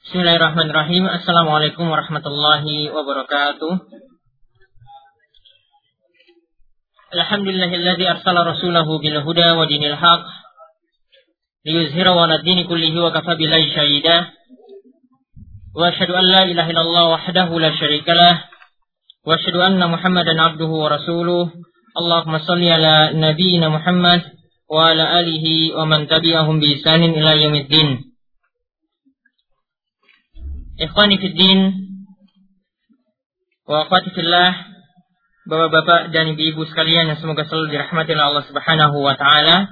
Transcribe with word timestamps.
Bismillahirrahmanirrahim. 0.00 1.04
Assalamualaikum 1.04 1.84
warahmatullahi 1.84 2.88
wabarakatuh. 2.88 3.72
Alhamdulillahilladzi 7.20 8.08
arsala 8.08 8.48
rasulahu 8.48 8.96
bil 9.04 9.20
huda 9.20 9.60
wa 9.60 9.68
dinil 9.68 9.92
haq 9.92 10.24
liyuzhirahu 11.68 12.16
'ala 12.16 12.40
dini 12.40 12.64
kullihi 12.64 12.96
wa 12.96 13.12
kafa 13.12 13.36
billahi 13.36 13.68
shahida. 13.76 14.32
Wa 15.76 15.92
asyhadu 15.92 16.16
an 16.16 16.24
la 16.32 16.42
ilaha 16.48 16.72
illallah 16.72 17.04
wahdahu 17.20 17.60
la 17.60 17.76
syarika 17.76 18.16
lah 18.16 18.48
wa 19.28 19.36
asyhadu 19.36 19.60
anna 19.60 19.84
Muhammadan 19.84 20.40
abduhu 20.40 20.80
wa 20.80 20.96
rasuluh. 20.96 21.52
Allahumma 21.92 22.40
shalli 22.40 22.72
ala 22.72 23.12
nabiyyina 23.12 23.68
Muhammad 23.68 24.24
wa 24.64 24.96
ala 24.96 25.20
alihi 25.20 25.76
wa 25.76 25.84
man 25.84 26.08
tabi'ahum 26.08 26.56
bi 26.56 26.80
ihsanin 26.80 27.12
ila 27.20 27.36
yaumiddin. 27.36 28.09
Ikhwani 30.80 31.20
Fiddin 31.20 31.60
Wa 33.68 33.84
akhwati 33.84 34.16
fillah 34.16 34.70
Bapak-bapak 35.50 36.12
dan 36.14 36.30
ibu-ibu 36.36 36.62
sekalian 36.68 37.10
yang 37.10 37.18
semoga 37.18 37.48
selalu 37.48 37.72
dirahmati 37.74 38.12
oleh 38.12 38.26
Allah 38.28 38.44
Subhanahu 38.44 38.96
wa 39.00 39.16
taala. 39.16 39.66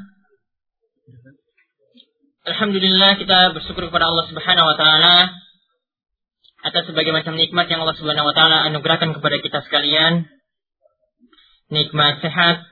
Alhamdulillah 2.48 3.20
kita 3.20 3.52
bersyukur 3.52 3.92
kepada 3.92 4.08
Allah 4.08 4.26
Subhanahu 4.32 4.64
wa 4.64 4.76
taala 4.80 5.28
atas 6.66 6.82
berbagai 6.88 7.14
macam 7.14 7.36
nikmat 7.36 7.68
yang 7.68 7.84
Allah 7.84 7.94
Subhanahu 8.00 8.26
wa 8.26 8.34
taala 8.34 8.64
anugerahkan 8.66 9.12
kepada 9.12 9.36
kita 9.44 9.58
sekalian. 9.68 10.26
Nikmat 11.68 12.24
sehat, 12.24 12.64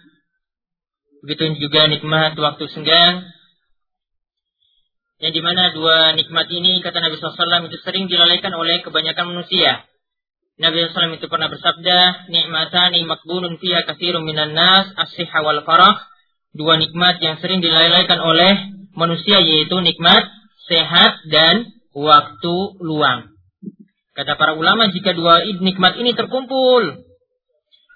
begitu 1.20 1.68
juga 1.68 1.87
nikmat 1.92 2.32
waktu 2.34 2.64
senggang, 2.73 3.28
yang 5.16 5.32
di 5.32 5.40
mana 5.40 5.72
dua 5.72 6.12
nikmat 6.12 6.44
ini 6.52 6.84
kata 6.84 7.00
Nabi 7.00 7.16
SAW 7.16 7.72
itu 7.72 7.78
sering 7.80 8.04
dilalaikan 8.04 8.52
oleh 8.52 8.84
kebanyakan 8.84 9.32
manusia. 9.32 9.88
Nabi 10.60 10.92
SAW 10.92 11.16
itu 11.16 11.28
pernah 11.28 11.48
bersabda, 11.48 12.28
nikmatani 12.28 13.00
makbulun 13.08 13.56
fiya 13.56 13.88
kathirun 13.88 14.28
minan 14.28 14.52
nas 14.52 14.92
as-siha 14.92 15.40
wal 15.40 15.64
farah. 15.64 16.04
Dua 16.56 16.76
nikmat 16.80 17.20
yang 17.20 17.40
sering 17.40 17.60
dilalaikan 17.60 18.20
oleh 18.20 18.73
manusia 18.96 19.40
yaitu 19.40 19.76
nikmat 19.80 20.24
sehat 20.68 21.20
dan 21.28 21.68
waktu 21.92 22.56
luang. 22.80 23.32
Kata 24.16 24.36
para 24.40 24.56
ulama 24.56 24.88
jika 24.92 25.12
dua 25.12 25.45
nikmat 25.45 26.01
ini 26.01 26.16
terkumpul 26.16 27.04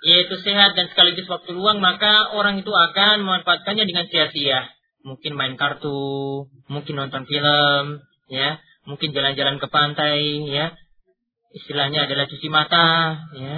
yaitu 0.00 0.34
sehat 0.40 0.72
dan 0.72 0.88
sekaligus 0.88 1.28
waktu 1.28 1.52
luang 1.52 1.80
maka 1.84 2.32
orang 2.32 2.60
itu 2.60 2.72
akan 2.72 3.24
memanfaatkannya 3.24 3.84
dengan 3.84 4.08
sia-sia 4.08 4.64
mungkin 5.04 5.32
main 5.36 5.54
kartu, 5.56 6.48
mungkin 6.68 6.94
nonton 6.96 7.24
film, 7.24 8.04
ya, 8.28 8.60
mungkin 8.84 9.12
jalan-jalan 9.16 9.56
ke 9.60 9.66
pantai, 9.68 10.44
ya. 10.48 10.76
Istilahnya 11.50 12.06
adalah 12.06 12.30
cuci 12.30 12.48
mata, 12.52 12.88
ya. 13.34 13.56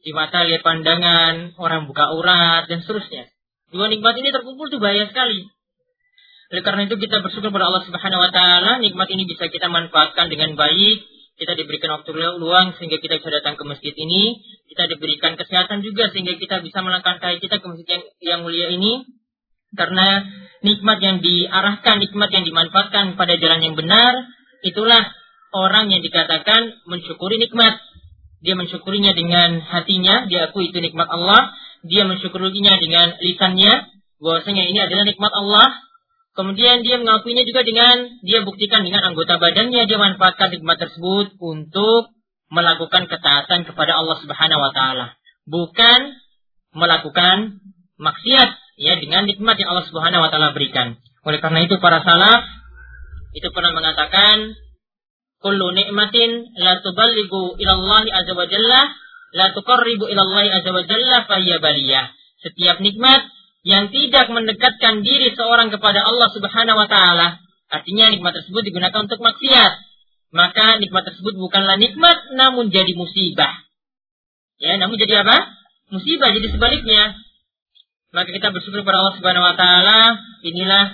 Cuci 0.00 0.12
mata 0.16 0.42
lihat 0.48 0.64
pandangan, 0.64 1.54
orang 1.60 1.84
buka 1.86 2.10
urat 2.16 2.66
dan 2.66 2.80
seterusnya. 2.82 3.28
Dua 3.70 3.86
nikmat 3.86 4.16
ini 4.18 4.34
terkumpul 4.34 4.66
tuh 4.72 4.82
bahaya 4.82 5.06
sekali. 5.06 5.46
Oleh 6.50 6.62
karena 6.66 6.82
itu 6.90 6.98
kita 6.98 7.22
bersyukur 7.22 7.54
kepada 7.54 7.70
Allah 7.70 7.86
Subhanahu 7.86 8.24
wa 8.26 8.30
taala, 8.34 8.82
nikmat 8.82 9.06
ini 9.14 9.22
bisa 9.30 9.46
kita 9.46 9.70
manfaatkan 9.70 10.26
dengan 10.26 10.58
baik. 10.58 11.06
Kita 11.38 11.56
diberikan 11.56 12.02
waktu 12.02 12.10
luang 12.36 12.76
sehingga 12.76 13.00
kita 13.00 13.22
bisa 13.22 13.30
datang 13.32 13.54
ke 13.54 13.64
masjid 13.64 13.94
ini. 13.94 14.42
Kita 14.66 14.90
diberikan 14.90 15.38
kesehatan 15.38 15.80
juga 15.86 16.10
sehingga 16.10 16.36
kita 16.36 16.58
bisa 16.60 16.82
melangkah 16.82 17.22
kaki 17.22 17.38
kita 17.38 17.62
ke 17.62 17.66
masjid 17.70 17.86
yang, 17.86 18.04
yang 18.20 18.38
mulia 18.42 18.68
ini 18.74 19.19
karena 19.74 20.26
nikmat 20.60 20.98
yang 21.00 21.22
diarahkan, 21.24 21.96
nikmat 22.02 22.30
yang 22.32 22.44
dimanfaatkan 22.44 23.16
pada 23.16 23.34
jalan 23.40 23.60
yang 23.64 23.74
benar, 23.76 24.12
itulah 24.66 25.02
orang 25.56 25.90
yang 25.90 26.02
dikatakan 26.04 26.84
mensyukuri 26.86 27.40
nikmat. 27.40 27.80
Dia 28.40 28.56
mensyukurinya 28.56 29.12
dengan 29.12 29.60
hatinya, 29.60 30.24
dia 30.26 30.48
akui 30.48 30.72
itu 30.72 30.80
nikmat 30.80 31.08
Allah. 31.12 31.52
Dia 31.84 32.08
mensyukurinya 32.08 32.76
dengan 32.80 33.16
lisannya, 33.20 33.88
bahwasanya 34.20 34.64
ini 34.68 34.78
adalah 34.80 35.04
nikmat 35.04 35.32
Allah. 35.32 35.68
Kemudian 36.36 36.80
dia 36.86 36.96
mengakuinya 36.96 37.44
juga 37.44 37.66
dengan, 37.66 38.20
dia 38.24 38.40
buktikan 38.46 38.86
dengan 38.86 39.12
anggota 39.12 39.36
badannya, 39.36 39.84
dia 39.84 39.98
manfaatkan 39.98 40.56
nikmat 40.56 40.78
tersebut 40.78 41.36
untuk 41.36 42.14
melakukan 42.48 43.06
ketaatan 43.06 43.66
kepada 43.66 43.92
Allah 43.98 44.16
Subhanahu 44.24 44.60
wa 44.60 44.72
taala. 44.72 45.06
Bukan 45.44 46.00
melakukan 46.72 47.60
maksiat 47.98 48.50
ya 48.80 48.96
dengan 48.96 49.28
nikmat 49.28 49.60
yang 49.60 49.76
Allah 49.76 49.84
Subhanahu 49.84 50.24
wa 50.24 50.32
taala 50.32 50.56
berikan. 50.56 50.96
Oleh 51.28 51.36
karena 51.44 51.68
itu 51.68 51.76
para 51.76 52.00
salaf 52.00 52.48
itu 53.36 53.46
pernah 53.52 53.76
mengatakan 53.76 54.56
kullu 55.44 55.76
nikmatin 55.76 56.48
la 56.56 56.80
tuballighu 56.80 57.60
ila 57.60 57.72
Allah 57.76 58.02
azza 58.24 58.32
wa 58.32 58.48
jalla 58.48 58.80
la 59.36 59.46
tuqarribu 59.52 60.08
ila 60.08 60.20
Allah 60.24 60.64
azza 60.64 60.70
wa 60.72 60.82
jalla 60.88 61.28
baliyah. 61.28 62.08
Setiap 62.40 62.80
nikmat 62.80 63.28
yang 63.68 63.92
tidak 63.92 64.32
mendekatkan 64.32 65.04
diri 65.04 65.36
seorang 65.36 65.68
kepada 65.68 66.00
Allah 66.00 66.32
Subhanahu 66.32 66.80
wa 66.80 66.88
taala, 66.88 67.36
artinya 67.68 68.08
nikmat 68.08 68.32
tersebut 68.32 68.64
digunakan 68.64 69.04
untuk 69.04 69.20
maksiat, 69.20 69.72
maka 70.32 70.80
nikmat 70.80 71.04
tersebut 71.04 71.36
bukanlah 71.36 71.76
nikmat 71.76 72.16
namun 72.32 72.72
jadi 72.72 72.96
musibah. 72.96 73.60
Ya, 74.56 74.80
namun 74.80 74.96
jadi 74.96 75.20
apa? 75.20 75.52
Musibah 75.92 76.32
jadi 76.32 76.48
sebaliknya 76.48 77.20
maka 78.10 78.28
kita 78.30 78.50
bersyukur 78.50 78.82
kepada 78.82 78.98
Allah 79.02 79.14
Subhanahu 79.18 79.44
wa 79.46 79.54
taala. 79.54 79.98
Inilah 80.42 80.84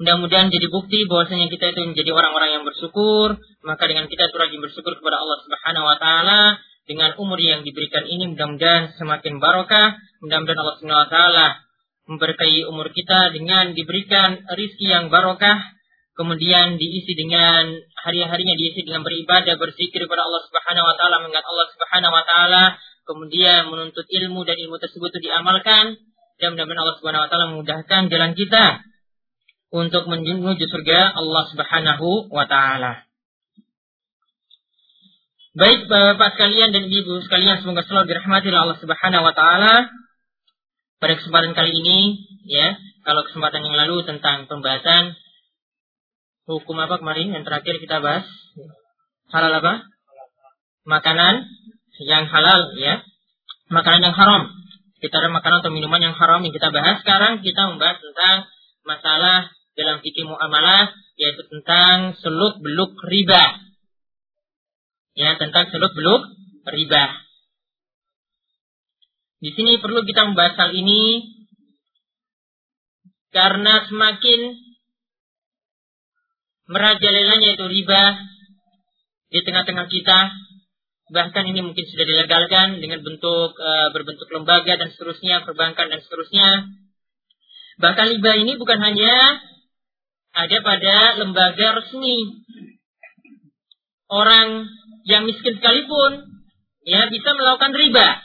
mudah-mudahan 0.00 0.48
jadi 0.48 0.68
bukti 0.68 1.04
bahwasanya 1.08 1.48
kita 1.52 1.76
itu 1.76 1.92
menjadi 1.92 2.10
orang-orang 2.16 2.60
yang 2.60 2.64
bersyukur. 2.64 3.36
Maka 3.64 3.82
dengan 3.88 4.08
kita 4.08 4.32
itu 4.32 4.36
rajin 4.36 4.60
bersyukur 4.60 4.92
kepada 4.96 5.16
Allah 5.20 5.38
Subhanahu 5.44 5.84
wa 5.84 5.96
taala 6.00 6.40
dengan 6.86 7.10
umur 7.20 7.36
yang 7.42 7.66
diberikan 7.66 8.08
ini 8.08 8.32
mudah-mudahan 8.32 8.96
semakin 8.96 9.42
barokah. 9.42 10.00
Mudah-mudahan 10.24 10.60
Allah 10.60 10.76
Subhanahu 10.80 11.04
wa 11.04 11.10
taala 11.12 11.46
memberkahi 12.06 12.64
umur 12.70 12.94
kita 12.94 13.34
dengan 13.34 13.74
diberikan 13.74 14.40
rizki 14.54 14.86
yang 14.86 15.10
barokah 15.10 15.76
kemudian 16.16 16.80
diisi 16.80 17.12
dengan 17.12 17.76
hari-harinya 18.00 18.56
diisi 18.56 18.86
dengan 18.86 19.04
beribadah 19.04 19.58
berzikir 19.60 20.00
kepada 20.06 20.24
Allah 20.24 20.42
Subhanahu 20.48 20.86
wa 20.88 20.94
taala 20.96 21.16
mengingat 21.22 21.44
Allah 21.44 21.66
Subhanahu 21.76 22.14
wa 22.14 22.24
taala 22.24 22.62
kemudian 23.06 23.70
menuntut 23.70 24.04
ilmu 24.04 24.42
dan 24.42 24.58
ilmu 24.58 24.76
tersebut 24.82 25.14
itu 25.14 25.30
diamalkan 25.30 25.96
dan 26.36 26.52
mudah-mudahan 26.52 26.82
Allah 26.82 26.96
Subhanahu 27.00 27.22
wa 27.24 27.30
taala 27.30 27.46
memudahkan 27.54 28.02
jalan 28.12 28.32
kita 28.36 28.84
untuk 29.72 30.04
menuju 30.10 30.66
surga 30.68 31.14
Allah 31.16 31.44
Subhanahu 31.54 32.28
wa 32.28 32.44
taala. 32.50 33.06
Baik 35.56 35.88
Bapak 35.88 36.36
sekalian 36.36 36.68
dan 36.68 36.84
Ibu 36.84 37.24
sekalian 37.24 37.64
semoga 37.64 37.80
selalu 37.88 38.12
dirahmati 38.12 38.52
oleh 38.52 38.60
Allah 38.60 38.78
Subhanahu 38.82 39.24
wa 39.24 39.32
taala. 39.32 39.88
Pada 41.00 41.12
kesempatan 41.16 41.56
kali 41.56 41.72
ini 41.72 42.00
ya, 42.44 42.76
kalau 43.04 43.24
kesempatan 43.24 43.64
yang 43.64 43.76
lalu 43.76 44.04
tentang 44.04 44.48
pembahasan 44.48 45.16
hukum 46.44 46.76
apa 46.76 47.00
kemarin 47.00 47.32
yang 47.32 47.44
terakhir 47.44 47.80
kita 47.80 48.04
bahas? 48.04 48.28
Halal 49.32 49.60
apa? 49.60 49.88
Makanan 50.86 51.48
yang 52.02 52.28
halal 52.28 52.76
ya, 52.76 53.00
makanan 53.72 54.12
yang 54.12 54.16
haram. 54.16 54.52
Kita 55.00 55.20
ada 55.20 55.28
makanan 55.28 55.60
atau 55.60 55.72
minuman 55.72 56.00
yang 56.00 56.16
haram 56.16 56.40
yang 56.44 56.52
kita 56.52 56.72
bahas. 56.72 57.04
Sekarang 57.04 57.44
kita 57.44 57.68
membahas 57.68 58.00
tentang 58.00 58.36
masalah 58.86 59.38
dalam 59.76 60.00
fikih 60.00 60.24
muamalah 60.24 60.88
yaitu 61.20 61.42
tentang 61.48 62.16
seluk 62.20 62.60
beluk 62.60 62.96
riba. 63.08 63.60
Ya, 65.16 65.36
tentang 65.40 65.68
seluk 65.72 65.92
beluk 65.96 66.22
riba. 66.68 67.04
Di 69.40 69.52
sini 69.52 69.80
perlu 69.80 70.04
kita 70.04 70.28
membahas 70.32 70.56
hal 70.56 70.72
ini 70.72 71.28
karena 73.36 73.84
semakin 73.84 74.40
merajalelanya 76.72 77.48
itu 77.52 77.64
riba 77.68 78.02
di 79.28 79.40
tengah-tengah 79.44 79.86
kita 79.92 80.18
bahkan 81.06 81.46
ini 81.46 81.62
mungkin 81.62 81.86
sudah 81.86 82.06
dilegalkan 82.06 82.82
dengan 82.82 83.02
bentuk 83.06 83.54
e, 83.54 83.70
berbentuk 83.94 84.26
lembaga 84.34 84.74
dan 84.74 84.90
seterusnya, 84.90 85.46
perbankan 85.46 85.86
dan 85.86 86.00
seterusnya. 86.02 86.66
Bahkan 87.78 88.06
riba 88.18 88.32
ini 88.40 88.58
bukan 88.58 88.80
hanya 88.80 89.14
ada 90.34 90.58
pada 90.64 90.96
lembaga 91.22 91.82
resmi. 91.82 92.42
Orang 94.06 94.66
yang 95.06 95.26
miskin 95.26 95.58
sekalipun 95.58 96.26
ya 96.86 97.10
bisa 97.10 97.30
melakukan 97.34 97.74
riba. 97.74 98.22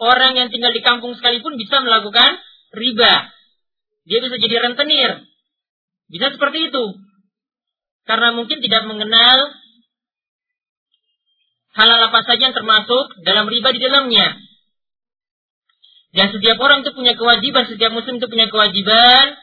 Orang 0.00 0.32
yang 0.38 0.48
tinggal 0.48 0.72
di 0.72 0.80
kampung 0.80 1.12
sekalipun 1.18 1.60
bisa 1.60 1.82
melakukan 1.84 2.40
riba. 2.72 3.28
Dia 4.08 4.18
bisa 4.24 4.36
jadi 4.40 4.56
rentenir. 4.64 5.26
Bisa 6.08 6.32
seperti 6.34 6.72
itu. 6.72 6.84
Karena 8.08 8.34
mungkin 8.34 8.58
tidak 8.64 8.88
mengenal 8.88 9.59
halal 11.74 12.00
apa 12.10 12.20
saja 12.26 12.50
yang 12.50 12.56
termasuk 12.56 13.04
dalam 13.22 13.46
riba 13.46 13.70
di 13.70 13.80
dalamnya. 13.80 14.38
Dan 16.10 16.34
setiap 16.34 16.58
orang 16.58 16.82
itu 16.82 16.90
punya 16.90 17.14
kewajiban, 17.14 17.70
setiap 17.70 17.94
muslim 17.94 18.18
itu 18.18 18.26
punya 18.26 18.50
kewajiban 18.50 19.38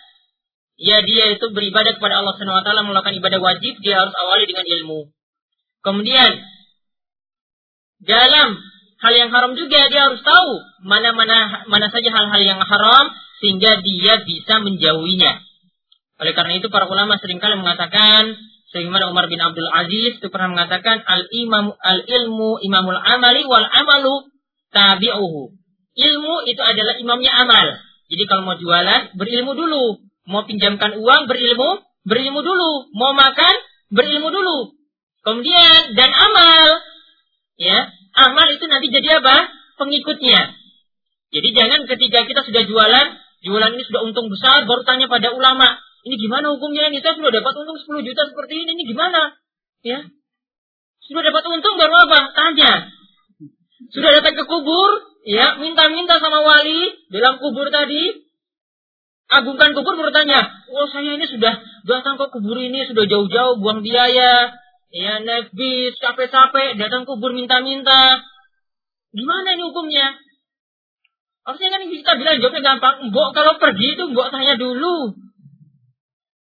ya 0.78 1.02
dia 1.02 1.34
itu 1.34 1.46
beribadah 1.52 1.98
kepada 1.98 2.22
Allah 2.22 2.38
Subhanahu 2.38 2.60
wa 2.62 2.64
taala 2.64 2.82
melakukan 2.86 3.18
ibadah 3.18 3.40
wajib, 3.42 3.82
dia 3.82 3.98
harus 3.98 4.14
awali 4.14 4.46
dengan 4.46 4.66
ilmu. 4.68 5.10
Kemudian 5.82 6.32
dalam 8.06 8.50
hal 9.02 9.14
yang 9.14 9.30
haram 9.34 9.58
juga 9.58 9.90
dia 9.90 10.02
harus 10.10 10.22
tahu 10.22 10.52
mana-mana 10.86 11.66
mana 11.66 11.90
saja 11.90 12.14
hal-hal 12.14 12.42
yang 12.46 12.62
haram 12.62 13.06
sehingga 13.42 13.82
dia 13.82 14.22
bisa 14.22 14.62
menjauhinya. 14.62 15.34
Oleh 16.18 16.34
karena 16.34 16.58
itu 16.58 16.70
para 16.70 16.90
ulama 16.90 17.18
sering 17.22 17.38
kali 17.38 17.58
mengatakan 17.58 18.38
Sebagaimana 18.68 19.08
Umar 19.08 19.32
bin 19.32 19.40
Abdul 19.40 19.70
Aziz 19.72 20.20
itu 20.20 20.28
pernah 20.28 20.52
mengatakan 20.52 21.00
al 21.08 21.24
imam 21.32 21.72
al 21.72 22.04
ilmu 22.04 22.60
imamul 22.60 23.00
amali 23.00 23.48
wal 23.48 23.64
amalu 23.64 24.28
tabi'uhu. 24.76 25.56
Ilmu 25.98 26.36
itu 26.46 26.62
adalah 26.62 27.00
imamnya 27.00 27.32
amal. 27.48 27.68
Jadi 28.12 28.24
kalau 28.28 28.44
mau 28.44 28.60
jualan 28.60 29.16
berilmu 29.16 29.56
dulu, 29.56 30.04
mau 30.28 30.44
pinjamkan 30.44 31.00
uang 31.00 31.22
berilmu, 31.32 31.84
berilmu 32.04 32.40
dulu, 32.44 32.92
mau 32.92 33.16
makan 33.16 33.56
berilmu 33.92 34.30
dulu. 34.32 34.76
Kemudian 35.24 35.96
dan 35.96 36.12
amal 36.12 36.68
ya, 37.60 37.88
amal 38.16 38.48
itu 38.52 38.64
nanti 38.68 38.88
jadi 38.92 39.24
apa? 39.24 39.48
Pengikutnya. 39.80 40.56
Jadi 41.32 41.50
jangan 41.52 41.84
ketika 41.88 42.24
kita 42.24 42.42
sudah 42.48 42.64
jualan, 42.64 43.08
jualan 43.44 43.72
ini 43.76 43.84
sudah 43.84 44.02
untung 44.08 44.32
besar 44.32 44.64
baru 44.64 44.88
tanya 44.88 45.12
pada 45.12 45.36
ulama, 45.36 45.76
ini 46.08 46.16
gimana 46.16 46.56
hukumnya 46.56 46.88
ini? 46.88 47.04
Saya 47.04 47.20
sudah 47.20 47.32
dapat 47.36 47.54
untung 47.60 47.76
10 47.76 48.08
juta 48.08 48.24
seperti 48.32 48.64
ini. 48.64 48.80
Ini 48.80 48.84
gimana? 48.88 49.36
Ya. 49.84 50.08
Sudah 51.04 51.22
dapat 51.24 51.44
untung 51.52 51.76
baru 51.76 51.96
apa? 52.08 52.20
Tanya. 52.32 52.88
Sudah 53.92 54.10
datang 54.16 54.36
ke 54.40 54.44
kubur, 54.48 54.90
ya, 55.28 55.60
minta-minta 55.60 56.18
sama 56.20 56.44
wali 56.44 56.96
dalam 57.12 57.40
kubur 57.44 57.68
tadi. 57.68 58.26
Agungkan 59.28 59.76
kubur 59.76 60.00
bertanya, 60.00 60.40
oh 60.72 60.88
saya 60.88 61.20
ini 61.20 61.28
sudah 61.28 61.60
datang 61.84 62.16
ke 62.16 62.32
kubur 62.32 62.56
ini, 62.56 62.88
sudah 62.88 63.04
jauh-jauh 63.04 63.60
buang 63.60 63.84
biaya, 63.84 64.56
ya 64.96 65.14
naik 65.20 65.52
bis, 65.52 66.00
capek-capek, 66.00 66.80
datang 66.80 67.04
kubur 67.04 67.36
minta-minta. 67.36 68.24
Gimana 69.12 69.48
ini 69.56 69.64
hukumnya? 69.68 70.16
Harusnya 71.48 71.70
kan 71.76 71.82
kita 71.88 72.12
bilang 72.20 72.40
jawabnya 72.44 72.62
gampang. 72.64 72.96
Mbok 73.08 73.30
kalau 73.32 73.56
pergi 73.56 73.96
itu 73.96 74.04
mbok 74.12 74.32
tanya 74.36 74.60
dulu. 74.60 75.27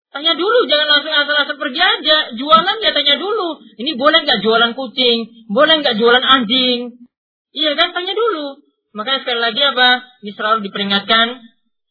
Tanya 0.09 0.33
dulu, 0.33 0.65
jangan 0.65 0.87
langsung 0.89 1.13
asal-asal 1.13 1.55
pergi 1.61 1.81
aja. 1.85 2.17
Jualan 2.33 2.77
ya 2.81 2.91
tanya 2.97 3.15
dulu. 3.21 3.61
Ini 3.77 3.93
boleh 3.93 4.25
nggak 4.25 4.41
jualan 4.41 4.73
kucing? 4.73 5.45
Boleh 5.53 5.85
nggak 5.85 6.01
jualan 6.01 6.25
anjing? 6.25 6.97
Iya 7.53 7.77
kan, 7.77 7.93
tanya 7.93 8.17
dulu. 8.17 8.57
Makanya 8.97 9.21
sekali 9.21 9.37
lagi 9.37 9.61
apa? 9.61 10.01
Ini 10.25 10.31
selalu 10.33 10.65
diperingatkan 10.65 11.27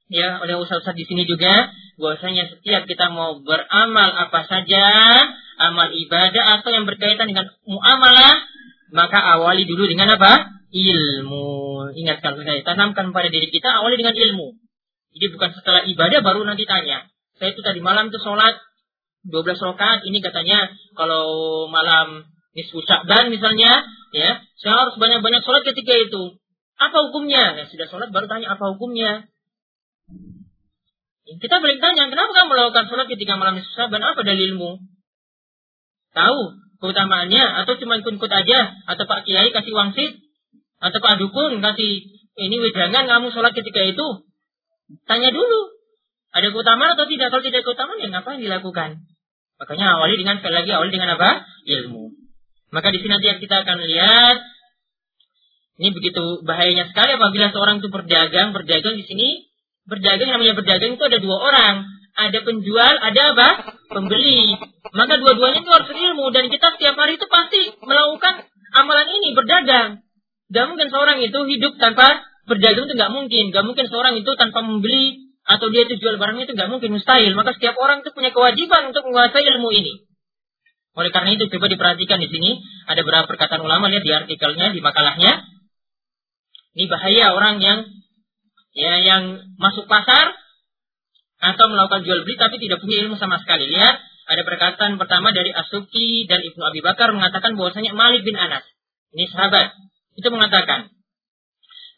ya 0.09 0.41
oleh 0.43 0.56
usaha-usaha 0.59 0.97
di 0.97 1.05
sini 1.05 1.29
juga 1.29 1.69
bahwasanya 2.00 2.49
setiap 2.49 2.88
kita 2.91 3.06
mau 3.12 3.38
beramal 3.38 4.11
apa 4.11 4.41
saja, 4.50 4.82
amal 5.62 5.94
ibadah 5.94 6.59
atau 6.59 6.75
yang 6.75 6.91
berkaitan 6.91 7.31
dengan 7.31 7.47
muamalah, 7.70 8.35
maka 8.91 9.19
awali 9.38 9.62
dulu 9.62 9.87
dengan 9.87 10.19
apa? 10.19 10.59
Ilmu. 10.75 11.94
Ingat 11.94 12.19
kalau 12.19 12.43
saya 12.43 12.67
tanamkan 12.67 13.15
pada 13.15 13.31
diri 13.31 13.47
kita 13.47 13.79
awali 13.79 13.94
dengan 13.94 14.19
ilmu. 14.19 14.59
Jadi 15.15 15.26
bukan 15.38 15.50
setelah 15.55 15.87
ibadah 15.87 16.19
baru 16.19 16.43
nanti 16.43 16.67
tanya 16.67 17.06
saya 17.38 17.55
itu 17.55 17.62
tadi 17.62 17.79
malam 17.79 18.11
itu 18.11 18.19
sholat 18.19 18.58
12 19.26 19.58
rakaat. 19.58 20.02
Ini 20.06 20.19
katanya 20.23 20.75
kalau 20.99 21.26
malam 21.70 22.26
nisfu 22.55 22.82
Sya'ban 22.82 23.31
misalnya 23.31 23.87
ya 24.11 24.43
saya 24.58 24.75
harus 24.87 24.94
banyak-banyak 24.99 25.43
sholat 25.46 25.62
ketika 25.62 25.94
itu. 25.94 26.38
Apa 26.79 27.11
hukumnya? 27.11 27.58
Nah, 27.58 27.67
sudah 27.67 27.87
sholat 27.90 28.11
baru 28.11 28.26
tanya 28.31 28.55
apa 28.55 28.75
hukumnya. 28.75 29.26
Kita 31.29 31.61
boleh 31.61 31.76
tanya 31.82 32.08
kenapa 32.08 32.31
kamu 32.32 32.49
melakukan 32.55 32.87
sholat 32.90 33.06
ketika 33.06 33.38
malam 33.38 33.58
nisfu 33.58 33.73
Sya'ban? 33.75 34.02
Apa 34.02 34.26
dalilmu? 34.26 34.82
Tahu 36.14 36.41
keutamaannya? 36.82 37.62
Atau 37.62 37.79
cuma 37.79 38.02
ikut-ikut 38.02 38.31
aja? 38.31 38.75
Atau 38.91 39.06
Pak 39.06 39.26
Kiai 39.26 39.55
kasih 39.55 39.75
wangsit 39.75 40.12
atau 40.79 40.99
Pak 41.02 41.19
Dukun 41.19 41.58
kasih 41.58 41.93
ini 42.38 42.56
wedangan 42.62 43.06
kamu 43.06 43.34
sholat 43.34 43.50
ketika 43.55 43.82
itu? 43.82 44.26
Tanya 45.05 45.31
dulu 45.34 45.78
ada 46.29 46.49
keutamaan 46.53 46.95
atau 46.95 47.07
tidak? 47.09 47.33
Kalau 47.33 47.45
tidak 47.45 47.63
keutamaan, 47.65 47.99
ya 48.01 48.09
ngapain 48.13 48.41
dilakukan? 48.41 48.91
Makanya 49.59 49.87
awali 49.99 50.15
dengan 50.15 50.39
sekali 50.39 50.55
lagi 50.55 50.71
awali 50.71 50.91
dengan 50.95 51.19
apa? 51.19 51.43
Ilmu. 51.67 52.05
Maka 52.71 52.93
di 52.93 52.99
sini 53.01 53.11
nanti 53.17 53.27
kita 53.43 53.65
akan 53.65 53.79
lihat 53.81 54.37
ini 55.79 55.95
begitu 55.95 56.43
bahayanya 56.43 56.91
sekali 56.91 57.15
apabila 57.15 57.55
seorang 57.55 57.79
itu 57.79 57.89
berdagang, 57.89 58.51
berdagang 58.51 58.99
di 58.99 59.05
sini 59.07 59.29
berdagang 59.89 60.35
namanya 60.37 60.59
berdagang 60.59 60.99
itu 60.99 61.05
ada 61.07 61.19
dua 61.23 61.37
orang, 61.39 61.75
ada 62.19 62.39
penjual, 62.45 62.95
ada 62.99 63.23
apa? 63.33 63.49
Pembeli. 63.89 64.59
Maka 64.93 65.23
dua-duanya 65.23 65.65
itu 65.65 65.71
harus 65.71 65.89
ilmu 65.89 66.35
dan 66.35 66.51
kita 66.51 66.67
setiap 66.77 66.95
hari 66.99 67.17
itu 67.17 67.27
pasti 67.31 67.79
melakukan 67.79 68.35
amalan 68.75 69.07
ini 69.07 69.33
berdagang. 69.39 70.03
Gak 70.51 70.67
mungkin 70.67 70.89
seorang 70.91 71.23
itu 71.23 71.39
hidup 71.47 71.79
tanpa 71.79 72.27
berdagang 72.51 72.91
itu 72.91 72.95
gak 72.99 73.13
mungkin. 73.15 73.45
Gak 73.55 73.65
mungkin 73.65 73.87
seorang 73.87 74.19
itu 74.19 74.31
tanpa 74.35 74.61
membeli 74.67 75.28
atau 75.49 75.67
dia 75.73 75.89
itu 75.89 75.97
jual 75.97 76.21
barangnya 76.21 76.45
itu 76.45 76.53
nggak 76.53 76.69
mungkin 76.69 76.93
mustahil. 76.93 77.33
Maka 77.33 77.56
setiap 77.56 77.81
orang 77.81 78.05
itu 78.05 78.12
punya 78.12 78.29
kewajiban 78.37 78.93
untuk 78.93 79.09
menguasai 79.09 79.49
ilmu 79.56 79.73
ini. 79.73 80.05
Oleh 80.93 81.09
karena 81.09 81.33
itu 81.33 81.49
coba 81.49 81.73
diperhatikan 81.73 82.21
di 82.21 82.29
sini 82.29 82.61
ada 82.85 83.00
beberapa 83.00 83.25
perkataan 83.25 83.65
ulama 83.65 83.89
lihat 83.89 84.05
di 84.05 84.12
artikelnya, 84.12 84.77
di 84.77 84.85
makalahnya. 84.85 85.41
Ini 86.77 86.85
bahaya 86.85 87.33
orang 87.33 87.65
yang 87.65 87.89
ya 88.77 88.95
yang 89.00 89.23
masuk 89.56 89.89
pasar 89.89 90.37
atau 91.39 91.65
melakukan 91.71 92.05
jual 92.05 92.29
beli 92.29 92.37
tapi 92.37 92.61
tidak 92.61 92.85
punya 92.85 93.09
ilmu 93.09 93.17
sama 93.17 93.41
sekali. 93.41 93.73
Lihat 93.73 93.97
ada 94.29 94.43
perkataan 94.44 95.01
pertama 95.01 95.33
dari 95.33 95.49
Asuki 95.49 96.29
dan 96.29 96.44
Ibnu 96.44 96.61
Abi 96.61 96.85
Bakar 96.85 97.17
mengatakan 97.17 97.56
bahwasanya 97.56 97.97
Malik 97.97 98.29
bin 98.29 98.37
Anas. 98.37 98.69
Ini 99.17 99.25
sahabat. 99.33 99.73
Itu 100.21 100.29
mengatakan, 100.29 100.93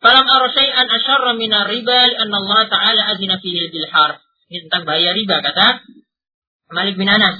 Falam 0.01 0.25
ara 0.25 0.49
syai'an 0.49 0.89
asyarra 0.89 1.37
minar 1.37 1.69
riba 1.69 2.01
anna 2.25 2.37
Allah 2.41 2.61
Ta'ala 2.73 3.03
azina 3.13 3.37
fihi 3.37 3.69
bil 3.69 3.89
harf. 3.93 4.17
Ini 4.49 4.67
tentang 4.67 4.89
bahaya 4.89 5.13
riba 5.13 5.45
kata 5.45 5.85
Malik 6.73 6.97
bin 6.97 7.07
Anas. 7.07 7.37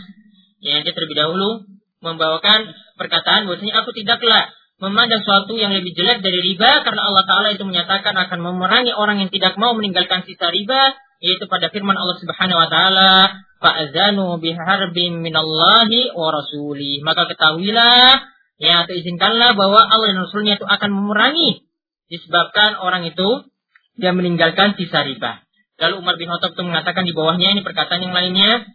Ya, 0.61 0.85
dia 0.85 0.93
terlebih 0.93 1.17
dahulu 1.17 1.65
membawakan 2.05 2.77
perkataan 3.01 3.49
bahwasanya 3.49 3.81
aku 3.81 3.97
tidaklah 3.97 4.53
memandang 4.81 5.25
suatu 5.25 5.57
yang 5.57 5.73
lebih 5.73 5.97
jelek 5.97 6.21
dari 6.21 6.41
riba 6.53 6.85
karena 6.85 7.01
Allah 7.09 7.25
Ta'ala 7.25 7.49
itu 7.57 7.65
menyatakan 7.65 8.13
akan 8.13 8.39
memerangi 8.45 8.93
orang 8.93 9.25
yang 9.25 9.33
tidak 9.33 9.57
mau 9.57 9.73
meninggalkan 9.73 10.25
sisa 10.29 10.53
riba 10.53 10.97
yaitu 11.21 11.45
pada 11.49 11.69
firman 11.69 11.97
Allah 11.97 12.17
Subhanahu 12.17 12.59
wa 12.59 12.69
taala 12.73 13.13
fa'azanu 13.61 14.41
biharbin 14.41 15.21
minallahi 15.21 16.17
wa 16.17 16.33
rasuli 16.33 17.05
maka 17.05 17.29
ketahuilah 17.29 18.25
ya 18.57 18.89
atau 18.89 18.95
izinkanlah 18.97 19.53
bahwa 19.53 19.85
Allah 19.85 20.17
dan 20.17 20.25
Rasulnya 20.25 20.57
itu 20.57 20.65
akan 20.65 20.91
memerangi 20.97 21.70
disebabkan 22.11 22.77
orang 22.83 23.07
itu 23.07 23.47
dia 23.97 24.11
meninggalkan 24.11 24.75
sisa 24.75 25.07
riba. 25.07 25.47
Lalu 25.81 25.95
Umar 26.05 26.15
bin 26.21 26.29
Khattab 26.29 26.59
itu 26.59 26.63
mengatakan 26.67 27.09
di 27.09 27.15
bawahnya 27.17 27.57
ini 27.57 27.63
perkataan 27.65 28.05
yang 28.05 28.13
lainnya 28.13 28.69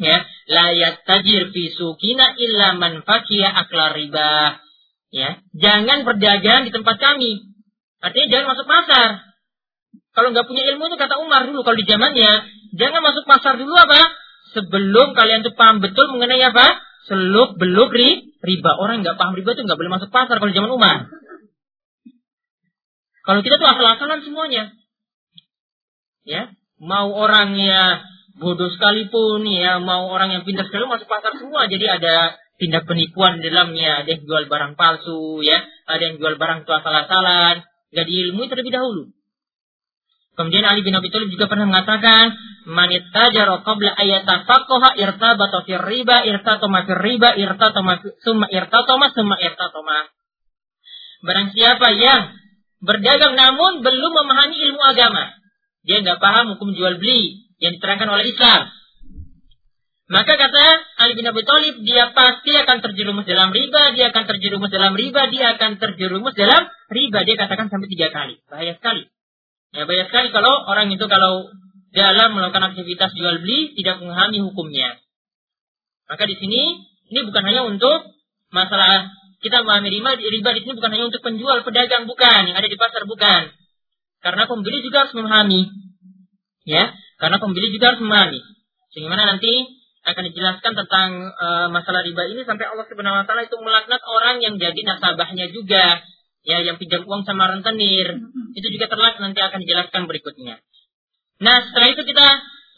ya 0.00 0.24
la 0.48 0.72
yastajir 0.72 1.52
fi 1.52 1.62
sukina 1.76 2.32
illa 2.38 2.78
man 2.78 3.04
akla 3.04 3.84
riba. 3.92 4.56
Ya 5.10 5.42
jangan 5.52 6.06
berdagang 6.06 6.64
di 6.64 6.70
tempat 6.72 6.96
kami. 6.96 7.50
Artinya 8.00 8.26
jangan 8.30 8.46
masuk 8.56 8.66
pasar. 8.70 9.08
Kalau 10.14 10.32
nggak 10.32 10.46
punya 10.46 10.64
ilmu 10.72 10.88
itu 10.88 10.96
kata 10.96 11.18
Umar 11.20 11.50
dulu 11.50 11.66
kalau 11.66 11.76
di 11.76 11.84
zamannya 11.84 12.46
jangan 12.78 13.02
masuk 13.02 13.26
pasar 13.26 13.58
dulu 13.58 13.74
apa? 13.74 14.00
Sebelum 14.54 15.14
kalian 15.14 15.46
tuh 15.46 15.54
paham 15.54 15.82
betul 15.82 16.08
mengenai 16.14 16.40
apa? 16.46 16.78
Seluk 17.10 17.58
beluk 17.58 17.90
riba. 18.40 18.72
Orang 18.78 19.02
nggak 19.02 19.18
paham 19.18 19.34
riba 19.34 19.58
itu 19.58 19.66
nggak 19.66 19.78
boleh 19.78 19.92
masuk 19.98 20.10
pasar 20.14 20.38
kalau 20.38 20.54
zaman 20.54 20.70
Umar 20.70 21.10
kalau 23.30 23.46
kita 23.46 23.62
tuh 23.62 23.68
asal-asalan 23.70 24.26
semuanya. 24.26 24.74
Ya, 26.26 26.50
mau 26.82 27.14
orangnya 27.14 28.02
bodoh 28.42 28.74
sekalipun 28.74 29.46
ya, 29.46 29.78
mau 29.78 30.10
orang 30.10 30.34
yang 30.34 30.42
pintar 30.42 30.66
sekali 30.66 30.90
masuk 30.90 31.06
pasar 31.06 31.38
semua. 31.38 31.70
Jadi 31.70 31.86
ada 31.86 32.34
tindak 32.58 32.90
penipuan 32.90 33.38
di 33.38 33.46
dalamnya, 33.46 34.02
ada 34.02 34.08
yang 34.10 34.26
jual 34.26 34.50
barang 34.50 34.74
palsu 34.74 35.46
ya, 35.46 35.62
ada 35.86 36.02
yang 36.02 36.18
jual 36.18 36.34
barang 36.42 36.66
itu 36.66 36.72
asal-asalan. 36.74 37.62
Gak 37.94 38.06
diilmui 38.10 38.50
terlebih 38.50 38.74
dahulu. 38.74 39.14
Kemudian 40.34 40.66
Ali 40.66 40.82
bin 40.82 40.98
Abi 40.98 41.14
Thalib 41.14 41.30
juga 41.30 41.46
pernah 41.46 41.70
mengatakan, 41.70 42.34
"Man 42.66 42.90
ittajara 42.90 43.62
qabla 43.62 43.94
ayatafaqaha 43.94 44.98
irtabata 44.98 45.62
fir 45.70 45.86
riba, 45.86 46.26
irtatama 46.26 46.82
fir 46.82 46.98
riba, 46.98 47.38
irtatama 47.38 48.02
summa 48.26 48.50
irtatama 48.50 49.06
summa 49.14 49.38
irtatama." 49.38 50.10
Barang 51.22 51.54
siapa 51.54 51.94
yang 51.94 52.34
berdagang 52.80 53.36
namun 53.36 53.84
belum 53.84 54.12
memahami 54.12 54.56
ilmu 54.56 54.80
agama. 54.80 55.36
Dia 55.84 56.04
nggak 56.04 56.20
paham 56.20 56.56
hukum 56.56 56.76
jual 56.76 57.00
beli 57.00 57.48
yang 57.60 57.76
diterangkan 57.76 58.08
oleh 58.08 58.28
Islam. 58.28 58.68
Maka 60.10 60.34
kata 60.34 60.64
Ali 61.06 61.14
bin 61.14 61.22
Abi 61.30 61.46
Thalib, 61.46 61.86
dia 61.86 62.10
pasti 62.10 62.50
akan 62.50 62.82
terjerumus 62.82 63.22
dalam 63.30 63.54
riba, 63.54 63.94
dia 63.94 64.10
akan 64.10 64.26
terjerumus 64.26 64.66
dalam 64.74 64.98
riba, 64.98 65.30
dia 65.30 65.54
akan 65.54 65.78
terjerumus 65.78 66.34
dalam 66.34 66.66
riba. 66.90 67.22
Dia 67.22 67.36
katakan 67.38 67.70
sampai 67.70 67.86
tiga 67.86 68.10
kali. 68.10 68.42
Bahaya 68.50 68.74
sekali. 68.74 69.06
Ya 69.70 69.86
bahaya 69.86 70.10
sekali 70.10 70.34
kalau 70.34 70.66
orang 70.66 70.90
itu 70.90 71.06
kalau 71.06 71.46
dalam 71.94 72.34
melakukan 72.34 72.74
aktivitas 72.74 73.14
jual 73.14 73.38
beli 73.38 73.78
tidak 73.78 74.02
memahami 74.02 74.42
hukumnya. 74.42 74.98
Maka 76.10 76.26
di 76.26 76.34
sini 76.42 76.90
ini 77.14 77.20
bukan 77.22 77.42
hanya 77.46 77.62
untuk 77.70 78.10
masalah 78.50 79.06
kita 79.40 79.64
memahami 79.64 79.88
riba, 79.88 80.10
riba 80.20 80.50
di 80.52 80.60
sini 80.64 80.72
bukan 80.76 80.90
hanya 80.92 81.06
untuk 81.08 81.22
penjual, 81.24 81.64
pedagang 81.64 82.04
bukan, 82.04 82.40
yang 82.52 82.56
ada 82.56 82.68
di 82.68 82.76
pasar 82.76 83.08
bukan. 83.08 83.48
Karena 84.20 84.44
pembeli 84.44 84.84
juga 84.84 85.08
harus 85.08 85.16
memahami. 85.16 85.64
Ya, 86.68 86.92
karena 87.16 87.40
pembeli 87.40 87.72
juga 87.72 87.96
harus 87.96 88.04
memahami. 88.04 88.40
Sehingga 88.92 89.16
nanti 89.16 89.80
akan 90.00 90.22
dijelaskan 90.32 90.72
tentang 90.84 91.08
e, 91.32 91.46
masalah 91.72 92.04
riba 92.04 92.28
ini 92.28 92.44
sampai 92.44 92.68
Allah 92.68 92.84
Subhanahu 92.88 93.20
wa 93.20 93.24
taala 93.24 93.48
itu 93.48 93.56
melaknat 93.60 94.00
orang 94.04 94.44
yang 94.44 94.60
jadi 94.60 94.80
nasabahnya 94.84 95.48
juga, 95.52 96.04
ya 96.44 96.60
yang 96.60 96.76
pinjam 96.76 97.08
uang 97.08 97.24
sama 97.24 97.48
rentenir. 97.48 98.20
Itu 98.52 98.68
juga 98.68 98.92
terlak 98.92 99.20
nanti 99.24 99.40
akan 99.40 99.58
dijelaskan 99.64 100.04
berikutnya. 100.04 100.60
Nah, 101.40 101.56
setelah 101.64 101.88
itu 101.96 102.02
kita 102.04 102.26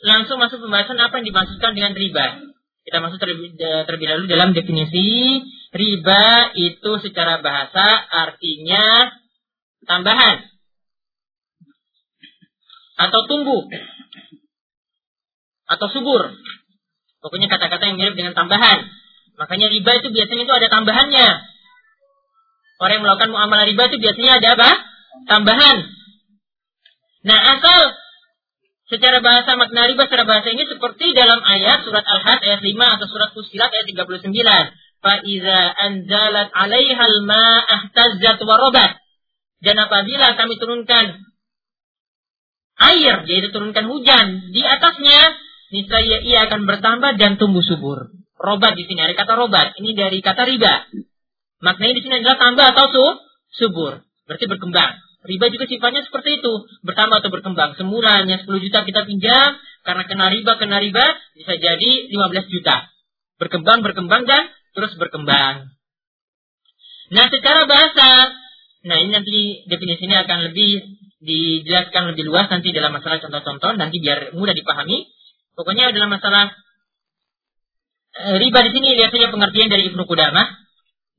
langsung 0.06 0.38
masuk 0.38 0.62
pembahasan 0.62 0.98
apa 0.98 1.18
yang 1.18 1.26
dimaksudkan 1.26 1.74
dengan 1.74 1.92
riba. 1.98 2.51
Kita 2.82 2.98
masuk 2.98 3.22
terlebih, 3.22 3.54
terlebih 3.58 4.06
dahulu 4.10 4.26
dalam 4.26 4.50
definisi 4.50 5.38
riba 5.70 6.50
itu 6.58 6.92
secara 6.98 7.38
bahasa 7.38 7.86
artinya 8.10 9.14
tambahan 9.86 10.44
atau 12.98 13.20
tumbuh 13.30 13.62
atau 15.70 15.86
subur. 15.88 16.34
Pokoknya 17.22 17.46
kata-kata 17.46 17.86
yang 17.86 17.96
mirip 18.02 18.14
dengan 18.18 18.34
tambahan. 18.34 18.82
Makanya 19.38 19.70
riba 19.70 20.02
itu 20.02 20.10
biasanya 20.10 20.42
itu 20.42 20.54
ada 20.54 20.68
tambahannya. 20.68 21.28
Orang 22.82 22.92
yang 22.98 23.04
melakukan 23.06 23.30
muamalah 23.30 23.64
riba 23.64 23.88
itu 23.88 23.96
biasanya 24.02 24.42
ada 24.42 24.48
apa? 24.58 24.70
Tambahan. 25.30 25.76
Nah, 27.22 27.38
asal 27.56 27.80
secara 28.92 29.24
bahasa 29.24 29.56
makna 29.56 29.88
riba 29.88 30.04
secara 30.04 30.28
bahasa 30.28 30.52
ini 30.52 30.68
seperti 30.68 31.16
dalam 31.16 31.40
ayat 31.40 31.88
surat 31.88 32.04
Al-Had 32.04 32.44
ayat 32.44 32.60
5 32.60 32.68
atau 32.76 33.06
surat 33.08 33.30
Fusilat 33.32 33.72
ayat 33.72 33.88
39. 33.88 34.28
Fa'iza 35.02 35.60
anzalat 35.80 36.48
alaihal 36.52 37.16
ma'ah 37.24 37.88
tazzat 37.96 38.38
warobat. 38.44 39.00
Dan 39.64 39.80
apabila 39.80 40.36
kami 40.36 40.60
turunkan 40.60 41.24
air, 42.92 43.16
yaitu 43.24 43.48
turunkan 43.48 43.88
hujan 43.88 44.52
di 44.52 44.60
atasnya, 44.60 45.40
niscaya 45.72 46.20
ia 46.20 46.50
akan 46.50 46.68
bertambah 46.68 47.16
dan 47.16 47.40
tumbuh 47.40 47.64
subur. 47.64 48.12
Robat 48.36 48.76
di 48.76 48.84
sini 48.84 49.00
ada 49.00 49.14
kata 49.16 49.38
robat, 49.38 49.72
ini 49.80 49.96
dari 49.96 50.20
kata 50.20 50.44
riba. 50.44 50.90
Maknanya 51.62 51.94
di 51.94 52.02
sini 52.02 52.14
adalah 52.20 52.36
tambah 52.42 52.66
atau 52.74 52.86
su, 52.90 53.04
subur, 53.62 54.02
berarti 54.26 54.44
berkembang. 54.50 54.98
Riba 55.22 55.46
juga 55.54 55.70
sifatnya 55.70 56.02
seperti 56.02 56.42
itu, 56.42 56.52
bertambah 56.82 57.22
atau 57.22 57.30
berkembang. 57.30 57.78
Semulanya 57.78 58.42
10 58.42 58.58
juta 58.58 58.82
kita 58.82 59.06
pinjam, 59.06 59.54
karena 59.86 60.02
kena 60.10 60.26
riba, 60.34 60.52
kena 60.58 60.82
riba, 60.82 61.06
bisa 61.38 61.54
jadi 61.62 61.90
15 62.10 62.50
juta. 62.50 62.90
Berkembang, 63.38 63.86
berkembang, 63.86 64.26
dan 64.26 64.50
terus 64.74 64.98
berkembang. 64.98 65.70
Nah, 67.12 67.26
secara 67.30 67.70
bahasa, 67.70 68.34
nah 68.82 68.96
ini 68.98 69.10
nanti 69.14 69.38
definisinya 69.70 70.26
akan 70.26 70.50
lebih 70.50 71.02
dijelaskan 71.22 72.12
lebih 72.12 72.26
luas 72.26 72.50
nanti 72.50 72.74
dalam 72.74 72.90
masalah 72.90 73.22
contoh-contoh 73.22 73.78
nanti 73.78 74.02
biar 74.02 74.34
mudah 74.34 74.58
dipahami. 74.58 75.06
Pokoknya 75.54 75.94
dalam 75.94 76.10
masalah 76.10 76.50
e, 78.10 78.42
riba 78.42 78.58
di 78.66 78.70
sini 78.74 78.98
lihat 78.98 79.14
saja 79.14 79.30
pengertian 79.30 79.70
dari 79.70 79.86
Ibnu 79.92 80.02
Qudamah. 80.02 80.46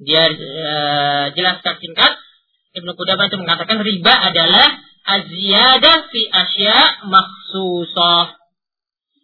Dia 0.03 0.27
e, 0.27 0.74
jelaskan 1.39 1.79
singkat. 1.79 2.12
Ibnu 2.73 2.91
Qudamah 2.97 3.29
itu 3.29 3.37
mengatakan 3.37 3.85
riba 3.85 4.13
adalah 4.13 4.81
aziyadah 5.05 6.09
fi 6.09 6.21
asya 6.25 7.05
maksusah. 7.05 8.33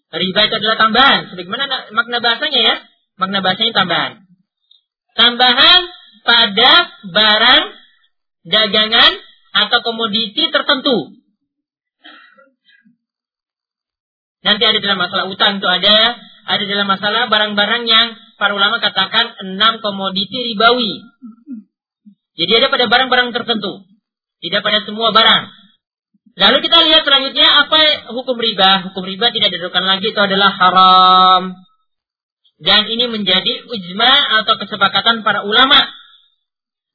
Riba 0.09 0.39
itu 0.45 0.55
adalah 0.57 0.77
tambahan. 0.77 1.33
Sebagaimana 1.33 1.93
makna 1.93 2.17
bahasanya 2.21 2.59
ya? 2.61 2.75
Makna 3.17 3.41
bahasanya 3.41 3.73
tambahan. 3.73 4.13
Tambahan 5.17 5.81
pada 6.25 6.71
barang 7.09 7.63
dagangan 8.45 9.11
atau 9.65 9.79
komoditi 9.81 10.53
tertentu. 10.53 11.17
Nanti 14.39 14.63
ada 14.63 14.79
dalam 14.79 14.99
masalah 15.01 15.25
utang 15.27 15.59
itu 15.59 15.67
ada, 15.67 16.15
ada 16.47 16.63
dalam 16.63 16.87
masalah 16.87 17.27
barang-barang 17.27 17.83
yang 17.89 18.07
para 18.39 18.55
ulama 18.55 18.79
katakan 18.79 19.35
enam 19.43 19.83
komoditi 19.83 20.53
ribawi. 20.53 21.03
Jadi 22.39 22.51
ada 22.55 22.67
pada 22.71 22.87
barang-barang 22.87 23.35
tertentu, 23.35 23.83
tidak 24.39 24.63
pada 24.63 24.79
semua 24.87 25.11
barang. 25.11 25.43
Lalu 26.39 26.57
kita 26.63 26.77
lihat 26.87 27.03
selanjutnya 27.03 27.67
apa 27.67 27.79
hukum 28.15 28.39
riba. 28.39 28.87
Hukum 28.89 29.03
riba 29.03 29.27
tidak 29.35 29.51
dilakukan 29.51 29.83
lagi 29.83 30.15
itu 30.15 30.21
adalah 30.23 30.55
haram. 30.55 31.51
Dan 32.59 32.87
ini 32.87 33.11
menjadi 33.11 33.67
ujma 33.67 34.43
atau 34.43 34.55
kesepakatan 34.55 35.27
para 35.27 35.43
ulama. 35.43 35.83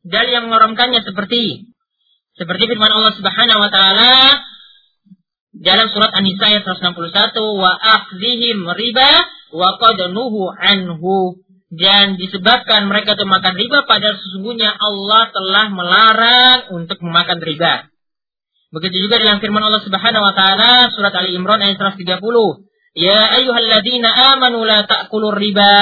Dan 0.01 0.33
yang 0.33 0.45
mengharamkannya 0.49 1.05
seperti 1.05 1.73
seperti 2.41 2.63
firman 2.67 2.93
Allah 2.93 3.15
Subhanahu 3.15 3.61
wa 3.61 3.71
taala 3.71 4.13
dalam 5.55 5.87
surat 5.93 6.11
An-Nisa 6.13 6.51
ayat 6.51 6.67
161 6.67 7.05
wa 7.37 7.71
akhdhihim 7.79 8.67
riba 8.75 9.11
wa 9.55 9.69
qad 9.79 9.99
nuhu 10.11 10.51
anhu 10.51 11.39
dan 11.75 12.15
disebabkan 12.21 12.87
mereka 12.87 13.19
itu 13.19 13.27
makan 13.27 13.55
riba 13.59 13.83
pada 13.89 14.15
sesungguhnya 14.15 14.71
Allah 14.71 15.23
telah 15.35 15.67
melarang 15.75 16.61
untuk 16.77 17.03
memakan 17.03 17.43
riba. 17.43 17.91
Begitu 18.75 19.07
juga 19.07 19.23
dalam 19.23 19.39
firman 19.39 19.63
Allah 19.63 19.83
Subhanahu 19.87 20.23
wa 20.23 20.35
taala 20.35 20.91
surat 20.91 21.15
Ali 21.15 21.35
Imran 21.35 21.63
ayat 21.63 21.79
130. 21.79 22.19
Ya 22.95 23.21
ayyuhalladzina 23.43 24.39
amanu 24.39 24.63
la 24.63 24.87
ta'kulur 24.87 25.35
riba. 25.35 25.75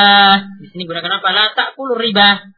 Di 0.60 0.66
sini 0.72 0.88
gunakan 0.88 1.20
apa? 1.20 1.28
La 1.32 1.46
ta'kulur 1.52 2.00
riba 2.00 2.52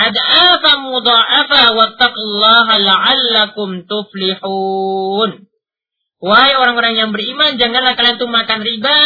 ad'afa 0.00 0.72
mudha'afa 0.80 1.62
wattaqullaha 1.76 2.74
la'allakum 2.80 3.84
tuflihun. 3.84 5.30
Wahai 6.20 6.52
orang-orang 6.52 6.94
yang 7.00 7.10
beriman, 7.16 7.56
janganlah 7.56 7.96
kalian 7.96 8.20
tuh 8.20 8.28
makan 8.28 8.60
riba 8.60 8.98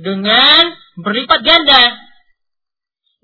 dengan 0.00 0.72
berlipat 1.00 1.40
ganda. 1.44 1.82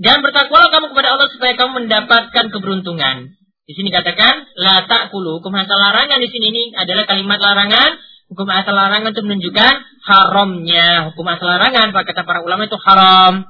Dan 0.00 0.25
bertakwalah 0.25 0.73
kamu 0.73 0.97
kepada 0.97 1.09
Allah 1.12 1.28
supaya 1.28 1.52
kamu 1.61 1.85
mendapatkan 1.85 2.45
keberuntungan. 2.49 3.37
Di 3.69 3.73
sini 3.76 3.92
katakan 3.92 4.49
la 4.57 4.88
ta'kulu. 4.88 5.38
Hukum 5.38 5.52
asal 5.54 5.76
larangan 5.76 6.19
di 6.25 6.28
sini 6.33 6.50
ini 6.50 6.64
adalah 6.73 7.04
kalimat 7.04 7.37
larangan. 7.37 8.00
Hukum 8.33 8.49
asal 8.49 8.73
larangan 8.73 9.12
itu 9.12 9.21
menunjukkan 9.21 9.75
haramnya. 10.09 11.12
Hukum 11.12 11.25
asal 11.28 11.47
larangan, 11.52 11.92
kata 11.92 12.25
para 12.25 12.40
ulama 12.40 12.64
itu 12.64 12.80
haram. 12.80 13.45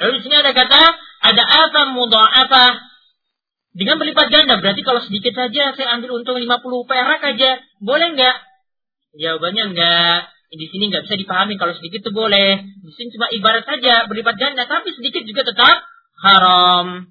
Lalu 0.00 0.10
di 0.16 0.20
sini 0.24 0.34
ada 0.40 0.52
kata 0.56 0.80
ada 1.28 1.42
apa 1.44 1.80
apa 2.40 2.64
dengan 3.76 4.00
berlipat 4.00 4.32
ganda. 4.32 4.56
Berarti 4.64 4.80
kalau 4.80 5.04
sedikit 5.04 5.36
saja 5.36 5.76
saya 5.76 5.88
ambil 6.00 6.24
untung 6.24 6.40
50 6.40 6.48
perak 6.88 7.20
aja, 7.20 7.60
boleh 7.84 8.08
nggak? 8.16 8.36
Jawabannya 9.20 9.64
nggak. 9.76 10.20
Di 10.56 10.66
sini 10.72 10.88
nggak 10.88 11.04
bisa 11.04 11.16
dipahami 11.20 11.54
kalau 11.60 11.76
sedikit 11.76 12.02
itu 12.02 12.12
boleh. 12.12 12.64
Di 12.64 12.92
sini 12.96 13.08
cuma 13.12 13.28
ibarat 13.30 13.64
saja 13.68 14.08
berlipat 14.08 14.34
ganda, 14.40 14.64
tapi 14.64 14.90
sedikit 14.96 15.22
juga 15.28 15.44
tetap 15.44 15.76
haram. 16.24 17.06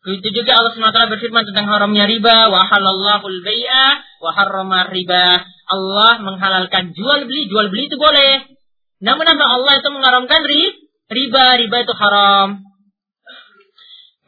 Begitu 0.00 0.42
juga 0.42 0.56
Allah 0.56 0.72
SWT 0.72 1.12
berfirman 1.12 1.44
tentang 1.44 1.68
haramnya 1.68 2.08
riba. 2.08 2.48
Wa 2.48 2.66
halallahul 2.72 3.40
bay'a 3.44 4.00
wa 4.20 4.82
riba. 4.88 5.26
Allah 5.70 6.12
menghalalkan 6.24 6.96
jual 6.96 7.28
beli. 7.28 7.52
Jual 7.52 7.68
beli 7.68 7.86
itu 7.86 8.00
boleh. 8.00 8.48
Namun 9.04 9.24
apa 9.28 9.44
Allah 9.44 9.72
itu 9.76 9.88
mengharamkan 9.92 10.40
riba. 10.48 11.46
Riba 11.60 11.76
itu 11.84 11.94
haram. 12.00 12.64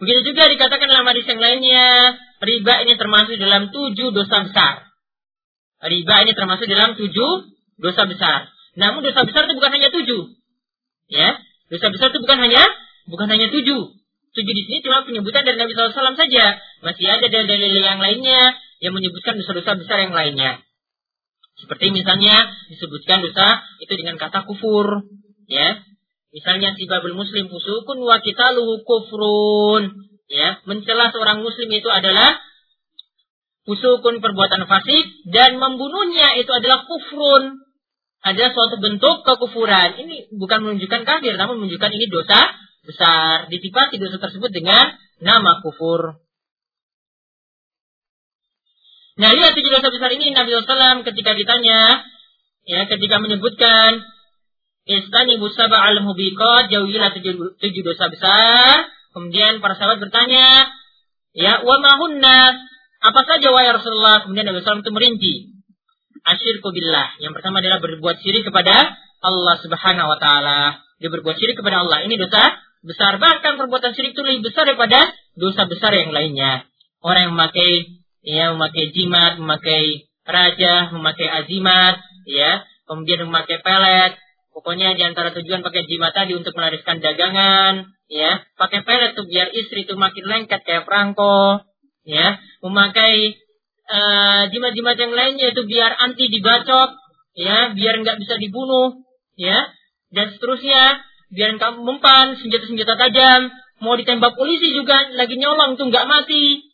Begitu 0.03 0.35
juga 0.35 0.51
dikatakan 0.51 0.91
dalam 0.91 1.07
hadis 1.07 1.23
yang 1.31 1.39
lainnya, 1.39 2.19
riba 2.43 2.75
ini 2.83 2.99
termasuk 2.99 3.39
dalam 3.39 3.71
tujuh 3.71 4.11
dosa 4.11 4.51
besar. 4.51 4.91
Riba 5.79 6.27
ini 6.27 6.35
termasuk 6.35 6.67
dalam 6.67 6.99
tujuh 6.99 7.52
dosa 7.83 8.07
besar. 8.07 8.49
Namun 8.79 9.03
dosa 9.03 9.27
besar 9.27 9.45
itu 9.51 9.55
bukan 9.59 9.73
hanya 9.75 9.91
tujuh. 9.91 10.23
Ya, 11.13 11.37
dosa 11.69 11.87
besar 11.93 12.15
itu 12.15 12.23
bukan 12.23 12.39
hanya 12.41 12.63
bukan 13.11 13.29
hanya 13.29 13.51
tujuh. 13.51 13.83
Tujuh 14.33 14.55
di 14.57 14.63
sini 14.65 14.81
cuma 14.81 15.05
penyebutan 15.05 15.45
dari 15.45 15.61
Nabi 15.61 15.77
SAW 15.77 16.17
saja. 16.17 16.57
Masih 16.81 17.05
ada 17.05 17.27
dalil-dalil 17.29 17.85
yang 17.85 18.01
lainnya 18.01 18.57
yang 18.81 18.97
menyebutkan 18.97 19.37
dosa-dosa 19.37 19.77
besar 19.77 20.09
yang 20.09 20.17
lainnya. 20.17 20.65
Seperti 21.61 21.93
misalnya 21.93 22.49
disebutkan 22.73 23.21
dosa 23.21 23.61
itu 23.85 23.93
dengan 23.93 24.17
kata 24.17 24.49
kufur, 24.49 25.05
ya. 25.47 25.85
Misalnya 26.33 26.73
si 26.81 26.89
babul 26.89 27.13
muslim 27.13 27.53
fusukun 27.53 28.01
wa 28.01 28.17
luhu 28.57 28.81
kufrun. 28.89 29.85
Ya, 30.33 30.65
mencela 30.65 31.13
seorang 31.13 31.45
muslim 31.45 31.69
itu 31.69 31.93
adalah 31.93 32.41
fusukun 33.69 34.25
perbuatan 34.25 34.65
fasik 34.65 35.29
dan 35.29 35.61
membunuhnya 35.61 36.41
itu 36.41 36.49
adalah 36.49 36.89
kufrun. 36.89 37.61
Ada 38.23 38.55
suatu 38.55 38.79
bentuk 38.79 39.27
kekufuran. 39.27 39.99
Ini 39.99 40.31
bukan 40.39 40.63
menunjukkan 40.63 41.03
kafir, 41.03 41.35
namun 41.35 41.59
menunjukkan 41.63 41.91
ini 41.91 42.07
dosa 42.07 42.55
besar. 42.87 43.51
Ditipati 43.51 43.99
dosa 43.99 44.23
tersebut 44.23 44.51
dengan 44.55 44.95
nama 45.19 45.59
kufur. 45.59 46.23
Nah, 49.19 49.29
lihat 49.29 49.59
tujuh 49.59 49.71
dosa 49.75 49.91
besar 49.91 50.11
ini 50.15 50.33
Nabi 50.33 50.55
SAW 50.55 51.05
ketika 51.05 51.37
ditanya, 51.37 52.01
ya, 52.65 52.89
ketika 52.89 53.21
menyebutkan 53.21 54.07
Istani 54.83 55.39
busaba 55.39 55.79
al 55.79 56.03
mubiqat 56.03 56.67
jauhilah 56.75 57.15
tujuh, 57.15 57.55
tujuh 57.55 57.83
dosa 57.87 58.11
besar. 58.11 58.91
Kemudian 59.15 59.63
para 59.63 59.79
sahabat 59.79 60.03
bertanya, 60.03 60.67
ya 61.37 61.63
wa 61.63 61.77
mahunna 61.79 62.59
apa 63.03 63.21
saja 63.23 63.55
wahai 63.55 63.71
Rasulullah? 63.71 64.27
Kemudian 64.27 64.51
Nabi 64.51 64.59
SAW 64.63 64.83
itu 64.83 64.91
merinci. 64.91 65.35
Asyirku 66.23 66.71
billah. 66.71 67.19
Yang 67.19 67.33
pertama 67.41 67.59
adalah 67.59 67.83
berbuat 67.83 68.23
syirik 68.23 68.47
kepada 68.47 68.95
Allah 69.23 69.57
Subhanahu 69.59 70.09
wa 70.11 70.19
taala. 70.19 70.83
Dia 71.03 71.11
berbuat 71.11 71.39
syirik 71.39 71.59
kepada 71.59 71.83
Allah. 71.83 72.07
Ini 72.07 72.15
dosa 72.15 72.59
besar. 72.83 73.19
Bahkan 73.19 73.59
perbuatan 73.59 73.95
syirik 73.95 74.15
itu 74.15 74.23
lebih 74.23 74.51
besar 74.51 74.71
daripada 74.71 75.11
dosa 75.35 75.67
besar 75.67 75.95
yang 75.95 76.15
lainnya. 76.15 76.67
Orang 77.03 77.31
yang 77.31 77.35
memakai 77.35 78.03
ya 78.23 78.55
memakai 78.55 78.95
jimat, 78.95 79.37
memakai 79.43 80.07
raja, 80.23 80.95
memakai 80.95 81.27
azimat, 81.27 81.99
ya, 82.27 82.63
kemudian 82.87 83.27
memakai 83.27 83.59
pelet. 83.61 84.15
Pokoknya 84.53 84.95
di 84.95 85.03
antara 85.03 85.35
tujuan 85.35 85.65
pakai 85.65 85.89
jimat 85.89 86.15
tadi 86.15 86.39
untuk 86.39 86.55
melariskan 86.55 87.03
dagangan, 87.03 87.91
ya, 88.07 88.47
pakai 88.55 88.87
pelet 88.87 89.19
tuh 89.19 89.27
biar 89.27 89.51
istri 89.51 89.89
itu 89.89 89.99
makin 89.99 90.23
lengket 90.29 90.63
kayak 90.63 90.87
perangko, 90.87 91.67
ya, 92.07 92.39
memakai 92.63 93.42
uh, 93.93 94.43
jimat-jimat 94.49 94.97
yang 94.97 95.13
lainnya 95.13 95.53
itu 95.53 95.63
biar 95.69 95.93
anti 96.01 96.33
dibacok, 96.33 96.97
ya, 97.37 97.77
biar 97.77 98.01
nggak 98.01 98.17
bisa 98.17 98.41
dibunuh, 98.41 99.05
ya, 99.37 99.69
dan 100.17 100.33
seterusnya, 100.33 101.05
biar 101.29 101.61
kamu 101.61 101.85
mempan 101.85 102.41
senjata-senjata 102.41 102.97
tajam, 102.97 103.53
mau 103.85 104.01
ditembak 104.01 104.33
polisi 104.33 104.73
juga 104.73 105.13
lagi 105.13 105.37
nyolong 105.37 105.77
tuh 105.77 105.93
nggak 105.93 106.09
mati, 106.09 106.73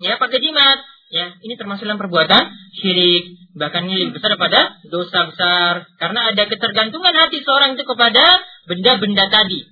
ya 0.00 0.16
pakai 0.16 0.40
jimat 0.40 0.80
ya 1.10 1.36
ini 1.42 1.54
termasuk 1.58 1.84
dalam 1.84 1.98
perbuatan 1.98 2.48
syirik 2.80 3.36
bahkan 3.58 3.84
ini 3.90 4.08
lebih 4.08 4.22
besar 4.22 4.38
daripada 4.38 4.78
dosa 4.88 5.26
besar 5.26 5.72
karena 5.98 6.30
ada 6.30 6.46
ketergantungan 6.46 7.14
hati 7.14 7.42
seorang 7.42 7.74
itu 7.74 7.84
kepada 7.84 8.24
benda-benda 8.70 9.26
tadi 9.26 9.66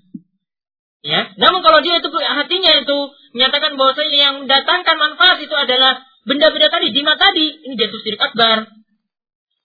ya 1.06 1.30
namun 1.38 1.62
kalau 1.62 1.78
dia 1.80 2.02
itu 2.02 2.11
hatinya 2.11 2.73
itu 2.82 2.99
menyatakan 3.38 3.78
bahwa 3.78 3.94
yang 4.11 4.35
mendatangkan 4.44 4.97
manfaat 4.99 5.38
itu 5.38 5.54
adalah 5.54 6.02
benda-benda 6.28 6.68
tadi 6.68 6.92
jimat 6.92 7.16
tadi 7.16 7.47
ini 7.64 7.75
jatuh 7.80 8.00
syirik 8.04 8.20
akbar 8.20 8.68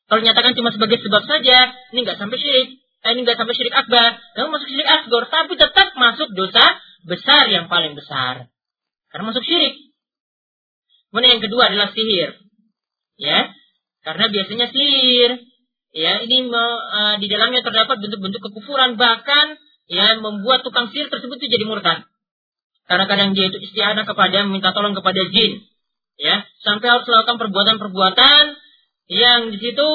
kalau 0.07 0.21
nyatakan 0.23 0.55
cuma 0.55 0.71
sebagai 0.71 1.03
sebab 1.03 1.23
saja 1.27 1.75
ini 1.91 1.99
nggak 2.07 2.17
sampai 2.17 2.37
syirik 2.39 2.79
eh, 2.79 3.09
ini 3.11 3.19
nggak 3.27 3.35
sampai 3.35 3.53
syirik 3.53 3.75
akbar 3.75 4.15
namun 4.39 4.49
masuk 4.55 4.67
syirik 4.71 4.87
asgor 4.87 5.27
tapi 5.27 5.53
tetap 5.59 5.87
masuk 5.99 6.31
dosa 6.31 6.79
besar 7.03 7.51
yang 7.51 7.67
paling 7.67 7.99
besar 7.99 8.47
karena 9.11 9.23
masuk 9.27 9.43
syirik 9.43 9.93
Kemudian 11.13 11.37
yang 11.37 11.45
kedua 11.45 11.69
adalah 11.69 11.93
sihir. 11.93 12.41
Ya. 13.21 13.53
Karena 14.01 14.33
biasanya 14.33 14.73
sihir 14.73 15.45
ya 15.93 16.25
ini 16.25 16.49
uh, 16.49 17.21
di 17.21 17.29
dalamnya 17.29 17.61
terdapat 17.61 18.01
bentuk-bentuk 18.01 18.41
kekufuran 18.41 18.97
bahkan 18.97 19.61
ya 19.85 20.17
membuat 20.17 20.65
tukang 20.65 20.89
sihir 20.89 21.13
tersebut 21.13 21.37
itu 21.37 21.53
jadi 21.53 21.69
murtad. 21.69 22.09
Karena 22.89 23.05
kadang 23.05 23.37
dia 23.37 23.45
itu 23.53 23.61
istiadah 23.61 24.09
kepada 24.09 24.41
meminta 24.49 24.73
tolong 24.73 24.97
kepada 24.97 25.21
jin. 25.29 25.61
Ya, 26.13 26.45
sampai 26.61 26.87
harus 26.93 27.05
melakukan 27.09 27.41
perbuatan-perbuatan 27.41 28.43
yang 29.09 29.49
di 29.49 29.57
situ 29.57 29.89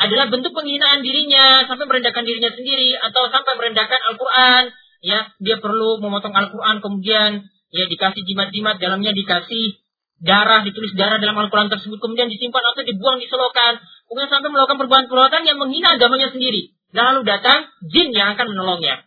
adalah 0.00 0.32
bentuk 0.32 0.56
penghinaan 0.56 1.04
dirinya 1.04 1.68
sampai 1.68 1.84
merendahkan 1.84 2.24
dirinya 2.24 2.50
sendiri 2.56 2.96
atau 2.96 3.28
sampai 3.28 3.52
merendahkan 3.60 4.00
Al-Qur'an, 4.12 4.72
ya, 5.04 5.28
dia 5.38 5.56
perlu 5.60 6.00
memotong 6.00 6.32
Al-Qur'an 6.32 6.80
kemudian 6.80 7.44
ya 7.72 7.84
dikasih 7.88 8.24
jimat-jimat 8.24 8.80
dalamnya 8.80 9.12
dikasih 9.12 9.82
darah, 10.22 10.62
ditulis 10.62 10.94
darah 10.94 11.18
dalam 11.18 11.34
Al-Quran 11.34 11.68
tersebut, 11.68 11.98
kemudian 11.98 12.30
disimpan 12.30 12.62
atau 12.62 12.86
dibuang 12.86 13.18
di 13.18 13.26
selokan, 13.26 13.82
kemudian 14.06 14.30
sampai 14.30 14.48
melakukan 14.54 14.78
perbuatan-perbuatan 14.86 15.42
yang 15.44 15.58
menghina 15.58 15.98
agamanya 15.98 16.30
sendiri. 16.30 16.72
Lalu 16.94 17.26
datang 17.26 17.66
jin 17.90 18.14
yang 18.14 18.38
akan 18.38 18.54
menolongnya. 18.54 19.02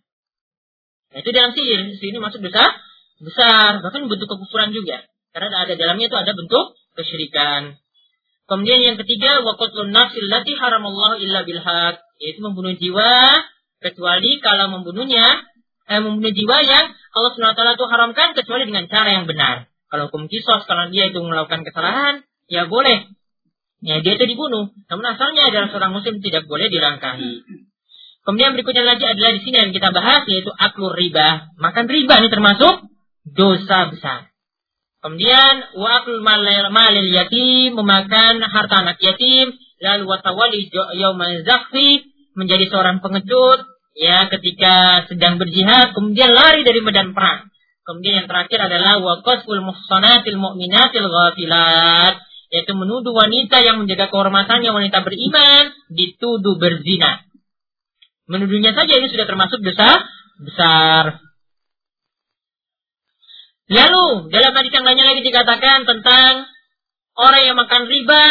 Nah, 1.15 1.17
itu 1.23 1.29
dalam 1.31 1.55
sihir, 1.55 1.95
sini 1.95 2.19
masuk 2.19 2.43
dosa 2.43 2.75
besar, 3.23 3.79
bahkan 3.79 4.11
bentuk 4.11 4.27
kekufuran 4.27 4.75
juga. 4.75 5.07
Karena 5.35 5.67
ada 5.67 5.73
dalamnya 5.75 6.07
itu 6.07 6.15
ada 6.15 6.31
bentuk 6.31 6.79
kesyirikan. 6.95 7.75
Kemudian 8.47 8.79
yang 8.79 8.95
ketiga, 8.95 9.43
waqatlun 9.43 9.91
nafsil 9.91 10.31
lati 10.31 10.55
haramallahu 10.55 11.19
illa 11.19 11.43
bilhaq, 11.43 11.99
yaitu 12.23 12.39
membunuh 12.39 12.71
jiwa 12.79 13.43
kecuali 13.83 14.39
kalau 14.39 14.71
membunuhnya 14.71 15.43
eh, 15.91 15.99
membunuh 15.99 16.31
jiwa 16.31 16.57
yang 16.63 16.87
Allah 16.87 17.31
SWT 17.35 17.61
itu 17.75 17.85
haramkan 17.91 18.27
kecuali 18.31 18.63
dengan 18.63 18.87
cara 18.87 19.11
yang 19.11 19.27
benar. 19.27 19.67
Kalau 19.91 20.07
hukum 20.07 20.31
kisos, 20.31 20.63
kalau 20.71 20.87
dia 20.87 21.11
itu 21.11 21.19
melakukan 21.19 21.67
kesalahan, 21.67 22.23
ya 22.47 22.71
boleh. 22.71 23.11
Ya, 23.83 23.99
dia 23.99 24.15
itu 24.15 24.25
dibunuh. 24.25 24.71
Namun 24.87 25.05
asalnya 25.13 25.51
adalah 25.51 25.67
seorang 25.67 25.91
muslim 25.91 26.23
tidak 26.23 26.47
boleh 26.47 26.71
dirangkai. 26.71 27.43
Kemudian 28.25 28.57
berikutnya 28.57 28.87
lagi 28.87 29.05
adalah 29.05 29.35
di 29.35 29.41
sini 29.43 29.57
yang 29.67 29.71
kita 29.75 29.93
bahas 29.93 30.25
yaitu 30.31 30.49
aklur 30.49 30.95
riba. 30.95 31.53
Makan 31.61 31.85
riba 31.85 32.23
ini 32.23 32.29
termasuk 32.33 32.87
dosa 33.29 33.93
besar. 33.93 34.34
Kemudian 35.05 35.69
wa 35.77 36.01
aklul 36.01 36.25
malil 36.25 37.13
yatim 37.13 37.77
memakan 37.77 38.41
harta 38.41 38.81
anak 38.81 38.97
yatim 38.97 39.53
lalu 39.77 40.03
watawali 40.09 40.65
zakfi 41.45 42.09
menjadi 42.33 42.65
seorang 42.73 43.05
pengecut 43.05 43.69
ya 43.93 44.25
ketika 44.33 45.05
sedang 45.05 45.37
berjihad 45.37 45.93
kemudian 45.93 46.33
lari 46.33 46.65
dari 46.65 46.81
medan 46.81 47.13
perang. 47.13 47.53
Kemudian 47.85 48.25
yang 48.25 48.27
terakhir 48.33 48.65
adalah 48.65 48.97
waqaful 48.97 49.61
muhsanatil 49.61 50.41
mu'minatil 50.41 51.05
ghafilat 51.05 52.17
yaitu 52.49 52.73
menuduh 52.73 53.13
wanita 53.13 53.61
yang 53.61 53.85
menjaga 53.85 54.09
kehormatannya 54.09 54.73
wanita 54.73 55.05
beriman 55.05 55.69
dituduh 55.93 56.57
berzina. 56.57 57.21
Menuduhnya 58.25 58.73
saja 58.73 58.89
ini 58.89 59.05
sudah 59.13 59.29
termasuk 59.29 59.61
dosa 59.61 60.01
besar. 60.41 61.24
Lalu 63.65 64.29
dalam 64.29 64.53
hadis 64.53 64.71
yang 64.73 64.85
lainnya 64.85 65.09
lagi 65.09 65.25
dikatakan 65.25 65.89
tentang 65.89 66.45
orang 67.17 67.41
yang 67.49 67.57
makan 67.57 67.89
riba 67.89 68.23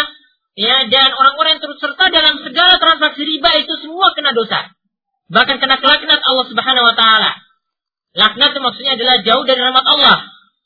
ya 0.54 0.86
dan 0.86 1.10
orang-orang 1.10 1.58
yang 1.58 1.62
turut 1.62 1.78
serta 1.82 2.06
dalam 2.14 2.38
segala 2.46 2.78
transaksi 2.78 3.22
riba 3.26 3.50
itu 3.58 3.74
semua 3.82 4.14
kena 4.14 4.30
dosa. 4.30 4.70
Bahkan 5.34 5.56
kena 5.58 5.82
kelaknat 5.82 6.20
Allah 6.22 6.46
Subhanahu 6.46 6.86
wa 6.86 6.94
taala. 6.94 7.32
Laknat 8.14 8.54
itu 8.54 8.60
maksudnya 8.62 8.94
adalah 8.94 9.16
jauh 9.26 9.42
dari 9.42 9.58
rahmat 9.58 9.84
Allah. 9.90 10.16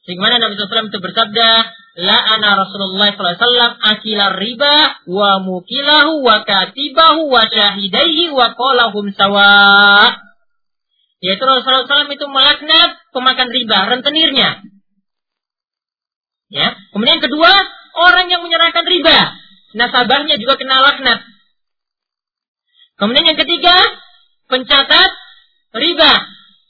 Sehingga 0.04 0.36
Nabi 0.36 0.56
SAW 0.56 0.88
itu 0.88 1.00
bersabda, 1.00 1.48
La 1.98 2.16
ana 2.16 2.64
Rasulullah 2.64 3.12
SAW 3.12 3.76
akila 3.80 4.36
riba 4.36 5.04
wa 5.08 5.40
mukilahu 5.40 6.24
wa 6.24 6.44
katibahu 6.44 7.28
wa 7.28 7.44
syahidaihi 7.48 8.32
wa 8.32 8.52
kolahum. 8.52 9.12
Yaitu 11.18 11.42
Rasulullah 11.42 11.86
SAW 11.86 12.14
itu 12.14 12.26
melaknat 12.30 12.90
pemakan 13.10 13.48
riba, 13.50 13.78
rentenirnya. 13.90 14.62
Ya. 16.48 16.78
Kemudian 16.94 17.18
kedua, 17.18 17.52
orang 17.98 18.30
yang 18.30 18.40
menyerahkan 18.46 18.86
riba. 18.86 19.34
Nasabahnya 19.74 20.38
juga 20.38 20.56
kena 20.56 20.80
laknat. 20.80 21.20
Kemudian 22.98 23.34
yang 23.34 23.38
ketiga, 23.38 23.76
pencatat 24.48 25.10
riba 25.76 26.12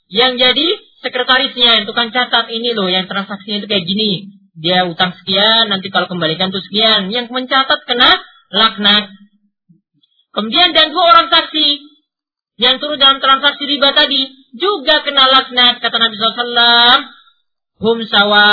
yang 0.08 0.40
jadi 0.40 0.66
sekretarisnya 1.04 1.86
itu 1.86 1.92
kan 1.94 2.10
catat 2.10 2.50
ini 2.50 2.74
loh 2.74 2.90
yang 2.90 3.06
transaksinya 3.06 3.62
itu 3.62 3.68
kayak 3.70 3.86
gini 3.86 4.34
dia 4.58 4.82
utang 4.90 5.14
sekian 5.14 5.70
nanti 5.70 5.94
kalau 5.94 6.10
kembalikan 6.10 6.50
tuh 6.50 6.58
sekian 6.66 7.14
yang 7.14 7.30
mencatat 7.30 7.86
kena 7.86 8.18
laknat 8.50 9.06
kemudian 10.34 10.74
dan 10.74 10.90
dua 10.90 11.04
orang 11.14 11.26
saksi 11.30 11.78
yang 12.58 12.82
turut 12.82 12.98
dalam 12.98 13.22
transaksi 13.22 13.62
riba 13.62 13.94
tadi 13.94 14.26
juga 14.56 15.04
kena 15.04 15.28
laknat 15.28 15.80
kata 15.82 15.96
Nabi 15.98 16.14
SAW 16.16 17.18
hum 17.82 17.98
sawa. 18.08 18.48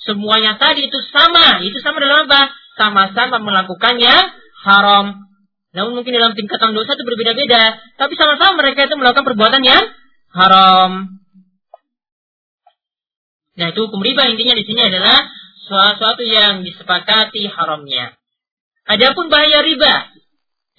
Semuanya 0.00 0.56
tadi 0.56 0.88
itu 0.88 0.98
sama. 1.12 1.60
Itu 1.60 1.76
sama 1.84 2.00
dalam 2.00 2.24
apa? 2.24 2.48
Sama-sama 2.80 3.36
melakukannya 3.36 4.16
haram. 4.64 5.28
Namun 5.70 6.00
mungkin 6.00 6.16
dalam 6.16 6.32
tingkatan 6.32 6.72
dosa 6.72 6.96
itu 6.96 7.04
berbeda-beda. 7.04 7.78
Tapi 8.00 8.16
sama-sama 8.16 8.64
mereka 8.64 8.88
itu 8.88 8.96
melakukan 8.96 9.28
perbuatan 9.28 9.62
yang 9.62 9.84
haram. 10.32 11.20
Nah 13.60 13.66
itu 13.68 13.80
hukum 13.84 14.00
riba. 14.00 14.24
Intinya 14.32 14.56
di 14.56 14.64
sini 14.64 14.80
adalah 14.80 15.28
sesuatu 15.68 16.24
yang 16.24 16.64
disepakati 16.64 17.44
haramnya. 17.52 18.16
Adapun 18.88 19.30
bahaya 19.30 19.62
riba, 19.62 20.10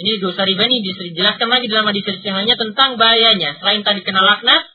ini 0.02 0.18
dosa 0.18 0.42
riba 0.42 0.66
ini 0.66 0.82
dijelaskan 0.82 1.48
lagi 1.48 1.70
dalam 1.70 1.86
hadis 1.94 2.04
yang 2.26 2.42
lainnya 2.42 2.58
tentang 2.58 2.98
bahayanya. 2.98 3.62
Selain 3.62 3.86
tadi 3.86 4.02
kena 4.02 4.26
laknat, 4.26 4.66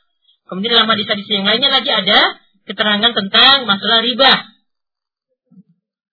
kemudian 0.46 0.78
dalam 0.78 0.88
hadis 0.94 1.06
hadis 1.10 1.26
yang 1.26 1.44
lainnya 1.44 1.70
lagi 1.74 1.90
ada 1.90 2.38
keterangan 2.66 3.12
tentang 3.12 3.66
masalah 3.66 4.06
riba. 4.06 4.32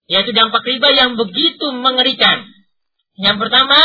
Yaitu 0.09 0.33
dampak 0.33 0.65
riba 0.65 0.89
yang 0.91 1.15
begitu 1.15 1.69
mengerikan. 1.77 2.43
Yang 3.15 3.37
pertama, 3.45 3.77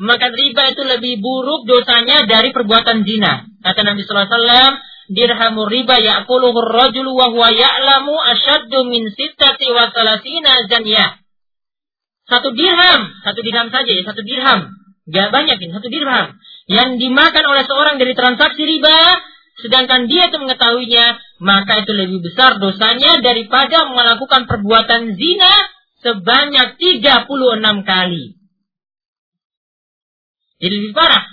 makan 0.00 0.32
riba 0.32 0.62
itu 0.72 0.82
lebih 0.82 1.20
buruk 1.20 1.68
dosanya 1.68 2.24
dari 2.24 2.50
perbuatan 2.50 3.04
zina. 3.04 3.44
Kata 3.60 3.80
Nabi 3.84 4.00
sallallahu 4.02 4.24
alaihi 4.24 4.36
wasallam, 4.40 4.72
dirhamu 5.12 5.62
riba 5.68 5.96
ya'kuluhu 6.00 6.56
ar-rajulu 6.56 7.10
wa 7.12 7.28
huwa 7.28 7.48
ya'lamu 7.52 8.14
ashaddu 8.16 8.88
min 8.88 9.12
sittati 9.12 9.68
wa 9.70 9.92
salasina 9.92 10.64
zaniyah. 10.72 11.20
Satu 12.30 12.54
dirham, 12.54 13.00
satu 13.26 13.40
dirham 13.42 13.68
saja 13.74 13.90
ya, 13.90 14.02
satu 14.06 14.22
dirham. 14.22 14.70
Gak 15.10 15.28
banyak 15.34 15.58
ini, 15.58 15.72
satu 15.74 15.90
dirham. 15.90 16.38
Yang 16.70 16.90
dimakan 17.02 17.44
oleh 17.50 17.64
seorang 17.66 17.98
dari 17.98 18.14
transaksi 18.14 18.62
riba, 18.62 19.18
sedangkan 19.66 20.06
dia 20.06 20.30
itu 20.30 20.38
mengetahuinya, 20.38 21.18
maka 21.42 21.82
itu 21.82 21.90
lebih 21.90 22.22
besar 22.22 22.62
dosanya 22.62 23.18
daripada 23.18 23.90
melakukan 23.90 24.46
perbuatan 24.46 25.18
zina 25.18 25.54
sebanyak 26.06 26.78
36 26.78 27.26
kali. 27.82 28.24
Jadi 30.60 30.74
lebih 30.76 30.94
parah. 30.94 31.24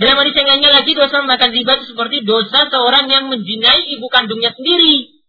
Dalam 0.00 0.16
hadis 0.16 0.32
yang 0.32 0.64
lagi 0.64 0.96
dosa 0.96 1.20
makan 1.20 1.50
riba 1.52 1.76
itu 1.76 1.92
seperti 1.92 2.24
dosa 2.24 2.72
seorang 2.72 3.06
yang 3.12 3.28
menjinai 3.28 3.84
ibu 3.94 4.08
kandungnya 4.08 4.56
sendiri. 4.56 5.19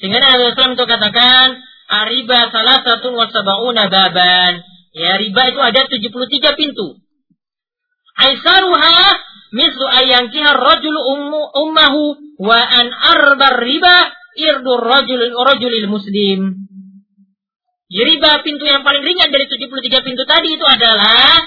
Sehingga 0.00 0.18
Nabi 0.18 0.56
Sallam 0.56 0.74
itu 0.80 0.86
katakan, 0.88 1.60
Ariba 1.90 2.48
salah 2.54 2.80
satu 2.86 3.12
wasabauna 3.12 3.90
baban. 3.92 4.64
Ya, 4.94 5.18
riba 5.18 5.42
itu 5.50 5.60
ada 5.60 5.86
73 5.86 6.58
pintu. 6.58 6.98
Aisaruha 8.14 8.98
mislu 9.54 9.86
ayangkiha 9.86 10.50
rajul 10.54 10.98
ummu, 10.98 11.42
ummahu 11.50 12.02
wa 12.42 12.58
an 12.58 12.86
arbar 12.90 13.58
riba 13.62 13.96
irdur 14.38 14.82
rajul 14.82 15.20
rajulil 15.34 15.88
muslim. 15.90 16.70
Riba 17.90 18.46
pintu 18.46 18.64
yang 18.70 18.86
paling 18.86 19.02
ringan 19.02 19.34
dari 19.34 19.50
73 19.50 20.06
pintu 20.06 20.22
tadi 20.30 20.54
itu 20.54 20.62
adalah 20.62 21.42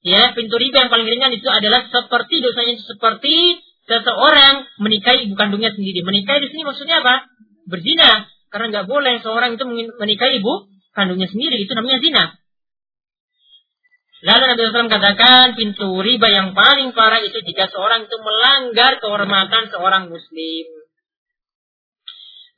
ya 0.00 0.32
pintu 0.32 0.56
riba 0.56 0.88
yang 0.88 0.90
paling 0.92 1.04
ringan 1.04 1.36
itu 1.36 1.48
adalah 1.52 1.84
seperti 1.92 2.40
dosanya 2.40 2.80
seperti 2.80 3.60
seseorang 3.84 4.64
menikahi 4.80 5.28
ibu 5.28 5.36
kandungnya 5.36 5.76
sendiri. 5.76 6.00
Menikahi 6.00 6.44
di 6.44 6.48
sini 6.48 6.64
maksudnya 6.64 7.04
apa? 7.04 7.28
Berzina. 7.66 8.30
Karena 8.48 8.66
nggak 8.72 8.86
boleh 8.88 9.14
seorang 9.20 9.58
itu 9.58 9.64
menikahi 10.00 10.40
ibu 10.40 10.70
kandungnya 10.96 11.28
sendiri. 11.28 11.60
Itu 11.60 11.74
namanya 11.74 11.98
zina. 12.00 12.24
Lalu 14.24 14.42
Nabi 14.48 14.60
SAW 14.64 14.88
katakan 14.88 15.46
pintu 15.60 16.00
riba 16.00 16.26
yang 16.32 16.56
paling 16.56 16.96
parah 16.96 17.20
itu 17.20 17.36
jika 17.44 17.68
seorang 17.68 18.08
itu 18.08 18.16
melanggar 18.16 18.96
kehormatan 18.96 19.68
seorang 19.68 20.08
muslim. 20.08 20.66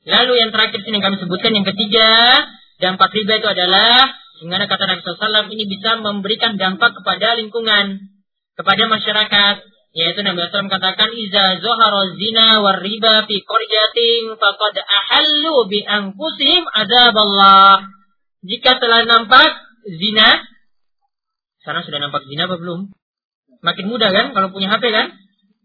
Lalu 0.07 0.33
yang 0.39 0.49
terakhir 0.55 0.79
sini 0.81 1.03
kami 1.03 1.19
sebutkan 1.19 1.51
yang 1.51 1.67
ketiga, 1.67 2.09
dampak 2.79 3.11
riba 3.11 3.43
itu 3.43 3.47
adalah 3.51 4.15
Di 4.39 4.47
mana 4.47 4.71
kata 4.71 4.87
Nabi 4.87 5.03
SAW 5.03 5.51
ini 5.51 5.67
bisa 5.67 5.99
memberikan 5.99 6.55
dampak 6.55 6.95
kepada 6.95 7.35
lingkungan, 7.35 8.07
kepada 8.55 8.87
masyarakat. 8.87 9.55
Yaitu 9.89 10.21
Nabi 10.21 10.45
SAW 10.53 10.69
katakan, 10.69 11.09
Iza 11.17 11.65
zoharo 11.65 12.13
zina 12.13 12.61
war 12.61 12.77
riba 12.77 13.25
fi 13.25 13.35
korjatin 13.41 14.37
faqad 14.37 14.75
ahallu 14.85 15.65
bi 15.65 15.81
anfusihim 15.81 16.63
azab 16.69 17.15
Allah. 17.17 17.89
Jika 18.45 18.77
telah 18.77 19.09
nampak 19.09 19.49
zina, 19.89 20.45
sekarang 21.65 21.83
sudah 21.89 21.99
nampak 22.05 22.21
zina 22.29 22.45
apa 22.45 22.61
belum? 22.61 22.93
Makin 23.65 23.85
mudah 23.89 24.13
kan, 24.13 24.31
kalau 24.37 24.53
punya 24.53 24.69
HP 24.69 24.93
kan? 24.93 25.11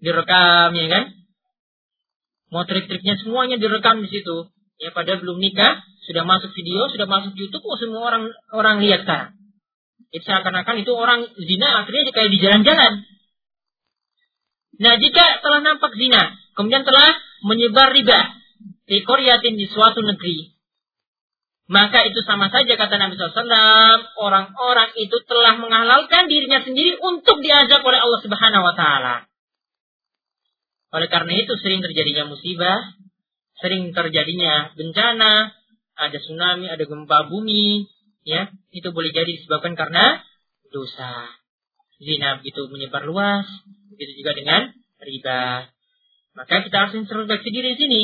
Direkam 0.00 0.72
ya 0.72 0.86
kan? 0.88 1.04
Mau 2.48 2.64
trik-triknya 2.64 3.20
semuanya 3.20 3.60
direkam 3.60 4.00
di 4.00 4.08
situ. 4.08 4.50
Ya 4.80 4.90
pada 4.90 5.20
belum 5.20 5.38
nikah, 5.38 5.84
sudah 6.08 6.24
masuk 6.26 6.50
video, 6.56 6.90
sudah 6.90 7.06
masuk 7.06 7.36
YouTube, 7.36 7.62
oh 7.62 7.76
semua 7.78 8.08
orang 8.08 8.24
orang 8.50 8.76
lihat 8.82 9.04
sekarang. 9.06 9.36
Itu 10.10 10.24
seakan-akan 10.26 10.76
itu 10.82 10.92
orang 10.94 11.28
zina 11.38 11.84
akhirnya 11.84 12.10
kayak 12.10 12.30
di 12.32 12.38
jalan-jalan. 12.40 12.92
Nah, 14.80 14.94
jika 14.98 15.24
telah 15.44 15.60
nampak 15.62 15.92
zina, 15.94 16.34
kemudian 16.58 16.82
telah 16.82 17.14
menyebar 17.46 17.94
riba 17.94 18.20
di 18.90 19.00
Koryatin 19.06 19.54
di 19.54 19.66
suatu 19.70 20.02
negeri, 20.02 20.54
maka 21.64 22.04
itu 22.04 22.20
sama 22.28 22.52
saja 22.52 22.76
kata 22.76 22.94
Nabi 23.00 23.16
SAW, 23.16 23.40
orang-orang 24.20 24.90
itu 25.00 25.16
telah 25.24 25.56
menghalalkan 25.56 26.28
dirinya 26.28 26.60
sendiri 26.60 27.00
untuk 27.00 27.40
diajak 27.40 27.80
oleh 27.80 27.96
Allah 27.96 28.20
Subhanahu 28.20 28.64
Wa 28.68 28.74
Taala. 28.76 29.16
Oleh 30.94 31.08
karena 31.08 31.32
itu 31.40 31.56
sering 31.58 31.80
terjadinya 31.80 32.28
musibah, 32.28 32.84
sering 33.58 33.96
terjadinya 33.96 34.76
bencana, 34.76 35.56
ada 35.94 36.16
tsunami, 36.20 36.68
ada 36.68 36.84
gempa 36.84 37.32
bumi, 37.32 37.88
ya, 38.28 38.52
itu 38.74 38.88
boleh 38.92 39.10
jadi 39.14 39.30
disebabkan 39.30 39.72
karena 39.78 40.20
dosa. 40.68 41.32
Zina 42.02 42.42
itu 42.42 42.62
menyebar 42.70 43.06
luas, 43.06 43.46
begitu 43.94 44.24
juga 44.24 44.32
dengan 44.34 44.60
riba. 44.98 45.70
Maka 46.34 46.66
kita 46.66 46.76
harus 46.86 46.94
introspeksi 46.98 47.48
diri 47.54 47.74
di 47.74 47.78
sini. 47.78 48.02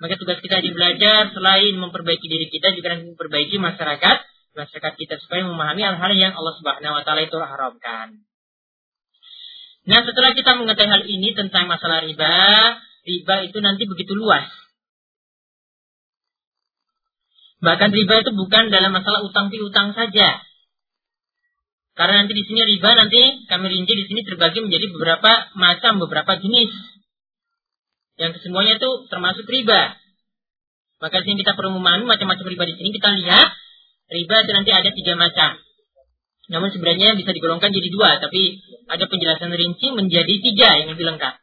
Maka 0.00 0.16
tugas 0.16 0.40
kita 0.40 0.64
di 0.64 0.72
belajar 0.72 1.28
selain 1.36 1.76
memperbaiki 1.76 2.24
diri 2.24 2.48
kita 2.48 2.72
juga 2.72 2.96
memperbaiki 2.96 3.60
masyarakat, 3.60 4.16
masyarakat 4.56 4.92
kita 4.96 5.20
supaya 5.20 5.44
memahami 5.44 5.84
hal-hal 5.84 6.12
yang 6.16 6.32
Allah 6.32 6.56
Subhanahu 6.56 6.96
wa 6.96 7.02
taala 7.04 7.28
itu 7.28 7.36
haramkan. 7.36 8.24
Nah, 9.84 10.00
setelah 10.04 10.32
kita 10.32 10.56
mengetahui 10.56 10.88
hal 10.88 11.02
ini 11.04 11.36
tentang 11.36 11.68
masalah 11.68 12.00
riba, 12.00 12.36
riba 13.04 13.34
itu 13.44 13.58
nanti 13.60 13.84
begitu 13.84 14.16
luas. 14.16 14.48
Bahkan 17.60 17.92
riba 17.92 18.24
itu 18.24 18.32
bukan 18.32 18.72
dalam 18.72 18.96
masalah 18.96 19.20
utang 19.20 19.52
piutang 19.52 19.92
saja. 19.92 20.40
Karena 21.98 22.24
nanti 22.24 22.32
di 22.32 22.44
sini 22.46 22.60
riba 22.64 22.90
nanti 22.96 23.22
kami 23.50 23.66
rinci 23.68 23.92
di 23.92 24.04
sini 24.08 24.20
terbagi 24.24 24.62
menjadi 24.62 24.86
beberapa 24.94 25.52
macam, 25.58 26.00
beberapa 26.00 26.38
jenis. 26.38 26.70
Yang 28.16 28.40
kesemuanya 28.40 28.78
itu 28.78 28.90
termasuk 29.10 29.44
riba. 29.48 29.96
Maka 31.00 31.24
di 31.24 31.32
sini 31.32 31.36
kita 31.42 31.56
perlu 31.56 31.76
memahami 31.76 32.04
macam-macam 32.06 32.46
riba 32.46 32.64
di 32.68 32.74
sini. 32.78 32.88
Kita 32.94 33.08
lihat 33.10 33.48
riba 34.10 34.34
itu 34.44 34.50
nanti 34.54 34.70
ada 34.70 34.90
tiga 34.92 35.14
macam. 35.16 35.50
Namun 36.50 36.68
sebenarnya 36.74 37.14
bisa 37.14 37.30
digolongkan 37.30 37.70
jadi 37.70 37.88
dua, 37.94 38.18
tapi 38.18 38.58
ada 38.90 39.04
penjelasan 39.06 39.54
rinci 39.54 39.86
menjadi 39.94 40.34
tiga 40.42 40.68
yang 40.82 40.88
lebih 40.94 41.06
lengkap. 41.14 41.34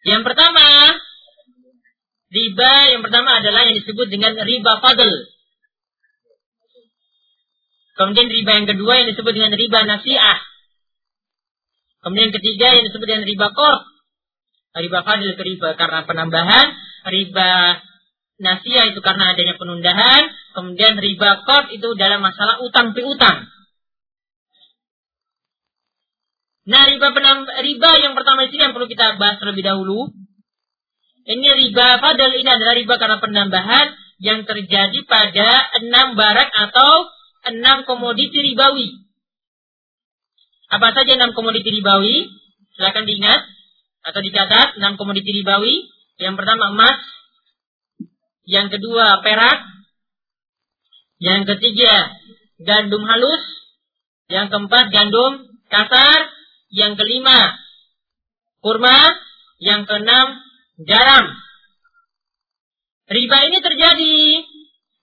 Yang 0.00 0.22
pertama, 0.24 0.96
Riba 2.30 2.94
yang 2.94 3.02
pertama 3.02 3.42
adalah 3.42 3.66
yang 3.66 3.74
disebut 3.82 4.06
dengan 4.06 4.38
riba 4.38 4.78
fadl. 4.78 5.10
Kemudian 8.00 8.32
riba 8.32 8.52
yang 8.56 8.68
kedua 8.72 8.92
yang 8.96 9.12
disebut 9.12 9.32
dengan 9.36 9.52
riba 9.52 9.84
nasiah. 9.84 10.40
Kemudian 12.00 12.32
yang 12.32 12.36
ketiga 12.40 12.68
yang 12.80 12.84
disebut 12.88 13.04
dengan 13.04 13.24
riba 13.28 13.52
qard. 13.52 13.80
Riba 14.80 14.98
fadl 15.04 15.28
ke 15.36 15.42
riba 15.44 15.76
karena 15.76 16.08
penambahan, 16.08 16.66
riba 17.12 17.50
nasiah 18.40 18.88
itu 18.88 19.04
karena 19.04 19.36
adanya 19.36 19.60
penundahan, 19.60 20.32
kemudian 20.56 20.96
riba 20.96 21.44
qard 21.44 21.76
itu 21.76 21.92
dalam 22.00 22.24
masalah 22.24 22.64
utang 22.64 22.96
piutang. 22.96 23.44
Nah, 26.70 26.82
riba 26.88 27.08
riba 27.66 27.90
yang 28.00 28.16
pertama 28.16 28.48
ini 28.48 28.56
yang 28.56 28.72
perlu 28.72 28.88
kita 28.88 29.20
bahas 29.20 29.36
terlebih 29.42 29.66
dahulu 29.66 30.08
ini 31.28 31.48
riba 31.52 32.00
padahal 32.00 32.32
ini 32.32 32.48
adalah 32.48 32.74
riba 32.78 32.94
karena 32.96 33.18
penambahan 33.20 33.86
yang 34.24 34.48
terjadi 34.48 34.98
pada 35.04 35.48
enam 35.84 36.16
barang 36.16 36.50
atau 36.68 36.92
enam 37.48 37.88
komoditi 37.88 38.36
ribawi. 38.36 39.00
Apa 40.70 40.92
saja 40.94 41.16
enam 41.16 41.32
komoditi 41.32 41.70
ribawi? 41.72 42.28
Silakan 42.76 43.08
diingat 43.08 43.40
atau 44.06 44.20
dicatat 44.22 44.78
enam 44.80 44.94
komoditi 45.00 45.32
ribawi. 45.34 45.88
Yang 46.20 46.34
pertama 46.36 46.76
emas, 46.76 47.00
yang 48.44 48.68
kedua 48.68 49.24
perak, 49.24 49.58
yang 51.16 51.48
ketiga 51.48 52.12
gandum 52.60 53.02
halus, 53.08 53.44
yang 54.28 54.52
keempat 54.52 54.92
gandum 54.92 55.48
kasar, 55.72 56.28
yang 56.70 56.94
kelima 57.00 57.56
kurma, 58.60 59.16
yang 59.58 59.88
keenam 59.88 60.38
garam. 60.84 61.24
Riba 63.10 63.38
ini 63.50 63.58
terjadi, 63.58 64.16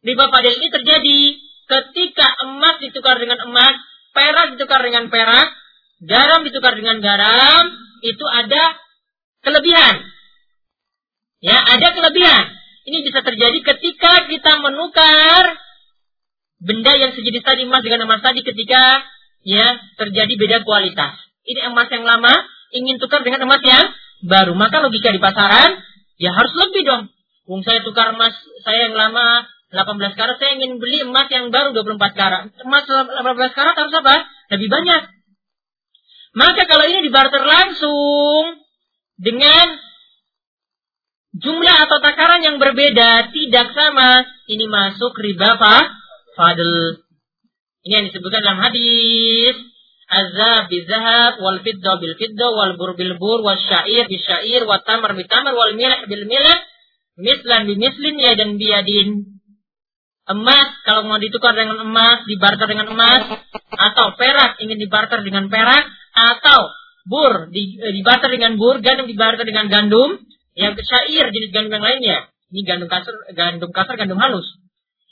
riba 0.05 0.25
padel 0.31 0.55
ini 0.63 0.67
terjadi 0.71 1.19
ketika 1.67 2.27
emas 2.47 2.79
ditukar 2.79 3.19
dengan 3.19 3.43
emas, 3.43 3.75
perak 4.15 4.55
ditukar 4.55 4.81
dengan 4.81 5.11
perak, 5.11 5.47
garam 6.03 6.41
ditukar 6.47 6.73
dengan 6.73 6.97
garam, 7.03 7.63
itu 8.01 8.25
ada 8.25 8.63
kelebihan. 9.43 9.95
Ya, 11.43 11.61
ada 11.61 11.87
kelebihan. 11.93 12.45
Ini 12.87 13.03
bisa 13.03 13.19
terjadi 13.21 13.59
ketika 13.61 14.25
kita 14.31 14.63
menukar 14.63 15.59
benda 16.57 16.97
yang 16.97 17.13
sejenis 17.13 17.43
tadi 17.45 17.67
emas 17.67 17.85
dengan 17.85 18.09
emas 18.09 18.23
tadi 18.25 18.41
ketika 18.41 19.05
ya 19.45 19.77
terjadi 19.99 20.33
beda 20.33 20.57
kualitas. 20.63 21.19
Ini 21.45 21.69
emas 21.69 21.91
yang 21.91 22.07
lama 22.07 22.33
ingin 22.73 22.97
tukar 22.97 23.21
dengan 23.21 23.43
emas 23.45 23.61
yang 23.61 23.91
baru. 24.25 24.55
Maka 24.57 24.81
logika 24.81 25.13
di 25.13 25.21
pasaran, 25.21 25.83
ya 26.17 26.31
harus 26.33 26.53
lebih 26.57 26.83
dong. 26.87 27.03
Wong 27.47 27.61
saya 27.63 27.83
tukar 27.85 28.11
emas 28.15 28.33
saya 28.65 28.91
yang 28.91 28.95
lama 28.97 29.45
18 29.67 30.15
karat, 30.15 30.35
saya 30.39 30.55
ingin 30.55 30.79
beli 30.79 31.03
emas 31.03 31.27
yang 31.27 31.51
baru 31.51 31.75
24 31.75 31.99
karat. 32.15 32.43
Emas 32.63 32.83
18 32.87 33.57
karat 33.57 33.75
harus 33.75 33.93
apa? 33.99 34.15
Lebih 34.55 34.69
banyak. 34.71 35.01
Maka 36.39 36.63
kalau 36.69 36.85
ini 36.87 37.03
dibarter 37.03 37.43
langsung 37.43 38.63
dengan 39.19 39.75
jumlah 41.35 41.75
atau 41.83 41.97
takaran 41.99 42.45
yang 42.47 42.57
berbeda 42.63 43.33
tidak 43.35 43.67
sama, 43.75 44.23
ini 44.47 44.65
masuk 44.71 45.11
riba 45.19 45.59
fa 45.59 45.91
fadl. 46.39 47.03
Ini 47.83 47.93
yang 48.03 48.05
disebutkan 48.11 48.39
dalam 48.45 48.61
hadis. 48.63 49.55
Azab 50.07 50.71
bizahab 50.71 51.43
wal 51.43 51.59
fidda 51.67 51.99
bil 51.99 52.15
fidda 52.15 52.47
wal 52.55 52.79
bur 52.79 52.95
bil 52.95 53.19
bur 53.19 53.43
wal 53.43 53.59
syair 53.59 54.07
bil 54.07 54.23
syair 54.23 54.63
wal 54.63 54.79
tamar 54.87 55.11
bil 55.11 55.27
tamar 55.27 55.51
wal 55.51 55.75
milh 55.75 56.07
bil 56.07 56.23
milh 56.31 56.59
mislan 57.19 57.67
bi 57.67 57.75
mislin 57.75 58.15
ya 58.15 58.39
dan 58.39 58.55
biadin. 58.55 59.36
Emas 60.27 60.67
kalau 60.83 61.07
mau 61.07 61.15
ditukar 61.23 61.55
dengan 61.55 61.87
emas, 61.87 62.27
dibarter 62.27 62.67
dengan 62.67 62.91
emas, 62.91 63.23
atau 63.71 64.05
perak 64.19 64.59
ingin 64.59 64.75
dibarter 64.75 65.23
dengan 65.23 65.47
perak, 65.47 65.87
atau 66.11 66.67
bur 67.07 67.47
dibarter 67.95 68.29
dengan 68.35 68.59
bur, 68.59 68.83
gandum 68.83 69.07
dibarter 69.07 69.47
dengan 69.47 69.71
gandum, 69.71 70.19
yang 70.59 70.75
syair 70.75 71.31
jenis 71.31 71.51
gandum 71.55 71.79
yang 71.79 71.85
lainnya. 71.85 72.17
Ini 72.51 72.61
gandum 72.67 72.91
kasar, 72.91 73.15
gandum 73.39 73.71
kasar, 73.71 73.95
gandum 73.95 74.19
halus. 74.19 74.47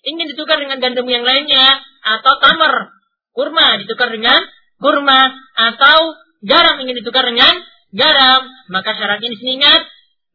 Ingin 0.03 0.35
ditukar 0.35 0.59
dengan 0.59 0.83
gandum 0.83 1.07
yang 1.07 1.23
lainnya 1.23 1.79
atau 2.03 2.35
tamar, 2.43 2.91
kurma 3.31 3.79
ditukar 3.79 4.11
dengan 4.11 4.37
kurma 4.83 5.31
atau 5.55 6.13
garam 6.43 6.75
ingin 6.83 6.99
ditukar 6.99 7.23
dengan 7.23 7.63
garam, 7.95 8.51
maka 8.67 8.99
syarat 8.99 9.23
ini 9.23 9.35
sini 9.39 9.63
ingat 9.63 9.81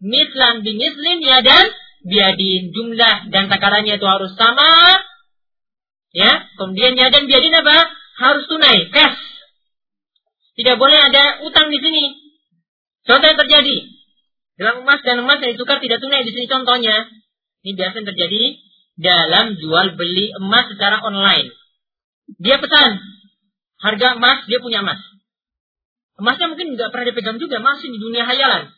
mislan 0.00 0.64
bi 0.64 0.72
mislin 0.72 1.20
ya 1.20 1.44
dan 1.44 1.68
biadin 2.06 2.72
jumlah 2.72 3.16
dan 3.28 3.48
takarannya 3.52 4.00
itu 4.00 4.06
harus 4.08 4.32
sama 4.36 5.00
ya 6.16 6.48
kemudian 6.56 6.96
ya 6.96 7.12
dan 7.12 7.28
biadin 7.28 7.54
apa 7.60 7.76
harus 8.20 8.44
tunai 8.48 8.88
cash 8.92 9.20
tidak 10.56 10.76
boleh 10.76 10.96
ada 10.96 11.44
utang 11.44 11.68
di 11.68 11.78
sini 11.80 12.04
contoh 13.04 13.26
yang 13.26 13.40
terjadi 13.40 14.00
dalam 14.60 14.84
emas 14.84 15.00
dan 15.00 15.24
emas 15.24 15.40
yang 15.40 15.56
ditukar 15.56 15.80
tidak 15.80 16.04
tunai 16.04 16.20
di 16.20 16.36
sini 16.36 16.44
contohnya. 16.44 17.08
Ini 17.64 17.72
biasa 17.80 18.04
terjadi 18.04 18.42
dalam 19.00 19.56
jual 19.56 19.96
beli 19.96 20.36
emas 20.36 20.68
secara 20.68 21.00
online. 21.00 21.48
Dia 22.36 22.60
pesan 22.60 23.00
harga 23.80 24.20
emas, 24.20 24.44
dia 24.44 24.60
punya 24.60 24.84
emas. 24.84 25.00
Emasnya 26.20 26.52
mungkin 26.52 26.76
nggak 26.76 26.92
pernah 26.92 27.06
dipegang 27.08 27.40
juga, 27.40 27.64
masih 27.64 27.88
di 27.88 27.96
dunia 27.96 28.28
hayalan. 28.28 28.68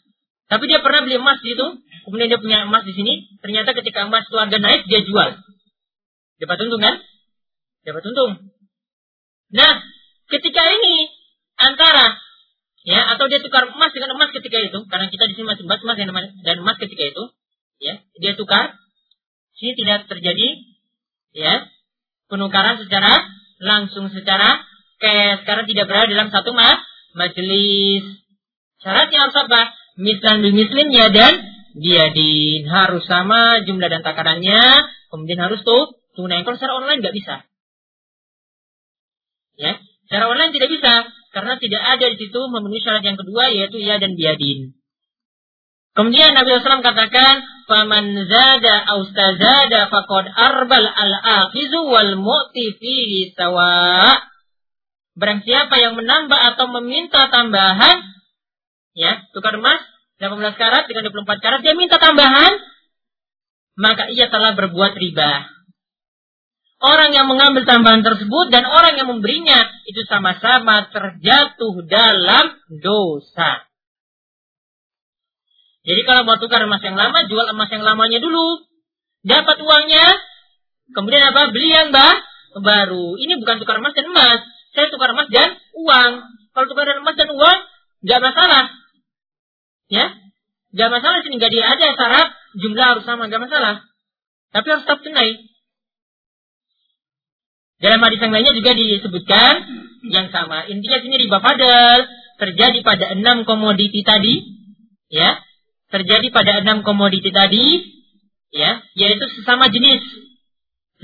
Tapi 0.47 0.71
dia 0.71 0.79
pernah 0.79 1.03
beli 1.03 1.19
emas 1.19 1.43
di 1.43 1.59
itu, 1.59 1.67
kemudian 2.05 2.29
dia 2.31 2.41
punya 2.43 2.67
emas 2.67 2.83
di 2.87 2.95
sini. 2.95 3.39
Ternyata 3.41 3.73
ketika 3.79 4.07
emas 4.07 4.27
itu 4.27 4.37
harga 4.37 4.59
naik, 4.59 4.87
dia 4.91 5.01
jual. 5.03 5.39
Dapat 6.43 6.57
untung 6.67 6.83
kan? 6.83 6.95
Dapat 7.83 8.03
untung. 8.13 8.33
Nah, 9.53 9.73
ketika 10.33 10.63
ini 10.81 11.13
antara 11.61 12.19
ya 12.83 13.15
atau 13.15 13.31
dia 13.31 13.39
tukar 13.39 13.71
emas 13.71 13.95
dengan 13.95 14.19
emas 14.19 14.35
ketika 14.35 14.59
itu 14.59 14.79
karena 14.91 15.07
kita 15.07 15.25
di 15.31 15.35
sini 15.39 15.47
masih 15.47 15.65
emas 15.69 15.81
emas 15.87 15.97
dan 16.43 16.57
emas 16.59 16.77
ketika 16.83 17.05
itu 17.15 17.25
ya 17.79 18.03
dia 18.19 18.33
tukar 18.35 18.75
sini 19.55 19.79
tidak 19.79 20.11
terjadi 20.11 20.49
ya 21.31 21.71
penukaran 22.27 22.83
secara 22.83 23.23
langsung 23.63 24.11
secara 24.11 24.67
cash 24.99 25.47
karena 25.47 25.63
tidak 25.69 25.87
berada 25.87 26.11
dalam 26.11 26.29
satu 26.35 26.51
mas 26.51 26.83
majelis 27.15 28.03
syaratnya 28.83 29.19
harus 29.31 29.37
apa 29.47 29.61
mislan 30.01 30.43
ya 30.91 31.07
dan 31.15 31.52
dia 31.77 32.13
di 32.13 32.63
harus 32.69 33.05
sama 33.09 33.65
jumlah 33.65 33.89
dan 33.89 34.05
takarannya 34.05 34.61
kemudian 35.09 35.41
harus 35.41 35.61
tuh 35.65 35.97
tunai 36.17 36.45
kalau 36.45 36.57
secara 36.61 36.77
online 36.77 37.01
nggak 37.01 37.17
bisa 37.17 37.37
ya 39.57 39.81
secara 40.09 40.29
online 40.29 40.53
tidak 40.53 40.69
bisa 40.69 41.09
karena 41.33 41.57
tidak 41.57 41.83
ada 41.83 42.07
di 42.13 42.17
situ 42.21 42.41
memenuhi 42.53 42.85
syarat 42.85 43.03
yang 43.03 43.17
kedua 43.17 43.49
yaitu 43.49 43.81
ya 43.81 43.97
dan 43.97 44.13
biadin. 44.15 44.77
Kemudian 45.93 46.33
Nabi 46.33 46.57
SAW 46.57 46.81
katakan, 46.81 47.45
"Faman 47.69 48.17
zada 48.29 48.77
austazada 48.97 49.93
faqad 49.93 50.25
arbal 50.29 50.89
al-akhizu 50.89 51.85
wal 51.89 52.17
mu'ti 52.17 52.77
fihi 52.81 53.33
sawa." 53.37 54.21
Siapa 55.21 55.77
yang 55.77 55.93
menambah 56.01 56.41
atau 56.57 56.73
meminta 56.81 57.29
tambahan, 57.29 58.01
ya, 58.97 59.21
tukar 59.37 59.61
emas 59.61 59.85
18 60.23 60.55
karat 60.55 60.87
dengan 60.87 61.11
24 61.11 61.43
karat, 61.43 61.61
dia 61.67 61.75
minta 61.75 61.99
tambahan, 61.99 62.55
maka 63.75 64.07
ia 64.15 64.31
telah 64.31 64.55
berbuat 64.55 64.95
riba. 64.95 65.51
Orang 66.83 67.15
yang 67.15 67.27
mengambil 67.31 67.67
tambahan 67.67 68.07
tersebut 68.07 68.51
dan 68.51 68.67
orang 68.67 68.99
yang 68.99 69.11
memberinya 69.11 69.71
itu 69.87 70.03
sama-sama 70.07 70.91
terjatuh 70.91 71.75
dalam 71.87 72.59
dosa. 72.83 73.67
Jadi 75.83 76.03
kalau 76.07 76.23
mau 76.23 76.39
tukar 76.39 76.63
emas 76.63 76.83
yang 76.83 76.95
lama, 76.95 77.27
jual 77.27 77.47
emas 77.55 77.71
yang 77.71 77.83
lamanya 77.83 78.19
dulu. 78.23 78.67
Dapat 79.23 79.63
uangnya, 79.63 80.07
kemudian 80.95 81.23
apa? 81.35 81.55
Beli 81.55 81.71
yang 81.71 81.95
bah, 81.95 82.19
baru. 82.63 83.19
Ini 83.19 83.39
bukan 83.39 83.63
tukar 83.63 83.79
emas 83.79 83.95
dan 83.95 84.11
emas. 84.11 84.43
Saya 84.75 84.91
tukar 84.91 85.15
emas 85.15 85.31
dan 85.31 85.55
uang. 85.75 86.13
Kalau 86.51 86.67
tukar 86.67 86.87
emas 86.87 87.15
dan 87.15 87.31
uang, 87.31 87.59
nggak 88.07 88.21
masalah. 88.23 88.82
Ya, 89.93 90.09
nggak 90.73 90.89
masalah 90.89 91.21
sini 91.21 91.37
nggak 91.37 91.53
dia 91.53 91.65
ada 91.69 91.87
syarat 91.93 92.29
jumlah 92.57 92.87
harus 92.97 93.05
sama, 93.05 93.29
nggak 93.29 93.45
masalah. 93.45 93.85
Tapi 94.57 94.67
harus 94.73 94.85
tetap 94.89 95.05
tunai. 95.05 95.37
Dalam 97.83 98.01
hadis 98.01 98.23
yang 98.25 98.33
lainnya 98.33 98.57
juga 98.57 98.73
disebutkan 98.73 99.55
yang 100.09 100.33
sama. 100.33 100.65
Intinya 100.71 100.99
sini 101.03 101.17
riba 101.29 101.45
fadl 101.45 102.01
terjadi 102.41 102.79
pada 102.81 103.13
enam 103.13 103.45
komoditi 103.45 104.01
tadi, 104.01 104.41
ya, 105.13 105.37
terjadi 105.93 106.31
pada 106.33 106.65
enam 106.65 106.81
komoditi 106.87 107.29
tadi, 107.29 107.85
ya, 108.55 108.81
yaitu 108.97 109.29
sesama 109.41 109.69
jenis, 109.69 110.01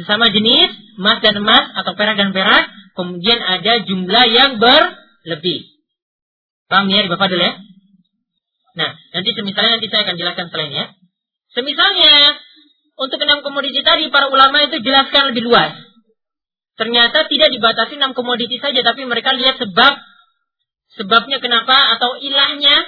sesama 0.01 0.33
jenis 0.33 0.71
emas 0.97 1.19
dan 1.21 1.37
emas 1.37 1.77
atau 1.77 1.93
perak 1.93 2.17
dan 2.17 2.33
perak, 2.33 2.73
kemudian 2.97 3.37
ada 3.43 3.85
jumlah 3.85 4.25
yang 4.33 4.57
berlebih. 4.57 5.61
Paham 6.73 6.89
ya 6.89 7.05
riba 7.05 7.21
fadl 7.21 7.37
ya? 7.37 7.68
Nah, 8.79 8.91
nanti 8.95 9.31
semisalnya 9.35 9.83
nanti 9.83 9.89
saya 9.91 10.07
akan 10.07 10.17
jelaskan 10.17 10.47
selainnya. 10.55 10.95
Semisalnya 11.51 12.15
untuk 12.95 13.19
enam 13.19 13.43
komoditi 13.43 13.83
tadi 13.83 14.07
para 14.15 14.31
ulama 14.31 14.63
itu 14.63 14.79
jelaskan 14.79 15.35
lebih 15.35 15.51
luas. 15.51 15.75
Ternyata 16.79 17.27
tidak 17.27 17.51
dibatasi 17.51 17.99
enam 17.99 18.15
komoditi 18.15 18.63
saja, 18.63 18.79
tapi 18.87 19.03
mereka 19.03 19.35
lihat 19.35 19.59
sebab 19.59 19.99
sebabnya 20.95 21.43
kenapa 21.43 21.99
atau 21.99 22.23
ilahnya 22.23 22.87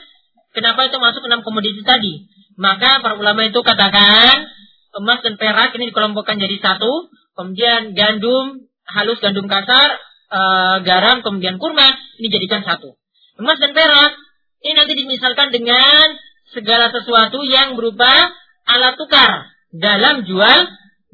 kenapa 0.54 0.86
itu 0.86 1.02
masuk 1.02 1.26
enam 1.26 1.42
komoditi 1.42 1.82
tadi. 1.82 2.30
Maka 2.54 3.02
para 3.02 3.18
ulama 3.18 3.42
itu 3.50 3.58
katakan 3.58 4.46
emas 4.94 5.18
dan 5.26 5.34
perak 5.38 5.74
ini 5.74 5.90
dikelompokkan 5.90 6.38
jadi 6.38 6.56
satu, 6.62 7.10
kemudian 7.34 7.98
gandum 7.98 8.70
halus, 8.86 9.18
gandum 9.18 9.46
kasar, 9.46 9.98
e, 10.30 10.40
garam, 10.86 11.22
kemudian 11.22 11.58
kurma 11.58 11.98
ini 12.18 12.30
jadikan 12.30 12.62
satu. 12.62 12.94
Emas 13.38 13.58
dan 13.58 13.74
perak 13.74 14.12
ini 14.60 14.72
nanti 14.76 14.92
dimisalkan 14.92 15.48
dengan 15.52 16.20
segala 16.52 16.92
sesuatu 16.92 17.40
yang 17.46 17.78
berupa 17.78 18.12
alat 18.68 18.94
tukar 19.00 19.48
dalam 19.72 20.28
jual 20.28 20.58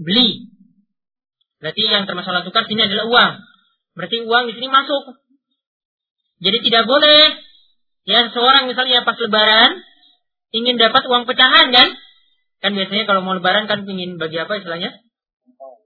beli. 0.03 0.51
Berarti 1.63 1.83
yang 1.87 2.05
termasuk 2.11 2.31
alat 2.33 2.47
tukar 2.49 2.67
sini 2.67 2.85
adalah 2.85 3.07
uang. 3.07 3.33
Berarti 3.97 4.17
uang 4.27 4.45
di 4.51 4.53
sini 4.59 4.69
masuk. 4.69 5.15
Jadi 6.43 6.59
tidak 6.69 6.85
boleh 6.85 7.33
ya 8.07 8.29
seorang 8.29 8.69
misalnya 8.69 9.09
pas 9.09 9.17
lebaran 9.17 9.81
ingin 10.53 10.77
dapat 10.77 11.07
uang 11.07 11.25
pecahan 11.25 11.73
kan? 11.73 11.89
Kan 12.61 12.73
biasanya 12.75 13.05
kalau 13.07 13.23
mau 13.23 13.37
lebaran 13.37 13.71
kan 13.71 13.87
ingin 13.87 14.19
bagi 14.19 14.43
apa 14.43 14.59
istilahnya? 14.59 14.91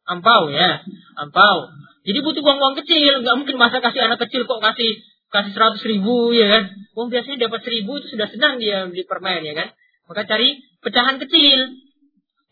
Ampau 0.08 0.50
ya, 0.50 0.82
ampau. 1.22 1.70
Jadi 2.02 2.18
butuh 2.24 2.42
uang-uang 2.42 2.80
kecil, 2.82 3.20
nggak 3.22 3.36
mungkin 3.36 3.56
masa 3.60 3.78
kasih 3.78 4.10
anak 4.10 4.18
kecil 4.26 4.48
kok 4.48 4.58
kasih 4.58 4.90
kasih 5.30 5.52
seratus 5.54 5.82
ribu 5.86 6.34
ya 6.34 6.46
kan? 6.50 6.62
Uang 6.98 7.08
biasanya 7.08 7.48
dapat 7.48 7.62
seribu 7.62 8.02
itu 8.02 8.06
sudah 8.12 8.28
senang 8.30 8.58
dia 8.58 8.86
beli 8.90 9.06
permen 9.06 9.46
ya 9.46 9.54
kan? 9.54 9.68
Maka 10.10 10.26
cari 10.26 10.58
pecahan 10.82 11.22
kecil. 11.22 11.78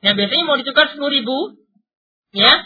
Nah 0.06 0.12
biasanya 0.14 0.44
mau 0.46 0.54
ditukar 0.54 0.94
sepuluh 0.94 1.10
ribu, 1.10 1.38
ya 2.30 2.62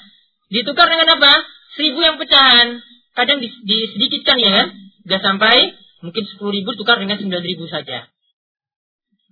Ditukar 0.52 0.84
dengan 0.84 1.16
apa? 1.16 1.32
Seribu 1.80 2.04
yang 2.04 2.20
pecahan. 2.20 2.84
Kadang 3.16 3.40
disedikitkan 3.40 4.36
ya 4.36 4.50
kan? 4.52 4.66
Gak 5.08 5.22
sampai 5.24 5.72
mungkin 6.04 6.28
sepuluh 6.28 6.52
ribu 6.52 6.76
tukar 6.76 7.00
dengan 7.00 7.16
sembilan 7.16 7.40
ribu 7.40 7.64
saja. 7.72 8.04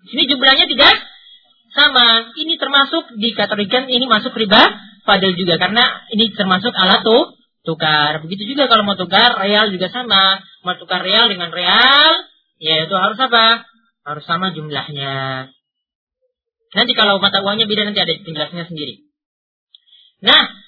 Sini 0.09 0.25
jumlahnya 0.25 0.65
tidak 0.65 0.97
sama. 1.77 2.33
Ini 2.33 2.57
termasuk 2.57 3.21
dikategorikan 3.21 3.93
ini 3.93 4.09
masuk 4.09 4.33
riba 4.33 4.81
padahal 5.05 5.37
juga 5.37 5.61
karena 5.61 6.09
ini 6.17 6.33
termasuk 6.33 6.73
alat 6.73 7.05
tuh 7.05 7.37
tukar. 7.69 8.25
Begitu 8.25 8.57
juga 8.57 8.73
kalau 8.73 8.89
mau 8.89 8.97
tukar 8.97 9.37
real 9.45 9.69
juga 9.69 9.93
sama. 9.93 10.41
Mau 10.61 10.77
tukar 10.77 11.01
real 11.01 11.33
dengan 11.33 11.49
real, 11.53 12.11
ya 12.61 12.85
itu 12.85 12.95
harus 12.97 13.17
apa? 13.17 13.65
Harus 14.05 14.25
sama 14.29 14.53
jumlahnya. 14.53 15.49
Nanti 16.71 16.93
kalau 16.95 17.19
mata 17.19 17.41
uangnya 17.43 17.67
beda 17.67 17.89
nanti 17.89 18.01
ada 18.01 18.13
penjelasannya 18.21 18.67
sendiri. 18.69 19.09
Nah, 20.21 20.61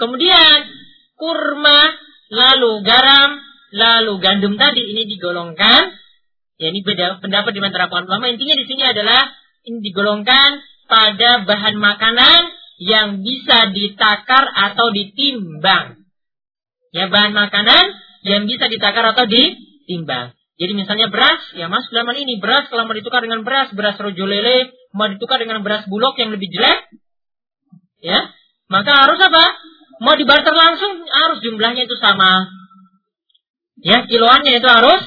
Kemudian 0.00 0.58
kurma, 1.20 1.80
lalu 2.32 2.80
garam, 2.80 3.36
lalu 3.76 4.16
gandum 4.24 4.56
tadi 4.56 4.80
ini 4.80 5.04
digolongkan. 5.04 5.92
Ya 6.56 6.72
ini 6.72 6.80
beda 6.80 7.20
pendapat 7.20 7.52
di 7.52 7.60
antara 7.60 7.92
para 7.92 8.08
ulama. 8.08 8.32
Intinya 8.32 8.56
di 8.56 8.64
sini 8.64 8.80
adalah 8.80 9.28
ini 9.68 9.84
digolongkan 9.84 10.64
pada 10.88 11.44
bahan 11.44 11.76
makanan 11.76 12.40
yang 12.80 13.20
bisa 13.20 13.68
ditakar 13.76 14.48
atau 14.48 14.88
ditimbang. 14.88 16.00
Ya, 16.96 17.12
bahan 17.12 17.36
makanan 17.36 17.84
yang 18.26 18.44
bisa 18.44 18.68
ditakar 18.68 19.04
atau 19.16 19.24
ditimbang. 19.26 20.36
Jadi 20.60 20.72
misalnya 20.76 21.08
beras, 21.08 21.40
ya 21.56 21.72
mas 21.72 21.88
dalam 21.88 22.12
ini 22.20 22.36
beras 22.36 22.68
kalau 22.68 22.84
mau 22.84 22.92
ditukar 22.92 23.24
dengan 23.24 23.40
beras, 23.40 23.72
beras 23.72 23.96
rojo 23.96 24.28
lele, 24.28 24.76
mau 24.92 25.08
ditukar 25.08 25.40
dengan 25.40 25.64
beras 25.64 25.88
bulog 25.88 26.12
yang 26.20 26.28
lebih 26.28 26.52
jelek, 26.52 26.92
ya, 28.04 28.28
maka 28.68 28.92
harus 29.08 29.16
apa? 29.16 29.44
Mau 30.04 30.16
dibarter 30.16 30.52
langsung 30.52 31.04
harus 31.08 31.38
jumlahnya 31.44 31.88
itu 31.88 31.96
sama. 31.96 32.48
Ya, 33.80 34.04
kiloannya 34.04 34.60
itu 34.60 34.68
harus 34.68 35.00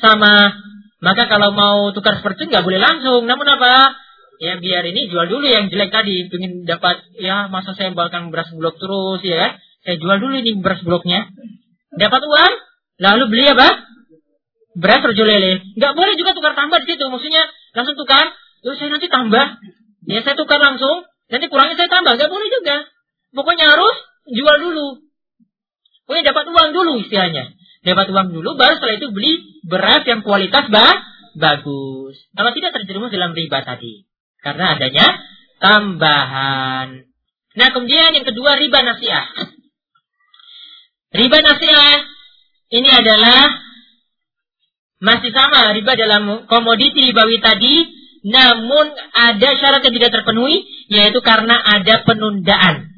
sama. 0.00 0.56
Maka 0.98 1.30
kalau 1.30 1.54
mau 1.54 1.94
tukar 1.94 2.18
seperti 2.18 2.46
itu 2.46 2.56
nggak 2.56 2.64
boleh 2.64 2.80
langsung. 2.80 3.22
Namun 3.24 3.46
apa? 3.46 3.94
Ya 4.38 4.54
biar 4.58 4.86
ini 4.86 5.10
jual 5.10 5.26
dulu 5.26 5.46
yang 5.46 5.70
jelek 5.70 5.90
tadi. 5.90 6.26
Ingin 6.30 6.66
dapat 6.66 7.02
ya 7.18 7.50
masa 7.50 7.74
saya 7.74 7.90
balkan 7.94 8.30
beras 8.30 8.50
bulog 8.54 8.78
terus 8.78 9.20
ya. 9.22 9.58
Saya 9.86 9.96
jual 9.98 10.18
dulu 10.18 10.34
ini 10.38 10.58
beras 10.58 10.82
bulognya. 10.82 11.30
Dapat 11.94 12.22
uang, 12.24 12.52
lalu 13.00 13.24
beli 13.32 13.44
apa? 13.48 13.88
beras 14.78 15.02
rojo 15.02 15.24
lele. 15.26 15.74
Nggak 15.74 15.92
boleh 15.98 16.14
juga 16.14 16.30
tukar 16.38 16.54
tambah 16.54 16.78
di 16.86 16.86
situ. 16.94 17.04
Maksudnya 17.10 17.42
langsung 17.74 17.98
tukar. 17.98 18.30
Lalu 18.62 18.74
saya 18.78 18.90
nanti 18.94 19.06
tambah. 19.10 19.46
Ya 20.06 20.20
saya 20.22 20.38
tukar 20.38 20.62
langsung. 20.62 21.04
Nanti 21.28 21.46
kurangnya 21.50 21.76
saya 21.76 21.90
tambah. 21.90 22.14
Nggak 22.14 22.30
boleh 22.30 22.48
juga. 22.48 22.76
Pokoknya 23.34 23.66
harus 23.74 23.96
jual 24.30 24.56
dulu. 24.62 24.88
Pokoknya 26.06 26.24
dapat 26.32 26.44
uang 26.48 26.68
dulu 26.72 26.92
istilahnya. 27.02 27.52
Dapat 27.82 28.06
uang 28.14 28.28
dulu. 28.32 28.54
Baru 28.54 28.78
setelah 28.78 28.96
itu 28.96 29.10
beli 29.10 29.32
beras 29.66 30.06
yang 30.06 30.22
kualitas 30.22 30.70
bah, 30.70 30.94
bagus. 31.36 32.16
Kalau 32.32 32.50
tidak 32.54 32.70
terjerumus 32.78 33.12
dalam 33.12 33.34
riba 33.34 33.60
tadi. 33.66 34.06
Karena 34.40 34.78
adanya 34.78 35.06
tambahan. 35.58 37.10
Nah 37.58 37.68
kemudian 37.74 38.14
yang 38.14 38.24
kedua 38.26 38.56
riba 38.56 38.78
nasiah. 38.86 39.26
Riba 41.08 41.38
nasiah 41.40 42.04
ini 42.68 42.90
adalah 42.92 43.48
masih 45.00 45.32
sama 45.32 45.72
riba 45.72 45.96
dalam 45.96 46.44
komoditi 46.50 47.08
ribawi 47.08 47.40
tadi, 47.40 47.86
namun 48.28 48.92
ada 49.14 49.48
syarat 49.56 49.80
yang 49.88 49.94
tidak 49.94 50.12
terpenuhi, 50.20 50.68
yaitu 50.92 51.22
karena 51.24 51.56
ada 51.56 52.04
penundaan. 52.04 52.92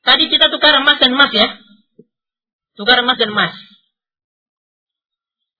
Tadi 0.00 0.24
kita 0.32 0.48
tukar 0.48 0.80
emas 0.80 0.96
dan 0.96 1.12
emas 1.12 1.28
ya. 1.34 1.48
Tukar 2.78 3.04
emas 3.04 3.20
dan 3.20 3.36
emas. 3.36 3.52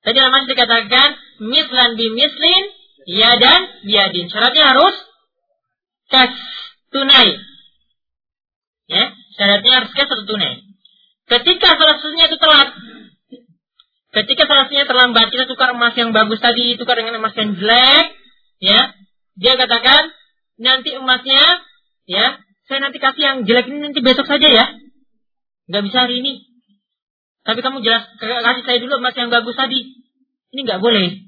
Tadi 0.01 0.17
emas 0.17 0.49
dikatakan 0.49 1.09
mislan 1.45 2.01
bi 2.01 2.09
mislin, 2.17 2.65
ya 3.05 3.37
dan 3.37 3.85
biadin. 3.85 4.33
Syaratnya 4.33 4.65
harus 4.65 4.97
kas 6.09 6.33
tunai. 6.89 7.37
Ya, 8.89 9.13
syaratnya 9.41 9.73
harus 9.81 9.91
kas 9.97 10.05
atau 10.05 10.29
tunai. 10.29 10.61
Ketika 11.25 11.81
salah 11.81 11.97
satunya 11.97 12.29
itu 12.29 12.37
telat, 12.37 12.69
Ketika 14.11 14.43
salahnya 14.43 14.91
terlambat, 14.91 15.31
kita 15.31 15.47
tukar 15.47 15.71
emas 15.71 15.95
yang 15.95 16.11
bagus 16.11 16.43
tadi, 16.43 16.75
tukar 16.75 16.99
dengan 16.99 17.23
emas 17.23 17.31
yang 17.39 17.55
jelek, 17.55 18.07
ya. 18.59 18.91
Dia 19.39 19.55
katakan, 19.55 20.11
nanti 20.59 20.99
emasnya, 20.99 21.63
ya, 22.11 22.43
saya 22.67 22.79
nanti 22.83 22.99
kasih 22.99 23.23
yang 23.23 23.39
jelek 23.47 23.71
ini 23.71 23.79
nanti 23.87 24.03
besok 24.03 24.27
saja 24.27 24.51
ya. 24.51 24.67
Nggak 25.71 25.83
bisa 25.87 25.97
hari 26.07 26.27
ini. 26.27 26.43
Tapi 27.47 27.63
kamu 27.63 27.87
jelas 27.87 28.11
kasih 28.19 28.63
saya 28.67 28.79
dulu 28.83 28.99
emas 28.99 29.15
yang 29.15 29.31
bagus 29.31 29.55
tadi. 29.55 29.79
Ini 30.55 30.61
nggak 30.67 30.83
boleh. 30.83 31.19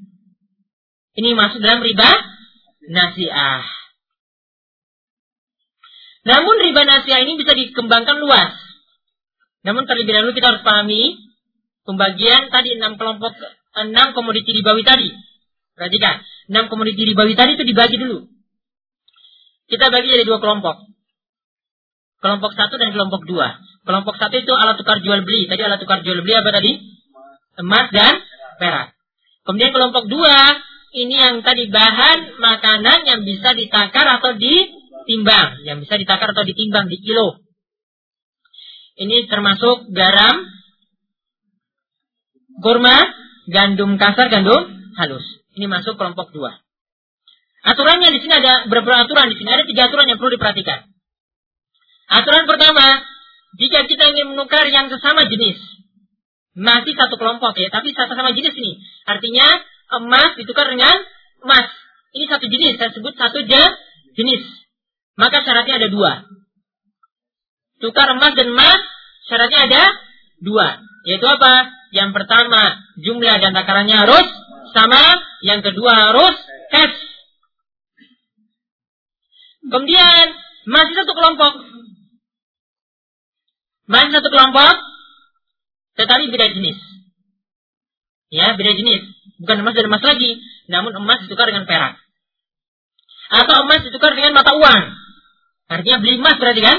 Ini 1.22 1.28
masuk 1.38 1.62
dalam 1.62 1.86
riba 1.86 2.10
nasiah. 2.90 3.62
Namun 6.22 6.54
riba 6.62 6.82
nasiah 6.86 7.22
ini 7.26 7.34
bisa 7.34 7.52
dikembangkan 7.54 8.22
luas. 8.22 8.54
Namun 9.66 9.86
terlebih 9.86 10.14
dahulu 10.14 10.32
kita 10.34 10.54
harus 10.54 10.62
pahami 10.62 11.18
pembagian 11.82 12.50
tadi 12.50 12.78
enam 12.78 12.94
kelompok 12.98 13.34
enam 13.74 14.14
komoditi 14.14 14.54
ribawi 14.54 14.86
tadi. 14.86 15.10
Perhatikan, 15.74 16.22
enam 16.52 16.70
komoditi 16.70 17.02
ribawi 17.02 17.34
tadi 17.34 17.58
itu 17.58 17.64
dibagi 17.66 17.96
dulu. 17.98 18.28
Kita 19.66 19.88
bagi 19.88 20.12
jadi 20.12 20.26
dua 20.28 20.38
kelompok. 20.38 20.84
Kelompok 22.22 22.54
satu 22.54 22.78
dan 22.78 22.94
kelompok 22.94 23.26
dua. 23.26 23.58
Kelompok 23.82 24.14
satu 24.14 24.38
itu 24.38 24.52
alat 24.54 24.78
tukar 24.78 25.02
jual 25.02 25.26
beli. 25.26 25.50
Tadi 25.50 25.58
alat 25.58 25.82
tukar 25.82 26.06
jual 26.06 26.22
beli 26.22 26.38
apa 26.38 26.50
tadi? 26.54 26.72
Emas 27.58 27.90
dan 27.90 28.14
perak. 28.62 28.94
Kemudian 29.42 29.74
kelompok 29.74 30.06
dua, 30.06 30.54
ini 30.94 31.18
yang 31.18 31.42
tadi 31.42 31.66
bahan 31.66 32.38
makanan 32.38 32.98
yang 33.10 33.20
bisa 33.26 33.58
ditakar 33.58 34.06
atau 34.06 34.38
ditimbang. 35.02 35.66
Yang 35.66 35.88
bisa 35.88 35.94
ditakar 35.98 36.32
atau 36.32 36.46
ditimbang 36.46 36.86
di 36.88 36.98
kilo. 37.02 37.42
Ini 38.96 39.26
termasuk 39.26 39.90
garam, 39.92 40.46
kurma, 42.60 42.96
gandum 43.50 43.96
kasar, 43.96 44.28
gandum 44.28 44.68
halus. 44.96 45.24
Ini 45.56 45.66
masuk 45.68 45.96
kelompok 45.96 46.32
dua. 46.32 46.60
Aturannya 47.62 48.10
di 48.10 48.20
sini 48.20 48.34
ada 48.34 48.66
beberapa 48.66 49.06
aturan 49.06 49.30
di 49.30 49.38
sini 49.38 49.50
ada 49.50 49.62
tiga 49.62 49.86
aturan 49.86 50.10
yang 50.10 50.18
perlu 50.18 50.34
diperhatikan. 50.34 50.90
Aturan 52.10 52.44
pertama, 52.50 53.00
jika 53.56 53.86
kita 53.86 54.04
ingin 54.12 54.34
menukar 54.34 54.66
yang 54.68 54.90
sesama 54.90 55.24
jenis, 55.30 55.56
masih 56.52 56.92
satu 56.92 57.16
kelompok 57.16 57.56
ya, 57.56 57.72
tapi 57.72 57.94
satu 57.94 58.12
sama 58.12 58.34
jenis 58.36 58.52
ini. 58.58 58.82
Artinya 59.08 59.46
emas 60.02 60.36
ditukar 60.36 60.68
dengan 60.68 60.92
emas. 61.46 61.70
Ini 62.12 62.28
satu 62.28 62.44
jenis, 62.44 62.76
saya 62.76 62.92
sebut 62.92 63.14
satu 63.16 63.40
jenis. 63.46 64.61
Maka 65.16 65.44
syaratnya 65.44 65.76
ada 65.82 65.88
dua. 65.92 66.12
Tukar 67.82 68.14
emas 68.14 68.32
dan 68.38 68.48
emas, 68.54 68.80
syaratnya 69.28 69.60
ada 69.68 69.82
dua. 70.40 70.78
Yaitu 71.04 71.26
apa? 71.26 71.68
Yang 71.92 72.10
pertama, 72.16 72.78
jumlah 73.02 73.36
dan 73.42 73.52
takarannya 73.52 73.96
harus 73.96 74.26
sama. 74.72 75.02
Yang 75.42 75.72
kedua 75.72 75.92
harus 75.92 76.34
cash. 76.70 76.96
Kemudian, 79.66 80.26
masih 80.70 80.94
satu 80.94 81.12
kelompok. 81.12 81.52
Masih 83.90 84.10
satu 84.14 84.28
kelompok, 84.30 84.74
tetapi 85.98 86.30
beda 86.30 86.54
jenis. 86.54 86.78
Ya, 88.32 88.56
beda 88.56 88.72
jenis. 88.72 89.04
Bukan 89.44 89.60
emas 89.60 89.74
dan 89.76 89.90
emas 89.92 90.04
lagi. 90.06 90.40
Namun 90.72 90.96
emas 90.96 91.20
ditukar 91.26 91.50
dengan 91.50 91.68
perak. 91.68 92.00
Atau 93.28 93.68
emas 93.68 93.84
ditukar 93.84 94.16
dengan 94.16 94.32
mata 94.32 94.56
uang. 94.56 95.01
Artinya 95.72 95.98
beli 96.04 96.20
emas 96.20 96.36
berarti 96.36 96.60
kan? 96.60 96.78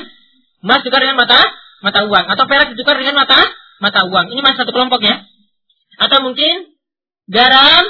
Emas 0.62 0.80
ditukar 0.86 1.02
dengan 1.02 1.18
mata 1.18 1.40
mata 1.82 2.00
uang. 2.06 2.26
Atau 2.30 2.46
perak 2.46 2.68
ditukar 2.78 2.96
dengan 3.02 3.18
mata 3.18 3.42
mata 3.82 4.06
uang. 4.06 4.30
Ini 4.30 4.40
masih 4.46 4.58
satu 4.62 4.72
kelompok 4.72 5.02
ya. 5.02 5.26
Atau 5.98 6.22
mungkin 6.22 6.78
garam 7.26 7.84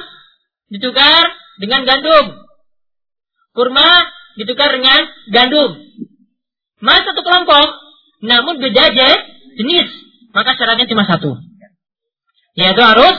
ditukar 0.72 1.28
dengan 1.60 1.84
gandum. 1.84 2.39
Kurma 3.54 3.88
ditukar 4.39 4.74
dengan 4.74 5.06
gandum. 5.30 5.72
Masih 6.84 7.04
satu 7.06 7.22
kelompok, 7.22 7.68
namun 8.26 8.60
beda 8.60 8.92
aja 8.92 9.10
jenis. 9.60 9.88
Maka 10.34 10.58
syaratnya 10.58 10.89
cuma 10.89 11.06
satu. 11.06 11.38
Yaitu 12.58 12.82
harus 12.82 13.18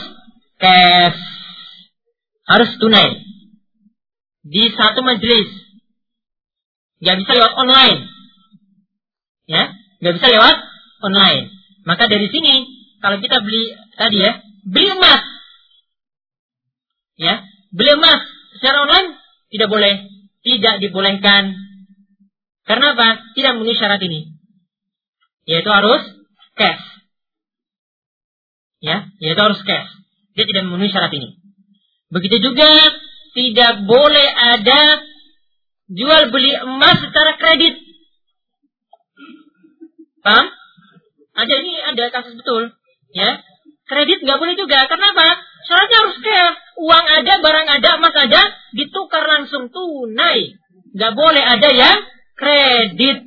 cash. 0.58 1.20
Harus 2.44 2.70
tunai. 2.76 3.22
Di 4.44 4.68
satu 4.74 5.00
majelis. 5.00 5.63
Gak 7.02 7.16
bisa 7.18 7.30
lewat 7.34 7.52
online. 7.58 8.00
Ya, 9.50 9.74
gak 10.00 10.14
bisa 10.20 10.26
lewat 10.30 10.56
online. 11.02 11.50
Maka 11.84 12.06
dari 12.06 12.30
sini 12.30 12.64
kalau 13.02 13.20
kita 13.20 13.42
beli 13.44 13.74
tadi 13.98 14.18
ya, 14.22 14.40
beli 14.64 14.88
emas. 14.94 15.22
Ya, 17.14 17.44
beli 17.74 17.90
emas 17.98 18.20
secara 18.58 18.86
online 18.86 19.08
tidak 19.52 19.68
boleh, 19.70 19.94
tidak 20.42 20.74
dibolehkan. 20.80 21.54
Karena 22.64 22.96
apa? 22.96 23.08
Tidak 23.36 23.52
memenuhi 23.54 23.76
syarat 23.76 24.00
ini. 24.00 24.34
Yaitu 25.44 25.68
harus 25.68 26.00
cash. 26.56 26.84
Ya, 28.80 29.12
yaitu 29.20 29.40
harus 29.40 29.60
cash. 29.68 29.90
Dia 30.32 30.48
tidak 30.48 30.64
memenuhi 30.64 30.88
syarat 30.88 31.12
ini. 31.12 31.36
Begitu 32.08 32.40
juga 32.40 32.70
tidak 33.36 33.84
boleh 33.84 34.28
ada 34.32 34.80
jual 35.90 36.22
beli 36.32 36.52
emas 36.56 36.96
secara 37.04 37.36
kredit. 37.36 37.76
Paham? 40.24 40.48
Ada 41.34 41.54
ini 41.60 41.74
ada 41.82 42.04
kasus 42.14 42.38
betul, 42.38 42.72
ya. 43.12 43.42
Kredit 43.84 44.24
nggak 44.24 44.40
boleh 44.40 44.56
juga. 44.56 44.88
Kenapa? 44.88 45.26
Syaratnya 45.68 45.98
harus 46.00 46.16
cash. 46.24 46.56
Uang 46.80 47.04
ada, 47.04 47.32
barang 47.44 47.68
ada, 47.68 47.90
emas 48.00 48.16
ada, 48.16 48.42
ditukar 48.72 49.24
langsung 49.28 49.68
tunai. 49.68 50.56
Nggak 50.96 51.12
boleh 51.12 51.44
ada 51.44 51.68
yang 51.68 51.98
kredit. 52.38 53.18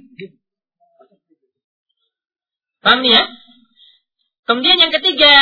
Paham 2.82 3.04
ya? 3.06 3.28
Kemudian 4.48 4.80
yang 4.80 4.96
ketiga, 4.96 5.36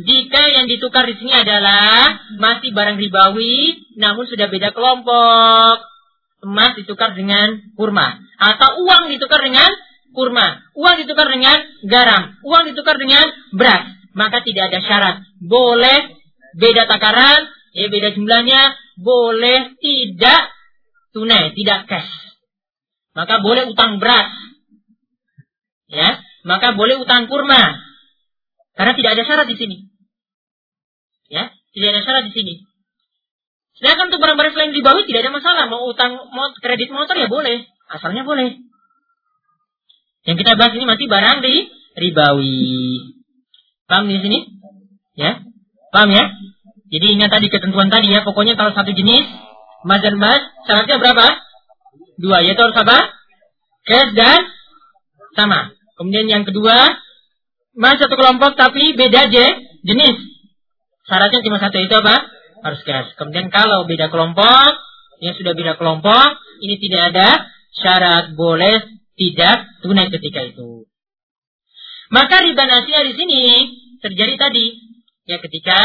jika 0.00 0.42
yang 0.48 0.66
ditukar 0.66 1.04
di 1.04 1.20
sini 1.20 1.36
adalah 1.36 2.16
masih 2.40 2.72
barang 2.72 2.96
ribawi, 2.96 3.76
namun 4.00 4.24
sudah 4.24 4.48
beda 4.48 4.72
kelompok. 4.72 5.91
Emas 6.42 6.74
ditukar 6.74 7.14
dengan 7.14 7.72
kurma. 7.78 8.18
Atau 8.36 8.82
uang 8.82 9.14
ditukar 9.14 9.38
dengan 9.46 9.70
kurma. 10.10 10.58
Uang 10.74 10.98
ditukar 10.98 11.30
dengan 11.30 11.62
garam. 11.86 12.34
Uang 12.42 12.66
ditukar 12.74 12.98
dengan 12.98 13.30
beras. 13.54 13.94
Maka 14.12 14.42
tidak 14.42 14.74
ada 14.74 14.80
syarat. 14.82 15.16
Boleh 15.40 16.18
beda 16.58 16.84
takaran, 16.90 17.48
ya 17.72 17.86
beda 17.88 18.12
jumlahnya. 18.12 18.74
Boleh 18.98 19.78
tidak 19.80 20.52
tunai, 21.16 21.56
tidak 21.56 21.88
cash. 21.88 22.10
Maka 23.16 23.40
boleh 23.40 23.68
utang 23.68 24.02
beras. 24.02 24.28
Ya, 25.92 26.20
maka 26.48 26.72
boleh 26.72 27.00
utang 27.00 27.28
kurma. 27.28 27.76
Karena 28.72 28.92
tidak 28.96 29.10
ada 29.14 29.22
syarat 29.28 29.46
di 29.46 29.56
sini. 29.60 29.76
Ya, 31.28 31.52
tidak 31.76 31.88
ada 31.92 32.00
syarat 32.04 32.22
di 32.28 32.32
sini. 32.32 32.54
Sedangkan 33.82 34.14
untuk 34.14 34.22
barang-barang 34.22 34.54
selain 34.54 34.70
ribawi 34.70 35.02
tidak 35.10 35.26
ada 35.26 35.32
masalah. 35.34 35.64
Mau 35.66 35.90
utang 35.90 36.14
mau 36.14 36.54
kredit 36.62 36.94
motor 36.94 37.18
ya 37.18 37.26
boleh. 37.26 37.66
Asalnya 37.90 38.22
boleh. 38.22 38.62
Yang 40.22 40.36
kita 40.46 40.54
bahas 40.54 40.78
ini 40.78 40.86
masih 40.86 41.10
barang 41.10 41.42
di 41.42 41.66
ribawi. 41.98 42.62
Paham 43.90 44.06
di 44.06 44.22
sini? 44.22 44.38
Ya? 45.18 45.42
Paham 45.90 46.14
ya? 46.14 46.30
Jadi 46.94 47.06
ingat 47.10 47.34
tadi 47.34 47.50
ketentuan 47.50 47.90
tadi 47.90 48.06
ya. 48.14 48.22
Pokoknya 48.22 48.54
kalau 48.54 48.70
satu 48.70 48.94
jenis 48.94 49.26
emas 49.82 49.98
dan 49.98 50.14
emas 50.14 50.38
syaratnya 50.70 51.02
berapa? 51.02 51.26
Dua. 52.22 52.38
Yaitu 52.46 52.62
harus 52.62 52.78
apa? 52.78 53.18
Cash 53.82 54.14
dan 54.14 54.46
sama. 55.34 55.74
Kemudian 55.98 56.30
yang 56.30 56.46
kedua 56.46 57.02
emas 57.74 57.98
satu 57.98 58.14
kelompok 58.14 58.54
tapi 58.54 58.94
beda 58.94 59.26
je, 59.26 59.46
jenis. 59.82 60.16
Syaratnya 61.10 61.42
cuma 61.42 61.58
satu 61.58 61.82
itu 61.82 61.94
apa? 61.98 62.30
Harus 62.62 62.80
cash. 62.86 63.10
Kemudian 63.18 63.50
kalau 63.50 63.84
beda 63.84 64.08
kelompok, 64.08 64.70
yang 65.22 65.34
sudah 65.38 65.52
beda 65.54 65.74
kelompok, 65.78 66.38
ini 66.62 66.78
tidak 66.78 67.02
ada 67.14 67.28
syarat 67.78 68.34
boleh 68.38 68.82
tidak 69.18 69.70
tunai 69.82 70.08
ketika 70.10 70.40
itu. 70.46 70.86
Maka 72.12 72.44
riba 72.44 72.64
nasiah 72.68 73.02
di 73.08 73.14
sini 73.16 73.44
terjadi 74.02 74.34
tadi, 74.36 74.66
ya 75.26 75.38
ketika 75.40 75.80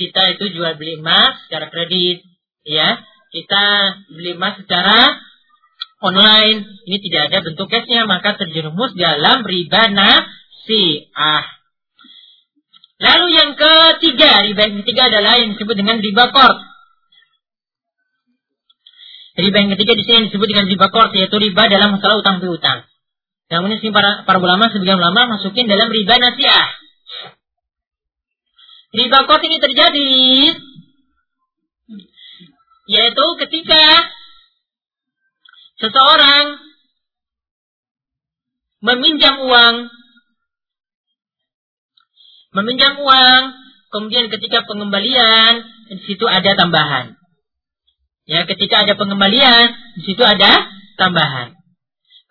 kita 0.00 0.22
itu 0.36 0.44
jual 0.56 0.74
beli 0.80 0.98
emas 0.98 1.38
secara 1.46 1.68
kredit, 1.70 2.24
ya 2.66 2.98
kita 3.30 3.64
beli 4.10 4.34
emas 4.34 4.58
secara 4.58 5.20
online, 6.02 6.66
ini 6.90 6.98
tidak 7.08 7.30
ada 7.30 7.38
bentuk 7.46 7.70
cashnya, 7.70 8.08
maka 8.10 8.34
terjerumus 8.34 8.92
dalam 8.98 9.46
riba 9.46 9.86
nasiah. 9.92 11.61
Lalu 13.02 13.26
yang 13.34 13.50
ketiga, 13.58 14.46
riba 14.46 14.62
yang 14.70 14.76
ketiga 14.86 15.02
adalah 15.10 15.42
yang 15.42 15.58
disebut 15.58 15.74
dengan 15.74 15.98
riba 15.98 16.30
kort. 16.30 16.58
Riba 19.42 19.56
yang 19.58 19.70
ketiga 19.74 19.92
di 19.98 20.04
sini 20.06 20.30
disebut 20.30 20.46
dengan 20.46 20.70
riba 20.70 20.86
kort, 20.86 21.10
yaitu 21.18 21.34
riba 21.34 21.66
dalam 21.66 21.98
masalah 21.98 22.22
utang 22.22 22.38
piutang. 22.38 22.86
Namun 23.50 23.74
ini 23.74 23.90
para, 23.90 24.22
para 24.22 24.38
ulama, 24.38 24.70
sebagian 24.70 25.02
ulama 25.02 25.34
masukin 25.34 25.66
dalam 25.66 25.90
riba 25.90 26.14
nasiah. 26.14 26.66
Riba 28.94 29.26
kort 29.26 29.42
ini 29.50 29.58
terjadi 29.58 30.14
yaitu 32.92 33.26
ketika 33.46 33.82
seseorang 35.78 36.60
meminjam 38.82 39.38
uang 39.42 39.74
meminjam 42.52 43.00
uang, 43.00 43.42
kemudian 43.92 44.28
ketika 44.28 44.64
pengembalian 44.68 45.64
di 45.88 45.96
situ 46.04 46.24
ada 46.28 46.52
tambahan. 46.56 47.16
Ya, 48.28 48.46
ketika 48.46 48.86
ada 48.86 48.94
pengembalian 48.94 49.74
di 49.98 50.02
situ 50.06 50.22
ada 50.22 50.68
tambahan. 50.96 51.58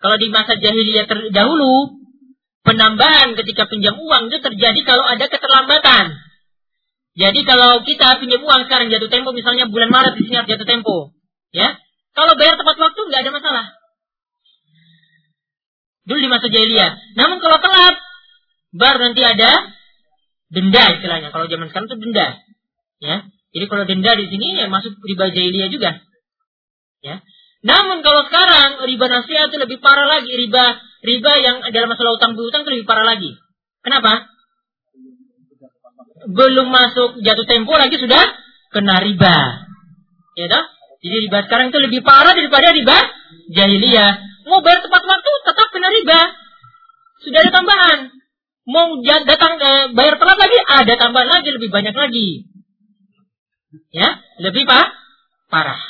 Kalau 0.02 0.16
di 0.18 0.32
masa 0.34 0.58
jahiliyah 0.58 1.06
terdahulu, 1.06 2.02
penambahan 2.66 3.38
ketika 3.38 3.70
pinjam 3.70 3.94
uang 3.98 4.32
itu 4.32 4.38
terjadi 4.42 4.80
kalau 4.82 5.04
ada 5.06 5.30
keterlambatan. 5.30 6.16
Jadi 7.12 7.44
kalau 7.44 7.84
kita 7.84 8.18
pinjam 8.18 8.40
uang 8.40 8.66
sekarang 8.66 8.88
jatuh 8.88 9.12
tempo, 9.12 9.36
misalnya 9.36 9.68
bulan 9.68 9.92
Maret 9.92 10.16
di 10.16 10.22
sini 10.26 10.42
jatuh 10.48 10.64
tempo, 10.64 11.12
ya, 11.52 11.76
kalau 12.16 12.34
bayar 12.40 12.56
tepat 12.56 12.76
waktu 12.80 13.00
nggak 13.04 13.20
ada 13.20 13.32
masalah. 13.36 13.66
Dulu 16.02 16.18
di 16.18 16.30
masa 16.32 16.46
jahiliyah. 16.50 16.90
Namun 17.14 17.38
kalau 17.38 17.62
telat, 17.62 17.94
baru 18.74 18.98
nanti 18.98 19.22
ada 19.22 19.50
denda 20.52 20.82
istilahnya. 21.00 21.32
Kalau 21.32 21.48
zaman 21.48 21.66
sekarang 21.72 21.88
itu 21.88 21.96
denda. 21.98 22.26
Ya. 23.00 23.16
Jadi 23.52 23.64
kalau 23.68 23.84
denda 23.88 24.12
di 24.16 24.26
sini 24.28 24.46
ya 24.60 24.68
masuk 24.68 24.92
riba 25.02 25.32
jahiliyah 25.32 25.68
juga. 25.72 25.90
Ya. 27.02 27.24
Namun 27.64 28.04
kalau 28.04 28.28
sekarang 28.28 28.84
riba 28.84 29.06
nasihat 29.08 29.48
itu 29.48 29.58
lebih 29.58 29.80
parah 29.80 30.06
lagi. 30.06 30.30
Riba 30.30 30.64
riba 31.02 31.32
yang 31.40 31.56
dalam 31.72 31.88
masalah 31.90 32.20
utang 32.20 32.36
piutang 32.36 32.62
itu 32.68 32.70
lebih 32.78 32.86
parah 32.86 33.06
lagi. 33.08 33.32
Kenapa? 33.82 34.28
Belum 36.30 36.70
masuk 36.70 37.18
jatuh 37.24 37.46
tempo 37.48 37.74
lagi 37.74 37.98
sudah 37.98 38.22
kena 38.70 39.02
riba. 39.02 39.36
Ya 40.38 40.46
toh? 40.48 40.64
Jadi 41.02 41.16
riba 41.26 41.38
sekarang 41.50 41.74
itu 41.74 41.78
lebih 41.82 42.00
parah 42.06 42.36
daripada 42.36 42.70
riba 42.70 42.98
jahiliyah. 43.50 44.46
Mau 44.46 44.62
bayar 44.62 44.84
tepat 44.86 45.02
waktu 45.02 45.30
tetap 45.50 45.66
kena 45.74 45.88
riba. 45.90 46.20
Sudah 47.26 47.38
ada 47.42 47.50
tambahan 47.54 48.21
mau 48.68 48.98
datang 49.02 49.52
eh, 49.58 49.84
bayar 49.94 50.14
telat 50.18 50.38
lagi? 50.38 50.58
Ada 50.58 50.94
tambahan 50.98 51.30
lagi 51.40 51.48
lebih 51.54 51.70
banyak 51.70 51.96
lagi. 51.96 52.28
Ya 53.92 54.20
lebih 54.40 54.68
pak 54.68 54.86
parah. 55.48 55.80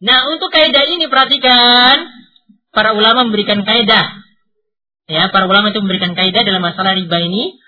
Nah 0.00 0.18
untuk 0.32 0.48
kaidah 0.52 0.84
ini 0.88 1.06
perhatikan. 1.06 2.20
Para 2.70 2.94
ulama 2.94 3.26
memberikan 3.26 3.66
kaidah. 3.66 4.22
Ya 5.10 5.26
para 5.34 5.50
ulama 5.50 5.74
itu 5.74 5.82
memberikan 5.82 6.14
kaidah 6.14 6.46
dalam 6.46 6.62
masalah 6.62 6.94
riba 6.94 7.18
ini. 7.18 7.58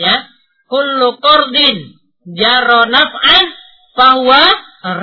Ya 0.00 0.24
kullu 0.66 1.20
qardin 1.20 1.94
jaro 2.32 2.88
naf'an 2.88 3.44
bahwa 3.94 4.42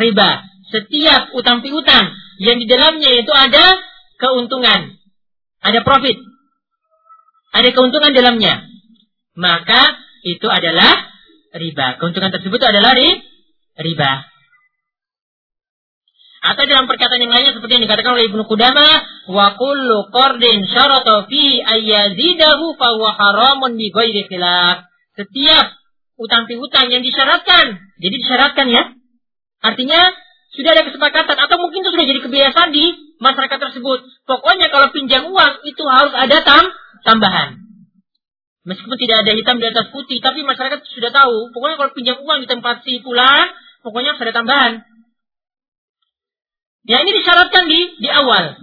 riba. 0.02 0.32
Setiap 0.74 1.38
utang 1.38 1.62
piutang 1.62 2.10
yang 2.42 2.58
di 2.58 2.66
dalamnya 2.66 3.22
itu 3.22 3.30
ada 3.30 3.78
keuntungan 4.18 4.98
ada 5.64 5.80
profit 5.86 6.18
ada 7.54 7.70
keuntungan 7.70 8.12
dalamnya, 8.18 8.66
maka 9.38 9.82
itu 10.26 10.50
adalah 10.50 11.14
riba. 11.54 12.02
Keuntungan 12.02 12.34
tersebut 12.34 12.58
adalah 12.58 12.98
riba. 13.78 14.14
Atau 16.44 16.68
dalam 16.68 16.92
perkataan 16.92 17.24
yang 17.24 17.32
lainnya 17.32 17.56
seperti 17.56 17.80
yang 17.80 17.86
dikatakan 17.88 18.20
oleh 18.20 18.28
Ibnu 18.28 18.44
Qudama, 18.44 18.90
wa 19.32 19.56
kullu 19.56 20.12
qardin 20.12 20.68
syarata 20.68 21.30
fi 21.32 21.64
ayyazidahu 21.64 22.76
fa 22.76 22.88
huwa 23.00 23.16
haramun 23.16 23.80
bi 23.80 23.88
ghairi 23.94 24.28
khilaf. 24.28 24.84
Setiap 25.16 25.66
utang 26.20 26.44
piutang 26.50 26.92
yang 26.92 27.00
disyaratkan, 27.00 27.80
jadi 28.02 28.16
disyaratkan 28.18 28.68
ya. 28.68 28.92
Artinya 29.64 30.12
sudah 30.52 30.76
ada 30.76 30.84
kesepakatan 30.90 31.38
atau 31.38 31.56
mungkin 31.64 31.80
itu 31.80 31.96
sudah 31.96 32.06
jadi 32.12 32.20
kebiasaan 32.28 32.70
di 32.76 32.86
masyarakat 33.24 33.60
tersebut. 33.64 34.00
Pokoknya 34.28 34.68
kalau 34.68 34.92
pinjam 34.92 35.24
uang 35.32 35.54
itu 35.64 35.84
harus 35.88 36.12
ada 36.12 36.44
tam 36.44 36.68
tambahan. 37.04 37.64
Meskipun 38.64 38.96
tidak 38.96 39.28
ada 39.28 39.32
hitam 39.36 39.60
di 39.60 39.68
atas 39.68 39.92
putih, 39.92 40.24
tapi 40.24 40.40
masyarakat 40.48 40.88
sudah 40.88 41.12
tahu. 41.12 41.52
Pokoknya 41.52 41.76
kalau 41.76 41.92
pinjam 41.92 42.18
uang 42.24 42.40
di 42.44 42.48
tempat 42.48 42.88
si 42.88 43.04
pula, 43.04 43.52
pokoknya 43.84 44.16
harus 44.16 44.24
ada 44.24 44.34
tambahan. 44.40 44.74
Ya 46.88 47.04
ini 47.04 47.12
disyaratkan 47.16 47.68
di 47.68 47.80
di 48.00 48.10
awal. 48.12 48.60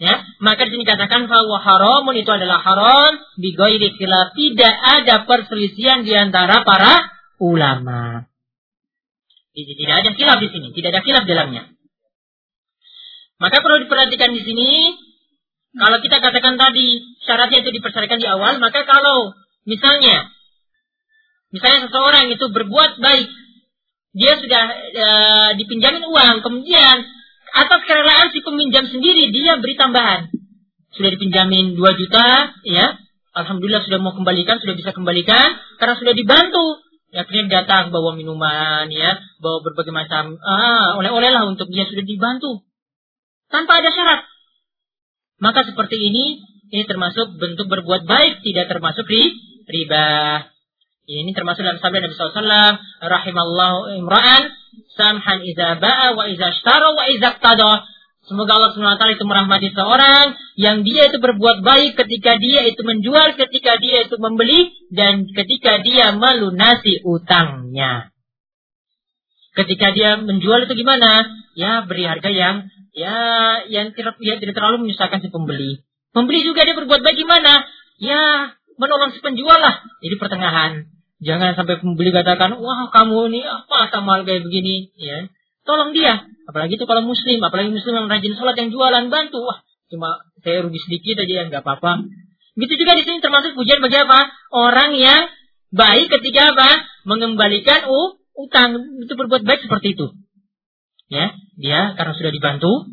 Ya, 0.00 0.18
maka 0.42 0.66
di 0.66 0.74
sini 0.74 0.82
katakan 0.82 1.30
bahwa 1.30 1.62
haramun 1.62 2.18
itu 2.18 2.26
adalah 2.26 2.58
haram 2.58 3.22
di 3.38 3.54
ghairi 3.54 3.94
Tidak 3.94 4.74
ada 4.82 5.14
perselisihan 5.28 6.02
di 6.02 6.10
antara 6.16 6.66
para 6.66 7.06
ulama. 7.38 8.26
Jadi 9.52 9.72
tidak 9.78 9.96
ada 10.02 10.10
khilaf 10.16 10.38
di 10.40 10.48
sini, 10.48 10.68
tidak 10.72 10.96
ada 10.96 11.00
khilaf 11.04 11.24
dalamnya. 11.28 11.70
Maka 13.36 13.60
perlu 13.60 13.84
diperhatikan 13.84 14.32
di 14.32 14.42
sini 14.42 14.70
kalau 15.72 15.98
kita 16.04 16.20
katakan 16.20 16.60
tadi 16.60 17.00
syaratnya 17.24 17.64
itu 17.64 17.70
dipersyaratkan 17.72 18.20
di 18.20 18.28
awal, 18.28 18.60
maka 18.60 18.84
kalau 18.84 19.32
misalnya 19.64 20.28
misalnya 21.48 21.88
seseorang 21.88 22.28
itu 22.28 22.44
berbuat 22.52 23.00
baik, 23.00 23.28
dia 24.12 24.32
sudah 24.36 24.64
e, 24.92 25.06
dipinjamin 25.56 26.04
uang, 26.04 26.44
kemudian 26.44 26.96
atas 27.52 27.80
kerelaan 27.88 28.28
si 28.32 28.44
peminjam 28.44 28.84
sendiri 28.88 29.32
dia 29.32 29.56
beri 29.60 29.76
tambahan. 29.76 30.28
Sudah 30.92 31.08
dipinjamin 31.08 31.72
2 31.72 32.00
juta, 32.00 32.52
ya. 32.68 33.00
Alhamdulillah 33.32 33.80
sudah 33.88 33.96
mau 33.96 34.12
kembalikan, 34.12 34.60
sudah 34.60 34.76
bisa 34.76 34.92
kembalikan 34.92 35.56
karena 35.80 35.96
sudah 35.96 36.12
dibantu. 36.12 36.84
Ya, 37.12 37.24
akhirnya 37.24 37.64
datang 37.64 37.92
bawa 37.92 38.16
minuman, 38.16 38.88
ya, 38.92 39.20
bawa 39.40 39.64
berbagai 39.64 39.92
macam 39.92 40.36
ah, 40.40 40.96
oleh-oleh 41.00 41.28
lah 41.32 41.44
untuk 41.48 41.68
dia 41.68 41.84
sudah 41.88 42.04
dibantu. 42.04 42.64
Tanpa 43.52 43.80
ada 43.80 43.92
syarat. 43.92 44.31
Maka 45.42 45.66
seperti 45.66 45.98
ini, 45.98 46.38
ini 46.70 46.86
termasuk 46.86 47.34
bentuk 47.34 47.66
berbuat 47.66 48.06
baik, 48.06 48.46
tidak 48.46 48.70
termasuk 48.70 49.02
ri, 49.10 49.34
riba. 49.66 50.46
Ini 51.02 51.34
termasuk 51.34 51.66
dalam 51.66 51.82
sabda 51.82 51.98
Nabi 51.98 52.14
SAW, 52.14 52.78
rahimallahu 53.02 53.78
imra'an, 53.98 54.54
samhan 54.94 55.42
iza 55.42 55.82
ba'a 55.82 56.14
wa 56.14 56.30
iza 56.30 56.46
ashtara 56.46 56.94
wa 56.94 57.10
iza 57.10 57.42
qtada. 57.42 57.90
Semoga 58.22 58.54
Allah 58.54 58.70
SWT 58.70 59.18
itu 59.18 59.24
merahmati 59.26 59.74
seorang 59.74 60.38
yang 60.54 60.86
dia 60.86 61.10
itu 61.10 61.18
berbuat 61.18 61.66
baik 61.66 61.98
ketika 61.98 62.38
dia 62.38 62.62
itu 62.70 62.78
menjual, 62.86 63.34
ketika 63.34 63.82
dia 63.82 64.06
itu 64.06 64.14
membeli, 64.22 64.70
dan 64.94 65.26
ketika 65.26 65.82
dia 65.82 66.14
melunasi 66.14 67.02
utangnya. 67.02 68.14
Ketika 69.58 69.90
dia 69.92 70.22
menjual 70.22 70.64
itu 70.64 70.72
gimana? 70.78 71.28
Ya 71.58 71.84
beri 71.84 72.08
harga 72.08 72.30
yang 72.32 72.71
ya 72.92 73.16
yang 73.68 73.96
tidak, 73.96 74.16
ya, 74.20 74.36
tidak 74.38 74.54
terlalu 74.56 74.88
menyusahkan 74.88 75.20
si 75.24 75.28
pembeli. 75.32 75.84
Pembeli 76.12 76.44
juga 76.44 76.64
dia 76.68 76.76
berbuat 76.76 77.00
baik 77.00 77.16
gimana? 77.16 77.64
Ya 77.96 78.52
menolong 78.76 79.16
si 79.16 79.20
penjual 79.24 79.58
lah. 79.58 79.80
Jadi 80.04 80.14
pertengahan. 80.20 80.92
Jangan 81.22 81.54
sampai 81.54 81.78
pembeli 81.78 82.10
katakan, 82.10 82.58
wah 82.58 82.90
kamu 82.90 83.30
ini 83.30 83.40
apa 83.46 83.88
sama 83.94 84.26
kayak 84.26 84.42
begini. 84.42 84.90
Ya, 84.98 85.30
tolong 85.62 85.94
dia. 85.94 86.26
Apalagi 86.50 86.74
itu 86.74 86.84
kalau 86.84 87.06
muslim, 87.06 87.38
apalagi 87.38 87.70
muslim 87.70 87.94
yang 87.94 88.08
rajin 88.10 88.34
sholat 88.34 88.58
yang 88.58 88.74
jualan 88.74 89.06
bantu. 89.06 89.38
Wah, 89.46 89.62
cuma 89.86 90.26
saya 90.42 90.66
rugi 90.66 90.82
sedikit 90.82 91.22
aja 91.22 91.32
ya 91.32 91.42
nggak 91.46 91.62
apa-apa. 91.62 92.10
Begitu 92.58 92.84
juga 92.84 92.98
di 92.98 93.06
sini 93.06 93.22
termasuk 93.22 93.54
pujian 93.54 93.80
bagi 93.80 94.02
apa? 94.02 94.28
Orang 94.50 94.98
yang 94.98 95.30
baik 95.72 96.10
ketika 96.10 96.52
apa? 96.52 96.84
Mengembalikan 97.06 97.86
uh, 97.86 98.18
utang 98.36 98.76
itu 99.00 99.14
berbuat 99.14 99.46
baik 99.46 99.62
seperti 99.64 99.94
itu. 99.94 100.10
Ya, 101.12 101.36
dia 101.60 101.80
karena 101.92 102.16
sudah 102.16 102.32
dibantu, 102.32 102.88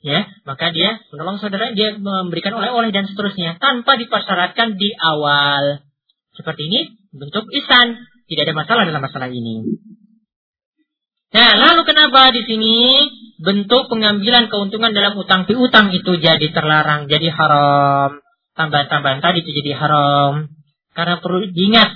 ya, 0.00 0.24
maka 0.48 0.72
dia 0.72 0.96
menolong 1.12 1.36
saudara, 1.36 1.76
dia 1.76 1.92
memberikan 2.00 2.56
oleh-oleh 2.56 2.88
dan 2.88 3.04
seterusnya 3.04 3.60
tanpa 3.60 4.00
dipersyaratkan 4.00 4.80
di 4.80 4.96
awal. 4.96 5.84
Seperti 6.32 6.72
ini 6.72 6.80
bentuk 7.12 7.44
isan. 7.52 8.00
Tidak 8.30 8.46
ada 8.46 8.54
masalah 8.54 8.86
dalam 8.86 9.02
masalah 9.02 9.26
ini. 9.26 9.66
Nah, 11.34 11.50
lalu 11.58 11.82
kenapa 11.82 12.30
di 12.30 12.46
sini 12.46 12.78
bentuk 13.42 13.90
pengambilan 13.90 14.46
keuntungan 14.46 14.94
dalam 14.94 15.18
utang 15.18 15.50
piutang 15.50 15.90
itu 15.90 16.16
jadi 16.16 16.46
terlarang, 16.54 17.10
jadi 17.10 17.26
haram. 17.28 18.22
Tambahan-tambahan 18.54 19.20
tadi 19.20 19.42
itu 19.42 19.50
jadi 19.50 19.74
haram. 19.78 20.46
Karena 20.94 21.18
perlu 21.18 21.50
diingat, 21.50 21.90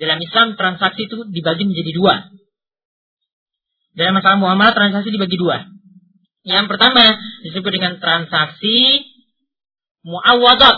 dalam 0.00 0.18
Islam 0.20 0.58
transaksi 0.58 1.08
itu 1.08 1.16
dibagi 1.32 1.64
menjadi 1.64 1.90
dua. 1.96 2.14
Dalam 3.92 4.16
masalah 4.16 4.40
muamalah 4.40 4.72
transaksi 4.72 5.12
dibagi 5.12 5.36
dua. 5.36 5.68
Yang 6.42 6.66
pertama 6.74 7.16
disebut 7.44 7.70
dengan 7.70 8.00
transaksi 8.00 9.04
muawadat. 10.02 10.76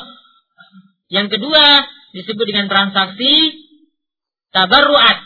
Yang 1.08 1.38
kedua 1.38 1.64
disebut 2.12 2.46
dengan 2.46 2.66
transaksi 2.66 3.32
tabarruat. 4.50 5.18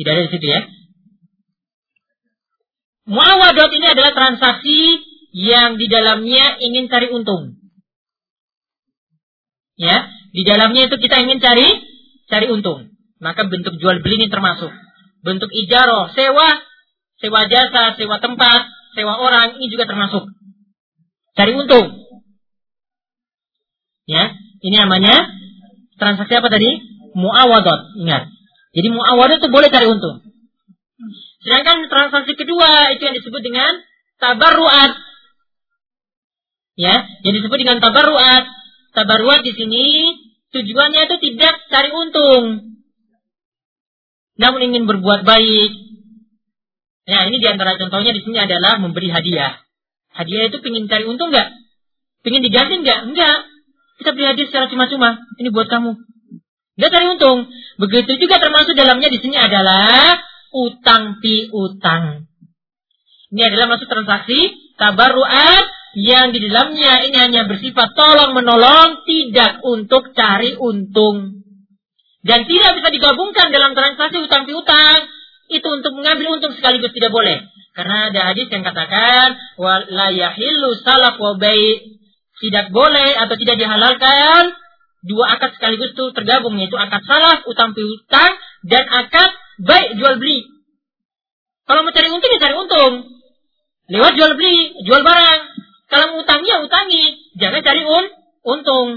Tidak 0.00 0.10
ada 0.10 0.22
di 0.24 0.30
situ 0.32 0.46
ya. 0.48 0.62
Muawadat 3.10 3.70
ini 3.74 3.86
adalah 3.90 4.12
transaksi 4.14 4.80
yang 5.34 5.76
di 5.76 5.86
dalamnya 5.86 6.58
ingin 6.58 6.88
cari 6.88 7.10
untung. 7.10 7.58
Ya, 9.76 10.08
di 10.32 10.42
dalamnya 10.44 10.88
itu 10.88 10.96
kita 11.00 11.20
ingin 11.24 11.40
cari 11.40 11.68
cari 12.28 12.46
untung. 12.52 12.92
Maka 13.20 13.44
bentuk 13.48 13.76
jual 13.76 14.00
beli 14.00 14.24
ini 14.24 14.28
termasuk. 14.32 14.72
Bentuk 15.20 15.52
ijaro, 15.52 16.08
sewa, 16.16 16.48
sewa 17.20 17.40
jasa, 17.48 17.96
sewa 18.00 18.16
tempat, 18.18 18.60
sewa 18.96 19.20
orang 19.20 19.60
ini 19.60 19.68
juga 19.68 19.84
termasuk. 19.84 20.24
Cari 21.36 21.52
untung. 21.54 22.00
Ya, 24.08 24.34
ini 24.64 24.76
namanya 24.80 25.28
transaksi 26.00 26.34
apa 26.34 26.48
tadi? 26.50 26.80
Muawadot. 27.14 28.00
Ingat. 28.00 28.26
Jadi 28.74 28.88
muawadot 28.90 29.38
itu 29.38 29.50
boleh 29.52 29.68
cari 29.68 29.86
untung. 29.86 30.24
Sedangkan 31.40 31.88
transaksi 31.88 32.36
kedua 32.36 32.92
itu 32.96 33.02
yang 33.04 33.16
disebut 33.16 33.40
dengan 33.40 33.70
tabarruat. 34.20 34.92
Ya, 36.76 36.96
yang 37.24 37.34
disebut 37.36 37.58
dengan 37.60 37.80
tabarruat. 37.80 38.44
Tabarruat 38.96 39.40
di 39.44 39.52
sini 39.54 40.16
tujuannya 40.50 41.02
itu 41.08 41.16
tidak 41.30 41.54
cari 41.70 41.90
untung. 41.92 42.69
Namun 44.40 44.60
ingin 44.72 44.88
berbuat 44.88 45.28
baik. 45.28 45.70
Ya, 47.04 47.28
ini 47.28 47.36
di 47.36 47.48
antara 47.48 47.76
contohnya 47.76 48.16
di 48.16 48.24
sini 48.24 48.40
adalah 48.40 48.80
memberi 48.80 49.12
hadiah. 49.12 49.60
Hadiah 50.16 50.48
itu 50.48 50.64
ingin 50.64 50.88
cari 50.88 51.04
untung 51.04 51.28
nggak? 51.28 51.48
Ingin 52.24 52.42
diganti 52.48 52.80
nggak? 52.80 53.00
Enggak. 53.12 53.38
Kita 54.00 54.16
beri 54.16 54.26
hadiah 54.32 54.46
secara 54.48 54.66
cuma-cuma. 54.72 55.20
Ini 55.36 55.52
buat 55.52 55.68
kamu. 55.68 55.92
Dia 56.80 56.88
cari 56.88 57.06
untung. 57.12 57.52
Begitu 57.76 58.16
juga 58.16 58.40
termasuk 58.40 58.72
dalamnya 58.72 59.12
di 59.12 59.20
sini 59.20 59.36
adalah 59.36 60.16
utang 60.56 61.20
piutang. 61.20 62.24
Ini 63.30 63.42
adalah 63.52 63.76
masuk 63.76 63.86
transaksi 63.86 64.56
tabarruat 64.80 65.64
yang 66.00 66.32
di 66.32 66.40
dalamnya 66.48 67.04
ini 67.04 67.16
hanya 67.18 67.44
bersifat 67.44 67.92
tolong 67.92 68.32
menolong, 68.32 69.04
tidak 69.04 69.60
untuk 69.66 70.16
cari 70.16 70.56
untung. 70.56 71.44
Dan 72.20 72.44
tidak 72.44 72.72
bisa 72.76 72.88
digabungkan 72.92 73.48
dalam 73.48 73.72
transaksi 73.72 74.20
utang 74.20 74.44
piutang. 74.44 75.08
Itu 75.50 75.66
untuk 75.66 75.98
mengambil 75.98 76.38
untung 76.38 76.54
sekaligus 76.54 76.92
tidak 76.94 77.10
boleh. 77.10 77.48
Karena 77.74 78.12
ada 78.12 78.20
hadis 78.30 78.46
yang 78.52 78.62
katakan, 78.62 79.34
wa 79.58 79.82
la 79.88 80.12
yahillu 80.12 80.78
salaf 80.84 81.18
wa 81.18 81.34
tidak 82.40 82.66
boleh 82.72 83.10
atau 83.20 83.36
tidak 83.36 83.56
dihalalkan 83.60 84.56
dua 85.04 85.36
akad 85.36 85.56
sekaligus 85.56 85.96
itu 85.96 86.04
tergabung 86.12 86.56
yaitu 86.60 86.76
akad 86.76 87.04
salah, 87.08 87.40
utang 87.48 87.72
piutang 87.72 88.32
dan 88.64 88.84
akad 88.88 89.30
baik 89.64 89.96
jual 89.96 90.20
beli. 90.20 90.48
Kalau 91.64 91.86
mau 91.86 91.92
cari 91.94 92.08
untung 92.10 92.30
ya 92.32 92.40
cari 92.40 92.54
untung. 92.56 92.94
Lewat 93.90 94.12
jual 94.14 94.32
beli, 94.38 94.58
jual 94.86 95.02
barang. 95.02 95.40
Kalau 95.90 96.04
mau 96.14 96.18
utangi 96.22 96.46
ya 96.46 96.58
utangi, 96.62 97.04
jangan 97.38 97.60
cari 97.62 97.82
un 97.82 98.04
untung. 98.46 98.88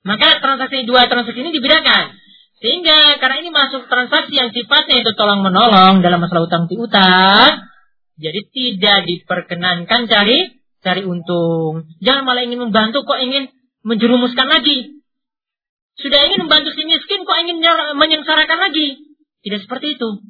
Maka 0.00 0.40
transaksi 0.40 0.88
dua 0.88 1.06
transaksi 1.06 1.40
ini 1.44 1.52
dibedakan. 1.52 2.16
Sehingga 2.60 3.16
karena 3.20 3.36
ini 3.40 3.50
masuk 3.52 3.88
transaksi 3.88 4.36
yang 4.36 4.52
sifatnya 4.52 5.00
itu 5.00 5.16
tolong 5.16 5.40
menolong 5.40 6.04
dalam 6.04 6.20
masalah 6.20 6.44
utang 6.44 6.68
piutang, 6.68 7.70
jadi 8.20 8.40
tidak 8.52 8.98
diperkenankan 9.08 10.04
cari 10.12 10.60
cari 10.84 11.02
untung. 11.08 11.88
Jangan 12.04 12.28
malah 12.28 12.44
ingin 12.44 12.60
membantu 12.60 13.04
kok 13.08 13.20
ingin 13.20 13.48
menjerumuskan 13.80 14.44
lagi. 14.44 15.00
Sudah 15.96 16.20
ingin 16.28 16.44
membantu 16.44 16.76
si 16.76 16.84
miskin 16.84 17.24
kok 17.24 17.38
ingin 17.40 17.64
menyengsarakan 17.96 18.58
lagi. 18.60 19.16
Tidak 19.40 19.60
seperti 19.64 19.96
itu. 19.96 20.20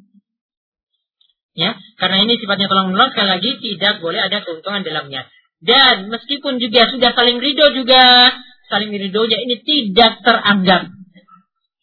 Ya, 1.51 1.75
karena 1.99 2.23
ini 2.23 2.39
sifatnya 2.39 2.71
tolong 2.71 2.95
menolong 2.95 3.11
sekali 3.11 3.27
lagi 3.27 3.51
tidak 3.59 3.99
boleh 3.99 4.23
ada 4.23 4.39
keuntungan 4.39 4.87
dalamnya. 4.87 5.27
Dan 5.59 6.07
meskipun 6.07 6.63
juga 6.63 6.87
sudah 6.95 7.11
saling 7.11 7.43
ridho 7.43 7.75
juga, 7.75 8.31
saling 8.71 8.95
ridhonya 8.95 9.37
ini 9.43 9.59
tidak 9.67 10.23
teranggap. 10.23 10.87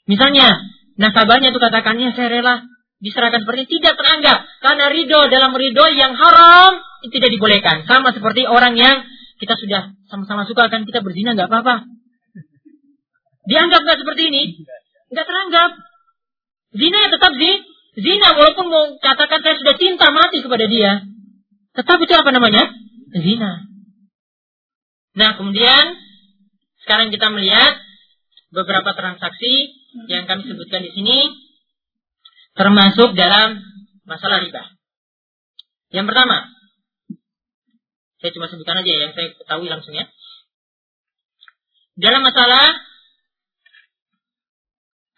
Misalnya, 0.09 0.49
nasabahnya 0.97 1.53
itu 1.53 1.61
katakannya 1.61 2.16
saya 2.16 2.32
rela 2.32 2.64
diserahkan 3.05 3.45
seperti 3.45 3.68
ini, 3.68 3.70
tidak 3.78 3.95
teranggap. 4.01 4.39
Karena 4.64 4.89
ridho 4.89 5.20
dalam 5.28 5.53
ridho 5.53 5.84
yang 5.93 6.16
haram 6.16 6.80
itu 7.05 7.12
tidak 7.20 7.30
dibolehkan. 7.36 7.84
Sama 7.84 8.16
seperti 8.16 8.49
orang 8.49 8.74
yang 8.74 9.05
kita 9.39 9.55
sudah 9.55 9.95
sama-sama 10.11 10.49
suka 10.49 10.66
kan 10.66 10.82
kita 10.82 11.05
berzina 11.05 11.36
nggak 11.39 11.47
apa-apa. 11.47 11.86
Dianggap 13.47 13.80
nggak 13.86 13.99
seperti 14.03 14.22
ini? 14.34 14.43
Nggak 15.14 15.26
teranggap. 15.28 15.70
Zina 16.74 16.97
ya 17.07 17.09
tetap 17.14 17.32
sih. 17.39 17.55
Zina 17.99 18.28
walaupun 18.36 18.66
mau 18.68 18.84
katakan 19.01 19.41
saya 19.41 19.57
sudah 19.57 19.74
cinta 19.78 20.11
mati 20.11 20.43
kepada 20.43 20.66
dia. 20.68 21.07
Tetap 21.72 21.99
itu 22.03 22.14
apa 22.18 22.30
namanya? 22.34 22.66
Zina. 23.14 23.62
Nah 25.16 25.30
kemudian 25.39 25.84
sekarang 26.89 27.12
kita 27.12 27.28
melihat 27.28 27.76
beberapa 28.49 28.97
transaksi 28.97 29.76
yang 30.09 30.24
kami 30.24 30.49
sebutkan 30.49 30.80
di 30.80 30.89
sini 30.97 31.36
termasuk 32.57 33.12
dalam 33.12 33.61
masalah 34.09 34.41
riba. 34.41 34.64
Yang 35.93 36.09
pertama, 36.09 36.49
saya 38.24 38.30
cuma 38.32 38.49
sebutkan 38.49 38.80
aja 38.80 38.89
yang 38.89 39.12
saya 39.12 39.36
ketahui 39.36 39.68
langsung 39.68 39.93
ya. 39.93 40.09
Dalam 42.01 42.24
masalah 42.24 42.72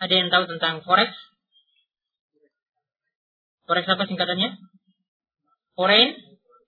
ada 0.03 0.15
yang 0.19 0.27
tahu 0.27 0.51
tentang 0.51 0.83
forex? 0.83 1.15
Forex 3.71 3.87
apa 3.87 4.11
singkatannya? 4.11 4.59
Foreign 5.79 6.19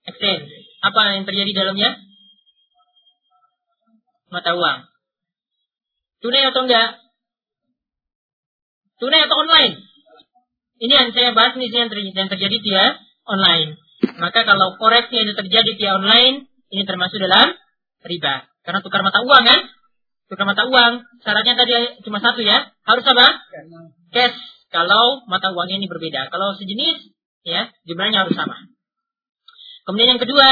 exchange. 0.07 0.47
Apa 0.79 1.19
yang 1.19 1.27
terjadi 1.27 1.51
dalamnya? 1.51 1.91
Mata 4.31 4.55
uang. 4.55 4.92
Tunai 6.23 6.47
atau 6.47 6.63
enggak? 6.63 7.03
Tunai 8.95 9.27
atau 9.27 9.35
online? 9.43 9.75
Ini 10.79 10.93
yang 10.95 11.09
saya 11.11 11.35
bahas 11.35 11.59
ini 11.59 11.67
yang 11.67 11.91
terjadi, 11.91 12.15
yang 12.15 12.31
terjadi 12.31 12.57
dia 12.63 12.83
online. 13.27 13.75
Maka 14.23 14.47
kalau 14.47 14.79
forex-nya 14.79 15.27
itu 15.27 15.35
terjadi 15.35 15.71
via 15.75 15.91
online, 15.99 16.47
ini 16.71 16.83
termasuk 16.87 17.19
dalam 17.19 17.51
riba. 18.07 18.47
Karena 18.63 18.79
tukar 18.79 19.03
mata 19.03 19.19
uang 19.27 19.43
kan? 19.43 19.59
Tukar 20.31 20.47
mata 20.47 20.63
uang, 20.63 21.03
syaratnya 21.27 21.59
tadi 21.59 21.99
cuma 22.07 22.23
satu 22.23 22.39
ya. 22.39 22.71
Harus 22.87 23.03
apa? 23.03 23.27
Cash. 24.15 24.39
Kalau 24.71 25.27
mata 25.29 25.53
uangnya 25.53 25.83
ini 25.83 25.87
berbeda. 25.91 26.31
Kalau 26.33 26.55
sejenis, 26.55 27.13
ya 27.43 27.69
jumlahnya 27.83 28.25
harus 28.25 28.33
sama. 28.33 28.57
Kemudian 29.83 30.15
yang 30.15 30.21
kedua, 30.23 30.49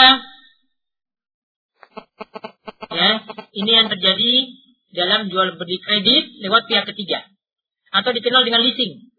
ya 2.91 3.09
ini 3.55 3.72
yang 3.72 3.88
terjadi 3.88 4.34
dalam 4.91 5.31
jual 5.31 5.55
beli 5.55 5.77
kredit 5.79 6.23
lewat 6.43 6.67
pihak 6.67 6.85
ketiga 6.91 7.27
atau 7.91 8.11
dikenal 8.15 8.47
dengan 8.47 8.63
leasing. 8.63 9.11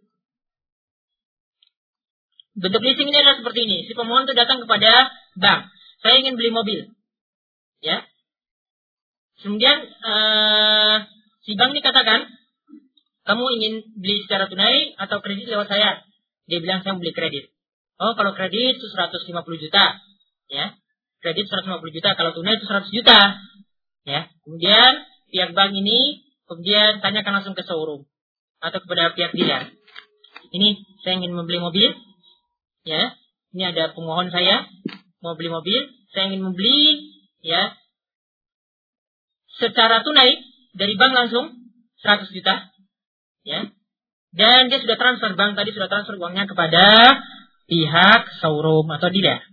Bentuk 2.53 2.85
leasing 2.85 3.09
ini 3.09 3.19
adalah 3.21 3.41
seperti 3.41 3.65
ini. 3.65 3.79
Si 3.89 3.93
pemohon 3.97 4.29
itu 4.29 4.37
datang 4.37 4.61
kepada 4.61 5.09
bank. 5.41 5.73
Saya 6.05 6.21
ingin 6.21 6.37
beli 6.37 6.53
mobil. 6.53 6.81
Ya. 7.81 8.05
Kemudian 9.41 9.79
uh, 10.05 10.97
si 11.45 11.57
bank 11.57 11.73
ini 11.73 11.81
katakan, 11.81 12.29
kamu 13.25 13.45
ingin 13.61 13.75
beli 13.97 14.25
secara 14.27 14.51
tunai 14.53 14.93
atau 15.01 15.25
kredit 15.25 15.49
lewat 15.49 15.73
saya? 15.73 16.05
Dia 16.51 16.59
bilang 16.61 16.85
saya 16.85 17.01
beli 17.01 17.17
kredit. 17.17 17.49
Oh, 17.97 18.13
kalau 18.19 18.37
kredit 18.37 18.77
itu 18.77 18.87
150 18.89 19.33
juta. 19.63 19.97
Ya. 20.53 20.77
Kredit 21.23 21.47
150 21.49 21.97
juta, 21.97 22.19
kalau 22.19 22.35
tunai 22.37 22.59
itu 22.59 22.67
100 22.69 22.91
juta. 22.93 23.19
Ya. 24.05 24.29
Kemudian 24.45 24.93
pihak 25.33 25.57
bank 25.57 25.73
ini 25.73 26.23
kemudian 26.45 27.01
tanyakan 27.01 27.41
langsung 27.41 27.57
ke 27.57 27.65
showroom 27.65 28.05
atau 28.61 28.79
kepada 28.85 29.17
pihak 29.17 29.33
dealer. 29.33 29.73
Ini 30.53 30.69
saya 31.01 31.19
ingin 31.19 31.33
membeli 31.33 31.59
mobil. 31.59 31.91
Ya. 32.85 33.17
Ini 33.53 33.73
ada 33.73 33.93
pemohon 33.93 34.33
saya 34.33 34.65
mau 35.21 35.37
beli 35.37 35.53
mobil, 35.53 35.81
saya 36.11 36.33
ingin 36.33 36.41
membeli 36.41 37.05
ya 37.45 37.77
secara 39.61 40.01
tunai 40.03 40.41
dari 40.73 40.97
bank 40.97 41.13
langsung 41.13 41.47
100 42.01 42.33
juta. 42.33 42.69
Ya. 43.45 43.71
Dan 44.33 44.73
dia 44.73 44.81
sudah 44.81 44.97
transfer 44.97 45.37
bank 45.37 45.57
tadi 45.57 45.77
sudah 45.77 45.89
transfer 45.93 46.17
uangnya 46.17 46.49
kepada 46.49 47.17
pihak 47.69 48.23
showroom 48.41 48.89
atau 48.89 49.13
dealer. 49.13 49.52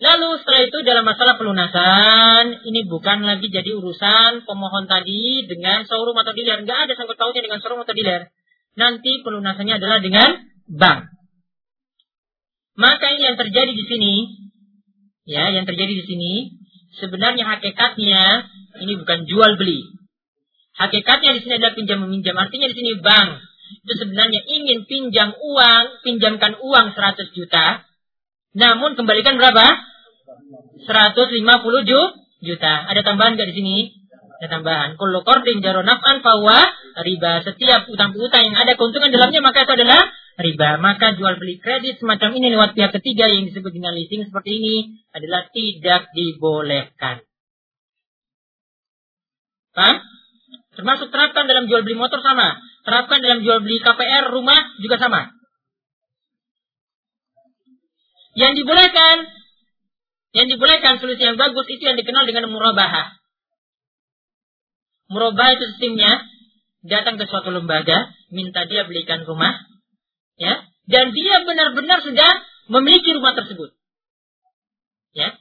Lalu 0.00 0.40
setelah 0.40 0.60
itu 0.64 0.78
dalam 0.80 1.04
masalah 1.04 1.36
pelunasan, 1.36 2.64
ini 2.64 2.88
bukan 2.88 3.20
lagi 3.20 3.52
jadi 3.52 3.68
urusan 3.76 4.48
pemohon 4.48 4.88
tadi 4.88 5.44
dengan 5.44 5.84
showroom 5.84 6.16
atau 6.16 6.32
dealer. 6.32 6.64
Nggak 6.64 6.88
ada 6.88 6.92
sangkut 6.96 7.20
pautnya 7.20 7.44
dengan 7.44 7.60
showroom 7.60 7.84
atau 7.84 7.92
dealer. 7.92 8.32
Nanti 8.80 9.20
pelunasannya 9.20 9.76
adalah 9.76 10.00
dengan 10.00 10.40
bank. 10.72 11.04
Maka 12.80 13.06
ini 13.12 13.28
yang 13.28 13.36
terjadi 13.36 13.72
di 13.76 13.84
sini, 13.84 14.14
ya, 15.28 15.52
yang 15.52 15.68
terjadi 15.68 15.92
di 15.92 16.04
sini, 16.08 16.32
sebenarnya 16.96 17.44
hakikatnya 17.44 18.48
ini 18.80 18.96
bukan 18.96 19.28
jual 19.28 19.60
beli. 19.60 19.84
Hakikatnya 20.80 21.36
di 21.36 21.40
sini 21.44 21.60
adalah 21.60 21.76
pinjam 21.76 22.00
meminjam. 22.00 22.40
Artinya 22.40 22.72
di 22.72 22.76
sini 22.78 22.96
bank 23.04 23.36
itu 23.84 23.92
sebenarnya 24.00 24.40
ingin 24.48 24.88
pinjam 24.88 25.36
uang, 25.36 25.84
pinjamkan 26.08 26.56
uang 26.56 26.96
100 26.96 27.36
juta, 27.36 27.84
namun 28.56 28.96
kembalikan 28.96 29.36
berapa? 29.36 29.89
150 30.86 31.44
juta. 32.40 32.72
Ada 32.88 33.00
tambahan 33.04 33.36
nggak 33.36 33.48
di 33.52 33.56
sini? 33.56 33.76
Ada 34.40 34.48
tambahan. 34.60 34.96
Kullu 34.96 35.20
qardin 35.20 35.60
jaro 35.60 35.84
naf'an 35.84 36.24
fawa 36.24 36.58
riba. 37.04 37.44
Setiap 37.44 37.86
utang 37.92 38.16
piutang 38.16 38.48
yang 38.48 38.56
ada 38.56 38.72
keuntungan 38.74 39.12
dalamnya 39.12 39.44
maka 39.44 39.68
itu 39.68 39.72
adalah 39.76 40.00
riba. 40.40 40.80
Maka 40.80 41.12
jual 41.20 41.36
beli 41.36 41.60
kredit 41.60 42.00
semacam 42.00 42.32
ini 42.40 42.46
lewat 42.56 42.72
pihak 42.72 42.92
ketiga 42.96 43.28
yang 43.28 43.44
disebut 43.52 43.68
dengan 43.68 43.92
leasing 43.92 44.24
seperti 44.24 44.50
ini 44.56 44.74
adalah 45.12 45.44
tidak 45.52 46.08
dibolehkan. 46.16 47.20
Paham? 49.76 49.96
Termasuk 50.74 51.12
terapkan 51.12 51.44
dalam 51.44 51.68
jual 51.68 51.84
beli 51.84 52.00
motor 52.00 52.24
sama. 52.24 52.56
Terapkan 52.88 53.20
dalam 53.20 53.44
jual 53.44 53.60
beli 53.60 53.78
KPR 53.84 54.32
rumah 54.32 54.72
juga 54.80 54.96
sama. 54.96 55.28
Yang 58.38 58.62
dibolehkan, 58.62 59.16
yang 60.30 60.46
dibolehkan 60.46 61.02
solusi 61.02 61.22
yang 61.22 61.38
bagus 61.40 61.66
itu 61.66 61.82
yang 61.82 61.98
dikenal 61.98 62.26
dengan 62.26 62.50
murabahah. 62.50 63.18
Murabahah 65.10 65.52
itu 65.58 65.64
sistemnya 65.74 66.22
datang 66.86 67.18
ke 67.18 67.26
suatu 67.26 67.50
lembaga, 67.50 68.14
minta 68.30 68.64
dia 68.70 68.86
belikan 68.86 69.26
rumah, 69.26 69.58
ya, 70.38 70.64
dan 70.86 71.10
dia 71.12 71.42
benar-benar 71.42 72.00
sudah 72.00 72.30
memiliki 72.70 73.10
rumah 73.18 73.34
tersebut, 73.34 73.74
ya, 75.12 75.34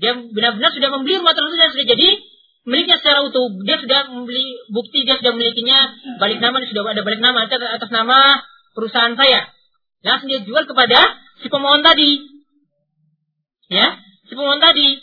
dia 0.00 0.12
benar-benar 0.16 0.72
sudah 0.72 0.88
membeli 0.96 1.20
rumah 1.20 1.36
tersebut 1.36 1.58
dan 1.60 1.70
sudah 1.76 1.86
jadi 1.92 2.08
miliknya 2.64 2.96
secara 3.04 3.20
utuh. 3.28 3.52
Dia 3.68 3.76
sudah 3.76 4.00
membeli 4.16 4.56
bukti 4.72 5.04
dia 5.04 5.20
sudah 5.20 5.36
memilikinya 5.36 5.78
balik 6.16 6.40
nama 6.40 6.64
sudah 6.64 6.82
ada 6.88 7.04
balik 7.04 7.20
nama 7.20 7.44
atas 7.44 7.90
nama 7.92 8.40
perusahaan 8.72 9.12
saya. 9.12 9.52
Langsung 10.00 10.32
dia 10.32 10.40
jual 10.40 10.64
kepada 10.64 11.20
si 11.44 11.52
pemohon 11.52 11.84
tadi. 11.84 12.39
Ya, 13.70 13.86
si 14.26 14.32
pemohon 14.34 14.58
tadi. 14.58 14.98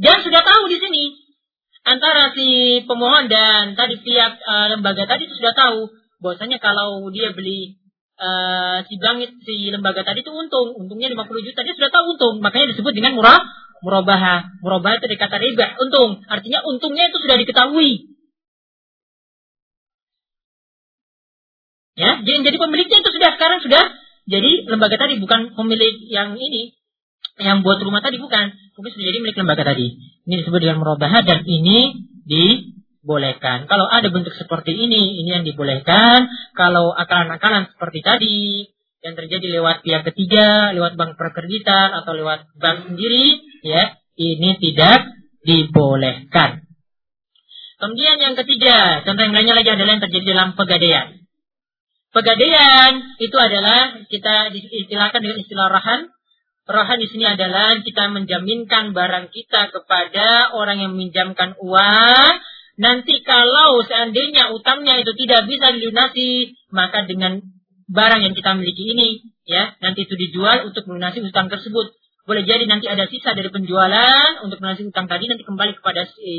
Dia 0.00 0.16
sudah 0.24 0.40
tahu 0.40 0.62
di 0.72 0.80
sini 0.80 1.04
antara 1.84 2.32
si 2.32 2.80
pemohon 2.88 3.28
dan 3.28 3.76
tadi 3.76 4.00
pihak 4.00 4.32
uh, 4.40 4.66
lembaga 4.72 5.04
tadi 5.04 5.28
sudah 5.28 5.52
tahu 5.52 5.92
bahwasanya 6.24 6.56
kalau 6.60 7.04
dia 7.12 7.36
beli 7.36 7.76
uh, 8.16 8.80
si 8.88 8.96
bank 8.96 9.20
si 9.44 9.68
lembaga 9.68 10.08
tadi 10.08 10.24
itu 10.24 10.32
untung, 10.32 10.72
untungnya 10.80 11.12
50 11.12 11.46
juta, 11.52 11.60
dia 11.60 11.74
sudah 11.76 11.90
tahu 11.92 12.04
untung, 12.16 12.34
makanya 12.40 12.72
disebut 12.72 12.92
dengan 12.96 13.12
murah 13.12 13.44
murabaha. 13.84 14.56
Murabaha 14.64 14.98
itu 14.98 15.06
dikata 15.12 15.36
riba, 15.38 15.78
untung. 15.78 16.24
Artinya 16.26 16.64
untungnya 16.66 17.12
itu 17.12 17.18
sudah 17.22 17.36
diketahui. 17.38 17.90
Ya, 21.98 22.22
jadi, 22.22 22.46
jadi 22.46 22.56
pemiliknya 22.62 22.98
itu 23.02 23.10
sudah 23.10 23.30
sekarang 23.34 23.58
sudah 23.58 23.84
jadi 24.30 24.70
lembaga 24.70 24.96
tadi 24.96 25.18
bukan 25.18 25.58
pemilik 25.58 25.98
yang 26.14 26.38
ini 26.38 26.78
yang 27.38 27.62
buat 27.62 27.78
rumah 27.82 28.02
tadi 28.02 28.18
bukan, 28.18 28.50
tapi 28.50 28.86
sudah 28.94 29.06
jadi 29.08 29.18
milik 29.22 29.36
lembaga 29.38 29.64
tadi. 29.66 29.94
Ini 30.28 30.34
disebut 30.44 30.60
dengan 30.60 30.78
murabaha 30.82 31.22
dan 31.24 31.46
ini 31.46 31.98
dibolehkan. 32.26 33.70
Kalau 33.70 33.86
ada 33.88 34.08
bentuk 34.10 34.34
seperti 34.34 34.74
ini, 34.74 35.22
ini 35.22 35.30
yang 35.32 35.44
dibolehkan. 35.46 36.26
Kalau 36.54 36.92
akalan-akalan 36.92 37.70
seperti 37.72 38.00
tadi, 38.02 38.40
yang 38.98 39.14
terjadi 39.14 39.62
lewat 39.62 39.86
pihak 39.86 40.02
ketiga, 40.10 40.74
lewat 40.74 40.98
bank 40.98 41.14
perkreditan 41.14 41.94
atau 42.02 42.12
lewat 42.18 42.50
bank 42.58 42.92
sendiri, 42.92 43.38
ya, 43.62 43.94
ini 44.18 44.58
tidak 44.58 45.06
dibolehkan. 45.46 46.66
Kemudian 47.78 48.18
yang 48.18 48.34
ketiga, 48.34 49.06
contoh 49.06 49.22
yang 49.22 49.34
lainnya 49.38 49.54
lagi 49.54 49.70
adalah 49.70 49.94
yang 49.94 50.02
terjadi 50.02 50.26
dalam 50.34 50.58
pegadaian. 50.58 51.14
Pegadaian 52.10 52.92
itu 53.22 53.36
adalah 53.38 54.02
kita 54.10 54.50
istilahkan 54.50 55.20
dengan 55.22 55.38
istilah 55.38 55.70
rahan. 55.70 56.10
Rahan 56.68 57.00
di 57.00 57.08
sini 57.08 57.24
adalah 57.24 57.80
kita 57.80 58.12
menjaminkan 58.12 58.92
barang 58.92 59.32
kita 59.32 59.72
kepada 59.72 60.52
orang 60.52 60.84
yang 60.84 60.92
meminjamkan 60.92 61.56
uang. 61.56 62.32
Nanti 62.76 63.24
kalau 63.24 63.80
seandainya 63.88 64.52
utangnya 64.52 65.00
itu 65.00 65.16
tidak 65.16 65.48
bisa 65.48 65.72
dilunasi, 65.72 66.52
maka 66.68 67.08
dengan 67.08 67.40
barang 67.88 68.20
yang 68.20 68.36
kita 68.36 68.52
miliki 68.60 68.84
ini, 68.84 69.08
ya, 69.48 69.80
nanti 69.80 70.04
itu 70.04 70.12
dijual 70.12 70.68
untuk 70.68 70.84
melunasi 70.84 71.24
utang 71.24 71.48
tersebut. 71.48 71.96
Boleh 72.28 72.44
jadi 72.44 72.68
nanti 72.68 72.84
ada 72.84 73.08
sisa 73.08 73.32
dari 73.32 73.48
penjualan 73.48 74.44
untuk 74.44 74.60
melunasi 74.60 74.92
utang 74.92 75.08
tadi 75.08 75.24
nanti 75.24 75.48
kembali 75.48 75.72
kepada 75.80 76.04
si 76.04 76.36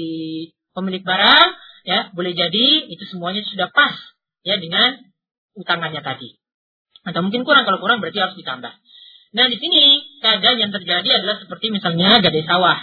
pemilik 0.78 1.02
barang, 1.02 1.48
ya, 1.90 2.14
boleh 2.14 2.38
jadi 2.38 2.86
itu 2.86 3.02
semuanya 3.10 3.42
sudah 3.50 3.74
pas 3.74 3.98
ya 4.46 4.62
dengan 4.62 4.94
utangannya 5.58 6.06
tadi. 6.06 6.38
Atau 7.02 7.26
mungkin 7.26 7.42
kurang 7.50 7.66
kalau 7.66 7.82
kurang 7.82 7.98
berarti 7.98 8.22
harus 8.22 8.38
ditambah. 8.38 8.78
Nah, 9.30 9.46
di 9.46 9.58
sini 9.62 10.02
keadaan 10.26 10.58
yang 10.58 10.72
terjadi 10.74 11.10
adalah 11.22 11.38
seperti 11.38 11.70
misalnya 11.70 12.18
gadai 12.18 12.44
sawah. 12.50 12.82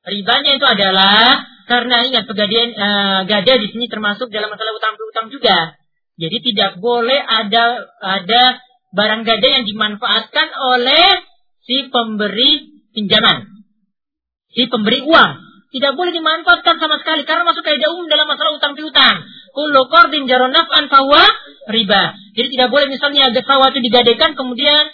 Ribanya 0.00 0.56
itu 0.56 0.64
adalah 0.64 1.44
karena 1.68 2.02
ingat 2.08 2.24
pegadaian 2.24 2.72
eh, 2.72 3.20
gada 3.28 3.54
di 3.60 3.68
sini 3.68 3.84
termasuk 3.86 4.32
dalam 4.32 4.48
masalah 4.48 4.72
utang 4.72 4.96
piutang 4.96 5.28
juga. 5.28 5.76
Jadi 6.16 6.36
tidak 6.52 6.80
boleh 6.80 7.20
ada 7.20 7.84
ada 8.00 8.42
barang 8.96 9.22
gada 9.28 9.48
yang 9.60 9.64
dimanfaatkan 9.68 10.48
oleh 10.56 11.06
si 11.68 11.92
pemberi 11.92 12.80
pinjaman. 12.96 13.44
Si 14.56 14.66
pemberi 14.66 15.04
uang. 15.04 15.32
Tidak 15.70 15.94
boleh 15.94 16.10
dimanfaatkan 16.10 16.82
sama 16.82 16.98
sekali 16.98 17.22
karena 17.22 17.46
masuk 17.46 17.62
kaidah 17.62 17.94
umum 17.94 18.10
dalam 18.10 18.26
masalah 18.26 18.58
utang 18.58 18.74
piutang. 18.74 19.22
Kullu 19.54 19.86
qardin 19.86 20.26
jaronaf'an 20.26 20.90
fahuwa 20.90 21.22
riba. 21.70 22.18
Jadi 22.34 22.58
tidak 22.58 22.74
boleh 22.74 22.90
misalnya 22.90 23.30
sawah 23.46 23.70
itu 23.70 23.78
digadaikan 23.78 24.34
kemudian 24.34 24.90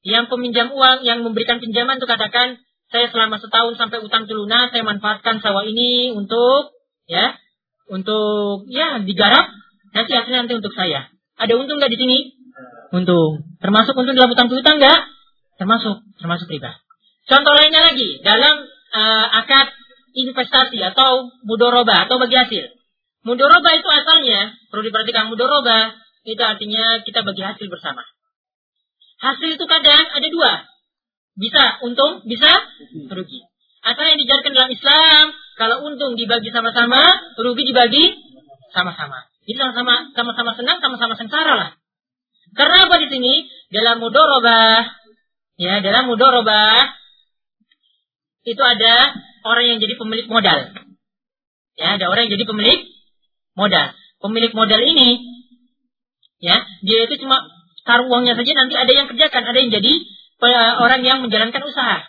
yang 0.00 0.28
peminjam 0.32 0.72
uang 0.72 1.04
yang 1.04 1.20
memberikan 1.20 1.60
pinjaman 1.60 2.00
itu 2.00 2.08
katakan 2.08 2.60
saya 2.90 3.06
selama 3.12 3.38
setahun 3.38 3.78
sampai 3.78 4.02
utang 4.02 4.26
itu 4.26 4.48
saya 4.48 4.82
manfaatkan 4.82 5.38
sawah 5.44 5.62
ini 5.62 6.10
untuk 6.16 6.74
ya 7.06 7.36
untuk 7.90 8.66
ya 8.70 8.98
digarap 9.02 9.50
Nanti 9.90 10.10
hasilnya 10.14 10.46
nanti 10.46 10.54
untuk 10.54 10.74
saya. 10.74 11.10
Ada 11.38 11.52
untung 11.58 11.82
nggak 11.82 11.90
di 11.90 11.98
sini? 11.98 12.18
Untung. 12.94 13.42
Termasuk 13.58 13.94
untung 13.98 14.14
dalam 14.14 14.30
utang 14.30 14.46
piutang 14.46 14.78
nggak? 14.78 15.00
Termasuk, 15.58 16.02
termasuk 16.18 16.46
riba. 16.48 16.78
Contoh 17.26 17.52
lainnya 17.54 17.84
lagi 17.84 18.22
dalam 18.22 18.64
uh, 18.94 19.26
akad 19.44 19.70
investasi 20.14 20.78
atau 20.82 21.30
mudoroba 21.46 22.06
atau 22.06 22.18
bagi 22.18 22.38
hasil. 22.38 22.64
Mudoroba 23.22 23.70
itu 23.76 23.88
asalnya 23.90 24.56
perlu 24.72 24.88
diperhatikan 24.88 25.28
mudoroba 25.28 25.94
itu 26.24 26.40
artinya 26.40 27.04
kita 27.04 27.20
bagi 27.22 27.42
hasil 27.44 27.66
bersama. 27.68 28.02
Hasil 29.20 29.48
itu 29.60 29.64
kadang 29.68 30.04
ada 30.16 30.28
dua. 30.32 30.52
Bisa 31.36 31.84
untung, 31.84 32.24
bisa 32.24 32.48
rugi. 33.12 33.40
Asal 33.80 34.12
yang 34.12 34.18
dijalankan 34.20 34.52
dalam 34.52 34.70
Islam, 34.72 35.24
kalau 35.56 35.76
untung 35.88 36.16
dibagi 36.16 36.48
sama-sama, 36.52 37.00
rugi 37.36 37.68
dibagi 37.68 38.16
sama-sama. 38.72 39.28
Jadi 39.44 39.56
sama-sama 39.56 39.94
sama-sama 40.16 40.50
senang, 40.56 40.78
sama-sama 40.80 41.14
sengsara 41.16 41.54
lah. 41.56 41.70
Karena 42.56 42.88
apa 42.88 42.96
di 43.00 43.08
sini? 43.08 43.46
Dalam 43.70 44.02
mudorobah, 44.02 44.82
ya 45.54 45.78
dalam 45.78 46.10
mudorobah 46.10 46.90
itu 48.42 48.58
ada 48.58 49.14
orang 49.46 49.64
yang 49.68 49.78
jadi 49.78 49.94
pemilik 50.00 50.26
modal. 50.26 50.58
Ya, 51.78 51.96
ada 51.96 52.10
orang 52.10 52.28
yang 52.28 52.40
jadi 52.40 52.44
pemilik 52.48 52.80
modal. 53.56 53.94
Pemilik 54.20 54.52
modal 54.52 54.80
ini, 54.84 55.16
ya, 56.42 56.60
dia 56.84 57.08
itu 57.08 57.24
cuma 57.24 57.40
taruh 57.90 58.06
uangnya 58.06 58.38
saja. 58.38 58.52
Nanti 58.54 58.74
ada 58.78 58.92
yang 58.94 59.06
kerjakan, 59.10 59.42
ada 59.42 59.58
yang 59.58 59.70
jadi 59.74 59.92
uh, 60.46 60.72
orang 60.86 61.02
yang 61.02 61.18
menjalankan 61.26 61.62
usaha. 61.66 62.06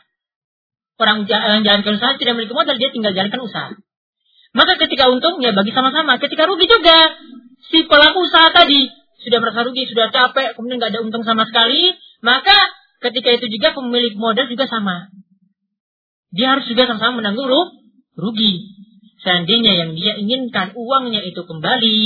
Orang 1.01 1.25
yang 1.25 1.65
menjalankan 1.65 1.97
usaha 1.97 2.13
tidak 2.21 2.37
memiliki 2.37 2.53
modal, 2.53 2.77
dia 2.77 2.93
tinggal 2.93 3.17
jalankan 3.17 3.41
usaha. 3.41 3.69
Maka 4.53 4.77
ketika 4.77 5.09
untung 5.09 5.41
ya 5.41 5.57
bagi 5.57 5.73
sama-sama. 5.73 6.21
Ketika 6.21 6.45
rugi 6.45 6.69
juga 6.69 7.17
si 7.73 7.89
pelaku 7.89 8.29
usaha 8.29 8.53
tadi 8.53 8.85
sudah 9.25 9.37
merasa 9.41 9.65
rugi, 9.65 9.89
sudah 9.89 10.13
capek, 10.13 10.53
kemudian 10.53 10.77
nggak 10.77 10.91
ada 10.93 11.01
untung 11.01 11.25
sama 11.25 11.49
sekali, 11.49 11.97
maka 12.21 12.53
ketika 13.09 13.33
itu 13.41 13.49
juga 13.49 13.73
pemilik 13.73 14.13
modal 14.17 14.45
juga 14.45 14.69
sama. 14.69 15.09
Dia 16.31 16.57
harus 16.57 16.69
juga 16.69 16.85
sama-sama 16.85 17.25
menanggung 17.25 17.49
rugi. 18.17 18.53
Seandainya 19.21 19.85
yang 19.85 19.91
dia 19.93 20.17
inginkan 20.17 20.73
uangnya 20.73 21.21
itu 21.21 21.45
kembali, 21.45 22.01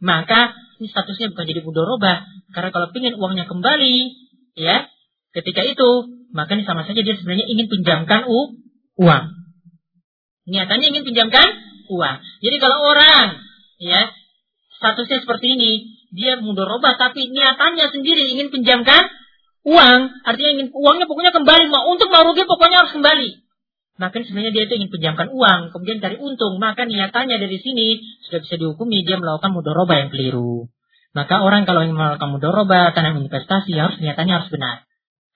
maka 0.00 0.56
ini 0.80 0.88
statusnya 0.88 1.36
bukan 1.36 1.44
jadi 1.44 1.60
mudoroba. 1.60 2.24
Karena 2.56 2.72
kalau 2.72 2.88
ingin 2.96 3.20
uangnya 3.20 3.44
kembali, 3.44 3.96
ya, 4.56 4.88
ketika 5.36 5.60
itu, 5.68 5.90
maka 6.32 6.56
ini 6.56 6.64
sama 6.64 6.88
saja 6.88 7.04
dia 7.04 7.14
sebenarnya 7.20 7.46
ingin 7.52 7.68
pinjamkan 7.68 8.24
u, 8.24 8.56
uang. 8.96 9.24
Niatannya 10.48 10.86
ingin 10.88 11.04
pinjamkan 11.04 11.46
uang. 11.92 12.16
Jadi 12.40 12.56
kalau 12.56 12.80
orang, 12.80 13.44
ya, 13.76 14.08
statusnya 14.80 15.20
seperti 15.20 15.60
ini, 15.60 15.72
dia 16.16 16.40
mudoroba 16.40 16.96
tapi 16.96 17.28
niatannya 17.28 17.92
sendiri 17.92 18.32
ingin 18.32 18.48
pinjamkan 18.48 19.12
uang, 19.68 20.00
artinya 20.24 20.50
ingin 20.56 20.68
uangnya 20.72 21.04
pokoknya 21.04 21.36
kembali, 21.36 21.68
mau 21.68 21.92
untuk 21.92 22.08
mau 22.08 22.24
rugi 22.24 22.48
pokoknya 22.48 22.88
harus 22.88 22.96
kembali 22.96 23.49
maka 24.00 24.24
sebenarnya 24.24 24.52
dia 24.56 24.64
itu 24.64 24.80
ingin 24.80 24.88
pinjamkan 24.88 25.28
uang, 25.28 25.76
kemudian 25.76 26.00
cari 26.00 26.16
untung, 26.16 26.56
maka 26.56 26.88
niatannya 26.88 27.36
dari 27.36 27.60
sini 27.60 28.00
sudah 28.24 28.40
bisa 28.40 28.56
dihukumi 28.56 29.04
dia 29.04 29.20
melakukan 29.20 29.52
mudoroba 29.52 30.00
yang 30.00 30.08
keliru. 30.08 30.72
Maka 31.12 31.44
orang 31.44 31.68
kalau 31.68 31.84
ingin 31.84 32.00
melakukan 32.00 32.32
mudoroba 32.32 32.96
tanam 32.96 33.20
investasi 33.20 33.76
harus 33.76 34.00
niatannya 34.00 34.34
harus 34.40 34.48
benar. 34.48 34.88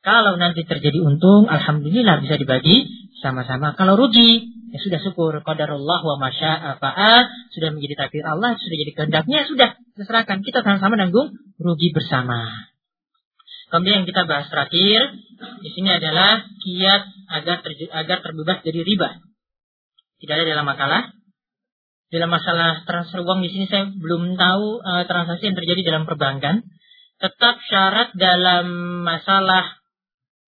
Kalau 0.05 0.37
nanti 0.37 0.65
terjadi 0.65 1.01
untung, 1.01 1.49
alhamdulillah 1.49 2.21
bisa 2.25 2.37
dibagi 2.37 3.09
sama-sama. 3.25 3.73
Kalau 3.73 3.97
rugi, 3.97 4.53
ya 4.69 4.79
sudah 4.85 5.01
syukur. 5.01 5.33
Qadarullah 5.41 6.01
wa 6.05 6.17
masya'afa'a. 6.21 7.13
Sudah 7.57 7.73
menjadi 7.73 8.05
takdir 8.05 8.21
Allah, 8.29 8.53
sudah 8.61 8.77
jadi 8.85 8.93
kehendaknya, 8.93 9.49
sudah. 9.49 9.81
Diserahkan. 9.97 10.45
Kita 10.45 10.61
sama-sama 10.61 11.01
nanggung 11.01 11.33
rugi 11.57 11.97
bersama. 11.97 12.69
Kemudian 13.73 14.03
yang 14.03 14.09
kita 14.09 14.29
bahas 14.29 14.47
terakhir 14.53 15.15
di 15.65 15.71
sini 15.73 15.89
adalah 15.91 16.45
kiat 16.63 17.03
agar 17.41 17.57
ter, 17.65 17.73
agar 17.91 18.19
terbebas 18.21 18.59
dari 18.63 18.81
riba. 18.85 19.21
Tidak 20.21 20.35
ada 20.35 20.45
dalam 20.47 20.67
makalah. 20.67 21.03
Dalam 22.13 22.31
masalah 22.31 22.87
transfer 22.87 23.27
uang 23.27 23.43
di 23.43 23.51
sini 23.51 23.67
saya 23.67 23.91
belum 23.91 24.39
tahu 24.39 24.67
uh, 24.79 25.05
transaksi 25.09 25.51
yang 25.51 25.59
terjadi 25.59 25.95
dalam 25.95 26.07
perbankan. 26.07 26.63
Tetap 27.19 27.59
syarat 27.67 28.15
dalam 28.15 28.67
masalah 29.03 29.83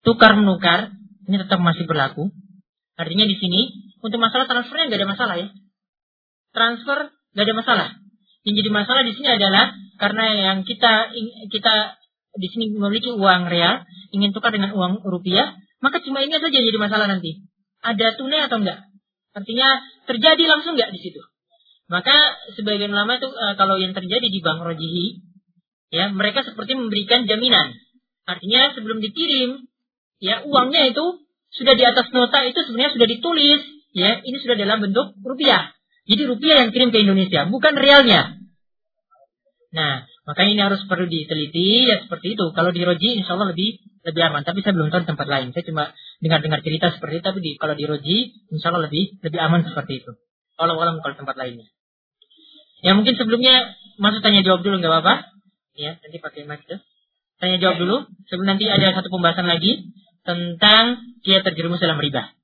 tukar 0.06 0.38
menukar 0.38 0.94
ini 1.26 1.36
tetap 1.42 1.58
masih 1.58 1.88
berlaku. 1.90 2.30
Artinya 2.94 3.26
di 3.26 3.36
sini 3.36 3.90
untuk 3.98 4.22
masalah 4.22 4.46
transfernya 4.46 4.86
nggak 4.88 5.00
ada 5.02 5.10
masalah 5.10 5.34
ya. 5.42 5.48
Transfer 6.54 6.98
nggak 7.34 7.44
ada 7.50 7.56
masalah. 7.58 7.88
Yang 8.46 8.54
jadi 8.62 8.70
masalah 8.70 9.02
di 9.02 9.12
sini 9.18 9.28
adalah 9.34 9.74
karena 9.98 10.24
yang 10.32 10.58
kita 10.62 11.10
kita 11.50 11.98
di 12.36 12.48
sini 12.52 12.64
memiliki 12.76 13.12
uang 13.12 13.48
real, 13.48 13.84
ingin 14.12 14.30
tukar 14.36 14.52
dengan 14.52 14.76
uang 14.76 15.04
rupiah, 15.04 15.56
maka 15.80 16.00
cuma 16.04 16.24
ini 16.24 16.36
saja 16.36 16.52
jadi 16.52 16.78
masalah 16.80 17.08
nanti. 17.08 17.44
Ada 17.80 18.16
tunai 18.16 18.48
atau 18.48 18.60
enggak? 18.60 18.80
Artinya 19.36 19.68
terjadi 20.08 20.44
langsung 20.48 20.76
enggak 20.76 20.92
di 20.92 21.00
situ. 21.00 21.20
Maka 21.86 22.14
sebagian 22.58 22.90
ulama 22.90 23.20
itu 23.20 23.28
e, 23.30 23.44
kalau 23.54 23.78
yang 23.78 23.94
terjadi 23.94 24.26
di 24.26 24.40
bank 24.42 24.64
rojihi, 24.64 25.22
ya 25.94 26.10
mereka 26.10 26.42
seperti 26.42 26.74
memberikan 26.74 27.28
jaminan. 27.30 27.76
Artinya 28.26 28.74
sebelum 28.74 28.98
dikirim, 28.98 29.70
ya 30.18 30.42
uangnya 30.42 30.90
itu 30.90 31.04
sudah 31.54 31.78
di 31.78 31.84
atas 31.86 32.10
nota 32.10 32.42
itu 32.42 32.58
sebenarnya 32.66 32.98
sudah 32.98 33.06
ditulis, 33.06 33.62
ya 33.94 34.18
ini 34.18 34.36
sudah 34.42 34.58
dalam 34.58 34.82
bentuk 34.82 35.14
rupiah. 35.22 35.70
Jadi 36.10 36.22
rupiah 36.26 36.66
yang 36.66 36.70
kirim 36.74 36.90
ke 36.90 36.98
Indonesia, 37.02 37.46
bukan 37.46 37.74
realnya. 37.78 38.34
Nah, 39.74 40.06
maka 40.26 40.42
ini 40.42 40.58
harus 40.58 40.82
perlu 40.90 41.06
diteliti 41.06 41.86
ya 41.86 42.02
seperti 42.02 42.34
itu. 42.34 42.50
Kalau 42.50 42.74
di 42.74 42.82
Roji 42.82 43.22
insya 43.22 43.38
Allah 43.38 43.54
lebih 43.54 43.78
lebih 44.02 44.22
aman. 44.26 44.42
Tapi 44.42 44.58
saya 44.66 44.74
belum 44.74 44.90
tahu 44.90 45.06
di 45.06 45.08
tempat 45.14 45.26
lain. 45.30 45.54
Saya 45.54 45.64
cuma 45.70 45.94
dengar-dengar 46.18 46.66
cerita 46.66 46.90
seperti 46.90 47.22
itu. 47.22 47.24
Tapi 47.30 47.38
di, 47.46 47.50
kalau 47.54 47.78
di 47.78 47.84
Roji 47.86 48.16
insya 48.50 48.74
Allah 48.74 48.90
lebih 48.90 49.22
lebih 49.22 49.38
aman 49.38 49.62
seperti 49.62 50.02
itu. 50.02 50.18
Kalau 50.58 50.74
kalau 50.74 50.98
kalau 50.98 51.14
tempat 51.14 51.36
lainnya. 51.38 51.70
Ya 52.82 52.98
mungkin 52.98 53.14
sebelumnya 53.14 53.78
masuk 54.02 54.18
tanya 54.18 54.42
jawab 54.42 54.66
dulu 54.66 54.82
nggak 54.82 54.90
apa-apa. 54.98 55.14
Ya 55.78 55.94
nanti 56.02 56.18
pakai 56.18 56.42
mic 56.42 56.66
itu. 56.66 56.76
Tanya 57.38 57.56
jawab 57.62 57.76
dulu. 57.78 57.96
Sebelum 58.26 58.50
nanti 58.50 58.66
ada 58.66 58.98
satu 58.98 59.06
pembahasan 59.14 59.46
lagi 59.46 59.94
tentang 60.26 61.06
dia 61.22 61.46
terjerumus 61.46 61.78
dalam 61.78 62.02
riba. 62.02 62.34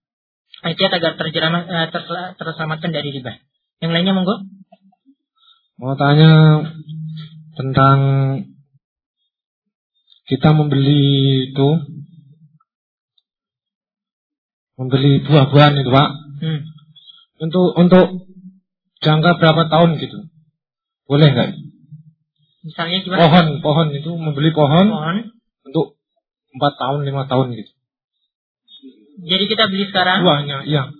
Kiat 0.63 0.93
agar 0.95 1.19
terjerumus 1.19 1.67
eh, 1.67 1.91
terselamatkan 2.39 2.95
dari 2.95 3.11
riba. 3.11 3.43
Yang 3.83 3.91
lainnya 3.91 4.15
monggo. 4.15 4.39
Mau 5.83 5.99
tanya 5.99 6.63
tentang 7.53 7.99
kita 10.29 10.57
membeli 10.57 11.03
itu 11.53 11.69
membeli 14.81 15.21
buah-buahan 15.29 15.79
itu 15.79 15.91
pak. 15.93 16.11
Hmm. 16.43 16.61
untuk 17.39 17.71
untuk 17.79 18.07
jangka 18.99 19.39
berapa 19.39 19.63
tahun 19.71 20.01
gitu? 20.03 20.19
Boleh 21.07 21.29
nggak? 21.31 21.49
Misalnya 22.67 22.99
gimana? 23.03 23.21
Pohon 23.27 23.47
pohon 23.63 23.89
itu 23.95 24.11
membeli 24.15 24.51
pohon, 24.55 24.87
pohon. 24.91 25.17
untuk 25.67 25.99
empat 26.55 26.73
tahun 26.79 27.01
lima 27.07 27.27
tahun 27.27 27.59
gitu. 27.59 27.73
Jadi 29.23 29.45
kita 29.47 29.71
beli 29.71 29.87
sekarang? 29.91 30.25
Buahnya 30.27 30.67
iya. 30.67 30.91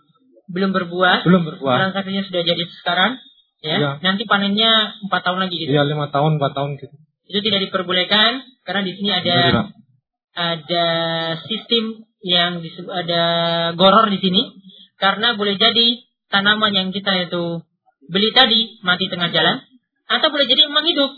Belum 0.51 0.71
berbuah? 0.75 1.25
Belum 1.25 1.43
berbuah. 1.47 1.91
Transaksinya 1.91 2.23
sudah 2.29 2.43
jadi 2.45 2.63
sekarang 2.83 3.19
ya, 3.63 3.77
ya. 3.79 3.91
nanti 4.03 4.27
panennya 4.27 4.99
empat 5.07 5.21
tahun 5.23 5.39
lagi 5.47 5.57
gitu. 5.63 5.71
Iya 5.73 5.87
lima 5.87 6.11
tahun 6.11 6.37
empat 6.43 6.53
tahun 6.53 6.71
gitu. 6.83 6.95
Itu 7.31 7.39
tidak 7.41 7.71
diperbolehkan 7.71 8.43
karena 8.67 8.83
di 8.83 8.93
sini 8.99 9.11
ada 9.15 9.31
ya, 9.33 9.63
ada 10.35 10.87
sistem 11.47 12.05
yang 12.23 12.63
disebut 12.63 12.93
ada 12.93 13.23
goror 13.75 14.11
di 14.11 14.19
sini 14.19 14.43
karena 14.99 15.35
boleh 15.35 15.59
jadi 15.59 16.03
tanaman 16.31 16.75
yang 16.75 16.89
kita 16.95 17.31
itu 17.31 17.63
beli 18.07 18.31
tadi 18.35 18.83
mati 18.83 19.07
tengah 19.07 19.31
jalan 19.31 19.63
atau 20.11 20.29
boleh 20.29 20.47
jadi 20.51 20.67
memang 20.69 20.87
hidup. 20.87 21.11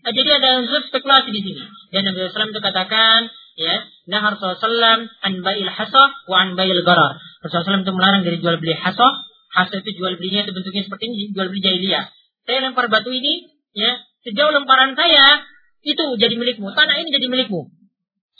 Nah, 0.00 0.12
jadi 0.16 0.40
ada 0.40 0.64
unsur 0.64 0.80
spekulasi 0.88 1.28
di 1.28 1.44
sini. 1.44 1.60
Dan 1.92 2.08
Nabi 2.08 2.32
Sallam 2.32 2.56
itu 2.56 2.62
katakan, 2.64 3.28
ya, 3.60 3.84
Nah 4.08 4.32
Rasulullah 4.32 5.04
an 5.04 5.34
bail 5.44 5.68
hasah 5.68 6.08
wa 6.24 6.36
an 6.40 6.56
bail 6.56 6.80
garar. 6.82 7.20
Rasulullah 7.44 7.84
itu 7.84 7.92
melarang 7.92 8.22
dari 8.24 8.40
jual 8.40 8.56
beli 8.58 8.74
hasah 8.74 9.12
Hasil 9.50 9.82
itu 9.82 9.98
jual 9.98 10.14
belinya 10.14 10.46
itu 10.46 10.52
bentuknya 10.54 10.82
seperti 10.86 11.04
ini, 11.10 11.34
jual 11.34 11.50
beli 11.50 11.60
jahiliyah. 11.62 12.04
Saya 12.46 12.58
lempar 12.70 12.86
batu 12.86 13.10
ini, 13.10 13.50
ya, 13.74 13.98
sejauh 14.22 14.54
lemparan 14.54 14.94
saya 14.94 15.42
itu 15.82 16.04
jadi 16.20 16.34
milikmu, 16.38 16.70
tanah 16.70 16.96
ini 17.02 17.10
jadi 17.10 17.26
milikmu. 17.26 17.72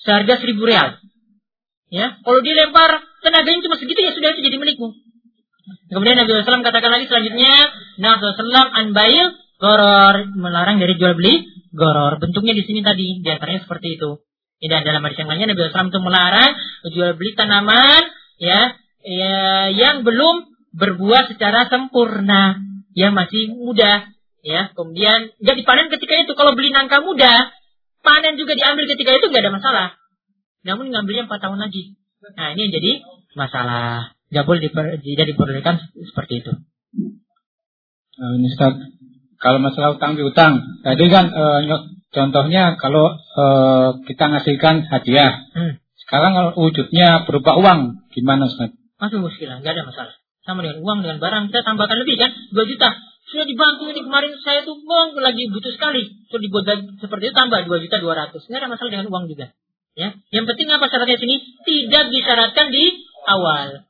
Seharga 0.01 0.39
seribu 0.39 0.65
real. 0.65 0.97
Ya, 1.91 2.23
kalau 2.23 2.41
dia 2.47 2.55
lempar 2.55 3.03
tenaganya 3.27 3.67
cuma 3.67 3.77
segitu 3.77 3.99
ya 3.99 4.15
sudah 4.15 4.31
itu 4.39 4.47
jadi 4.47 4.57
milikmu. 4.63 4.95
Kemudian 5.91 6.17
Nabi 6.19 6.31
SAW 6.31 6.63
katakan 6.63 6.91
lagi 6.95 7.07
selanjutnya, 7.11 7.55
Nabi 7.99 8.23
SAW 8.23 8.71
anbail 8.79 9.27
goror 9.59 10.17
melarang 10.39 10.79
dari 10.79 10.95
jual 10.95 11.19
beli 11.19 11.51
goror. 11.75 12.23
Bentuknya 12.23 12.55
di 12.55 12.63
sini 12.63 12.81
tadi, 12.87 13.19
di 13.21 13.29
antaranya 13.29 13.67
seperti 13.67 13.99
itu. 13.99 14.23
Tidak 14.61 14.81
dalam 14.85 15.03
hadis 15.03 15.19
yang 15.19 15.29
lainnya 15.35 15.49
Nabi 15.51 15.61
SAW 15.67 15.91
itu 15.91 16.01
melarang 16.01 16.53
jual 16.95 17.11
beli 17.19 17.31
tanaman 17.35 18.03
ya, 18.39 18.61
ya 19.03 19.39
yang 19.75 20.07
belum 20.07 20.50
berbuah 20.75 21.31
secara 21.31 21.67
sempurna, 21.67 22.59
ya 22.95 23.11
masih 23.11 23.55
muda, 23.55 24.11
ya. 24.43 24.71
Kemudian 24.75 25.35
nggak 25.39 25.57
dipanen 25.59 25.89
ketika 25.91 26.15
itu. 26.21 26.33
Kalau 26.35 26.55
beli 26.55 26.71
nangka 26.71 27.03
muda, 27.03 27.51
panen 28.01 28.37
juga 28.41 28.57
diambil 28.57 28.89
ketika 28.91 29.11
itu 29.15 29.27
nggak 29.31 29.43
ada 29.45 29.53
masalah. 29.55 29.87
Namun 30.65 30.93
ngambilnya 30.93 31.27
empat 31.29 31.41
tahun 31.41 31.59
lagi. 31.61 31.97
Nah 32.37 32.53
ini 32.55 32.69
yang 32.69 32.73
jadi 32.75 32.93
masalah. 33.35 34.15
Nggak 34.31 34.45
boleh 34.47 34.61
diper, 34.63 34.85
tidak 35.03 35.27
diperbolehkan 35.35 35.75
seperti 36.07 36.47
itu. 36.47 36.53
Nah, 38.21 38.37
ini 38.37 38.53
Ustaz, 38.53 38.77
kalau 39.41 39.59
masalah 39.65 39.97
utang 39.97 40.15
piutang, 40.15 40.61
tadi 40.85 41.09
kan 41.09 41.33
uh, 41.33 41.89
contohnya 42.13 42.77
kalau 42.77 43.17
uh, 43.17 43.97
kita 44.05 44.29
ngasihkan 44.29 44.85
hadiah, 44.87 45.41
hmm. 45.57 45.81
sekarang 46.07 46.37
kalau 46.37 46.51
wujudnya 46.61 47.25
berupa 47.25 47.57
uang, 47.57 48.07
gimana 48.13 48.47
Ustaz? 48.53 48.77
Masih 49.01 49.25
muskilah, 49.25 49.65
nggak 49.65 49.73
ada 49.73 49.85
masalah. 49.89 50.15
Sama 50.51 50.67
dengan 50.67 50.83
uang 50.83 50.99
dengan 51.07 51.23
barang, 51.23 51.55
kita 51.55 51.63
tambahkan 51.63 52.03
lebih 52.03 52.19
kan, 52.19 52.35
2 52.51 52.71
juta. 52.75 52.91
Sudah 53.31 53.47
dibantu 53.47 53.87
ini 53.87 54.03
kemarin 54.03 54.35
saya 54.43 54.67
tuh 54.67 54.75
uang 54.83 55.15
lagi 55.23 55.47
butuh 55.47 55.71
sekali. 55.71 56.27
Sudah 56.27 56.43
dibuat 56.43 56.67
seperti 56.99 57.31
itu 57.31 57.35
tambah 57.39 57.63
2 57.63 57.85
juta 57.87 57.97
200. 58.03 58.35
Nggak 58.35 58.59
ada 58.59 58.67
masalah 58.67 58.91
dengan 58.91 59.07
uang 59.15 59.31
juga. 59.31 59.55
Ya, 59.95 60.19
yang 60.35 60.51
penting 60.51 60.67
apa 60.75 60.91
syaratnya 60.91 61.23
sini? 61.23 61.39
Tidak 61.63 62.05
disyaratkan 62.11 62.75
di 62.75 62.99
awal. 63.31 63.87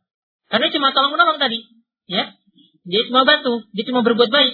Karena 0.52 0.68
cuma 0.68 0.92
tolong 0.92 1.16
menolong 1.16 1.40
tadi. 1.40 1.64
Ya, 2.12 2.36
dia 2.84 3.00
cuma 3.08 3.24
bantu, 3.24 3.64
dia 3.72 3.88
cuma 3.88 4.04
berbuat 4.04 4.28
baik. 4.28 4.52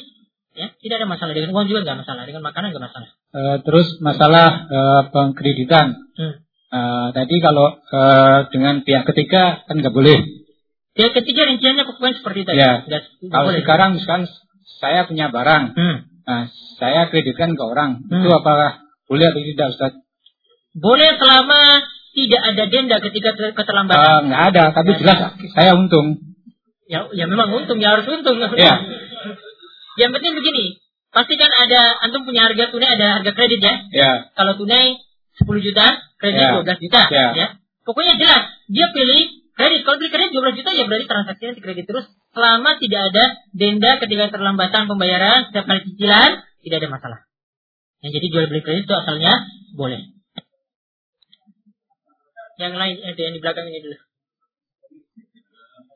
Ya, 0.54 0.70
tidak 0.78 1.02
ada 1.02 1.06
masalah 1.10 1.34
dengan 1.34 1.50
uang 1.58 1.66
juga 1.66 1.82
nggak 1.82 2.06
masalah, 2.06 2.22
dengan 2.22 2.46
makanan 2.46 2.70
nggak 2.70 2.84
masalah. 2.86 3.10
Uh, 3.34 3.56
terus 3.66 3.98
masalah 3.98 4.48
uh, 4.70 5.02
pengkreditan. 5.10 5.98
Hmm. 6.14 6.34
Uh, 6.70 7.08
tadi 7.10 7.42
kalau 7.42 7.74
uh, 7.74 8.38
dengan 8.54 8.86
pihak 8.86 9.02
ketiga 9.10 9.66
kan 9.66 9.82
nggak 9.82 9.90
boleh. 9.90 10.45
Pihak 10.96 11.12
ketiga 11.12 11.44
rinciannya 11.44 11.84
pokoknya 11.84 12.14
seperti 12.16 12.48
itu. 12.48 12.52
Ya. 12.56 12.80
Kalau 13.28 13.52
boleh. 13.52 13.60
sekarang 13.60 14.00
misalkan 14.00 14.24
saya 14.80 15.04
punya 15.04 15.28
barang, 15.28 15.76
hmm. 15.76 15.96
nah, 16.24 16.48
saya 16.80 17.12
kreditkan 17.12 17.52
ke 17.52 17.62
orang, 17.62 18.00
hmm. 18.00 18.24
itu 18.24 18.28
apakah 18.32 18.80
boleh 19.04 19.28
atau 19.28 19.44
tidak 19.44 19.66
Ustaz? 19.76 19.92
Boleh 20.72 21.20
selama 21.20 21.84
tidak 22.16 22.42
ada 22.48 22.64
denda 22.72 22.96
ketika 23.04 23.30
keterlambatan. 23.36 24.00
Uh, 24.08 24.20
nggak 24.32 24.42
ada, 24.56 24.64
tapi 24.72 24.96
ya. 24.96 24.98
jelas 25.04 25.18
saya 25.52 25.76
untung. 25.76 26.16
Ya, 26.88 27.12
ya 27.12 27.28
memang 27.28 27.52
untung, 27.52 27.76
ya 27.76 27.92
harus 27.92 28.08
untung. 28.08 28.40
Ya. 28.56 28.80
Yang 30.00 30.10
penting 30.16 30.32
begini, 30.32 30.80
pastikan 31.12 31.48
ada 31.48 32.00
antum 32.08 32.24
punya 32.24 32.48
harga 32.48 32.72
tunai 32.72 32.88
ada 32.88 33.20
harga 33.20 33.32
kredit 33.36 33.60
ya. 33.60 33.74
Ya. 33.92 34.10
Kalau 34.32 34.56
tunai 34.56 34.96
10 35.44 35.48
juta, 35.60 35.86
kredit 36.16 36.40
ya. 36.40 36.56
12 36.64 36.84
juta 36.88 37.02
ya. 37.12 37.26
ya. 37.36 37.46
Pokoknya 37.84 38.16
jelas, 38.16 38.42
dia 38.72 38.88
pilih 38.96 39.45
kredit. 39.56 39.80
Kalau 39.82 39.96
beli 39.96 40.10
kredit 40.12 40.30
12 40.36 40.58
juta 40.60 40.70
ya 40.76 40.84
berarti 40.84 41.06
transaksinya 41.08 41.52
di 41.56 41.62
kredit 41.64 41.84
terus 41.88 42.06
selama 42.36 42.76
tidak 42.76 43.00
ada 43.12 43.24
denda 43.56 43.90
ketika 44.04 44.24
terlambatan 44.36 44.84
pembayaran 44.86 45.48
setiap 45.48 45.64
kali 45.64 45.80
cicilan, 45.88 46.30
tidak 46.62 46.76
ada 46.84 46.88
masalah. 46.92 47.20
Yang 48.04 48.10
jadi 48.20 48.26
jual 48.28 48.44
beli 48.52 48.62
kredit 48.62 48.84
itu 48.84 48.94
asalnya 48.94 49.32
boleh. 49.72 50.00
Yang 52.56 52.74
lain 52.76 52.96
ada 53.04 53.20
yang 53.20 53.34
di 53.36 53.40
belakang 53.40 53.66
ini 53.68 53.80
dulu. 53.80 53.96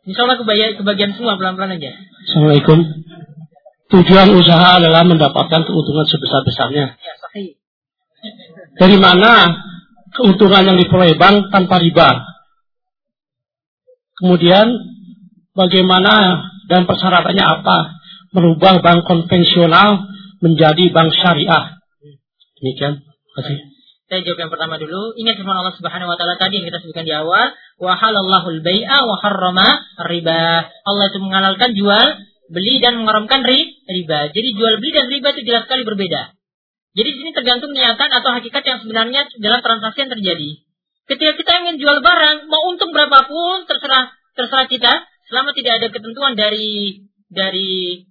Insya 0.08 0.24
Allah 0.24 0.38
kebagian 0.80 1.10
semua 1.14 1.36
pelan-pelan 1.36 1.76
aja. 1.76 1.92
Assalamualaikum. 2.24 2.78
Tujuan 3.90 4.28
usaha 4.32 4.78
adalah 4.80 5.02
mendapatkan 5.02 5.66
keuntungan 5.66 6.06
sebesar-besarnya. 6.06 6.94
Ya, 6.94 7.14
sahih. 7.20 7.58
Dari 8.78 8.96
mana 8.96 9.50
keuntungan 10.14 10.62
yang 10.62 10.78
diperoleh 10.78 11.18
bank 11.18 11.50
tanpa 11.50 11.82
riba? 11.82 12.22
Kemudian 14.20 14.66
bagaimana 15.56 16.44
dan 16.68 16.84
persyaratannya 16.84 17.44
apa 17.44 17.78
merubah 18.36 18.78
bank 18.84 19.08
konvensional 19.08 20.06
menjadi 20.44 20.92
bank 20.92 21.10
syariah? 21.16 21.80
Demikian. 22.60 23.00
Terima 23.00 23.32
kasih. 23.40 23.58
Saya 24.10 24.26
jawab 24.26 24.38
yang 24.42 24.50
pertama 24.50 24.74
dulu. 24.74 25.14
Ingat 25.14 25.38
firman 25.38 25.54
Allah 25.54 25.74
Subhanahu 25.78 26.10
wa 26.10 26.18
taala 26.18 26.34
tadi 26.34 26.58
yang 26.58 26.66
kita 26.66 26.82
sebutkan 26.82 27.06
di 27.06 27.14
awal, 27.14 27.54
wa 27.78 27.94
halallahu 27.94 28.58
al-bai'a 28.58 29.06
wa 29.06 29.16
riba. 30.10 30.66
Allah 30.66 31.04
itu 31.14 31.18
menghalalkan 31.22 31.78
jual 31.78 32.06
beli 32.50 32.82
dan 32.82 32.98
mengharamkan 32.98 33.46
riba. 33.46 34.20
Jadi 34.34 34.48
jual 34.58 34.82
beli 34.82 34.90
dan 34.90 35.06
riba 35.06 35.28
itu 35.30 35.46
jelas 35.46 35.70
sekali 35.70 35.86
berbeda. 35.86 36.34
Jadi 36.90 37.06
di 37.06 37.18
sini 37.22 37.30
tergantung 37.30 37.70
niatan 37.70 38.10
atau 38.10 38.34
hakikat 38.34 38.66
yang 38.66 38.78
sebenarnya 38.82 39.30
dalam 39.38 39.62
transaksi 39.62 39.98
yang 40.02 40.12
terjadi. 40.18 40.50
Ketika 41.10 41.32
kita 41.34 41.52
ingin 41.66 41.82
jual 41.82 41.98
barang, 42.06 42.46
mau 42.46 42.70
untung 42.70 42.94
berapapun 42.94 43.66
terserah 43.66 44.14
terserah 44.38 44.70
kita, 44.70 44.92
selama 45.26 45.50
tidak 45.58 45.82
ada 45.82 45.88
ketentuan 45.90 46.38
dari 46.38 47.02
dari 47.26 48.06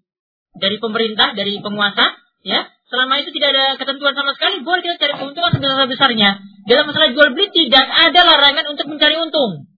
dari 0.60 0.78
pemerintah, 0.84 1.32
dari 1.32 1.64
penguasa, 1.64 2.20
ya, 2.44 2.68
selama 2.92 3.24
itu 3.24 3.32
tidak 3.32 3.56
ada 3.56 3.66
ketentuan 3.80 4.12
sama 4.12 4.36
sekali, 4.36 4.60
boleh 4.68 4.84
kita 4.84 5.00
cari 5.00 5.14
keuntungan 5.16 5.52
sebesar-besarnya. 5.56 6.30
Dalam 6.68 6.92
masalah 6.92 7.10
jual 7.16 7.30
beli 7.32 7.48
tidak 7.56 7.88
ada 7.88 8.20
larangan 8.20 8.66
untuk 8.76 8.86
mencari 8.92 9.16
untung. 9.16 9.72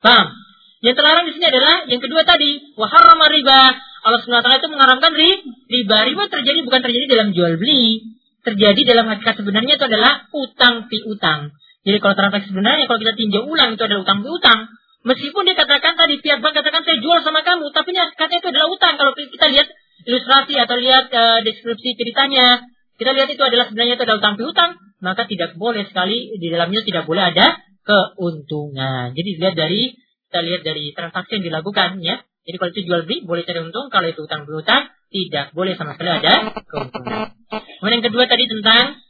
Paham? 0.00 0.32
Yang 0.80 0.94
terlarang 1.00 1.24
di 1.28 1.32
sini 1.36 1.46
adalah 1.48 1.74
yang 1.92 2.00
kedua 2.00 2.22
tadi, 2.24 2.72
waharrama 2.76 3.28
riba. 3.32 3.60
Allah 4.04 4.20
SWT 4.20 4.48
itu 4.64 4.68
mengharamkan 4.68 5.12
riba. 5.12 5.98
Riba 6.08 6.24
terjadi 6.28 6.60
bukan 6.64 6.80
terjadi 6.84 7.04
dalam 7.08 7.28
jual 7.36 7.56
beli. 7.60 8.16
Terjadi 8.44 8.80
dalam 8.84 9.08
hakikat 9.12 9.40
sebenarnya 9.40 9.80
itu 9.80 9.84
adalah 9.88 10.28
utang 10.36 10.88
piutang. 10.92 11.56
Jadi 11.84 11.98
kalau 12.00 12.14
transaksi 12.16 12.48
sebenarnya 12.48 12.88
kalau 12.88 13.00
kita 13.00 13.14
tinjau 13.14 13.42
ulang 13.44 13.76
itu 13.76 13.82
adalah 13.84 14.02
utang 14.08 14.20
piutang. 14.24 14.60
Meskipun 15.04 15.44
dia 15.44 15.52
katakan 15.52 16.00
tadi 16.00 16.16
pihak 16.24 16.40
bank 16.40 16.56
katakan 16.56 16.80
saya 16.80 16.96
jual 17.04 17.20
sama 17.20 17.44
kamu, 17.44 17.68
tapi 17.76 17.92
katanya 17.92 18.40
itu 18.40 18.48
adalah 18.48 18.68
utang. 18.72 18.96
Kalau 18.96 19.12
kita 19.12 19.46
lihat 19.52 19.68
ilustrasi 20.08 20.54
atau 20.56 20.76
lihat 20.80 21.12
uh, 21.12 21.38
deskripsi 21.44 21.92
ceritanya, 22.00 22.64
kita 22.96 23.12
lihat 23.12 23.28
itu 23.28 23.42
adalah 23.44 23.68
sebenarnya 23.68 24.00
itu 24.00 24.04
adalah 24.08 24.18
utang 24.24 24.36
piutang, 24.40 24.70
maka 25.04 25.28
tidak 25.28 25.60
boleh 25.60 25.84
sekali 25.84 26.32
di 26.40 26.48
dalamnya 26.48 26.80
tidak 26.88 27.04
boleh 27.04 27.20
ada 27.20 27.60
keuntungan. 27.84 29.12
Jadi 29.12 29.30
lihat 29.36 29.52
dari 29.52 29.92
kita 30.32 30.40
lihat 30.40 30.62
dari 30.64 30.84
transaksi 30.96 31.36
yang 31.36 31.44
dilakukan 31.52 32.00
ya. 32.00 32.24
Jadi 32.48 32.56
kalau 32.56 32.70
itu 32.72 32.80
jual 32.88 33.00
beli 33.04 33.28
boleh 33.28 33.44
cari 33.44 33.60
untung, 33.60 33.92
kalau 33.92 34.08
itu 34.08 34.24
utang 34.24 34.48
piutang 34.48 34.88
tidak 35.12 35.52
boleh 35.52 35.76
sama 35.76 36.00
sekali 36.00 36.10
ada 36.16 36.32
keuntungan. 36.64 37.28
Kemudian 37.52 38.00
yang 38.00 38.04
kedua 38.08 38.24
tadi 38.24 38.44
tentang 38.48 39.04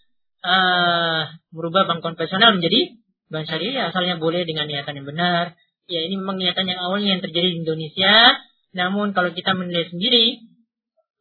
uh, 0.44 1.22
merubah 1.50 1.88
bank 1.88 2.04
konvensional 2.04 2.60
menjadi 2.60 3.00
bank 3.32 3.48
syariah 3.48 3.88
asalnya 3.90 4.20
boleh 4.20 4.44
dengan 4.44 4.68
niatan 4.68 5.00
yang 5.00 5.08
benar. 5.08 5.56
Ya 5.88 6.00
ini 6.04 6.20
memang 6.20 6.40
niatan 6.40 6.64
yang 6.68 6.80
awalnya 6.80 7.16
yang 7.18 7.22
terjadi 7.24 7.48
di 7.48 7.58
Indonesia. 7.64 8.36
Namun 8.76 9.16
kalau 9.16 9.32
kita 9.32 9.56
menilai 9.56 9.88
sendiri, 9.88 10.44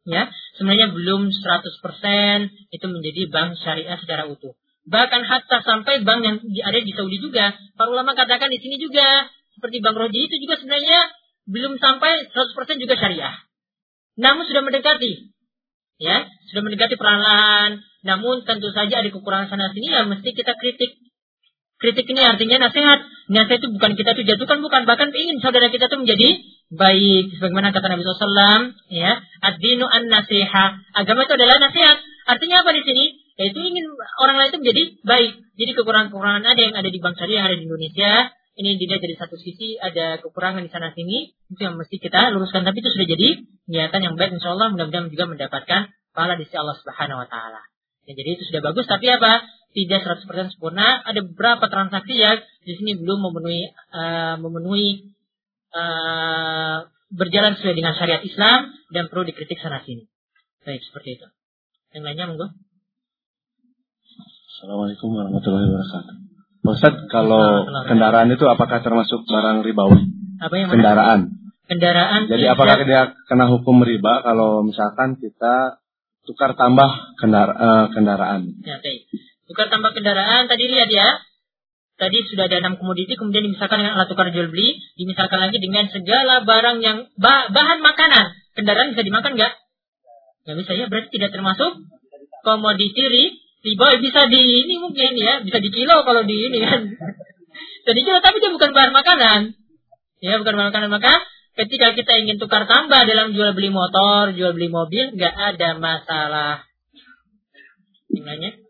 ya 0.08 0.28
sebenarnya 0.60 0.92
belum 0.92 1.32
100% 1.32 2.72
itu 2.72 2.86
menjadi 2.88 3.22
bank 3.32 3.50
syariah 3.60 3.98
secara 4.00 4.28
utuh. 4.28 4.56
Bahkan 4.84 5.20
hatta 5.24 5.64
sampai 5.64 6.04
bank 6.04 6.20
yang 6.24 6.36
ada 6.44 6.78
di 6.84 6.92
Saudi 6.92 7.16
juga, 7.16 7.56
para 7.76 7.88
ulama 7.88 8.12
katakan 8.12 8.52
di 8.52 8.60
sini 8.60 8.76
juga 8.76 9.32
seperti 9.56 9.80
Bank 9.80 9.96
Roji 9.96 10.28
itu 10.28 10.36
juga 10.44 10.60
sebenarnya 10.60 11.08
belum 11.48 11.80
sampai 11.80 12.28
100% 12.28 12.82
juga 12.82 12.94
syariah. 13.00 13.32
Namun 14.20 14.44
sudah 14.44 14.60
mendekati. 14.60 15.32
Ya, 16.02 16.26
sudah 16.52 16.62
mendekati 16.68 17.00
perlahan 17.00 17.80
Namun 18.04 18.44
tentu 18.44 18.68
saja 18.70 19.00
ada 19.00 19.08
kekurangan 19.08 19.48
sana 19.48 19.72
sini 19.72 19.88
ya 19.88 20.04
mesti 20.04 20.28
kita 20.36 20.52
kritik. 20.60 21.00
Kritik 21.80 22.06
ini 22.12 22.20
artinya 22.22 22.68
nasihat. 22.68 23.00
Nasihat 23.32 23.60
itu 23.64 23.68
bukan 23.72 23.92
kita 23.96 24.12
itu 24.14 24.22
jatuhkan 24.28 24.60
bukan. 24.60 24.84
Bahkan 24.84 25.08
ingin 25.10 25.40
saudara 25.40 25.72
kita 25.72 25.88
itu 25.88 25.96
menjadi 25.96 26.28
baik. 26.76 27.24
Sebagaimana 27.40 27.72
kata 27.72 27.86
Nabi 27.88 28.04
SAW 28.04 28.76
ya 28.92 29.24
ad-dinu 29.40 29.88
an-nasiha. 29.88 30.64
Agama 30.94 31.24
itu 31.24 31.34
adalah 31.34 31.56
nasihat. 31.58 31.96
Artinya 32.28 32.62
apa 32.62 32.70
di 32.76 32.84
sini? 32.84 33.04
Yaitu 33.34 33.58
ingin 33.58 33.84
orang 34.22 34.36
lain 34.38 34.48
itu 34.54 34.60
menjadi 34.62 34.82
baik. 35.02 35.32
Jadi 35.58 35.70
kekurangan-kekurangan 35.74 36.44
ada 36.46 36.60
yang 36.60 36.74
ada 36.76 36.88
di 36.92 37.00
bangsa 37.00 37.26
yang 37.26 37.48
ada 37.48 37.56
di 37.56 37.64
Indonesia. 37.66 38.30
Ini 38.54 38.78
dilihat 38.78 39.02
dari 39.02 39.16
satu 39.18 39.34
sisi 39.34 39.74
ada 39.82 40.22
kekurangan 40.22 40.62
di 40.62 40.70
sana 40.70 40.94
sini. 40.94 41.34
Itu 41.50 41.60
yang 41.66 41.74
mesti 41.74 41.98
kita 41.98 42.30
luruskan. 42.36 42.68
Tapi 42.68 42.78
itu 42.84 42.88
sudah 42.92 43.08
jadi 43.08 43.28
niatan 43.66 44.00
yang 44.04 44.14
baik. 44.14 44.36
Insya 44.38 44.54
Allah 44.54 44.70
mudah-mudahan 44.70 45.10
juga 45.10 45.24
mendapatkan 45.26 45.90
pahala 46.14 46.38
di 46.38 46.46
sisi 46.46 46.54
Allah 46.54 46.78
Subhanahu 46.78 47.26
Wa 47.26 47.28
Taala 47.32 47.73
ya, 48.04 48.12
jadi 48.14 48.28
itu 48.38 48.42
sudah 48.48 48.62
bagus 48.64 48.86
tapi 48.88 49.08
apa? 49.10 49.44
Tidak 49.74 50.00
100% 50.06 50.54
sempurna. 50.54 51.02
Ada 51.02 51.26
beberapa 51.26 51.66
transaksi 51.66 52.14
yang 52.14 52.38
di 52.62 52.72
sini 52.78 52.94
belum 52.94 53.18
memenuhi 53.26 53.62
uh, 53.90 54.36
memenuhi 54.38 55.10
uh, 55.74 56.86
berjalan 57.10 57.58
sesuai 57.58 57.74
dengan 57.74 57.98
syariat 57.98 58.22
Islam 58.22 58.70
dan 58.94 59.10
perlu 59.10 59.26
dikritik 59.26 59.58
sana 59.58 59.82
sini. 59.82 60.06
Baik 60.62 60.80
seperti 60.86 61.18
itu. 61.18 61.26
Yang 61.94 62.02
lainnya 62.06 62.26
monggo. 62.30 62.48
Assalamualaikum 64.54 65.10
warahmatullahi 65.10 65.66
wabarakatuh. 65.66 66.14
Ustaz, 66.64 66.94
kalau 67.12 67.68
kendaraan 67.84 68.32
itu 68.32 68.48
apakah 68.48 68.80
termasuk 68.80 69.28
barang 69.28 69.60
ribawi? 69.60 70.00
Apa 70.40 70.54
yang 70.56 70.72
kendaraan. 70.72 71.20
Kendaraan. 71.68 72.24
Jadi 72.24 72.44
apakah 72.48 72.80
dia 72.88 73.12
kena 73.28 73.52
hukum 73.52 73.84
riba? 73.84 74.24
Kalau 74.24 74.64
misalkan 74.64 75.20
kita 75.20 75.83
tukar 76.24 76.56
tambah 76.56 76.90
kendara, 77.20 77.52
uh, 77.54 77.86
kendaraan? 77.92 78.48
Ya, 78.64 78.80
oke. 78.80 78.92
Tukar 79.48 79.68
tambah 79.68 79.92
kendaraan 79.92 80.48
tadi 80.48 80.64
lihat 80.68 80.90
ya. 80.90 81.08
Tadi 81.94 82.26
sudah 82.26 82.50
ada 82.50 82.58
enam 82.58 82.74
komoditi, 82.74 83.14
kemudian 83.14 83.46
dimisalkan 83.46 83.78
dengan 83.78 83.94
alat 83.94 84.10
tukar 84.10 84.26
jual 84.34 84.50
beli, 84.50 84.82
dimisalkan 84.98 85.38
lagi 85.38 85.62
dengan 85.62 85.86
segala 85.94 86.42
barang 86.42 86.82
yang 86.82 87.06
bah 87.14 87.54
bahan 87.54 87.78
makanan. 87.86 88.34
Kendaraan 88.58 88.98
bisa 88.98 89.06
dimakan 89.06 89.38
nggak? 89.38 89.52
Nggak 90.42 90.56
bisa 90.58 90.72
ya, 90.74 90.84
berarti 90.90 91.08
tidak 91.14 91.30
termasuk 91.30 91.70
komoditi 92.42 93.04
riba 93.64 93.86
bisa 94.02 94.26
di 94.26 94.42
ini 94.42 94.74
mungkin 94.82 95.14
ya, 95.14 95.40
bisa 95.46 95.62
di 95.62 95.70
kilo 95.70 96.02
kalau 96.02 96.26
di 96.26 96.36
ini 96.50 96.58
kan. 96.60 96.82
Jadi 97.86 98.00
kilo 98.02 98.18
tapi 98.20 98.42
dia 98.42 98.50
bukan 98.50 98.70
bahan 98.74 98.90
makanan. 98.90 99.40
Ya, 100.18 100.40
bukan 100.42 100.52
bahan 100.56 100.68
makanan 100.74 100.90
maka 100.90 101.14
ketika 101.54 101.94
kita 101.94 102.12
ingin 102.26 102.36
tukar 102.42 102.66
tambah 102.66 103.06
dalam 103.06 103.30
jual 103.34 103.54
beli 103.54 103.70
motor, 103.70 104.34
jual 104.34 104.52
beli 104.54 104.68
mobil, 104.70 105.14
nggak 105.14 105.34
ada 105.54 105.68
masalah. 105.78 106.54
Gimana? 108.10 108.64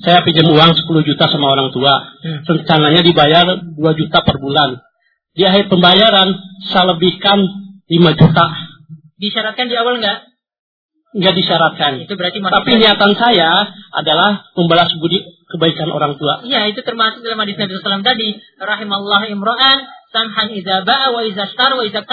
Saya 0.00 0.24
pinjam 0.24 0.48
uang 0.48 0.72
10 0.72 0.88
juta 1.04 1.28
sama 1.28 1.52
orang 1.52 1.68
tua. 1.76 1.92
Hmm. 2.24 2.40
Rencananya 2.48 3.04
dibayar 3.04 3.44
2 3.76 4.00
juta 4.00 4.24
per 4.24 4.40
bulan. 4.40 4.80
Di 5.36 5.44
akhir 5.44 5.68
pembayaran, 5.68 6.40
saya 6.72 6.96
lebihkan 6.96 7.44
5 7.84 8.16
juta. 8.16 8.44
Disyaratkan 9.20 9.68
di 9.68 9.76
awal 9.76 10.00
nggak? 10.00 10.18
Nggak 11.10 11.34
disyaratkan. 11.42 11.92
Itu 12.06 12.14
berarti 12.14 12.38
Tapi 12.38 12.70
niatan 12.78 13.12
saya 13.18 13.66
adalah 13.90 14.46
membalas 14.54 14.94
budi 14.94 15.18
kebaikan 15.50 15.90
orang 15.90 16.14
tua. 16.14 16.46
Iya, 16.46 16.70
itu 16.70 16.86
termasuk 16.86 17.26
dalam 17.26 17.42
hadis 17.42 17.58
Nabi 17.58 17.74
SAW 17.74 18.06
tadi. 18.06 18.38
Rahimallah 18.62 19.26
imra'an 19.26 19.78
samhan 20.14 20.54
idza 20.54 20.86
ba'a 20.86 21.10
wa 21.10 21.26
idza 21.26 21.50
shtar 21.50 21.74
wa 21.74 21.82
idza 21.82 22.06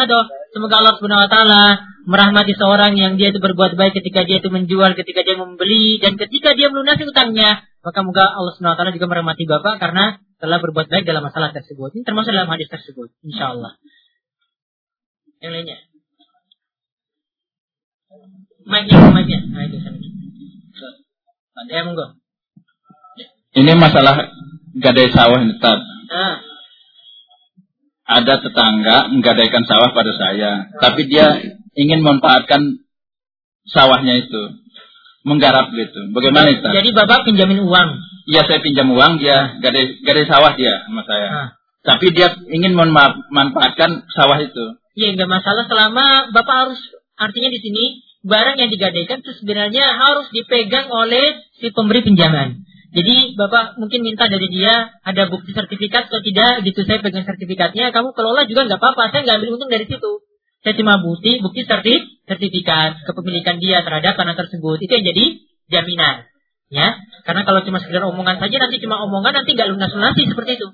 Semoga 0.49 0.75
Allah 0.81 0.93
Subhanahu 0.97 1.25
wa 1.25 1.29
taala 1.29 1.61
merahmati 2.09 2.57
seorang 2.57 2.97
yang 2.97 3.21
dia 3.21 3.29
itu 3.29 3.37
berbuat 3.37 3.77
baik 3.77 3.93
ketika 4.01 4.25
dia 4.25 4.41
itu 4.41 4.49
menjual, 4.49 4.97
ketika 4.97 5.21
dia 5.21 5.37
membeli 5.37 6.01
dan 6.01 6.17
ketika 6.17 6.57
dia 6.57 6.73
melunasi 6.73 7.05
utangnya. 7.05 7.61
Maka 7.85 8.01
moga 8.01 8.25
Allah 8.33 8.57
Subhanahu 8.57 8.73
wa 8.73 8.79
taala 8.81 8.91
juga 8.97 9.07
merahmati 9.13 9.45
Bapak 9.45 9.77
karena 9.77 10.17
telah 10.41 10.57
berbuat 10.57 10.89
baik 10.89 11.05
dalam 11.05 11.21
masalah 11.21 11.53
tersebut. 11.53 11.93
Ini 11.93 12.01
termasuk 12.01 12.33
dalam 12.33 12.49
hadis 12.49 12.65
tersebut, 12.65 13.13
insyaallah. 13.21 13.77
Yang 15.37 15.51
lainnya. 15.53 15.77
Mic-nya, 18.67 18.97
mic-nya. 19.15 19.39
Nah, 19.47 19.63
itu 19.65 19.77
sana. 19.79 19.97
Ya, 21.71 21.81
monggo. 21.87 22.19
Ini 23.57 23.71
masalah 23.79 24.29
gadai 24.77 25.09
sawah 25.09 25.41
ini, 25.41 25.57
Tad. 25.57 25.81
Ah 26.11 26.47
ada 28.07 28.39
tetangga 28.39 29.11
menggadaikan 29.11 29.67
sawah 29.67 29.91
pada 29.91 30.15
saya, 30.15 30.71
tapi 30.79 31.11
dia 31.11 31.43
ingin 31.75 31.99
memanfaatkan 31.99 32.87
sawahnya 33.67 34.23
itu, 34.23 34.41
menggarap 35.27 35.75
gitu. 35.75 36.15
Bagaimana 36.15 36.55
itu? 36.55 36.63
Jadi 36.63 36.89
bapak 36.95 37.27
pinjamin 37.27 37.67
uang? 37.67 37.89
Iya 38.31 38.47
saya 38.47 38.63
pinjam 38.63 38.87
uang, 38.95 39.19
dia 39.19 39.59
gadai 39.59 39.99
gadai 40.07 40.23
sawah 40.23 40.55
dia 40.55 40.87
sama 40.87 41.03
saya. 41.03 41.27
Nah. 41.27 41.49
Tapi 41.83 42.15
dia 42.15 42.31
ingin 42.47 42.79
memanfaatkan 42.79 44.07
sawah 44.15 44.39
itu. 44.39 44.65
Iya 44.95 45.19
nggak 45.19 45.29
masalah 45.29 45.67
selama 45.67 46.31
bapak 46.31 46.55
harus 46.63 46.79
artinya 47.19 47.51
di 47.51 47.59
sini 47.59 47.83
barang 48.27 48.55
yang 48.59 48.69
digadaikan 48.69 49.23
itu 49.23 49.31
sebenarnya 49.39 49.83
harus 49.95 50.27
dipegang 50.35 50.91
oleh 50.91 51.39
si 51.57 51.71
pemberi 51.71 52.03
pinjaman. 52.03 52.67
Jadi 52.91 53.35
Bapak 53.35 53.79
mungkin 53.79 54.03
minta 54.03 54.27
dari 54.27 54.47
dia 54.51 54.91
ada 55.03 55.27
bukti 55.27 55.51
sertifikat 55.51 56.07
atau 56.07 56.23
tidak, 56.23 56.63
gitu 56.63 56.83
saya 56.87 57.03
pegang 57.03 57.27
sertifikatnya, 57.27 57.91
kamu 57.91 58.15
kelola 58.15 58.47
juga 58.47 58.67
nggak 58.67 58.79
apa-apa, 58.79 59.11
saya 59.11 59.21
nggak 59.27 59.37
ambil 59.43 59.49
untung 59.59 59.71
dari 59.71 59.85
situ. 59.87 60.11
Saya 60.63 60.73
cuma 60.75 60.99
bukti, 60.99 61.39
bukti 61.39 61.63
sertif, 61.63 62.03
sertifikat 62.27 63.03
kepemilikan 63.07 63.61
dia 63.63 63.83
terhadap 63.85 64.19
tanah 64.19 64.35
tersebut. 64.35 64.81
Itu 64.83 64.91
yang 64.99 65.05
jadi 65.07 65.25
jaminan. 65.71 66.27
Ya, 66.67 66.99
karena 67.23 67.47
kalau 67.47 67.63
cuma 67.63 67.79
sekedar 67.79 68.03
omongan 68.03 68.43
saja 68.43 68.55
nanti 68.59 68.83
cuma 68.83 68.99
omongan 69.07 69.39
nanti 69.39 69.55
nggak 69.55 69.71
lunas 69.71 69.87
lunasi 69.87 70.27
seperti 70.27 70.59
itu. 70.59 70.67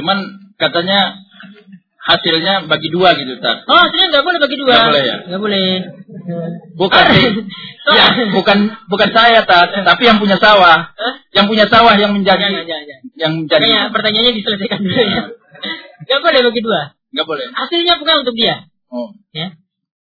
Cuman 0.00 0.16
katanya 0.56 1.20
hasilnya 2.02 2.66
bagi 2.66 2.90
dua 2.90 3.14
gitu, 3.14 3.38
tak? 3.38 3.62
Oh, 3.70 3.78
hasilnya 3.78 4.10
nggak 4.10 4.24
boleh 4.26 4.38
bagi 4.42 4.56
dua. 4.58 4.74
Nggak 4.74 4.90
boleh 4.90 5.04
ya? 5.06 5.16
Nggak 5.30 5.40
boleh. 5.42 5.66
Bukan 6.74 7.04
sih. 7.14 7.24
ya, 7.98 8.06
bukan 8.34 8.58
bukan 8.90 9.10
saya, 9.14 9.46
tak, 9.46 9.70
tapi 9.86 10.02
yang 10.06 10.18
punya 10.18 10.34
sawah. 10.42 10.90
Huh? 10.94 11.14
Yang 11.30 11.46
punya 11.46 11.66
sawah 11.70 11.94
yang 11.94 12.12
menjadi 12.14 12.42
ya, 12.42 12.62
ya. 12.66 12.96
yang 13.16 13.32
menjadi. 13.42 13.62
Ya, 13.62 13.82
pertanyaannya 13.94 14.32
diselesaikan 14.34 14.82
dulu 14.82 14.98
ya. 14.98 15.22
Nggak 16.10 16.20
boleh 16.20 16.40
bagi 16.50 16.60
dua. 16.66 16.80
Nggak 17.14 17.26
boleh. 17.26 17.46
Hasilnya 17.54 17.94
bukan 18.02 18.14
untuk 18.26 18.34
dia. 18.34 18.66
Oh. 18.90 19.14
Ya. 19.30 19.54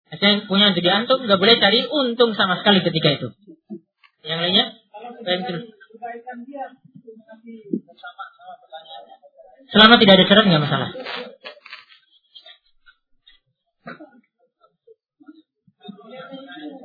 Hasilnya 0.08 0.48
punya 0.48 0.72
untuk 0.72 0.82
dia 0.82 0.94
antum 0.96 1.22
nggak 1.22 1.38
boleh 1.38 1.54
cari 1.60 1.84
untung 1.86 2.32
sama 2.32 2.58
sekali 2.64 2.80
ketika 2.80 3.08
itu. 3.12 3.28
Yang 4.24 4.40
lainnya? 4.40 4.64
Selama 9.70 9.94
tidak 10.02 10.14
ada 10.18 10.24
syarat 10.26 10.44
nggak 10.48 10.64
masalah. 10.64 10.90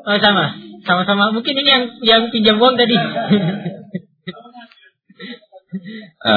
Oh 0.06 0.22
sama, 0.22 0.54
sama-sama. 0.86 1.34
Mungkin 1.34 1.58
ini 1.58 1.66
yang 1.66 1.90
yang 2.06 2.30
pinjam 2.30 2.62
uang 2.62 2.78
tadi. 2.78 2.94
uh, 2.94 3.26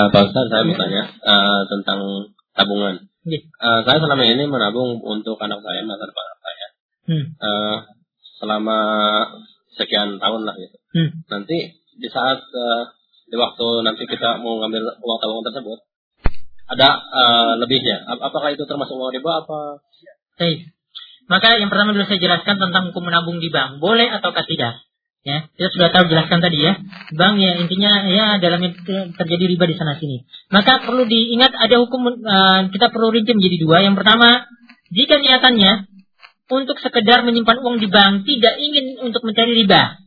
Pak 0.12 0.22
Ustaz, 0.24 0.48
saya 0.48 0.64
mau 0.64 0.72
tanya 0.72 1.04
uh, 1.20 1.68
tentang 1.68 2.32
tabungan. 2.56 3.12
Uh, 3.28 3.84
saya 3.84 4.00
selama 4.00 4.24
ini 4.24 4.48
menabung 4.48 5.04
untuk 5.04 5.36
anak 5.44 5.60
saya, 5.60 5.84
masa 5.84 6.08
depan 6.08 6.24
anak 6.24 6.40
saya. 6.40 6.66
Hmm. 7.08 7.24
Uh, 7.36 7.84
selama 8.40 8.78
sekian 9.76 10.16
tahun 10.16 10.48
lah 10.48 10.56
gitu. 10.56 10.76
Hmm. 10.96 11.28
Nanti 11.28 11.76
di 11.76 12.08
saat 12.08 12.40
uh, 12.40 12.88
di 13.28 13.36
waktu 13.36 13.84
nanti 13.84 14.08
kita 14.08 14.40
mau 14.40 14.64
ngambil 14.64 14.96
uang 14.96 15.20
tabungan 15.20 15.44
tersebut, 15.52 15.76
ada 16.72 17.04
uh, 17.04 17.52
lebihnya. 17.60 18.00
Apakah 18.16 18.48
itu 18.48 18.64
termasuk 18.64 18.96
uang 18.96 19.12
riba 19.12 19.44
apa? 19.44 19.84
Baik. 20.40 20.72
Maka 21.28 21.60
yang 21.60 21.68
pertama 21.68 21.92
dulu 21.92 22.08
saya 22.08 22.20
jelaskan 22.20 22.56
tentang 22.56 22.90
hukum 22.90 23.04
menabung 23.04 23.36
di 23.38 23.52
bank, 23.52 23.84
boleh 23.84 24.08
atau 24.08 24.32
tidak. 24.32 24.80
Ya, 25.26 25.44
kita 25.60 25.68
sudah 25.76 25.88
tahu 25.92 26.08
jelaskan 26.08 26.40
tadi 26.40 26.56
ya. 26.56 26.80
Bank 27.12 27.36
ya 27.36 27.60
intinya 27.60 28.08
ya 28.08 28.26
dalam 28.40 28.64
terjadi 29.12 29.44
riba 29.44 29.68
di 29.68 29.76
sana 29.76 30.00
sini. 30.00 30.24
Maka 30.48 30.88
perlu 30.88 31.04
diingat 31.04 31.52
ada 31.52 31.84
hukum 31.84 32.00
uh, 32.08 32.72
kita 32.72 32.88
perlu 32.88 33.12
rinci 33.12 33.36
menjadi 33.36 33.56
dua. 33.60 33.84
Yang 33.84 34.00
pertama, 34.00 34.48
jika 34.88 35.20
niatannya 35.20 35.72
untuk 36.48 36.80
sekedar 36.80 37.28
menyimpan 37.28 37.60
uang 37.60 37.76
di 37.76 37.92
bank 37.92 38.24
tidak 38.24 38.54
ingin 38.56 39.04
untuk 39.04 39.20
mencari 39.20 39.52
riba, 39.52 40.00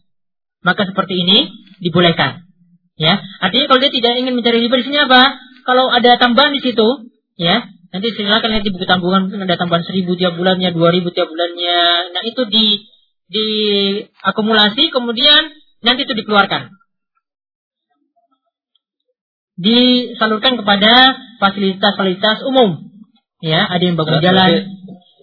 maka 0.66 0.90
seperti 0.90 1.22
ini 1.22 1.54
dibolehkan. 1.86 2.50
Ya, 2.98 3.22
artinya 3.46 3.66
kalau 3.70 3.80
dia 3.82 3.94
tidak 3.94 4.14
ingin 4.18 4.34
mencari 4.34 4.58
riba 4.58 4.76
di 4.82 4.86
sini 4.90 4.98
apa? 5.06 5.38
Kalau 5.70 5.94
ada 5.94 6.18
tambahan 6.18 6.58
di 6.58 6.66
situ, 6.66 6.88
ya, 7.38 7.70
Nanti 7.92 8.08
silakan 8.16 8.56
lihat 8.56 8.64
di 8.64 8.72
buku 8.72 8.88
tabungan 8.88 9.28
ada 9.28 9.60
tambahan 9.60 9.84
seribu 9.84 10.16
tiap 10.16 10.40
bulannya, 10.40 10.72
dua 10.72 10.96
ribu 10.96 11.12
tiap 11.12 11.28
bulannya. 11.28 12.16
Nah 12.16 12.24
itu 12.24 12.48
di 12.48 12.66
di 13.28 13.48
akumulasi 14.24 14.96
kemudian 14.96 15.52
nanti 15.84 16.08
itu 16.08 16.16
dikeluarkan. 16.16 16.72
Disalurkan 19.60 20.56
kepada 20.56 21.20
fasilitas-fasilitas 21.44 22.48
umum. 22.48 22.80
Ya, 23.44 23.68
ada 23.68 23.84
yang 23.84 24.00
bangun 24.00 24.24
jalan. 24.24 24.72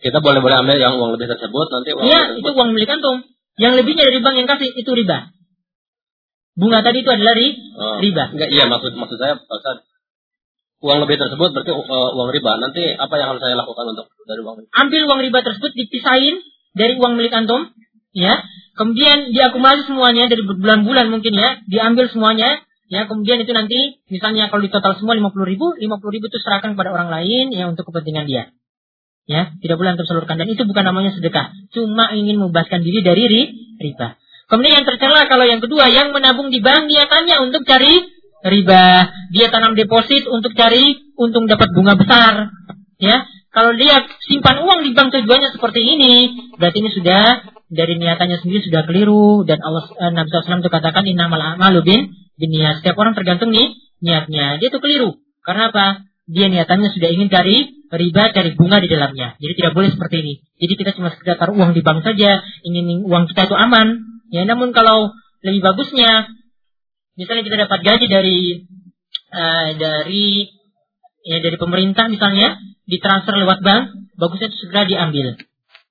Kita 0.04 0.20
boleh 0.20 0.44
boleh 0.44 0.56
ambil 0.60 0.76
yang 0.76 1.00
uang 1.00 1.16
lebih 1.16 1.26
tersebut 1.26 1.66
nanti 1.72 1.90
uang 1.96 2.04
Iya, 2.04 2.20
itu 2.36 2.50
uang 2.52 2.70
milik 2.76 2.92
antum. 2.92 3.24
Yang 3.58 3.72
lebihnya 3.82 4.04
dari 4.12 4.20
bank 4.22 4.36
yang 4.38 4.48
kasih 4.48 4.70
itu 4.76 4.90
riba. 4.92 5.32
Bunga 6.58 6.84
tadi 6.84 7.02
itu 7.02 7.10
adalah 7.10 7.34
ri, 7.34 7.54
oh, 7.54 7.96
riba. 8.02 8.34
Enggak, 8.34 8.50
iya 8.50 8.66
maksud 8.66 8.92
maksud 8.94 9.18
saya 9.18 9.38
Pak 9.38 9.87
uang 10.78 10.98
lebih 11.04 11.16
tersebut 11.18 11.48
berarti 11.54 11.72
uh, 11.74 12.10
uang 12.14 12.30
riba. 12.30 12.52
Nanti 12.62 12.82
apa 12.94 13.14
yang 13.18 13.34
harus 13.34 13.42
saya 13.42 13.54
lakukan 13.58 13.84
untuk 13.94 14.06
dari 14.26 14.40
uang 14.42 14.56
riba? 14.62 14.68
Ambil 14.74 15.00
uang 15.10 15.20
riba 15.26 15.38
tersebut 15.42 15.70
dipisahin 15.74 16.38
dari 16.74 16.94
uang 16.98 17.18
milik 17.18 17.34
antum, 17.34 17.74
ya. 18.14 18.38
Kemudian 18.78 19.34
diakumulasi 19.34 19.90
semuanya 19.90 20.30
dari 20.30 20.46
bulan-bulan 20.46 21.10
mungkin 21.10 21.34
ya, 21.34 21.58
diambil 21.66 22.06
semuanya, 22.14 22.62
ya. 22.86 23.10
Kemudian 23.10 23.42
itu 23.42 23.50
nanti 23.50 23.98
misalnya 24.06 24.46
kalau 24.54 24.62
di 24.62 24.70
total 24.70 24.94
semua 24.94 25.18
lima 25.18 25.34
puluh 25.34 25.50
ribu, 25.50 25.74
lima 25.74 25.98
puluh 25.98 26.18
ribu 26.18 26.30
itu 26.30 26.38
serahkan 26.38 26.78
kepada 26.78 26.94
orang 26.94 27.10
lain 27.10 27.50
ya 27.50 27.66
untuk 27.66 27.90
kepentingan 27.90 28.30
dia. 28.30 28.54
Ya, 29.28 29.52
tidak 29.60 29.76
boleh 29.76 29.92
antum 29.92 30.08
salurkan 30.08 30.40
dan 30.40 30.48
itu 30.48 30.64
bukan 30.64 30.88
namanya 30.88 31.12
sedekah, 31.12 31.52
cuma 31.76 32.16
ingin 32.16 32.40
membebaskan 32.40 32.80
diri 32.80 33.04
dari 33.04 33.28
ri, 33.28 33.42
riba. 33.76 34.16
Kemudian 34.48 34.80
yang 34.80 34.86
tercela 34.88 35.28
kalau 35.28 35.44
yang 35.44 35.60
kedua 35.60 35.92
yang 35.92 36.16
menabung 36.16 36.48
di 36.48 36.64
bank 36.64 36.88
niatannya 36.88 37.36
untuk 37.44 37.68
cari 37.68 38.08
riba, 38.46 39.10
dia 39.34 39.46
tanam 39.50 39.74
deposit 39.74 40.26
untuk 40.30 40.54
cari 40.54 41.14
untung 41.18 41.50
dapat 41.50 41.70
bunga 41.74 41.98
besar. 41.98 42.54
Ya, 42.98 43.26
kalau 43.50 43.74
dia 43.74 44.06
simpan 44.26 44.62
uang 44.62 44.86
di 44.86 44.94
bank 44.94 45.10
tujuannya 45.14 45.50
seperti 45.54 45.80
ini, 45.82 46.14
berarti 46.58 46.78
ini 46.78 46.90
sudah 46.94 47.22
dari 47.68 48.00
niatannya 48.00 48.40
sendiri 48.40 48.64
sudah 48.64 48.82
keliru 48.88 49.44
dan 49.44 49.60
Allah 49.60 49.84
eh, 49.92 50.12
Nabi 50.14 50.28
SAW 50.32 50.64
itu 50.64 50.72
katakan 50.72 51.04
innamal 51.04 51.40
a'malu 51.40 51.84
bin 51.84 52.00
niat. 52.38 52.80
Setiap 52.80 52.96
orang 52.96 53.18
tergantung 53.18 53.50
nih 53.50 53.74
niatnya. 54.00 54.62
Dia 54.62 54.68
itu 54.70 54.78
keliru. 54.78 55.18
Karena 55.42 55.74
apa? 55.74 56.06
Dia 56.28 56.46
niatannya 56.52 56.92
sudah 56.92 57.08
ingin 57.08 57.28
cari 57.32 57.88
riba, 57.88 58.30
cari 58.36 58.52
bunga 58.54 58.78
di 58.84 58.88
dalamnya. 58.88 59.34
Jadi 59.40 59.52
tidak 59.58 59.72
boleh 59.72 59.90
seperti 59.90 60.16
ini. 60.20 60.34
Jadi 60.60 60.72
kita 60.76 60.90
cuma 60.94 61.08
sekedar 61.12 61.40
taruh 61.40 61.56
uang 61.56 61.72
di 61.72 61.80
bank 61.80 62.04
saja, 62.04 62.44
ingin 62.62 63.04
uang 63.08 63.26
kita 63.32 63.48
itu 63.48 63.56
aman. 63.56 64.20
Ya, 64.28 64.44
namun 64.44 64.76
kalau 64.76 65.16
lebih 65.40 65.64
bagusnya 65.64 66.28
misalnya 67.18 67.42
kita 67.42 67.56
dapat 67.66 67.78
gaji 67.82 68.06
dari 68.06 68.38
uh, 69.34 69.68
dari 69.74 70.46
ya 71.26 71.42
dari 71.42 71.56
pemerintah 71.58 72.06
misalnya 72.06 72.56
ditransfer 72.88 73.36
lewat 73.36 73.60
bank, 73.60 73.82
bagusnya 74.16 74.48
itu 74.48 74.58
segera 74.64 74.88
diambil. 74.88 75.36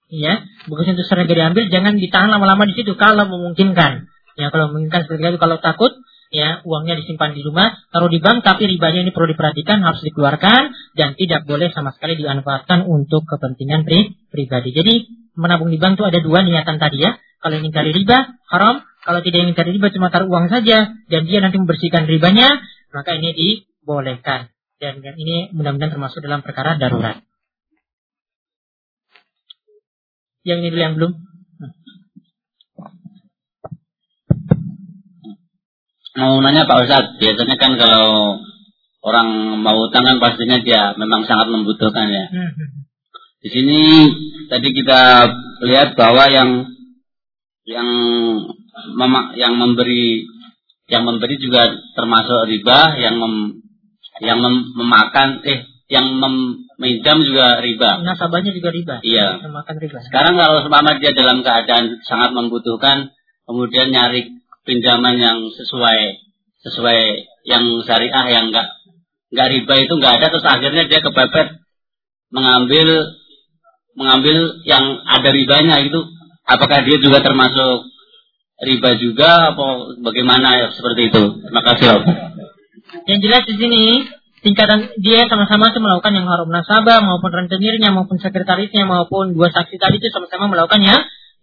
Ya, 0.08 0.48
bagusnya 0.72 0.96
itu 0.96 1.04
segera 1.06 1.28
diambil, 1.28 1.68
jangan 1.68 2.00
ditahan 2.00 2.32
lama-lama 2.32 2.64
di 2.66 2.74
situ 2.80 2.96
kalau 2.96 3.28
memungkinkan. 3.28 4.08
Ya 4.38 4.54
kalau 4.54 4.72
menginginkan 4.72 5.06
seperti 5.06 5.34
itu 5.34 5.42
kalau 5.42 5.58
takut 5.58 5.92
ya 6.30 6.62
uangnya 6.62 7.00
disimpan 7.00 7.34
di 7.34 7.42
rumah, 7.42 7.74
taruh 7.90 8.12
di 8.12 8.22
bank 8.22 8.46
tapi 8.46 8.70
ribanya 8.70 9.02
ini 9.02 9.12
perlu 9.12 9.34
diperhatikan 9.34 9.82
harus 9.82 10.02
dikeluarkan 10.06 10.74
dan 10.94 11.18
tidak 11.18 11.44
boleh 11.50 11.74
sama 11.74 11.92
sekali 11.98 12.20
dimanfaatkan 12.20 12.86
untuk 12.86 13.26
kepentingan 13.26 13.84
pri 13.84 14.14
pribadi. 14.30 14.70
Jadi 14.74 14.94
menabung 15.38 15.74
di 15.74 15.82
bank 15.82 15.98
itu 15.98 16.06
ada 16.06 16.20
dua 16.22 16.46
niatan 16.46 16.78
tadi 16.78 16.98
ya. 17.02 17.18
Kalau 17.38 17.56
ingin 17.62 17.74
cari 17.74 17.92
riba 17.94 18.18
haram, 18.50 18.82
kalau 19.06 19.20
tidak 19.22 19.40
ingin 19.46 19.56
cari 19.56 19.72
riba 19.78 19.88
cuma 19.94 20.10
taruh 20.10 20.28
uang 20.28 20.50
saja 20.50 20.92
dan 21.08 21.22
dia 21.30 21.40
nanti 21.40 21.58
membersihkan 21.62 22.10
ribanya, 22.10 22.60
maka 22.92 23.16
ini 23.16 23.32
dibolehkan. 23.34 24.52
Dan, 24.78 25.02
dan 25.02 25.18
ini 25.18 25.50
mudah-mudahan 25.58 25.94
termasuk 25.94 26.22
dalam 26.22 26.46
perkara 26.46 26.78
darurat. 26.78 27.22
Yang 30.46 30.60
ini 30.64 30.68
dulu 30.70 30.82
yang 30.82 30.96
belum. 30.96 31.12
Mau 36.18 36.34
nanya 36.42 36.66
Pak 36.66 36.78
Ustadz, 36.86 37.16
biasanya 37.22 37.56
kan 37.62 37.78
kalau 37.78 38.42
orang 39.06 39.28
mau 39.62 39.78
utang 39.86 40.04
kan 40.04 40.18
pastinya 40.18 40.58
dia 40.62 40.98
memang 40.98 41.24
sangat 41.30 41.48
membutuhkan 41.54 42.10
ya. 42.10 42.26
Hmm, 42.28 42.52
hmm. 42.54 42.70
Di 43.38 43.50
sini 43.54 43.82
tadi 44.50 44.74
kita 44.74 45.30
lihat 45.64 45.94
bahwa 45.94 46.26
yang 46.28 46.77
yang 47.68 47.90
mema, 48.96 49.36
yang 49.36 49.60
memberi 49.60 50.24
yang 50.88 51.04
memberi 51.04 51.36
juga 51.36 51.68
termasuk 52.00 52.48
riba, 52.48 52.96
yang 52.96 53.20
mem, 53.20 53.60
yang 54.24 54.40
mem, 54.40 54.56
memakan 54.80 55.44
eh 55.44 55.68
yang 55.92 56.16
meminjam 56.16 57.24
juga 57.24 57.60
riba. 57.60 58.04
Nasabahnya 58.04 58.56
juga 58.56 58.72
riba. 58.72 58.96
Iya. 59.04 59.44
Memakan 59.44 59.76
riba. 59.84 60.00
Sekarang 60.04 60.40
kalau 60.40 60.64
seumpama 60.64 61.00
dia 61.00 61.12
dalam 61.12 61.44
keadaan 61.44 62.00
sangat 62.08 62.32
membutuhkan, 62.36 63.12
kemudian 63.48 63.92
nyari 63.92 64.32
pinjaman 64.68 65.16
yang 65.20 65.48
sesuai 65.56 66.28
sesuai 66.68 67.00
yang 67.48 67.64
syariah 67.88 68.26
yang 68.28 68.52
enggak 68.52 68.68
enggak 69.32 69.48
riba 69.56 69.74
itu 69.80 69.94
enggak 69.96 70.14
ada 70.20 70.28
terus 70.28 70.44
akhirnya 70.44 70.84
dia 70.92 71.00
kepepet 71.00 71.64
mengambil 72.28 73.08
mengambil 73.96 74.38
yang 74.68 75.00
ada 75.08 75.30
ribanya 75.32 75.80
itu 75.80 76.04
apakah 76.48 76.80
dia 76.88 76.98
juga 76.98 77.20
termasuk 77.20 77.92
riba 78.64 78.98
juga 78.98 79.54
atau 79.54 79.94
bagaimana 80.02 80.58
ya, 80.58 80.68
seperti 80.74 81.14
itu? 81.14 81.24
Terima 81.46 81.62
kasih 81.62 81.86
Om. 81.94 82.04
yang 83.04 83.20
jelas 83.20 83.44
di 83.44 83.56
sini 83.60 83.84
tingkatan 84.42 84.96
dia 85.04 85.28
sama-sama 85.28 85.76
itu 85.76 85.80
melakukan 85.84 86.14
yang 86.16 86.24
haram 86.24 86.48
nasabah 86.48 87.04
maupun 87.04 87.32
rentenirnya 87.36 87.92
maupun 87.92 88.16
sekretarisnya 88.16 88.88
maupun 88.88 89.36
dua 89.36 89.52
saksi 89.52 89.76
tadi 89.76 90.00
itu 90.00 90.08
sama-sama 90.10 90.48
melakukannya 90.48 90.96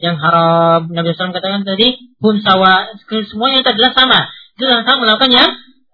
yang 0.02 0.16
haram. 0.18 0.90
Nabi 0.90 1.14
SAW 1.14 1.36
katakan 1.36 1.62
tadi 1.62 2.16
pun 2.18 2.42
sawa 2.42 2.96
semuanya 3.06 3.62
itu 3.62 3.70
adalah 3.70 3.92
sama. 3.94 4.20
Itu 4.58 4.64
sama 4.66 4.98
melakukan 5.04 5.30
yang 5.30 5.50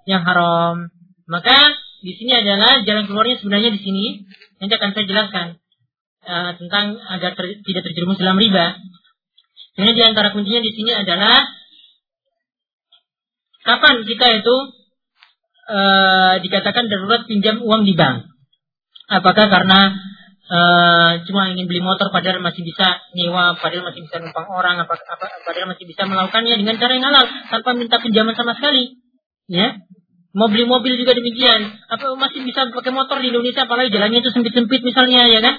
yang 0.09 0.23
haram. 0.25 0.89
Maka 1.29 1.77
di 2.01 2.17
sini 2.17 2.33
adalah 2.33 2.81
jalan 2.87 3.05
keluarnya 3.11 3.37
sebenarnya 3.43 3.71
di 3.77 3.81
sini. 3.83 4.05
Nanti 4.61 4.73
akan 4.77 4.91
saya 4.93 5.05
jelaskan 5.09 5.47
uh, 6.25 6.51
tentang 6.57 6.97
agar 7.01 7.33
ter, 7.37 7.61
tidak 7.65 7.83
terjerumus 7.91 8.21
dalam 8.21 8.37
riba 8.37 8.77
ini 9.79 9.91
di 9.95 10.03
antara 10.03 10.35
kuncinya 10.35 10.63
di 10.65 10.73
sini 10.75 10.91
adalah 10.95 11.47
kapan 13.63 14.03
kita 14.03 14.27
itu 14.41 14.57
uh, 15.71 16.35
dikatakan 16.43 16.91
darurat 16.91 17.29
pinjam 17.29 17.63
uang 17.63 17.87
di 17.87 17.95
bank 17.95 18.27
apakah 19.11 19.47
karena 19.51 19.95
uh, 20.51 21.11
cuma 21.25 21.51
ingin 21.55 21.71
beli 21.71 21.81
motor 21.81 22.11
padahal 22.11 22.43
masih 22.43 22.67
bisa 22.67 22.99
nyewa, 23.15 23.59
padahal 23.59 23.87
masih 23.91 24.07
bisa 24.07 24.19
numpang 24.23 24.47
orang, 24.51 24.83
apa, 24.83 24.95
apa, 24.99 25.27
padahal 25.47 25.67
masih 25.71 25.87
bisa 25.87 26.07
melakukannya 26.07 26.55
dengan 26.59 26.77
cara 26.77 26.93
yang 26.95 27.07
halal 27.07 27.27
tanpa 27.49 27.71
minta 27.79 27.97
pinjaman 28.03 28.35
sama 28.35 28.59
sekali. 28.59 28.99
Ya, 29.51 29.83
mau 30.35 30.47
beli 30.47 30.67
mobil 30.67 30.95
juga 30.99 31.15
demikian. 31.15 31.75
Apa 31.91 32.15
masih 32.15 32.47
bisa 32.47 32.71
pakai 32.71 32.95
motor 32.95 33.19
di 33.19 33.35
Indonesia 33.35 33.67
apalagi 33.67 33.91
jalannya 33.91 34.23
itu 34.23 34.31
sempit-sempit 34.31 34.83
misalnya 34.87 35.27
ya 35.27 35.41
kan? 35.43 35.59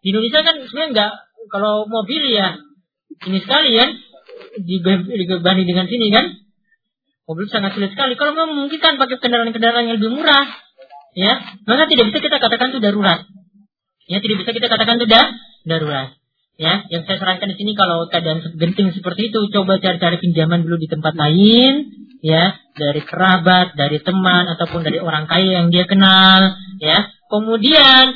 Di 0.00 0.12
Indonesia 0.12 0.40
kan 0.40 0.56
sebenarnya 0.60 0.90
enggak 0.92 1.12
kalau 1.52 1.84
mobil 1.88 2.22
ya 2.32 2.56
ini 3.24 3.38
sekali 3.40 3.70
ya 3.72 3.86
dibanding 4.60 5.68
dengan 5.68 5.86
sini 5.88 6.12
kan 6.12 6.46
mobil 7.26 7.46
sangat 7.50 7.74
sulit 7.74 7.90
sekali. 7.92 8.14
Kalau 8.14 8.32
memungkinkan 8.38 8.96
pakai 8.96 9.18
kendaraan-kendaraan 9.18 9.84
yang 9.90 9.96
lebih 9.98 10.14
murah, 10.14 10.46
ya, 11.18 11.32
maka 11.66 11.90
tidak 11.90 12.14
bisa 12.14 12.18
kita 12.22 12.38
katakan 12.38 12.70
itu 12.72 12.80
darurat. 12.80 13.26
Ya 14.06 14.22
tidak 14.22 14.46
bisa 14.46 14.50
kita 14.54 14.66
katakan 14.70 15.02
itu 15.02 15.06
dah, 15.10 15.26
darurat. 15.66 16.14
Ya, 16.56 16.88
yang 16.88 17.04
saya 17.04 17.20
sarankan 17.20 17.52
di 17.52 17.56
sini 17.60 17.76
kalau 17.76 18.08
keadaan 18.08 18.40
genting 18.56 18.88
seperti 18.96 19.28
itu, 19.28 19.44
coba 19.52 19.76
cari-cari 19.76 20.16
pinjaman 20.16 20.64
dulu 20.64 20.80
di 20.80 20.88
tempat 20.88 21.12
lain, 21.12 21.92
ya, 22.24 22.56
dari 22.72 23.04
kerabat, 23.04 23.76
dari 23.76 24.00
teman 24.00 24.48
ataupun 24.56 24.80
dari 24.80 24.96
orang 24.96 25.28
kaya 25.28 25.60
yang 25.60 25.68
dia 25.68 25.84
kenal, 25.84 26.56
ya. 26.80 27.12
Kemudian 27.28 28.14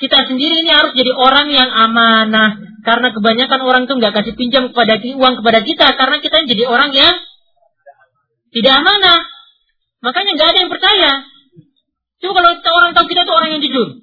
kita 0.00 0.18
sendiri 0.26 0.64
ini 0.64 0.70
harus 0.72 0.96
jadi 0.96 1.12
orang 1.12 1.52
yang 1.52 1.68
amanah, 1.68 2.56
karena 2.82 3.12
kebanyakan 3.12 3.60
orang 3.60 3.82
tuh 3.84 4.00
nggak 4.00 4.16
kasih 4.16 4.34
pinjam 4.34 4.72
kepada 4.72 4.96
uang 4.96 5.44
kepada 5.44 5.60
kita, 5.60 5.86
karena 5.94 6.16
kita 6.24 6.36
jadi 6.48 6.64
orang 6.64 6.90
yang 6.96 7.14
tidak 8.50 8.80
amanah. 8.80 9.28
Makanya 10.00 10.30
nggak 10.40 10.48
ada 10.56 10.58
yang 10.64 10.72
percaya. 10.72 11.12
Coba 12.20 12.32
kalau 12.40 12.50
orang 12.80 12.92
tahu 12.96 13.06
kita 13.12 13.28
tuh 13.28 13.34
orang 13.36 13.50
yang 13.56 13.62
jujur, 13.64 14.00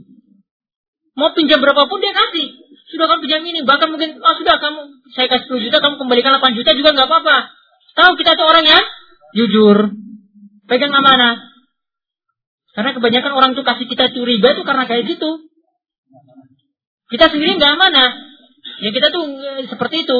Mau 1.17 1.33
pinjam 1.33 1.57
berapapun 1.57 1.97
dia 1.97 2.13
kasih. 2.13 2.53
Sudah 2.93 3.09
kamu 3.09 3.25
pinjam 3.25 3.41
ini, 3.41 3.65
bahkan 3.65 3.89
mungkin 3.89 4.21
oh 4.21 4.35
sudah 4.37 4.61
kamu 4.61 4.79
saya 5.17 5.27
kasih 5.33 5.49
10 5.49 5.65
juta, 5.65 5.81
kamu 5.81 5.97
kembalikan 5.97 6.37
8 6.37 6.53
juta 6.53 6.77
juga 6.77 6.93
nggak 6.93 7.09
apa-apa. 7.09 7.37
Tahu 7.97 8.11
kita 8.21 8.37
tuh 8.37 8.45
orang 8.45 8.63
yang 8.69 8.85
jujur, 9.33 9.97
pegang 10.69 10.93
amanah. 10.93 11.41
Karena 12.77 12.93
kebanyakan 12.93 13.33
orang 13.33 13.51
tuh 13.57 13.65
kasih 13.65 13.89
kita 13.89 14.13
curiga 14.13 14.53
itu 14.53 14.61
karena 14.61 14.85
kayak 14.85 15.09
gitu. 15.09 15.49
Kita 17.07 17.31
sendiri 17.31 17.55
nggak 17.55 17.73
amanah. 17.79 18.09
Ya 18.83 18.89
kita 18.91 19.07
tuh 19.09 19.23
eh, 19.31 19.65
seperti 19.67 20.03
itu. 20.03 20.17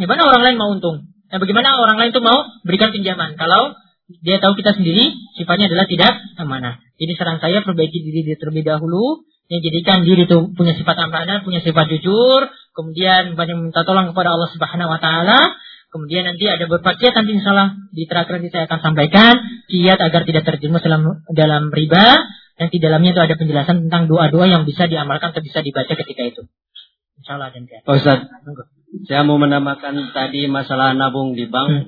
Gimana 0.00 0.26
orang 0.26 0.42
lain 0.42 0.56
mau 0.56 0.72
untung? 0.72 1.04
Nah, 1.30 1.38
bagaimana 1.38 1.76
orang 1.76 1.98
lain 2.00 2.10
tuh 2.14 2.24
mau 2.24 2.46
berikan 2.64 2.90
pinjaman? 2.90 3.36
Kalau 3.36 3.76
dia 4.20 4.36
tahu 4.40 4.52
kita 4.56 4.76
sendiri 4.76 5.12
sifatnya 5.36 5.72
adalah 5.72 5.88
tidak 5.88 6.12
amanah. 6.40 6.80
Jadi 7.00 7.12
saran 7.16 7.40
saya 7.40 7.64
perbaiki 7.64 7.98
diri 8.04 8.36
terlebih 8.36 8.64
dahulu 8.64 9.24
yang 9.52 9.60
jadikan 9.60 10.04
diri 10.08 10.24
itu 10.24 10.52
punya 10.56 10.72
sifat 10.72 10.96
amanah, 11.04 11.44
punya 11.44 11.60
sifat 11.60 11.88
jujur, 11.92 12.48
kemudian 12.72 13.36
banyak 13.36 13.56
minta 13.60 13.84
tolong 13.84 14.12
kepada 14.12 14.32
Allah 14.32 14.48
Subhanahu 14.52 14.88
wa 14.88 15.00
taala, 15.00 15.40
kemudian 15.92 16.24
nanti 16.24 16.48
ada 16.48 16.64
beberapa 16.64 16.96
kiat 16.96 17.12
nanti 17.12 17.32
insyaallah 17.38 17.70
di 17.92 18.02
terakhir 18.08 18.40
nanti 18.40 18.50
saya 18.50 18.64
akan 18.66 18.80
sampaikan 18.80 19.34
kiat 19.68 19.98
agar 20.00 20.22
tidak 20.24 20.42
terjerumus 20.48 20.82
dalam 20.82 21.02
dalam 21.32 21.62
riba 21.70 22.24
dan 22.54 22.70
di 22.70 22.78
dalamnya 22.78 23.10
itu 23.10 23.22
ada 23.22 23.34
penjelasan 23.34 23.76
tentang 23.86 24.06
doa-doa 24.06 24.46
yang 24.46 24.62
bisa 24.62 24.86
diamalkan 24.86 25.34
atau 25.34 25.42
bisa 25.42 25.58
dibaca 25.58 25.90
ketika 25.90 26.22
itu. 26.22 26.42
Insyaallah 27.18 27.50
dan 27.50 27.66
Pak 27.66 27.94
Ustaz, 27.98 28.18
saya 29.10 29.22
mau 29.26 29.42
menambahkan 29.42 30.14
tadi 30.14 30.46
masalah 30.46 30.94
nabung 30.94 31.34
di 31.34 31.50
bank. 31.50 31.70
Hmm. 31.70 31.86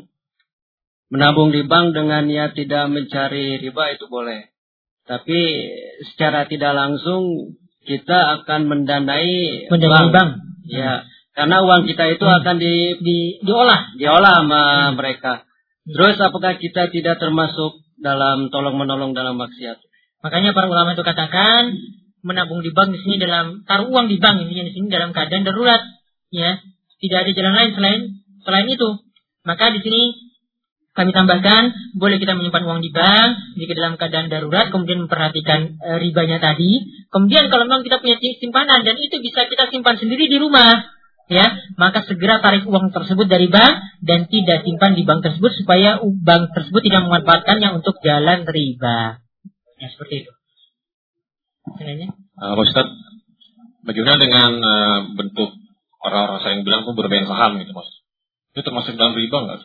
Menabung 1.07 1.55
di 1.55 1.63
bank 1.63 1.95
dengan 1.95 2.27
niat 2.27 2.59
tidak 2.59 2.91
mencari 2.91 3.63
riba 3.63 3.95
itu 3.95 4.11
boleh. 4.11 4.51
Tapi 5.07 5.41
secara 6.03 6.51
tidak 6.51 6.75
langsung 6.75 7.55
kita 7.87 8.43
akan 8.43 8.67
mendanai 8.67 9.71
mendanai 9.71 10.11
bank. 10.11 10.11
bank. 10.11 10.31
Ya, 10.67 11.07
karena 11.39 11.63
uang 11.63 11.87
kita 11.87 12.11
itu 12.11 12.27
hmm. 12.27 12.37
akan 12.43 12.57
di, 12.59 12.75
di 13.07 13.19
diolah, 13.47 13.95
diolah 13.95 14.43
sama 14.43 14.63
hmm. 14.67 14.93
mereka. 14.99 15.47
Terus 15.87 16.19
apakah 16.19 16.59
kita 16.59 16.91
tidak 16.91 17.23
termasuk 17.23 17.87
dalam 18.03 18.51
tolong 18.51 18.75
menolong 18.75 19.15
dalam 19.15 19.39
maksiat? 19.39 19.79
Makanya 20.25 20.57
para 20.57 20.67
ulama 20.71 20.97
itu 20.97 21.05
katakan 21.05 21.77
menabung 22.25 22.65
di 22.65 22.75
bank 22.75 22.91
di 22.97 23.01
sini 23.01 23.17
dalam 23.23 23.63
taruh 23.69 23.87
uang 23.93 24.11
di 24.11 24.19
bank 24.19 24.43
ini 24.43 24.67
di 24.67 24.73
sini 24.75 24.91
dalam 24.91 25.15
keadaan 25.15 25.45
darurat, 25.47 25.83
ya. 26.33 26.59
Tidak 26.97 27.19
ada 27.23 27.31
jalan 27.37 27.55
lain 27.55 27.71
selain 27.77 28.01
selain 28.43 28.67
itu. 28.73 28.89
Maka 29.45 29.71
di 29.77 29.81
sini 29.85 30.03
kami 30.97 31.13
tambahkan, 31.13 31.93
boleh 32.01 32.17
kita 32.17 32.33
menyimpan 32.33 32.65
uang 32.65 32.81
di 32.81 32.89
bank 32.89 33.61
jika 33.61 33.77
dalam 33.77 34.01
keadaan 34.01 34.33
darurat, 34.33 34.73
kemudian 34.73 35.05
memperhatikan 35.05 35.77
e, 35.77 35.91
ribanya 36.01 36.41
tadi. 36.41 36.89
Kemudian 37.13 37.53
kalau 37.53 37.69
memang 37.69 37.85
kita 37.85 38.01
punya 38.01 38.17
simpanan 38.17 38.81
dan 38.81 38.97
itu 38.97 39.21
bisa 39.21 39.45
kita 39.45 39.69
simpan 39.69 40.01
sendiri 40.01 40.25
di 40.25 40.41
rumah, 40.41 40.89
ya, 41.29 41.53
maka 41.77 42.01
segera 42.09 42.41
tarik 42.41 42.65
uang 42.65 42.97
tersebut 42.97 43.29
dari 43.29 43.53
bank 43.53 43.77
dan 44.09 44.25
tidak 44.25 44.65
simpan 44.65 44.97
di 44.97 45.05
bank 45.05 45.21
tersebut 45.21 45.53
supaya 45.61 46.01
bank 46.01 46.57
tersebut 46.57 46.81
tidak 46.81 47.05
memanfaatkannya 47.05 47.77
untuk 47.77 48.01
jalan 48.01 48.49
riba. 48.49 49.26
Ya 49.77 49.89
seperti 49.93 50.25
itu. 50.25 50.33
Uh, 52.41 52.55
Ustaz, 52.63 52.87
bagaimana 53.85 54.17
dengan 54.23 54.51
uh, 54.63 54.99
bentuk 55.19 55.51
orang-orang 56.01 56.39
saya 56.41 56.53
yang 56.57 56.65
bilang 56.65 56.87
itu 56.87 56.93
bermain 56.95 57.27
saham 57.27 57.59
gitu 57.61 57.73
mas? 57.77 57.89
Itu 58.55 58.65
termasuk 58.65 58.97
dalam 58.97 59.13
riba 59.13 59.37
nggak? 59.37 59.61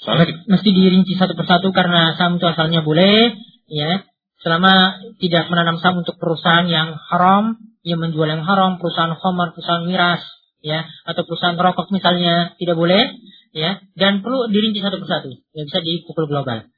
Soalnya 0.00 0.26
mesti 0.48 0.70
dirinci 0.72 1.12
satu 1.20 1.36
persatu 1.36 1.68
karena 1.76 2.16
saham 2.16 2.40
itu 2.40 2.46
asalnya 2.48 2.80
boleh, 2.80 3.36
ya. 3.68 4.08
Selama 4.40 4.96
tidak 5.20 5.52
menanam 5.52 5.76
saham 5.84 6.00
untuk 6.00 6.16
perusahaan 6.16 6.64
yang 6.64 6.96
haram, 6.96 7.60
yang 7.84 8.00
menjual 8.00 8.24
yang 8.24 8.40
haram, 8.40 8.80
perusahaan 8.80 9.12
khamar, 9.12 9.52
perusahaan 9.52 9.84
miras, 9.84 10.24
ya, 10.64 10.88
atau 11.04 11.28
perusahaan 11.28 11.60
rokok 11.60 11.92
misalnya 11.92 12.56
tidak 12.56 12.76
boleh. 12.80 13.12
ya 13.50 13.82
dan 13.98 14.22
perlu 14.22 14.46
dirinci 14.46 14.78
satu 14.78 15.02
persatu 15.02 15.34
yang 15.58 15.66
bisa 15.66 15.82
dipukul 15.82 16.30
global. 16.30 16.70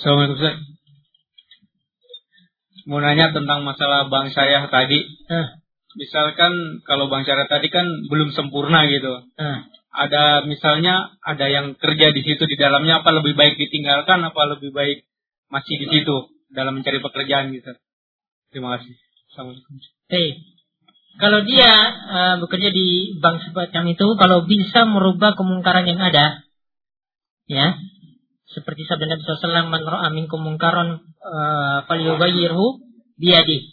Assalamualaikum 0.00 0.40
Ustaz. 0.40 0.56
Mau 2.88 3.04
nanya 3.04 3.36
tentang 3.36 3.68
masalah 3.68 4.08
bank 4.08 4.32
syariah 4.32 4.64
tadi. 4.72 4.96
Eh. 5.28 5.46
Misalkan 6.00 6.80
kalau 6.88 7.12
bank 7.12 7.28
syariah 7.28 7.44
tadi 7.44 7.68
kan 7.68 7.84
belum 8.08 8.32
sempurna 8.32 8.88
gitu. 8.88 9.28
Eh. 9.36 9.58
Ada 9.92 10.48
misalnya 10.48 11.20
ada 11.20 11.52
yang 11.52 11.76
kerja 11.76 12.16
di 12.16 12.24
situ 12.24 12.48
di 12.48 12.56
dalamnya 12.56 13.04
apa 13.04 13.12
lebih 13.12 13.36
baik 13.36 13.60
ditinggalkan 13.60 14.24
apa 14.24 14.56
lebih 14.56 14.72
baik 14.72 15.04
masih 15.52 15.76
di 15.84 15.86
situ 15.92 16.32
dalam 16.48 16.80
mencari 16.80 17.04
pekerjaan 17.04 17.52
gitu. 17.52 17.76
Terima 18.56 18.80
kasih. 18.80 18.96
Assalamualaikum. 19.28 19.84
Hey, 20.08 20.40
kalau 21.20 21.44
dia 21.44 21.68
uh, 22.08 22.34
bekerja 22.40 22.72
di 22.72 23.20
bank 23.20 23.44
semacam 23.44 23.92
itu, 23.92 24.06
kalau 24.16 24.48
bisa 24.48 24.88
merubah 24.88 25.36
kemungkaran 25.36 25.84
yang 25.84 26.00
ada, 26.00 26.40
ya, 27.44 27.76
seperti 28.50 28.82
sabda 28.82 29.06
Nabi 29.06 29.22
SAW, 29.22 29.70
man 29.70 29.82
ra'a 29.86 30.08
minkum 30.10 30.42
mungkaron 30.42 31.06
uh, 31.22 31.78
falyughayyirhu 31.86 32.82
biyadi. 33.14 33.70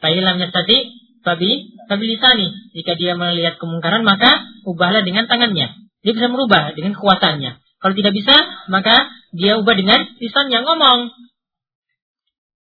Fa 0.00 0.08
yastati 0.08 0.76
fabi 1.20 2.04
lisani. 2.08 2.48
Jika 2.72 2.96
dia 2.96 3.12
melihat 3.12 3.60
kemungkaran, 3.60 4.08
maka 4.08 4.40
ubahlah 4.64 5.04
dengan 5.04 5.28
tangannya. 5.28 5.68
Dia 6.00 6.12
bisa 6.16 6.32
merubah 6.32 6.72
dengan 6.72 6.96
kekuatannya. 6.96 7.60
Kalau 7.60 7.94
tidak 7.94 8.12
bisa, 8.16 8.34
maka 8.72 9.04
dia 9.36 9.60
ubah 9.60 9.74
dengan 9.76 10.00
lisannya 10.16 10.64
ngomong. 10.64 11.00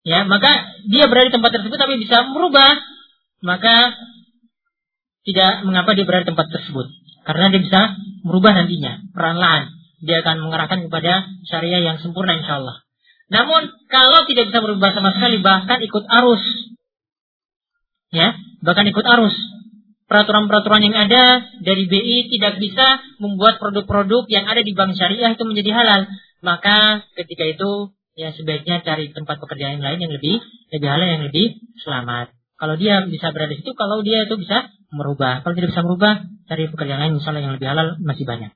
Ya, 0.05 0.27
maka 0.27 0.75
dia 0.91 1.07
berada 1.07 1.31
di 1.31 1.35
tempat 1.39 1.51
tersebut 1.55 1.77
tapi 1.79 1.95
bisa 2.03 2.27
merubah. 2.27 2.83
Maka 3.39 3.95
tidak 5.23 5.63
mengapa 5.63 5.95
dia 5.95 6.03
berada 6.03 6.27
di 6.27 6.29
tempat 6.35 6.47
tersebut. 6.51 6.87
Karena 7.25 7.47
dia 7.47 7.61
bisa 7.63 7.81
merubah 8.27 8.53
nantinya, 8.53 9.01
perlahan 9.15 9.74
Dia 10.05 10.21
akan 10.21 10.45
mengarahkan 10.45 10.85
kepada 10.85 11.25
syariah 11.49 11.81
yang 11.81 11.97
sempurna 11.97 12.37
insya 12.37 12.61
Allah. 12.61 12.85
Namun 13.25 13.73
kalau 13.89 14.29
tidak 14.29 14.53
bisa 14.53 14.61
berubah 14.61 14.93
sama 14.93 15.09
sekali, 15.17 15.41
bahkan 15.41 15.81
ikut 15.81 16.05
arus. 16.05 16.43
Ya, 18.13 18.37
bahkan 18.61 18.85
ikut 18.85 19.01
arus. 19.01 19.33
Peraturan-peraturan 20.05 20.85
yang 20.85 20.93
ada 21.09 21.49
dari 21.65 21.89
BI 21.89 22.29
tidak 22.29 22.61
bisa 22.61 23.01
membuat 23.17 23.57
produk-produk 23.57 24.29
yang 24.29 24.45
ada 24.45 24.61
di 24.61 24.77
bank 24.77 24.93
syariah 24.93 25.33
itu 25.33 25.41
menjadi 25.41 25.73
halal. 25.73 26.05
Maka 26.45 27.01
ketika 27.17 27.41
itu 27.49 27.89
ya 28.13 28.29
sebaiknya 28.37 28.85
cari 28.85 29.09
tempat 29.09 29.41
pekerjaan 29.41 29.81
yang 29.81 29.85
lain 29.89 29.99
yang 30.05 30.13
lebih 30.13 30.37
lebih 30.69 30.87
halal 30.87 31.09
yang 31.09 31.25
lebih 31.25 31.57
selamat. 31.81 32.37
Kalau 32.55 32.77
dia 32.77 33.01
bisa 33.09 33.33
berada 33.33 33.51
di 33.51 33.59
situ, 33.59 33.73
kalau 33.73 34.05
dia 34.05 34.29
itu 34.29 34.37
bisa 34.37 34.69
merubah. 34.93 35.41
Kalau 35.43 35.57
tidak 35.57 35.75
bisa 35.75 35.83
merubah, 35.83 36.23
cari 36.47 36.71
pekerjaan 36.71 37.01
lain 37.01 37.13
misalnya 37.19 37.41
yang 37.49 37.53
lebih 37.57 37.67
halal 37.67 37.87
masih 37.99 38.23
banyak. 38.23 38.53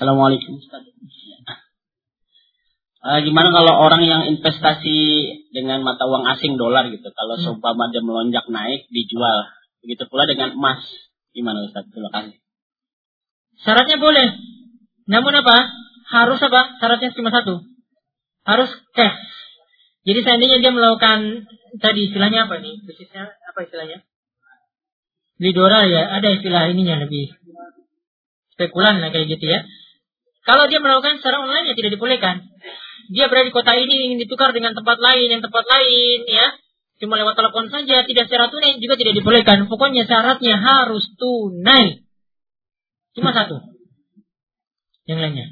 Assalamualaikum 0.00 0.56
Uh, 3.00 3.20
gimana 3.24 3.48
kalau 3.48 3.80
orang 3.80 4.04
yang 4.04 4.22
investasi 4.28 4.96
dengan 5.56 5.80
mata 5.80 6.04
uang 6.04 6.24
asing 6.36 6.60
dolar 6.60 6.84
gitu, 6.92 7.08
kalau 7.16 7.36
hmm. 7.36 7.44
seumpama 7.44 7.88
dia 7.88 8.04
melonjak 8.04 8.44
naik 8.52 8.88
dijual, 8.92 9.48
begitu 9.80 10.04
pula 10.08 10.28
dengan 10.28 10.52
emas, 10.52 10.84
gimana 11.32 11.64
Ustaz? 11.64 11.88
Terima 11.88 12.12
kasih. 12.12 12.36
Syaratnya 13.64 13.96
boleh, 13.96 14.28
namun 15.08 15.32
apa? 15.32 15.68
Harus 16.12 16.44
apa? 16.44 16.76
Syaratnya 16.76 17.16
cuma 17.16 17.32
satu, 17.32 17.64
harus 18.44 18.68
cash. 18.92 19.20
Jadi 20.04 20.20
seandainya 20.20 20.60
dia 20.60 20.72
melakukan 20.72 21.48
tadi 21.80 22.08
istilahnya 22.08 22.48
apa 22.48 22.60
nih? 22.60 22.84
Bisnisnya 22.84 23.32
apa 23.32 23.58
istilahnya? 23.64 24.04
Lidora 25.40 25.88
ya, 25.88 26.20
ada 26.20 26.28
istilah 26.36 26.68
ininya 26.68 27.00
lebih 27.00 27.32
spekulan 28.60 29.00
lah 29.00 29.08
kayak 29.08 29.40
gitu 29.40 29.48
ya. 29.48 29.64
Kalau 30.44 30.64
dia 30.66 30.80
melakukan 30.80 31.20
secara 31.20 31.44
online 31.44 31.72
ya 31.72 31.74
tidak 31.76 32.00
dibolehkan. 32.00 32.48
Dia 33.10 33.26
berada 33.26 33.50
di 33.50 33.54
kota 33.54 33.74
ini 33.74 34.06
ingin 34.10 34.18
ditukar 34.22 34.54
dengan 34.54 34.72
tempat 34.72 34.96
lain, 35.02 35.28
yang 35.28 35.42
tempat 35.42 35.64
lain 35.66 36.20
ya. 36.30 36.46
Cuma 37.00 37.16
lewat 37.16 37.32
telepon 37.32 37.72
saja, 37.72 38.04
tidak 38.04 38.28
secara 38.28 38.52
tunai 38.52 38.76
juga 38.76 38.94
tidak 39.00 39.16
dibolehkan. 39.16 39.66
Pokoknya 39.66 40.04
syaratnya 40.04 40.60
harus 40.60 41.08
tunai. 41.16 42.04
Cuma 43.16 43.32
satu. 43.32 43.56
Yang 45.08 45.18
lainnya. 45.24 45.46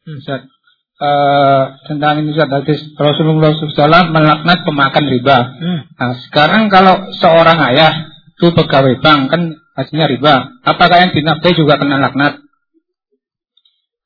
Hmm. 0.00 0.16
uh, 0.24 1.64
tentang 1.86 2.24
ini 2.24 2.32
hadis 2.32 2.80
Rasulullah 2.96 3.52
SAW 3.52 4.12
melaknat 4.12 4.58
pemakan 4.64 5.04
riba. 5.08 5.38
Hmm. 5.60 5.80
Nah, 5.92 6.12
sekarang 6.28 6.72
kalau 6.72 7.10
seorang 7.20 7.58
ayah 7.72 8.10
itu 8.36 8.48
pegawai 8.56 8.96
bank 9.04 9.20
kan 9.28 9.42
hasilnya 9.76 10.08
riba, 10.08 10.34
apakah 10.64 10.96
yang 11.00 11.12
dinafkahi 11.12 11.56
juga 11.56 11.76
kena 11.76 12.00
laknat? 12.00 12.40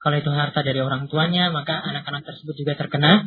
Kalau 0.04 0.16
itu 0.20 0.28
harta 0.28 0.60
dari 0.60 0.84
orang 0.84 1.08
tuanya, 1.08 1.48
maka 1.48 1.80
anak-anak 1.80 2.28
tersebut 2.28 2.52
juga 2.60 2.76
terkena 2.76 3.24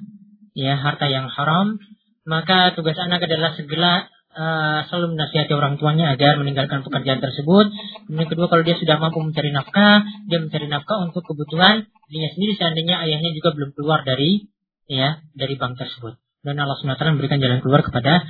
ya 0.53 0.77
harta 0.77 1.09
yang 1.09 1.25
haram. 1.25 1.81
Maka 2.29 2.77
tugas 2.77 2.93
anak 3.01 3.25
adalah 3.25 3.57
segera 3.57 4.05
uh, 4.37 4.85
selalu 4.85 5.17
menasihati 5.17 5.57
orang 5.57 5.81
tuanya 5.81 6.13
agar 6.13 6.37
meninggalkan 6.37 6.85
pekerjaan 6.85 7.17
tersebut. 7.17 7.73
Yang 8.13 8.29
kedua, 8.29 8.45
kalau 8.45 8.61
dia 8.61 8.77
sudah 8.77 9.01
mampu 9.01 9.25
mencari 9.25 9.49
nafkah, 9.49 10.05
dia 10.29 10.37
mencari 10.37 10.69
nafkah 10.69 11.01
untuk 11.01 11.25
kebutuhan 11.25 11.89
dirinya 12.07 12.29
sendiri 12.37 12.53
seandainya 12.55 12.95
ayahnya 13.09 13.33
juga 13.33 13.57
belum 13.57 13.73
keluar 13.73 14.05
dari 14.05 14.45
ya 14.85 15.25
dari 15.33 15.57
bank 15.57 15.81
tersebut. 15.81 16.21
Dan 16.45 16.61
Allah 16.61 16.77
SWT 16.77 17.01
memberikan 17.17 17.41
jalan 17.41 17.59
keluar 17.59 17.81
kepada 17.81 18.21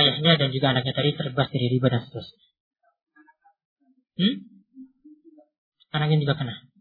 ayahnya 0.00 0.40
dan 0.40 0.48
juga 0.48 0.72
anaknya 0.72 0.96
tadi 0.96 1.12
terbebas 1.12 1.46
dari 1.52 1.66
riba 1.68 1.92
dan 1.92 2.00
seterusnya. 2.08 2.40
Hmm? 4.16 4.34
Anaknya 5.92 6.18
juga 6.24 6.34
kena. 6.40 6.71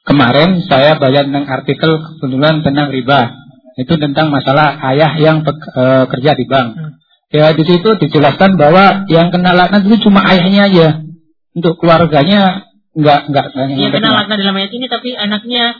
Kemarin 0.00 0.64
saya 0.64 0.96
baca 0.96 1.20
tentang 1.22 1.46
artikel 1.46 1.90
kebetulan 2.18 2.64
tentang 2.64 2.88
riba. 2.88 3.36
Itu 3.78 3.94
tentang 4.00 4.32
masalah 4.32 4.80
ayah 4.92 5.12
yang 5.20 5.46
e, 5.46 5.84
kerja 6.08 6.30
di 6.34 6.44
bank. 6.48 6.68
Hmm. 6.74 6.92
Ya 7.30 7.54
di 7.54 7.62
situ 7.62 7.86
dijelaskan 7.94 8.58
bahwa 8.58 9.06
yang 9.06 9.30
kena 9.30 9.54
laknat 9.54 9.86
itu 9.86 10.10
cuma 10.10 10.24
ayahnya 10.26 10.66
aja. 10.66 10.88
Untuk 11.54 11.78
keluarganya 11.78 12.66
enggak 12.90 13.30
enggak 13.30 13.46
yang 13.54 13.94
kena 13.94 14.10
laknat 14.10 14.36
dalam 14.42 14.56
ayat 14.58 14.72
ini 14.74 14.86
tapi 14.90 15.14
anaknya 15.14 15.78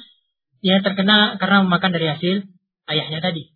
ya 0.62 0.78
terkena 0.78 1.34
karena 1.42 1.66
makan 1.66 1.90
dari 1.90 2.06
hasil 2.14 2.46
ayahnya 2.86 3.18
tadi. 3.18 3.50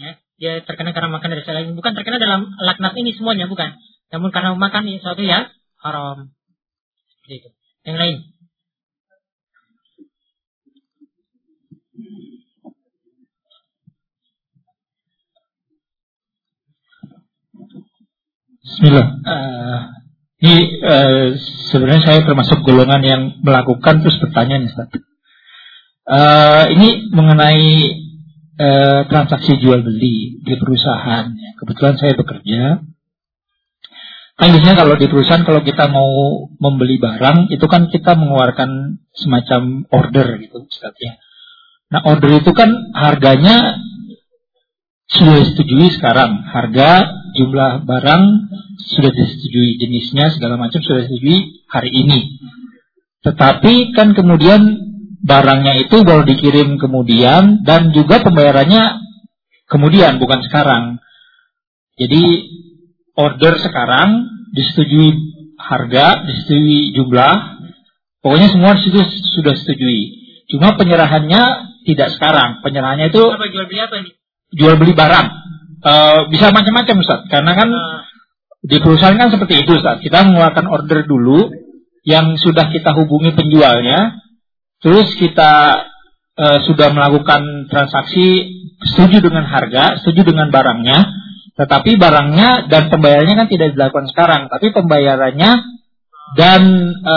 Ya 0.00 0.10
dia 0.40 0.52
terkena 0.64 0.96
karena 0.96 1.12
makan 1.12 1.28
dari 1.36 1.44
hasil 1.44 1.52
ayahnya. 1.52 1.76
Bukan 1.76 1.92
terkena 1.92 2.16
dalam 2.16 2.48
laknat 2.54 2.96
ini 2.96 3.12
semuanya 3.12 3.44
bukan. 3.44 3.76
Namun 4.08 4.32
karena 4.32 4.56
makan 4.56 4.88
sesuatu 4.88 5.20
yang 5.20 5.52
haram. 5.84 6.32
Itu. 7.28 7.52
Yang 7.84 7.98
lain 7.98 8.16
Bismillah. 18.72 19.04
Uh, 19.20 19.80
ini 20.40 20.80
uh, 20.80 21.36
sebenarnya 21.68 22.08
saya 22.08 22.20
termasuk 22.24 22.64
golongan 22.64 23.04
yang 23.04 23.22
melakukan 23.44 24.00
terus 24.00 24.16
bertanya 24.16 24.64
nih. 24.64 24.72
Uh, 26.08 26.72
ini 26.72 27.12
mengenai 27.12 27.68
uh, 28.56 29.04
transaksi 29.12 29.60
jual 29.60 29.84
beli 29.84 30.40
di 30.40 30.56
perusahaan. 30.56 31.36
Kebetulan 31.60 32.00
saya 32.00 32.16
bekerja. 32.16 32.80
Kan 34.40 34.48
biasanya 34.56 34.88
kalau 34.88 34.96
di 34.96 35.04
perusahaan 35.04 35.44
kalau 35.44 35.60
kita 35.60 35.92
mau 35.92 36.48
membeli 36.56 36.96
barang 36.96 37.52
itu 37.52 37.68
kan 37.68 37.92
kita 37.92 38.16
mengeluarkan 38.16 39.04
semacam 39.12 39.84
order 39.92 40.40
gitu 40.40 40.64
Ustaz 40.64 40.96
ya. 40.96 41.20
Nah 41.92 42.08
order 42.08 42.40
itu 42.40 42.56
kan 42.56 42.72
harganya 42.96 43.81
sudah 45.12 45.34
disetujui 45.44 45.88
sekarang. 45.96 46.44
Harga, 46.48 47.04
jumlah 47.36 47.84
barang 47.84 48.22
sudah 48.96 49.12
disetujui 49.12 49.80
jenisnya 49.80 50.32
segala 50.32 50.56
macam 50.56 50.80
sudah 50.80 51.04
disetujui 51.04 51.68
hari 51.68 51.90
ini. 51.92 52.40
Tetapi 53.22 53.94
kan 53.94 54.16
kemudian 54.16 54.60
barangnya 55.22 55.86
itu 55.86 56.02
baru 56.02 56.26
dikirim 56.26 56.82
kemudian 56.82 57.62
dan 57.62 57.94
juga 57.94 58.24
pembayarannya 58.26 58.98
kemudian 59.70 60.18
bukan 60.18 60.42
sekarang. 60.48 60.98
Jadi 62.00 62.22
order 63.14 63.60
sekarang 63.62 64.26
disetujui 64.56 65.12
harga, 65.60 66.26
disetujui 66.26 66.96
jumlah, 66.98 67.34
pokoknya 68.24 68.48
semua 68.50 68.74
situ 68.80 68.98
sudah 69.38 69.54
setujui. 69.54 70.20
Cuma 70.50 70.74
penyerahannya 70.74 71.72
tidak 71.86 72.12
sekarang. 72.18 72.60
Penyerahannya 72.60 73.08
itu? 73.14 73.22
Jual 74.52 74.76
beli 74.76 74.92
barang. 74.92 75.26
Uh, 75.82 76.20
bisa 76.30 76.54
macam-macam 76.54 76.96
Ustaz. 77.02 77.20
Karena 77.26 77.52
kan 77.58 77.68
uh 77.72 78.00
di 78.62 78.78
perusahaan 78.78 79.18
kan 79.18 79.34
seperti 79.34 79.66
itu, 79.66 79.74
Ustaz. 79.74 79.98
Kita 79.98 80.22
mengeluarkan 80.22 80.70
order 80.70 81.02
dulu 81.02 81.50
yang 82.06 82.38
sudah 82.38 82.70
kita 82.70 82.94
hubungi 82.94 83.34
penjualnya, 83.34 84.22
terus 84.78 85.18
kita 85.18 85.82
uh, 86.38 86.58
sudah 86.62 86.94
melakukan 86.94 87.66
transaksi 87.66 88.46
setuju 88.86 89.18
dengan 89.18 89.46
harga, 89.46 89.98
setuju 90.02 90.30
dengan 90.30 90.54
barangnya, 90.54 90.98
tetapi 91.58 91.98
barangnya 91.98 92.70
dan 92.70 92.90
pembayarannya 92.90 93.36
kan 93.38 93.48
tidak 93.50 93.74
dilakukan 93.74 94.06
sekarang, 94.10 94.42
tapi 94.50 94.74
pembayarannya 94.74 95.50
dan 96.32 96.62
e, 96.96 97.16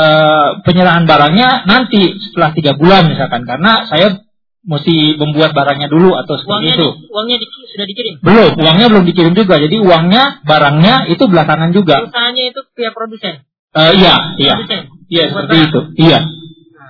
penyerahan 0.67 1.07
barangnya 1.07 1.63
nanti 1.63 2.19
setelah 2.19 2.51
tiga 2.51 2.75
bulan 2.75 3.07
misalkan, 3.07 3.47
karena 3.47 3.87
saya 3.87 4.21
mesti 4.65 5.21
membuat 5.21 5.53
barangnya 5.53 5.87
dulu 5.87 6.17
atau 6.17 6.35
seperti 6.35 6.51
uangnya 6.51 6.73
itu. 6.73 6.89
Di, 6.89 7.07
uangnya 7.13 7.37
di, 7.37 7.47
sudah 7.69 7.85
dikirim? 7.85 8.13
Belum, 8.25 8.51
uangnya 8.57 8.87
belum 8.89 9.05
dikirim 9.05 9.33
juga. 9.37 9.55
Jadi 9.61 9.77
uangnya, 9.77 10.23
barangnya 10.41 10.95
itu 11.13 11.23
belakangan 11.29 11.69
juga. 11.71 12.09
Usahanya 12.09 12.43
itu 12.49 12.59
pihak 12.73 12.93
produsen. 12.97 13.45
Uh, 13.75 13.91
iya, 13.93 14.15
iya. 14.41 14.55
Iya, 15.05 15.23
seperti 15.29 15.55
itu. 15.69 15.79
Iya. 16.01 16.19
Nah, 16.25 16.89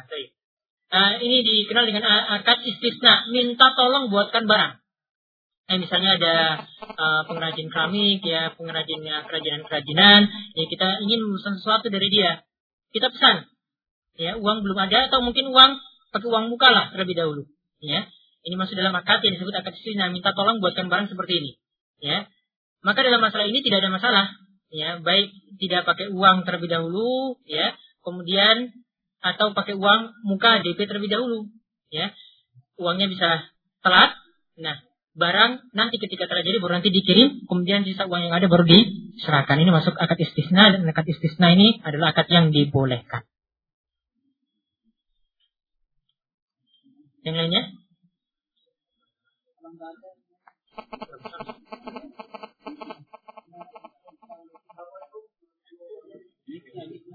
uh, 0.95 1.13
ini 1.19 1.43
dikenal 1.43 1.83
dengan 1.91 2.07
akad 2.39 2.63
istisna, 2.63 3.27
minta 3.29 3.75
tolong 3.75 4.07
buatkan 4.07 4.47
barang 4.47 4.85
eh, 5.65 5.77
misalnya 5.81 6.17
ada 6.21 6.35
uh, 6.85 7.21
pengrajin 7.25 7.67
keramik 7.73 8.21
ya 8.21 8.53
pengrajinnya 8.53 9.25
kerajinan-kerajinan 9.25 10.29
ya 10.53 10.63
kita 10.69 10.87
ingin 11.01 11.25
memesan 11.25 11.57
sesuatu 11.57 11.89
dari 11.89 12.07
dia 12.13 12.45
kita 12.93 13.09
pesan 13.09 13.49
ya 14.15 14.37
uang 14.37 14.61
belum 14.61 14.77
ada 14.77 15.09
atau 15.09 15.25
mungkin 15.25 15.49
uang 15.49 15.71
pakai 16.13 16.27
uang 16.29 16.45
muka 16.53 16.69
lah 16.69 16.85
terlebih 16.93 17.17
dahulu 17.17 17.43
ya. 17.85 18.01
Ini 18.45 18.55
masuk 18.57 18.77
dalam 18.77 18.93
akad 18.93 19.25
yang 19.25 19.37
disebut 19.37 19.53
akad 19.57 19.73
istisna 19.73 20.13
minta 20.13 20.33
tolong 20.37 20.61
buatkan 20.61 20.89
barang 20.89 21.09
seperti 21.09 21.33
ini 21.41 21.51
ya. 22.01 22.29
Maka 22.85 23.01
dalam 23.01 23.21
masalah 23.21 23.49
ini 23.49 23.65
tidak 23.65 23.81
ada 23.85 23.89
masalah 23.89 24.25
ya. 24.69 25.01
Baik 25.01 25.33
tidak 25.57 25.89
pakai 25.89 26.13
uang 26.13 26.45
terlebih 26.45 26.69
dahulu 26.69 27.41
ya. 27.49 27.73
Kemudian 28.05 28.73
atau 29.25 29.57
pakai 29.57 29.73
uang 29.73 30.01
muka 30.29 30.61
DP 30.61 30.85
terlebih 30.85 31.09
dahulu 31.09 31.49
ya. 31.89 32.13
Uangnya 32.77 33.09
bisa 33.09 33.49
telat 33.81 34.13
nah 34.55 34.77
barang 35.15 35.71
nanti 35.71 35.95
ketika 35.95 36.27
terjadi 36.27 36.59
baru 36.59 36.83
nanti 36.83 36.91
dikirim, 36.91 37.47
kemudian 37.47 37.87
sisa 37.87 38.05
uang 38.05 38.29
yang 38.29 38.35
ada 38.35 38.51
baru 38.51 38.67
diserahkan. 38.67 39.57
Ini 39.63 39.71
masuk 39.71 39.95
akad 39.95 40.19
istisna 40.19 40.75
dan 40.75 40.83
akad 40.85 41.07
istisna 41.07 41.55
ini 41.55 41.79
adalah 41.81 42.11
akad 42.11 42.27
yang 42.27 42.51
dibolehkan. 42.51 43.23
Yang 47.25 47.37
lainnya? 47.41 47.63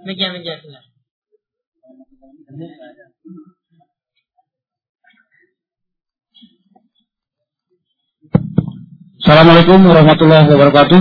Meja 0.02 0.26
meja 0.34 0.54
Assalamualaikum 9.22 9.78
warahmatullahi 9.86 10.50
wabarakatuh. 10.50 11.00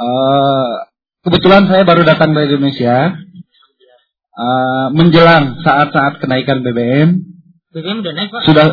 Uh, 0.00 0.68
kebetulan 1.28 1.68
saya 1.68 1.84
baru 1.84 2.08
datang 2.08 2.32
dari 2.32 2.48
Indonesia. 2.48 3.20
Uh, 4.32 4.88
menjelang 4.96 5.60
saat-saat 5.60 6.24
kenaikan 6.24 6.64
BBM. 6.64 7.33
BBM 7.74 8.06
udah 8.06 8.12
naik 8.14 8.30
pak? 8.30 8.42
Sudah, 8.46 8.66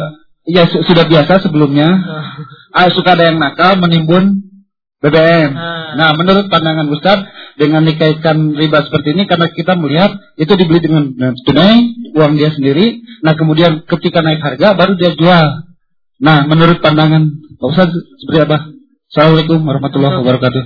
ya 0.45 0.69
su 0.69 0.85
sudah 0.85 1.09
biasa 1.09 1.41
sebelumnya. 1.41 1.89
Uh. 1.89 2.85
Uh, 2.85 2.89
suka 2.93 3.17
ada 3.17 3.33
yang 3.33 3.41
nakal 3.41 3.81
menimbun 3.81 4.45
BBM. 5.01 5.57
Uh. 5.57 5.97
Nah, 5.97 6.13
menurut 6.13 6.53
pandangan 6.53 6.85
Ustaz, 6.93 7.25
dengan 7.57 7.81
dikaitkan 7.81 8.53
riba 8.53 8.85
seperti 8.85 9.17
ini, 9.17 9.25
karena 9.25 9.49
kita 9.49 9.73
melihat 9.73 10.13
itu 10.37 10.53
dibeli 10.53 10.79
dengan 10.85 11.33
tunai, 11.41 11.81
uang 12.13 12.37
dia 12.37 12.53
sendiri. 12.53 13.01
Nah, 13.25 13.33
kemudian 13.33 13.89
ketika 13.89 14.21
naik 14.21 14.39
harga, 14.39 14.77
baru 14.77 14.93
dia 14.93 15.17
jual. 15.17 15.47
Nah, 16.21 16.45
menurut 16.45 16.77
pandangan 16.85 17.25
Pak 17.57 17.67
Ustaz 17.73 17.89
seperti 18.21 18.39
apa? 18.45 18.69
Assalamualaikum 19.09 19.65
warahmatullahi 19.65 20.21
wabarakatuh. 20.21 20.63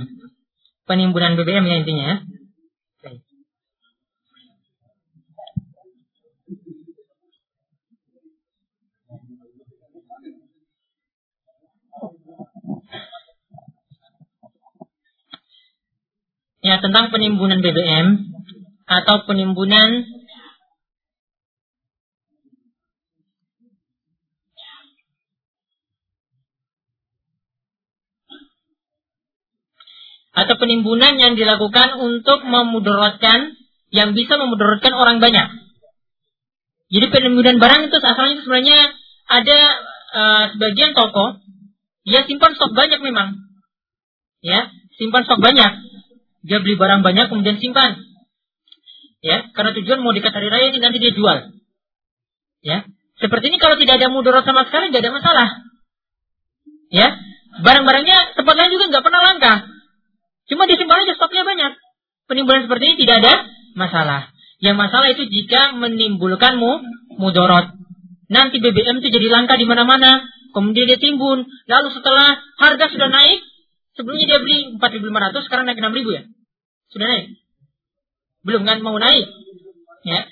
Penimbunan 0.86 1.34
BBM 1.40 1.64
ya 1.66 1.76
intinya 1.82 2.22
ya. 16.66 16.82
Tentang 16.82 17.14
penimbunan 17.14 17.62
BBM 17.62 18.34
atau 18.86 19.22
penimbunan 19.30 20.06
atau 30.36 30.54
penimbunan 30.60 31.16
yang 31.16 31.32
dilakukan 31.32 31.96
untuk 31.96 32.44
memudaratkan 32.44 33.56
yang 33.88 34.12
bisa 34.12 34.36
memudaratkan 34.36 34.92
orang 34.92 35.16
banyak. 35.22 35.48
Jadi 36.92 37.06
penimbunan 37.08 37.56
barang 37.56 37.88
itu 37.88 37.96
asalnya 37.98 38.36
sebenarnya 38.44 38.78
ada 39.26 39.58
uh, 40.12 40.44
sebagian 40.54 40.92
toko 40.92 41.40
dia 42.06 42.22
simpan 42.28 42.54
stok 42.54 42.76
banyak 42.76 43.02
memang. 43.02 43.34
Ya, 44.44 44.70
simpan 44.94 45.26
stok 45.26 45.42
banyak. 45.42 45.72
Dia 46.46 46.62
beli 46.62 46.78
barang 46.78 47.02
banyak 47.02 47.26
kemudian 47.28 47.58
simpan. 47.58 47.98
Ya, 49.20 49.50
karena 49.50 49.74
tujuan 49.74 49.98
mau 50.06 50.14
dekat 50.14 50.30
hari 50.30 50.46
raya 50.46 50.70
nanti 50.78 51.02
dia 51.02 51.10
jual. 51.10 51.50
Ya, 52.62 52.86
seperti 53.18 53.50
ini 53.50 53.58
kalau 53.58 53.74
tidak 53.74 53.98
ada 53.98 54.06
mudarat 54.12 54.46
sama 54.46 54.62
sekali 54.70 54.94
tidak 54.94 55.10
ada 55.10 55.12
masalah. 55.18 55.48
Ya, 56.94 57.18
barang-barangnya 57.66 58.38
tempat 58.38 58.54
lain 58.54 58.70
juga 58.70 58.84
nggak 58.94 59.04
pernah 59.04 59.20
langka. 59.26 59.54
Cuma 60.46 60.70
disimpan 60.70 61.02
aja 61.02 61.14
stoknya 61.18 61.42
banyak. 61.42 61.72
Penimbunan 62.30 62.62
seperti 62.70 62.84
ini 62.94 62.96
tidak 63.02 63.16
ada 63.26 63.34
masalah. 63.74 64.30
Yang 64.62 64.76
masalah 64.78 65.08
itu 65.10 65.26
jika 65.26 65.74
menimbulkan 65.74 66.58
mu, 66.62 66.78
mudorot. 67.18 67.74
Nanti 68.30 68.58
BBM 68.62 69.02
itu 69.02 69.10
jadi 69.10 69.26
langka 69.30 69.58
di 69.58 69.66
mana-mana. 69.66 70.22
Kemudian 70.54 70.88
dia 70.88 70.98
timbun. 70.98 71.44
Lalu 71.44 71.88
setelah 71.92 72.38
harga 72.62 72.88
sudah 72.88 73.10
naik, 73.10 73.42
sebelumnya 73.96 74.26
dia 74.28 74.38
beli 74.38 74.76
4.500, 74.78 75.46
sekarang 75.48 75.64
naik 75.66 75.80
6.000 75.80 76.16
ya? 76.16 76.22
Sudah 76.92 77.06
naik? 77.10 77.26
Belum 78.46 78.62
kan 78.62 78.78
mau 78.84 78.94
naik. 79.00 79.26
Ya. 80.06 80.30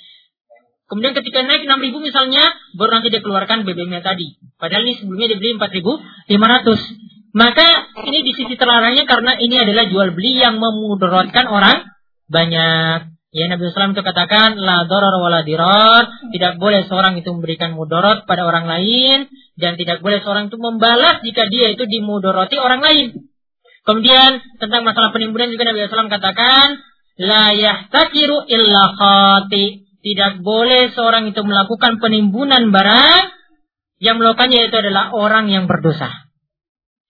Kemudian 0.87 1.17
ketika 1.17 1.43
naik 1.43 1.67
6.000 1.67 1.91
misalnya, 1.99 2.45
baru 2.79 3.01
nanti 3.01 3.09
dia 3.11 3.25
keluarkan 3.25 3.67
BBM-nya 3.67 4.05
tadi. 4.05 4.39
Padahal 4.61 4.87
ini 4.87 4.95
sebelumnya 5.01 5.35
dia 5.35 5.39
beli 5.41 5.59
4.500. 5.59 7.35
Maka 7.35 7.67
ini 8.07 8.23
di 8.23 8.33
sisi 8.39 8.55
terlarangnya 8.55 9.11
karena 9.11 9.35
ini 9.35 9.59
adalah 9.59 9.91
jual 9.91 10.15
beli 10.15 10.39
yang 10.39 10.63
memudaratkan 10.63 11.51
orang 11.51 11.91
banyak. 12.31 13.11
Ya 13.35 13.51
Nabi 13.51 13.67
Sallam 13.75 13.99
itu 13.99 14.07
katakan 14.07 14.55
la 14.63 14.87
doror 14.87 15.19
wala 15.19 15.43
diror. 15.43 16.31
Tidak 16.31 16.63
boleh 16.63 16.87
seorang 16.87 17.19
itu 17.19 17.35
memberikan 17.35 17.75
mudarat 17.75 18.31
pada 18.31 18.47
orang 18.47 18.71
lain 18.71 19.27
dan 19.59 19.75
tidak 19.75 19.99
boleh 19.99 20.23
seorang 20.23 20.47
itu 20.47 20.55
membalas 20.63 21.27
jika 21.27 21.51
dia 21.51 21.75
itu 21.75 21.83
dimudoroti 21.91 22.55
orang 22.55 22.79
lain. 22.79 23.34
Kemudian 23.85 24.41
tentang 24.57 24.83
masalah 24.83 25.13
penimbunan 25.13 25.53
juga 25.53 25.69
Nabi 25.69 25.85
Sallam 25.93 26.09
katakan 26.09 26.81
la 27.21 27.53
yahtakiru 27.53 28.49
illa 28.49 28.83
khati. 28.97 29.85
Tidak 30.05 30.45
boleh 30.45 30.93
seorang 30.93 31.33
itu 31.33 31.41
melakukan 31.41 31.97
penimbunan 31.97 32.69
barang 32.69 33.25
yang 34.05 34.21
melakukannya 34.21 34.69
itu 34.69 34.77
adalah 34.77 35.17
orang 35.17 35.49
yang 35.49 35.65
berdosa. 35.65 36.13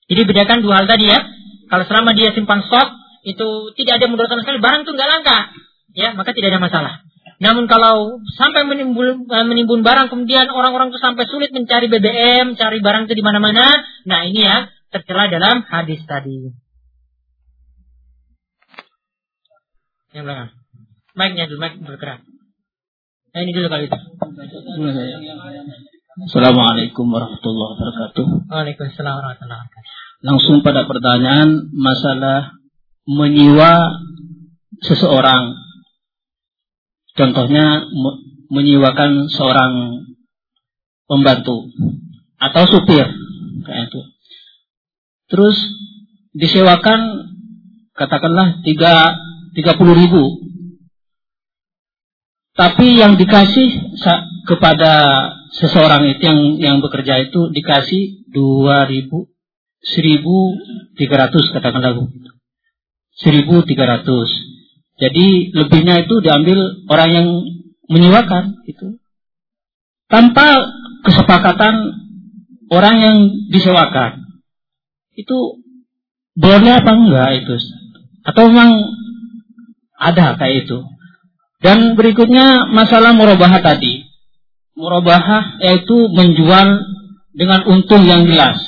Jadi 0.07 0.23
bedakan 0.31 0.63
dua 0.63 0.83
hal 0.83 0.87
tadi 0.87 1.11
ya. 1.11 1.19
Kalau 1.67 1.85
selama 1.91 2.15
dia 2.15 2.31
simpan 2.31 2.63
stok 2.63 2.89
itu 3.27 3.75
tidak 3.75 3.99
ada 3.99 4.07
mudarat 4.07 4.31
sama 4.31 4.43
sekali, 4.47 4.63
barang 4.63 4.81
itu 4.85 4.93
nggak 4.95 5.11
langka, 5.11 5.39
ya 5.97 6.13
maka 6.15 6.31
tidak 6.37 6.55
ada 6.55 6.61
masalah. 6.61 6.95
Namun 7.43 7.67
kalau 7.67 8.21
sampai 8.37 8.63
menimbun, 8.69 9.27
eh, 9.27 9.47
menimbun 9.49 9.83
barang 9.83 10.13
kemudian 10.13 10.47
orang-orang 10.55 10.95
itu 10.95 11.01
sampai 11.03 11.25
sulit 11.27 11.51
mencari 11.51 11.91
BBM, 11.91 12.55
cari 12.55 12.79
barang 12.79 13.11
itu 13.11 13.15
di 13.19 13.25
mana-mana, 13.25 13.83
nah 14.07 14.23
ini 14.23 14.39
ya 14.45 14.71
tercela 14.93 15.27
dalam 15.27 15.67
hadis 15.67 16.05
tadi. 16.07 16.64
Yang 20.15 20.24
belakang. 20.31 20.51
Mic-nya 21.19 21.45
dulu, 21.51 21.59
mic 21.59 21.74
bergerak. 21.82 22.23
Nah 23.35 23.41
ini 23.43 23.51
dulu 23.51 23.66
kali 23.66 23.91
itu. 23.91 23.99
Assalamualaikum 26.31 27.03
warahmatullahi 27.11 27.70
wabarakatuh. 27.74 28.27
Waalaikumsalam 28.47 29.11
warahmatullahi 29.11 29.59
wabarakatuh. 29.59 29.93
Langsung 30.23 30.62
pada 30.62 30.86
pertanyaan 30.86 31.66
masalah 31.74 32.55
menyiwa 33.11 33.91
seseorang. 34.86 35.59
Contohnya 37.19 37.82
menyiwakan 38.55 39.27
seorang 39.35 39.99
pembantu 41.11 41.74
atau 42.39 42.62
supir 42.70 43.11
kayak 43.66 43.91
itu. 43.91 44.01
Terus 45.27 45.59
disewakan 46.39 47.01
katakanlah 47.99 48.62
tiga 48.62 49.19
tiga 49.55 49.78
puluh 49.78 49.94
ribu. 49.94 50.22
Tapi 52.55 53.02
yang 53.02 53.18
dikasih 53.18 53.98
kepada 54.47 54.94
seseorang 55.55 56.06
itu 56.06 56.22
yang 56.22 56.40
yang 56.59 56.76
bekerja 56.78 57.26
itu 57.26 57.51
dikasih 57.51 58.31
dua 58.31 58.86
ribu 58.86 59.31
seribu 59.82 60.55
tiga 60.94 61.26
ratus 61.26 61.51
katakanlah 61.51 61.98
seribu 63.18 63.62
tiga 63.66 63.86
ratus. 63.86 64.31
Jadi 64.94 65.51
lebihnya 65.51 66.06
itu 66.06 66.22
diambil 66.22 66.86
orang 66.86 67.10
yang 67.10 67.28
menyewakan 67.90 68.62
itu 68.70 69.02
tanpa 70.06 70.62
kesepakatan 71.02 71.74
orang 72.70 72.97
yang 73.02 73.16
disewakan. 73.51 74.22
Itu 75.18 75.59
boleh 76.39 76.72
apa 76.78 76.90
enggak 76.94 77.31
itu? 77.43 77.55
Atau 78.22 78.51
memang 78.51 78.70
ada 79.99 80.35
kayak 80.39 80.66
itu? 80.66 80.79
Dan 81.65 81.97
berikutnya 81.97 82.69
masalah 82.69 83.16
murabahah 83.16 83.65
tadi. 83.65 84.05
Murabahah 84.77 85.62
yaitu 85.65 86.12
menjual 86.12 86.83
dengan 87.35 87.65
untung 87.66 88.05
yang 88.05 88.29
jelas. 88.29 88.61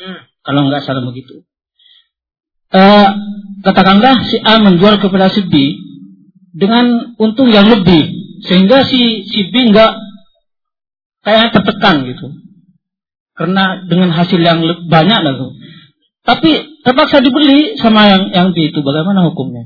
Hmm. 0.00 0.24
kalau 0.40 0.66
enggak 0.66 0.82
salah 0.82 1.04
begitu. 1.04 1.44
Uh, 2.72 3.08
katakanlah 3.60 4.16
si 4.24 4.40
A 4.40 4.56
menjual 4.58 4.96
kepada 4.98 5.28
si 5.28 5.44
B 5.46 5.76
dengan 6.56 7.14
untung 7.20 7.52
yang 7.52 7.68
lebih 7.68 8.08
sehingga 8.48 8.82
si 8.88 9.28
si 9.28 9.52
B 9.52 9.70
enggak 9.70 9.94
kayak 11.22 11.52
tertekan 11.54 12.08
gitu. 12.08 12.32
Karena 13.36 13.84
dengan 13.88 14.12
hasil 14.12 14.40
yang 14.40 14.64
banyak 14.88 15.20
lalu 15.24 15.60
tapi 16.24 16.82
terpaksa 16.84 17.24
dibeli 17.24 17.80
sama 17.80 18.08
yang 18.08 18.22
yang 18.32 18.48
B 18.52 18.72
itu. 18.72 18.80
Bagaimana 18.84 19.28
hukumnya 19.28 19.64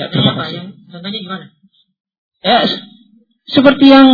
ya 0.00 0.06
terima 0.08 0.32
kasih. 0.40 0.60
contohnya 0.88 1.18
gimana? 1.20 1.44
Ya 2.40 2.58
seperti 3.50 3.84
yang 3.92 4.08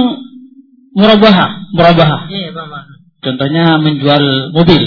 murabaha 0.96 1.46
murabaha. 1.76 2.26
Iya, 2.32 2.50
iya, 2.50 2.80
contohnya 3.22 3.64
menjual 3.78 4.24
mobil. 4.50 4.82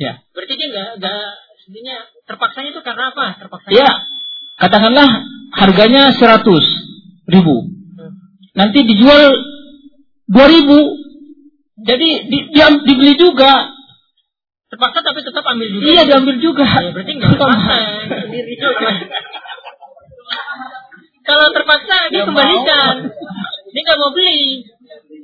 Ya. 0.00 0.18
Berarti 0.34 0.54
dia 0.58 0.68
enggak 0.72 0.88
enggak 0.98 1.22
sebenarnya 1.62 1.96
terpaksanya 2.26 2.68
itu 2.74 2.80
karena 2.82 3.04
apa? 3.14 3.26
Terpaksanya? 3.38 3.74
Ya 3.76 3.90
katakanlah 4.58 5.08
harganya 5.52 6.02
seratus 6.16 6.64
ribu. 7.28 7.68
Hmm. 7.68 8.12
nanti 8.58 8.82
dijual 8.82 9.36
dua 10.26 10.46
ribu. 10.48 10.78
Jadi 11.82 12.30
di, 12.30 12.38
di, 12.54 12.60
dibeli 12.86 13.14
juga. 13.18 13.68
Terpaksa 14.70 15.04
tapi 15.04 15.20
tetap 15.20 15.44
ambil 15.44 15.68
juga. 15.68 15.84
Iya 15.84 16.02
diambil 16.08 16.36
juga. 16.40 16.64
Ya, 16.64 16.90
berarti 16.94 17.12
nggak 17.18 17.30
terpaksa. 17.36 17.74
sendiri 18.24 18.54
kalau 21.22 21.46
terpaksa 21.54 22.10
dia 22.10 22.22
kembalikan 22.26 23.14
dia 23.72 23.80
nggak 23.80 23.98
mau 23.98 24.12
beli. 24.12 24.68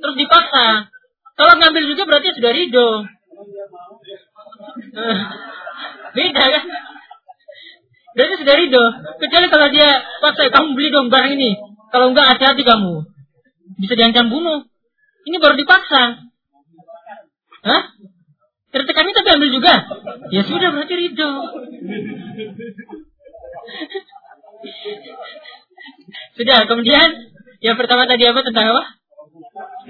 Terus 0.01 0.17
dipaksa. 0.17 0.89
Kalau 1.37 1.53
ngambil 1.61 1.85
juga 1.85 2.03
berarti 2.09 2.29
sudah 2.35 2.51
ridho. 2.51 2.89
Beda 6.17 6.45
kan? 6.49 6.65
Berarti 8.17 8.35
sudah 8.41 8.55
ridho. 8.57 8.85
Kecuali 9.21 9.47
kalau 9.53 9.69
dia 9.71 9.89
paksa 10.25 10.49
kamu 10.49 10.69
beli 10.75 10.89
dong 10.91 11.13
barang 11.13 11.33
ini. 11.37 11.61
Kalau 11.93 12.11
enggak 12.11 12.35
hati-hati 12.35 12.65
kamu. 12.65 13.05
Bisa 13.79 13.95
diancam 13.95 14.33
bunuh. 14.33 14.65
Ini 15.29 15.37
baru 15.39 15.55
dipaksa. 15.61 16.25
Hah? 17.69 17.83
Tertekan 18.73 19.13
tapi 19.13 19.29
ambil 19.29 19.51
juga. 19.53 19.75
Ya 20.33 20.43
sudah 20.49 20.73
berarti 20.73 20.95
ridho. 20.97 21.33
Sudah, 26.39 26.59
kemudian 26.67 27.09
yang 27.63 27.77
pertama 27.79 28.07
tadi 28.07 28.25
apa 28.27 28.41
tentang 28.43 28.75
apa? 28.75 28.83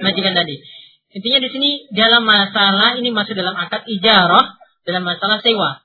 Majikan 0.00 0.34
tadi. 0.36 0.56
Intinya 1.08 1.38
di 1.40 1.48
sini 1.48 1.70
dalam 1.92 2.24
masalah 2.24 3.00
ini 3.00 3.08
masuk 3.12 3.32
dalam 3.32 3.56
akad 3.56 3.88
ijarah 3.88 4.56
dalam 4.84 5.02
masalah 5.04 5.40
sewa. 5.40 5.80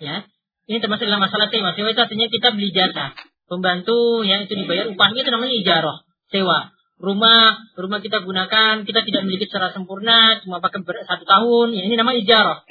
Ya. 0.00 0.24
Ini 0.68 0.80
termasuk 0.80 1.04
dalam 1.04 1.20
masalah 1.20 1.52
sewa. 1.52 1.76
Sewa 1.76 1.92
itu 1.92 2.00
artinya 2.00 2.26
kita 2.32 2.48
beli 2.56 2.72
jasa. 2.72 3.12
Pembantu 3.48 4.24
yang 4.24 4.48
itu 4.48 4.56
dibayar 4.56 4.88
upahnya 4.88 5.28
itu 5.28 5.30
namanya 5.32 5.54
ijarah, 5.60 5.96
sewa 6.32 6.72
rumah 7.02 7.58
rumah 7.74 7.98
kita 7.98 8.22
gunakan 8.22 8.86
kita 8.86 9.00
tidak 9.02 9.20
memiliki 9.26 9.50
secara 9.50 9.74
sempurna 9.74 10.38
cuma 10.46 10.62
pakai 10.62 10.86
satu 10.86 11.26
tahun 11.26 11.74
ya 11.74 11.82
ini 11.90 11.98
nama 11.98 12.14
ijarah 12.14 12.62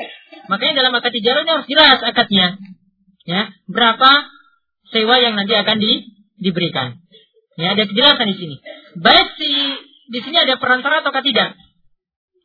makanya 0.48 0.88
dalam 0.88 0.96
akad 0.96 1.12
ijarah 1.12 1.44
ini 1.44 1.52
harus 1.52 1.68
jelas 1.68 2.00
akadnya 2.00 2.56
ya 3.28 3.52
berapa 3.68 4.10
sewa 4.92 5.16
yang 5.24 5.34
nanti 5.40 5.56
akan 5.56 5.78
di, 5.80 5.92
diberikan. 6.40 7.00
Ya 7.60 7.76
ada 7.76 7.84
kejelasan 7.88 8.28
di 8.32 8.38
sini. 8.38 8.56
Baik 9.00 9.28
si 9.40 9.50
di 10.12 10.20
sini 10.20 10.38
ada 10.40 10.60
perantara 10.60 11.04
atau 11.04 11.12
tidak? 11.24 11.56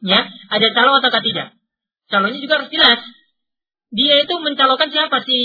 Ya 0.03 0.21
ada 0.27 0.67
calon 0.75 1.03
atau 1.03 1.23
tidak? 1.23 1.55
Calonnya 2.07 2.39
juga 2.39 2.55
harus 2.63 2.71
jelas. 2.71 3.01
Dia 3.91 4.23
itu 4.23 4.35
mencalonkan 4.39 4.91
siapa? 4.91 5.23
Si 5.27 5.39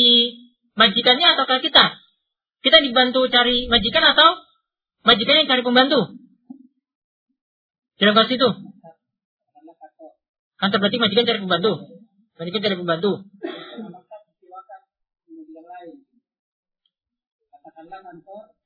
majikannya 0.77 1.27
atau 1.37 1.45
kita? 1.61 1.85
Kita 2.61 2.77
dibantu 2.81 3.25
cari 3.29 3.65
majikan 3.69 4.05
atau 4.13 4.37
majikan 5.05 5.41
yang 5.41 5.49
cari 5.49 5.61
pembantu? 5.65 6.21
Kasih 8.01 8.37
itu. 8.37 8.49
Kan 10.57 10.69
berarti 10.73 10.97
majikan 11.01 11.25
cari 11.25 11.39
pembantu. 11.41 11.73
Majikan 12.37 12.61
cari 12.61 12.75
pembantu. 12.77 13.11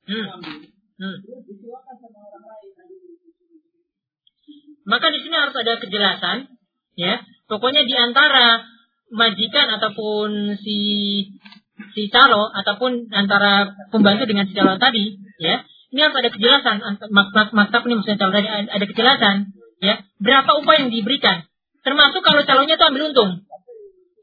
Hmm. 0.06 0.28
Hmm. 0.96 1.18
Maka 4.86 5.08
di 5.10 5.20
sini 5.26 5.36
harus 5.36 5.56
ada 5.58 5.74
kejelasan, 5.82 6.38
ya. 6.96 7.26
Pokoknya 7.50 7.84
di 7.86 7.96
antara 7.98 8.62
majikan 9.10 9.68
ataupun 9.82 10.58
si 10.62 10.78
si 11.94 12.02
calo 12.14 12.48
ataupun 12.54 13.12
antara 13.12 13.76
pembantu 13.90 14.30
dengan 14.30 14.46
si 14.46 14.54
calo 14.54 14.78
tadi, 14.78 15.18
ya, 15.42 15.66
ini 15.96 16.00
harus 16.04 16.18
ada 16.20 16.28
kejelasan 16.28 16.76
maktab 17.56 17.88
ini 17.88 17.96
maksudnya 17.96 18.20
calon 18.20 18.36
tadi 18.36 18.48
ada 18.52 18.86
kejelasan 18.86 19.36
ya. 19.80 20.04
Berapa 20.20 20.52
upah 20.60 20.76
yang 20.84 20.90
diberikan? 20.92 21.48
Termasuk 21.88 22.20
kalau 22.20 22.44
calonnya 22.44 22.76
itu 22.76 22.84
ambil 22.84 23.16
untung 23.16 23.32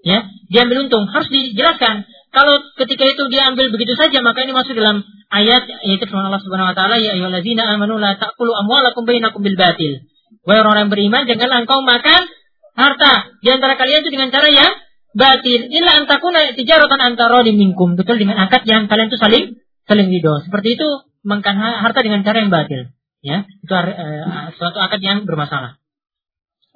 ya. 0.04 0.28
Dia 0.52 0.68
ambil 0.68 0.84
untung. 0.84 1.08
Harus 1.08 1.32
dijelaskan 1.32 2.04
kalau 2.32 2.54
ketika 2.80 3.04
itu 3.06 3.22
dia 3.28 3.52
ambil 3.52 3.68
begitu 3.68 3.92
saja 3.94 4.18
maka 4.24 4.42
ini 4.42 4.56
masuk 4.56 4.72
dalam 4.72 5.04
ayat 5.28 5.68
yaitu 5.84 6.04
firman 6.08 6.32
Allah 6.32 6.42
Subhanahu 6.42 6.72
wa 6.72 6.76
taala 6.76 6.96
ya 6.98 7.14
ayyuhallazina 7.16 7.62
amanu 7.76 8.00
la 8.00 8.16
ta'kulu 8.16 8.52
amwalakum 8.64 9.04
bainakum 9.04 9.44
bil 9.44 9.56
batil 9.56 10.02
wahai 10.48 10.64
orang-orang 10.64 10.88
beriman 10.88 11.22
jangan 11.28 11.62
engkau 11.62 11.84
makan 11.84 12.24
harta 12.72 13.12
di 13.44 13.48
antara 13.52 13.76
kalian 13.76 14.00
itu 14.02 14.10
dengan 14.10 14.32
cara 14.32 14.48
yang 14.48 14.72
batil 15.12 15.60
illa 15.68 15.92
antakuna 16.02 16.56
tijaratan 16.56 17.00
antara 17.14 17.44
minkum 17.44 18.00
betul 18.00 18.16
dengan 18.16 18.40
akad 18.40 18.64
yang 18.64 18.88
kalian 18.88 19.12
itu 19.12 19.20
saling 19.20 19.44
saling 19.84 20.08
ridho 20.08 20.40
seperti 20.48 20.80
itu 20.80 20.88
mengkan 21.22 21.54
harta 21.56 22.02
dengan 22.02 22.26
cara 22.26 22.42
yang 22.42 22.50
batil. 22.52 22.90
Ya, 23.22 23.46
itu 23.46 23.70
uh, 23.70 24.50
suatu 24.58 24.78
akad 24.82 24.98
yang 24.98 25.22
bermasalah. 25.22 25.78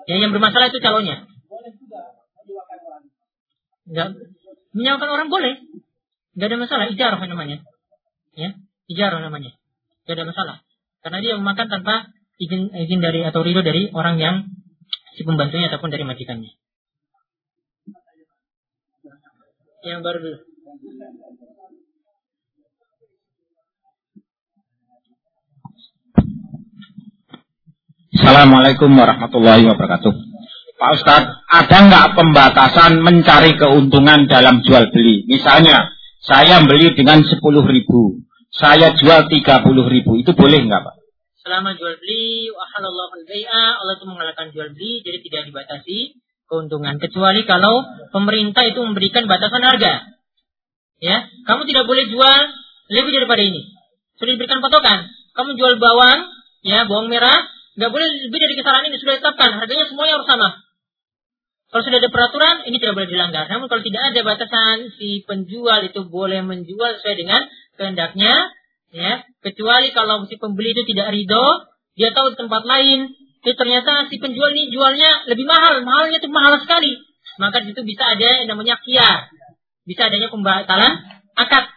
Ya, 0.07 0.23
yang 0.23 0.31
bermasalah 0.31 0.70
itu 0.70 0.78
calonnya. 0.78 1.27
Enggak, 3.87 4.09
menyewakan 4.77 5.09
orang 5.09 5.28
boleh. 5.32 5.55
Enggak 6.36 6.48
ada 6.53 6.59
masalah, 6.61 6.85
ijarah 6.93 7.20
namanya. 7.24 7.65
Ya, 8.36 8.53
ijarah 8.93 9.24
namanya. 9.24 9.57
Enggak 10.05 10.15
ada 10.20 10.24
masalah. 10.28 10.57
Karena 11.01 11.19
dia 11.24 11.32
memakan 11.40 11.66
tanpa 11.73 12.12
izin 12.36 12.69
izin 12.77 13.01
dari 13.01 13.24
atau 13.24 13.40
ridho 13.40 13.65
dari 13.65 13.89
orang 13.97 14.20
yang 14.20 14.36
si 15.16 15.24
pembantunya 15.24 15.73
ataupun 15.73 15.89
dari 15.89 16.05
majikannya. 16.05 16.53
Yang 19.86 20.01
baru 20.05 20.19
dulu. 20.20 20.39
Assalamualaikum 28.16 28.90
warahmatullahi 28.97 29.65
wabarakatuh. 29.70 30.26
Pak 30.77 30.90
Ustadz, 31.01 31.32
ada 31.48 31.78
nggak 31.89 32.07
pembatasan 32.12 33.01
mencari 33.01 33.57
keuntungan 33.57 34.28
dalam 34.28 34.61
jual 34.61 34.93
beli? 34.93 35.24
Misalnya, 35.24 35.89
saya 36.20 36.61
beli 36.69 36.93
dengan 36.93 37.24
10 37.24 37.32
ribu, 37.65 38.20
saya 38.53 38.93
jual 38.93 39.24
30 39.24 39.40
ribu, 39.89 40.20
itu 40.20 40.36
boleh 40.36 40.61
nggak 40.69 40.82
Pak? 40.85 40.94
Selama 41.40 41.73
jual 41.81 41.97
beli, 41.97 42.53
wahalallahu 42.53 43.12
al 43.16 43.24
Allah 43.81 43.94
itu 43.97 44.05
mengalahkan 44.05 44.47
jual 44.53 44.69
beli, 44.77 45.01
jadi 45.01 45.19
tidak 45.24 45.43
dibatasi 45.48 46.20
keuntungan. 46.44 47.01
Kecuali 47.01 47.48
kalau 47.48 47.81
pemerintah 48.12 48.69
itu 48.69 48.81
memberikan 48.85 49.24
batasan 49.24 49.65
harga. 49.65 50.12
Ya, 51.01 51.24
kamu 51.48 51.65
tidak 51.65 51.89
boleh 51.89 52.05
jual 52.12 52.40
lebih 52.93 53.12
daripada 53.16 53.40
ini. 53.40 53.65
Sudah 54.20 54.32
diberikan 54.36 54.61
patokan. 54.61 55.09
Kamu 55.32 55.57
jual 55.57 55.81
bawang, 55.81 56.20
ya 56.65 56.85
bawang 56.85 57.09
merah 57.09 57.44
Nggak 57.77 57.93
boleh 57.93 58.09
lebih 58.24 58.40
dari 58.40 58.55
kisaran 58.57 58.89
ini 58.89 58.97
sudah 58.97 59.20
ditetapkan. 59.20 59.61
Harganya 59.61 59.85
semuanya 59.85 60.16
harus 60.16 60.28
sama. 60.28 60.48
Kalau 61.77 61.93
sudah 61.93 62.01
ada 62.01 62.09
peraturan, 62.09 62.65
ini 62.65 62.81
tidak 62.81 62.97
boleh 62.97 63.05
dilanggar. 63.12 63.53
Namun 63.53 63.69
kalau 63.69 63.85
tidak 63.85 64.01
ada 64.09 64.20
batasan, 64.24 64.97
si 64.97 65.20
penjual 65.28 65.85
itu 65.85 66.09
boleh 66.09 66.40
menjual 66.40 66.97
sesuai 66.97 67.16
dengan 67.20 67.44
kehendaknya. 67.77 68.48
ya 68.97 69.20
Kecuali 69.44 69.93
kalau 69.93 70.24
si 70.24 70.40
pembeli 70.40 70.73
itu 70.73 70.89
tidak 70.89 71.12
ridho, 71.12 71.69
dia 71.93 72.16
tahu 72.16 72.32
di 72.32 72.40
tempat 72.40 72.65
lain 72.65 73.12
ternyata 73.44 74.09
si 74.09 74.16
penjual 74.16 74.57
ini 74.57 74.73
jualnya 74.73 75.28
lebih 75.28 75.44
mahal, 75.44 75.85
mahalnya 75.85 76.16
itu 76.16 76.32
mahal 76.32 76.57
sekali. 76.65 76.97
Maka 77.36 77.61
di 77.61 77.77
situ 77.77 77.85
bisa 77.85 78.09
ada 78.09 78.40
yang 78.40 78.48
namanya 78.48 78.81
kiar. 78.81 79.28
Bisa 79.85 80.09
adanya 80.09 80.32
pembatalan 80.32 81.05
akad. 81.36 81.69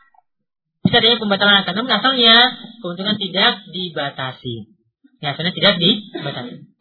Bisa 0.87 0.95
adanya 1.03 1.19
pembatalan 1.19 1.59
akad. 1.59 1.75
Namun 1.75 1.91
asalnya 1.91 2.55
keuntungan 2.79 3.19
tidak 3.19 3.67
dibatasi. 3.75 4.71
Ya, 5.19 5.35
asalnya 5.35 5.51
tidak 5.51 5.75
dibatasi. 5.75 6.71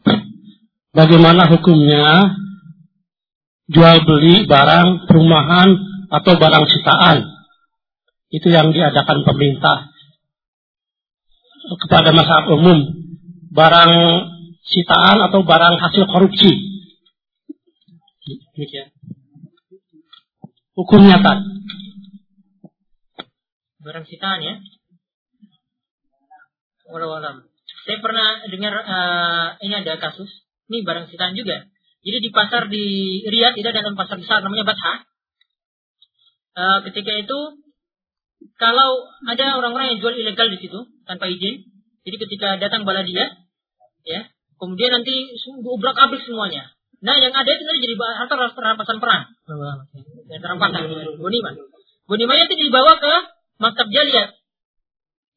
Bagaimana 0.94 1.50
hukumnya 1.50 2.38
jual 3.68 3.96
beli 4.04 4.48
barang 4.48 5.08
perumahan 5.08 5.68
atau 6.08 6.32
barang 6.40 6.64
sitaan? 6.68 7.18
Itu 8.28 8.52
yang 8.52 8.72
diadakan 8.76 9.24
pemerintah 9.24 9.88
kepada 11.84 12.12
masyarakat 12.12 12.48
umum. 12.52 12.78
Barang 13.48 13.92
sitaan 14.64 15.24
atau 15.28 15.40
barang 15.44 15.80
hasil 15.80 16.04
korupsi. 16.08 16.52
Hukumnya 20.76 21.18
kan? 21.24 21.38
Barang 23.80 24.04
sitaan 24.04 24.40
ya. 24.44 24.54
Walau 26.88 27.16
alam. 27.16 27.48
Saya 27.88 27.98
pernah 28.04 28.44
dengar 28.52 28.74
uh, 28.84 29.46
ini 29.64 29.74
ada 29.80 29.96
kasus. 29.96 30.28
Ini 30.68 30.84
barang 30.84 31.08
sitaan 31.08 31.32
juga. 31.32 31.64
Jadi 32.02 32.18
di 32.22 32.30
pasar 32.30 32.70
di 32.70 32.84
Riyadh 33.26 33.58
itu 33.58 33.68
ada 33.68 33.82
pasar 33.94 34.16
besar 34.22 34.38
namanya 34.42 34.64
Batha. 34.66 34.92
Uh, 36.58 36.78
ketika 36.90 37.12
itu 37.14 37.38
kalau 38.58 38.90
ada 39.26 39.58
orang-orang 39.58 39.94
yang 39.94 39.98
jual 40.02 40.14
ilegal 40.14 40.46
di 40.50 40.58
situ 40.62 40.78
tanpa 41.06 41.26
izin, 41.26 41.66
jadi 42.06 42.16
ketika 42.22 42.48
datang 42.62 42.86
bala 42.86 43.02
dia, 43.02 43.26
ya, 44.06 44.20
kemudian 44.58 44.90
nanti 44.94 45.34
ubrak 45.62 45.98
abrik 45.98 46.22
semuanya. 46.22 46.70
Nah, 46.98 47.14
yang 47.22 47.30
ada 47.30 47.46
itu 47.46 47.62
nanti 47.62 47.80
jadi 47.86 47.94
harta 47.94 48.34
rampasan 48.34 48.98
perang. 48.98 49.30
Yang 50.26 50.40
terampasan, 50.42 50.82
Gunima. 51.18 51.50
Gunimanya 52.10 52.44
itu 52.50 52.56
dibawa 52.66 52.98
ke 52.98 53.14
maktab 53.62 53.86
jaliat. 53.90 54.34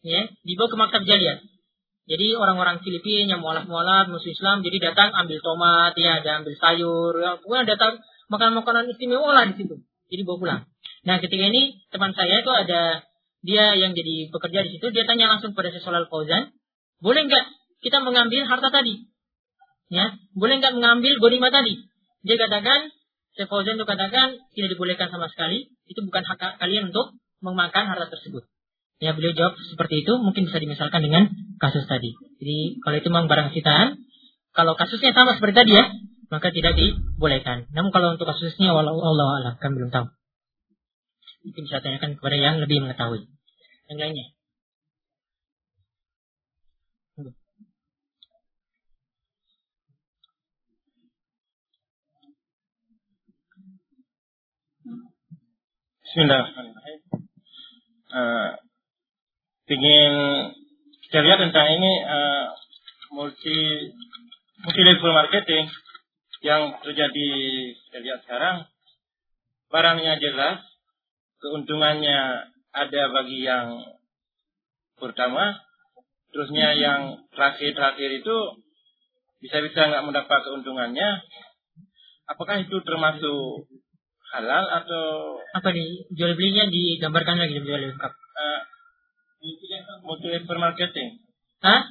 Ya, 0.01 0.21
dibawa 0.41 0.67
ke 0.73 0.77
maktab 0.77 1.03
jaliat. 1.05 1.45
Jadi 2.09 2.33
orang-orang 2.33 2.81
Filipina 2.81 3.37
yang 3.37 3.41
mualaf-mualaf 3.45 4.09
musuh 4.09 4.33
Islam 4.33 4.65
jadi 4.65 4.91
datang 4.91 5.13
ambil 5.13 5.37
tomat 5.37 5.93
ya, 5.93 6.19
ada 6.19 6.41
ambil 6.41 6.53
sayur, 6.57 7.13
ya, 7.21 7.37
pokoknya 7.37 7.77
datang 7.77 8.01
makanan-makanan 8.33 8.89
istimewa 8.89 9.29
lah 9.31 9.45
di 9.53 9.55
situ. 9.61 9.75
Jadi 10.11 10.21
bawa 10.25 10.37
pulang. 10.41 10.61
Nah, 11.07 11.17
ketika 11.21 11.43
ini 11.47 11.81
teman 11.93 12.11
saya 12.17 12.41
itu 12.41 12.51
ada 12.51 13.05
dia 13.41 13.65
yang 13.77 13.93
jadi 13.93 14.29
pekerja 14.33 14.59
di 14.65 14.69
situ, 14.77 14.85
dia 14.93 15.05
tanya 15.05 15.29
langsung 15.29 15.53
pada 15.53 15.69
Syaikhul 15.73 16.09
Fauzan, 16.09 16.53
boleh 17.01 17.21
nggak 17.25 17.45
kita 17.81 17.97
mengambil 18.05 18.45
harta 18.45 18.69
tadi? 18.69 19.09
Ya, 19.89 20.13
boleh 20.37 20.61
nggak 20.61 20.73
mengambil 20.77 21.17
gonima 21.17 21.49
tadi? 21.49 21.79
Dia 22.21 22.37
katakan, 22.37 22.93
Syekh 23.33 23.49
Fauzan 23.49 23.81
itu 23.81 23.85
katakan 23.87 24.37
tidak 24.53 24.69
dibolehkan 24.77 25.09
sama 25.09 25.31
sekali, 25.31 25.73
itu 25.89 25.99
bukan 26.05 26.21
hak 26.21 26.61
kalian 26.61 26.93
untuk 26.93 27.17
memakan 27.41 27.89
harta 27.89 28.09
tersebut. 28.13 28.45
Ya 29.01 29.17
beliau 29.17 29.33
jawab 29.33 29.57
seperti 29.57 30.05
itu 30.05 30.13
mungkin 30.21 30.45
bisa 30.45 30.61
dimisalkan 30.61 31.01
dengan 31.01 31.25
kasus 31.57 31.89
tadi. 31.89 32.13
Jadi 32.37 32.77
kalau 32.85 32.95
itu 33.01 33.09
memang 33.09 33.25
barang 33.25 33.49
sitaan, 33.49 33.97
kalau 34.53 34.77
kasusnya 34.77 35.09
sama 35.17 35.33
seperti 35.41 35.57
tadi 35.57 35.73
ya, 35.73 35.89
maka 36.29 36.53
tidak 36.53 36.77
dibolehkan. 36.77 37.65
Namun 37.73 37.89
kalau 37.89 38.13
untuk 38.13 38.29
kasusnya 38.29 38.77
walau 38.77 39.01
Allah 39.01 39.41
alam 39.41 39.53
kami 39.57 39.81
belum 39.81 39.89
tahu. 39.89 40.05
Mungkin 41.49 41.61
bisa 41.65 41.81
tanyakan 41.81 42.21
kepada 42.21 42.37
yang 42.37 42.61
lebih 42.61 42.85
mengetahui. 42.85 43.25
Yang 43.89 43.97
lainnya. 43.97 44.27
Bismillahirrahmanirrahim. 56.05 56.99
Uh, 58.11 58.51
ingin 59.71 60.13
kita 61.07 61.23
lihat 61.23 61.39
tentang 61.39 61.67
ini 61.79 61.91
uh, 62.03 62.45
multi 63.15 63.87
multi 64.63 64.81
level 64.83 65.11
marketing 65.15 65.65
yang 66.43 66.75
terjadi. 66.83 67.31
Kita 67.71 67.97
lihat 68.03 68.19
sekarang 68.27 68.67
barangnya 69.71 70.19
jelas 70.19 70.59
keuntungannya 71.39 72.19
ada 72.71 73.01
bagi 73.11 73.47
yang 73.47 73.79
pertama 74.99 75.57
terusnya 76.31 76.71
yang 76.77 77.27
terakhir-terakhir 77.35 78.23
itu 78.23 78.37
bisa-bisa 79.43 79.89
nggak 79.89 80.05
mendapat 80.05 80.39
keuntungannya. 80.47 81.09
Apakah 82.29 82.63
itu 82.63 82.79
termasuk 82.87 83.67
halal 84.31 84.63
atau 84.63 85.05
apa 85.51 85.75
nih? 85.75 86.07
Jual 86.15 86.39
belinya 86.39 86.71
digambarkan 86.71 87.35
lagi 87.35 87.59
lebih 87.59 87.91
lengkap. 87.91 88.13
Uh, 88.15 88.61
Mutu 90.05 90.27
marketing. 90.61 91.09
Hah? 91.65 91.81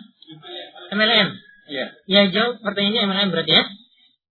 MLM. 0.94 1.28
Iya. 1.70 1.86
Ya 2.06 2.20
jawab 2.30 2.62
pertanyaannya 2.62 3.02
MLM 3.10 3.28
berarti 3.34 3.52
ya. 3.54 3.64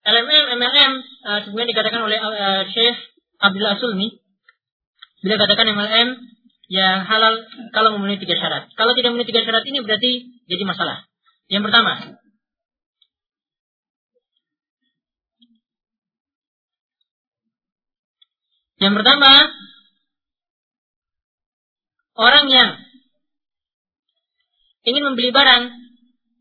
LMM, 0.07 0.44
MLM 0.57 0.91
uh, 1.26 1.39
sebenarnya 1.45 1.69
dikatakan 1.73 2.02
oleh 2.06 2.18
uh, 2.22 2.61
Syekh 2.69 2.98
Abdullah 3.41 3.77
Sulmi. 3.81 4.22
Bila 5.26 5.35
katakan 5.41 5.73
MLM 5.73 6.10
ya 6.69 7.02
halal 7.03 7.41
kalau 7.73 7.98
memenuhi 7.98 8.22
tiga 8.22 8.38
syarat. 8.38 8.69
Kalau 8.77 8.94
tidak 8.94 9.14
memenuhi 9.14 9.30
tiga 9.34 9.41
syarat 9.45 9.65
ini 9.65 9.81
berarti 9.81 10.11
jadi 10.45 10.64
masalah. 10.64 11.10
Yang 11.49 11.64
pertama, 11.72 11.94
yang 18.77 18.94
pertama, 18.94 19.31
orang 22.19 22.45
yang 22.52 22.69
ingin 24.88 25.03
membeli 25.03 25.35
barang, 25.35 25.64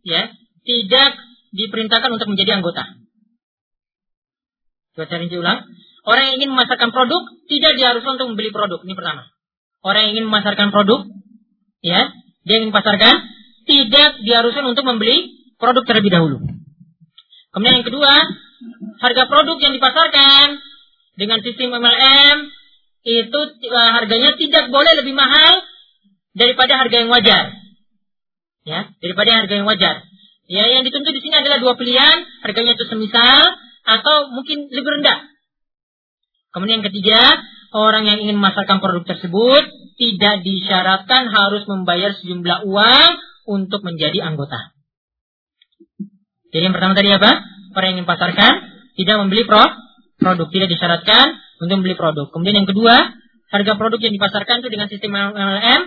ya, 0.06 0.30
tidak 0.62 1.10
diperintahkan 1.50 2.10
untuk 2.14 2.30
menjadi 2.30 2.62
anggota. 2.62 2.86
Coba 4.94 5.04
saya 5.10 5.18
rinci 5.26 5.36
ulang. 5.36 5.66
Orang 6.06 6.22
yang 6.30 6.34
ingin 6.38 6.50
memasarkan 6.54 6.94
produk 6.94 7.22
tidak 7.50 7.74
diharuskan 7.74 8.14
untuk 8.14 8.28
membeli 8.32 8.54
produk. 8.54 8.78
Ini 8.86 8.94
pertama. 8.94 9.22
Orang 9.82 10.00
yang 10.06 10.10
ingin 10.14 10.26
memasarkan 10.30 10.70
produk, 10.70 11.10
ya, 11.82 12.14
dia 12.46 12.56
ingin 12.62 12.70
pasarkan, 12.70 13.14
tidak 13.66 14.10
diharuskan 14.22 14.64
untuk 14.70 14.86
membeli 14.86 15.34
produk 15.58 15.82
terlebih 15.82 16.14
dahulu. 16.14 16.38
Kemudian 17.50 17.82
yang 17.82 17.86
kedua, 17.88 18.14
harga 19.02 19.24
produk 19.26 19.58
yang 19.58 19.74
dipasarkan 19.74 20.62
dengan 21.18 21.42
sistem 21.42 21.74
MLM 21.74 22.36
itu 23.06 23.40
uh, 23.70 23.90
harganya 23.96 24.34
tidak 24.38 24.70
boleh 24.70 24.92
lebih 25.02 25.14
mahal 25.14 25.62
daripada 26.36 26.78
harga 26.78 26.96
yang 27.00 27.10
wajar 27.10 27.65
ya 28.66 28.90
daripada 28.98 29.46
harga 29.46 29.54
yang 29.54 29.66
wajar. 29.70 30.02
Ya, 30.46 30.62
yang 30.70 30.86
dituntut 30.86 31.10
di 31.10 31.22
sini 31.26 31.42
adalah 31.42 31.58
dua 31.58 31.74
pilihan, 31.74 32.22
harganya 32.46 32.78
itu 32.78 32.86
semisal 32.86 33.58
atau 33.82 34.16
mungkin 34.30 34.70
lebih 34.70 34.90
rendah. 35.02 35.26
Kemudian 36.54 36.82
yang 36.82 36.86
ketiga, 36.86 37.18
orang 37.74 38.06
yang 38.06 38.18
ingin 38.22 38.38
memasarkan 38.38 38.78
produk 38.78 39.02
tersebut 39.10 39.62
tidak 39.98 40.34
disyaratkan 40.46 41.26
harus 41.34 41.66
membayar 41.66 42.14
sejumlah 42.14 42.62
uang 42.62 43.10
untuk 43.50 43.82
menjadi 43.82 44.22
anggota. 44.22 44.70
Jadi 46.54 46.62
yang 46.62 46.74
pertama 46.74 46.94
tadi 46.94 47.10
apa? 47.10 47.42
Orang 47.74 47.86
yang 47.90 47.96
ingin 48.02 48.08
pasarkan 48.08 48.52
tidak 48.96 49.16
membeli 49.18 49.42
pro 49.50 49.66
produk, 50.16 50.48
tidak 50.48 50.68
disyaratkan 50.72 51.36
untuk 51.58 51.74
membeli 51.82 51.98
produk. 51.98 52.30
Kemudian 52.30 52.62
yang 52.64 52.68
kedua, 52.70 52.94
harga 53.50 53.72
produk 53.74 53.98
yang 53.98 54.14
dipasarkan 54.14 54.62
itu 54.62 54.68
dengan 54.70 54.86
sistem 54.90 55.10
MLM 55.14 55.80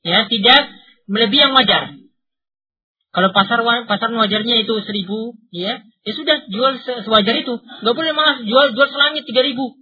ya 0.00 0.24
tidak 0.32 0.60
melebihi 1.10 1.42
yang 1.42 1.54
wajar. 1.58 1.98
Kalau 3.10 3.34
pasar 3.34 3.58
pasar 3.90 4.08
wajarnya 4.14 4.62
itu 4.62 4.74
seribu, 4.86 5.34
ya, 5.50 5.82
ya 5.82 6.12
sudah 6.14 6.46
jual 6.46 6.78
sewajar 7.02 7.34
itu. 7.42 7.58
Gak 7.58 7.94
boleh 7.98 8.14
malah 8.14 8.38
jual 8.46 8.70
jual 8.78 8.86
selangit 8.86 9.26
tiga 9.26 9.42
ribu. 9.42 9.74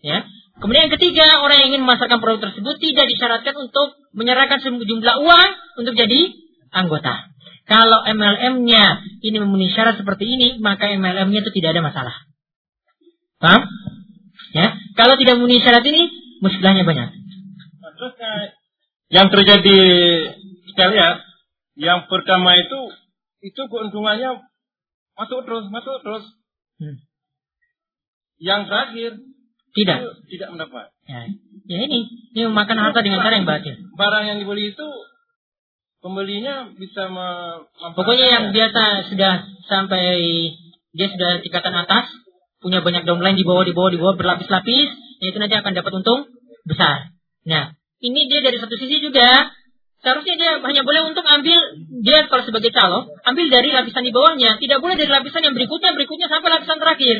Ya. 0.00 0.24
Kemudian 0.56 0.88
yang 0.88 0.94
ketiga, 0.96 1.44
orang 1.44 1.60
yang 1.60 1.68
ingin 1.76 1.82
memasarkan 1.84 2.16
produk 2.16 2.48
tersebut 2.48 2.80
tidak 2.80 3.12
disyaratkan 3.12 3.52
untuk 3.60 3.92
menyerahkan 4.16 4.56
sejumlah 4.64 5.16
uang 5.20 5.50
untuk 5.84 5.92
jadi 5.92 6.32
anggota. 6.72 7.28
Kalau 7.68 8.08
MLM-nya 8.08 9.04
ini 9.20 9.36
memenuhi 9.36 9.68
syarat 9.68 10.00
seperti 10.00 10.24
ini, 10.24 10.48
maka 10.64 10.88
MLM-nya 10.96 11.44
itu 11.44 11.52
tidak 11.60 11.76
ada 11.76 11.82
masalah. 11.84 12.16
Paham? 13.36 13.68
Ya. 14.56 14.72
Kalau 14.96 15.20
tidak 15.20 15.36
memenuhi 15.36 15.60
syarat 15.60 15.84
ini, 15.84 16.08
muskilahnya 16.40 16.88
banyak. 16.88 17.08
Terus 17.96 18.14
yang 19.12 19.30
terjadi 19.30 19.78
kita 20.72 20.84
lihat 20.92 21.16
yang 21.76 22.08
pertama 22.10 22.58
itu 22.58 22.80
itu 23.44 23.62
keuntungannya 23.68 24.42
masuk 25.16 25.40
terus 25.46 25.64
masuk 25.70 25.96
terus. 26.02 26.24
Hmm. 26.76 27.00
yang 28.36 28.68
terakhir 28.68 29.16
tidak. 29.72 29.98
tidak 30.28 30.48
mendapat. 30.52 30.92
Ya, 31.08 31.24
ya 31.68 31.78
ini 31.88 32.04
ini 32.36 32.42
memakan 32.48 32.80
harta 32.80 33.00
dengan 33.00 33.24
cara 33.24 33.40
yang 33.40 33.48
batil. 33.48 33.76
Barang 33.96 34.24
yang 34.28 34.38
dibeli 34.40 34.72
itu 34.72 34.88
pembelinya 36.00 36.72
bisa 36.76 37.08
Pokoknya 37.96 38.26
yang 38.28 38.44
biasa 38.52 39.12
sudah 39.12 39.44
sampai 39.68 40.04
dia 40.96 41.06
sudah 41.12 41.44
tingkatan 41.44 41.76
atas, 41.76 42.08
punya 42.60 42.80
banyak 42.80 43.04
downline 43.04 43.36
di 43.36 43.44
bawah, 43.44 43.68
di 43.68 43.76
bawah, 43.76 43.92
di 43.92 44.00
bawah 44.00 44.16
berlapis-lapis, 44.16 44.88
itu 45.20 45.36
nanti 45.36 45.56
akan 45.60 45.72
dapat 45.76 45.92
untung 45.92 46.24
besar. 46.64 47.12
Nah, 47.44 47.76
ini 48.02 48.20
dia 48.28 48.40
dari 48.44 48.56
satu 48.60 48.74
sisi 48.76 49.00
juga 49.00 49.52
seharusnya 50.04 50.34
dia 50.36 50.50
hanya 50.60 50.82
boleh 50.84 51.08
untuk 51.08 51.24
ambil 51.24 51.58
dia 52.04 52.28
kalau 52.28 52.42
sebagai 52.44 52.70
calo 52.72 53.08
ambil 53.24 53.46
dari 53.48 53.72
lapisan 53.72 54.04
di 54.04 54.12
bawahnya 54.12 54.60
tidak 54.60 54.78
boleh 54.84 54.96
dari 55.00 55.10
lapisan 55.10 55.42
yang 55.42 55.54
berikutnya 55.56 55.96
berikutnya 55.96 56.26
sampai 56.28 56.48
lapisan 56.52 56.78
terakhir 56.78 57.16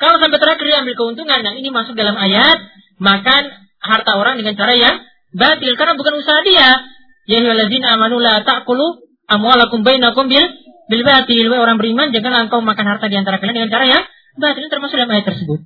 kalau 0.00 0.16
sampai 0.18 0.38
terakhir 0.40 0.64
dia 0.64 0.78
ambil 0.80 0.94
keuntungan 0.96 1.40
nah 1.44 1.52
ini 1.52 1.68
masuk 1.68 1.94
dalam 1.94 2.16
ayat 2.16 2.58
makan 2.96 3.42
harta 3.82 4.12
orang 4.16 4.40
dengan 4.40 4.56
cara 4.56 4.74
yang 4.74 4.96
batil 5.36 5.72
karena 5.76 5.94
bukan 5.96 6.14
usaha 6.20 6.40
dia 6.44 6.92
Ya 7.22 7.38
ayyuhalladzina 7.38 7.86
amanu 7.94 8.18
la 8.18 8.42
ta'kulu 8.42 9.06
amwalakum 9.30 9.86
bainakum 9.86 10.26
bil 10.26 10.42
bil 10.90 11.02
batil. 11.06 11.46
Orang 11.54 11.78
beriman, 11.78 12.10
jangan 12.10 12.50
engkau 12.50 12.58
makan 12.58 12.86
harta 12.86 13.06
di 13.06 13.16
antara 13.16 13.38
kalian 13.38 13.62
dengan 13.62 13.70
cara 13.70 13.84
yang 13.86 14.02
batil 14.38 14.66
termasuk 14.66 14.98
dalam 14.98 15.14
ayat 15.14 15.26
tersebut. 15.30 15.62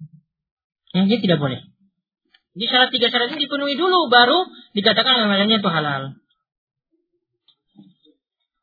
Yang 0.93 1.05
dia 1.09 1.19
tidak 1.25 1.39
boleh. 1.41 1.61
Jadi 2.57 2.73
syarat 2.73 2.89
tiga 2.89 3.13
syarat 3.13 3.37
ini 3.37 3.45
dipenuhi 3.45 3.77
dulu 3.77 4.09
baru 4.09 4.49
dikatakan 4.73 5.29
namanya 5.29 5.61
itu 5.61 5.69
halal. 5.69 6.17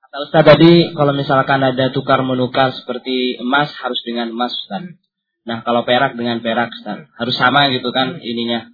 Kata 0.01 0.17
Ustaz 0.25 0.43
tadi 0.49 0.97
kalau 0.97 1.13
misalkan 1.13 1.61
ada 1.61 1.93
tukar 1.93 2.25
menukar 2.25 2.73
seperti 2.73 3.37
emas 3.37 3.69
harus 3.77 4.01
dengan 4.01 4.33
emas 4.33 4.49
Ustaz. 4.49 4.97
Nah 5.45 5.61
kalau 5.61 5.85
perak 5.85 6.17
dengan 6.17 6.41
perak 6.41 6.73
Ustaz. 6.73 7.05
Harus 7.21 7.37
sama 7.37 7.69
gitu 7.69 7.93
kan 7.93 8.17
ininya 8.17 8.65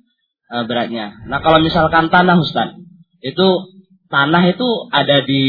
eh, 0.56 0.64
beratnya. 0.64 1.12
Nah 1.28 1.44
kalau 1.44 1.60
misalkan 1.60 2.08
tanah 2.08 2.40
Ustaz. 2.40 2.80
Itu 3.20 3.76
tanah 4.08 4.56
itu 4.56 4.68
ada 4.88 5.20
di 5.28 5.44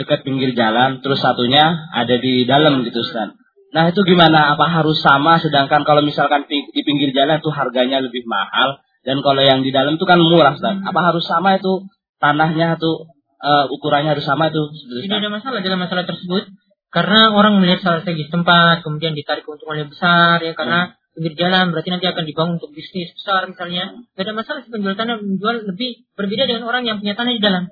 dekat 0.00 0.24
pinggir 0.24 0.56
jalan, 0.56 1.04
terus 1.04 1.20
satunya 1.20 1.68
ada 1.92 2.16
di 2.16 2.48
dalam 2.48 2.80
gitu 2.88 3.04
Ustaz. 3.04 3.36
Nah 3.70 3.90
itu 3.90 4.00
gimana? 4.02 4.54
Apa 4.54 4.66
harus 4.66 4.98
sama? 4.98 5.38
Sedangkan 5.38 5.86
kalau 5.86 6.02
misalkan 6.02 6.46
di 6.50 6.80
pinggir 6.82 7.14
jalan 7.14 7.38
itu 7.38 7.50
harganya 7.54 8.02
lebih 8.02 8.26
mahal, 8.26 8.82
dan 9.06 9.22
kalau 9.24 9.40
yang 9.40 9.64
di 9.64 9.70
dalam 9.70 9.96
itu 9.96 10.04
kan 10.04 10.20
murah 10.20 10.58
Ustaz. 10.58 10.76
Apa 10.82 11.00
harus 11.00 11.24
sama 11.24 11.56
itu 11.56 11.86
tanahnya 12.20 12.76
itu 12.76 12.92
uh, 13.40 13.64
ukurannya 13.70 14.18
harus 14.18 14.26
sama 14.26 14.52
itu? 14.52 14.62
Tidak 15.06 15.18
ada 15.22 15.30
masalah 15.32 15.62
dalam 15.62 15.80
masalah 15.80 16.04
tersebut. 16.04 16.50
Karena 16.90 17.30
orang 17.30 17.62
melihat 17.62 17.86
salah 17.86 18.02
segi 18.02 18.26
tempat, 18.26 18.82
kemudian 18.82 19.14
ditarik 19.14 19.46
keuntungannya 19.46 19.86
besar 19.94 20.42
ya 20.42 20.58
karena 20.58 20.80
hmm 20.90 20.98
pinggir 21.10 21.34
jalan 21.36 21.74
berarti 21.74 21.90
nanti 21.90 22.06
akan 22.06 22.24
dibangun 22.24 22.54
untuk 22.62 22.72
bisnis 22.72 23.10
besar 23.12 23.44
misalnya. 23.50 23.98
Tidak 24.14 24.24
ada 24.24 24.32
masalah 24.32 24.62
si 24.62 24.70
penjual 24.70 24.94
tanah 24.94 25.18
menjual 25.18 25.66
lebih 25.68 26.06
berbeda 26.14 26.46
dengan 26.46 26.62
orang 26.64 26.86
yang 26.86 27.02
punya 27.02 27.18
tanah 27.18 27.32
di 27.34 27.42
dalam. 27.42 27.68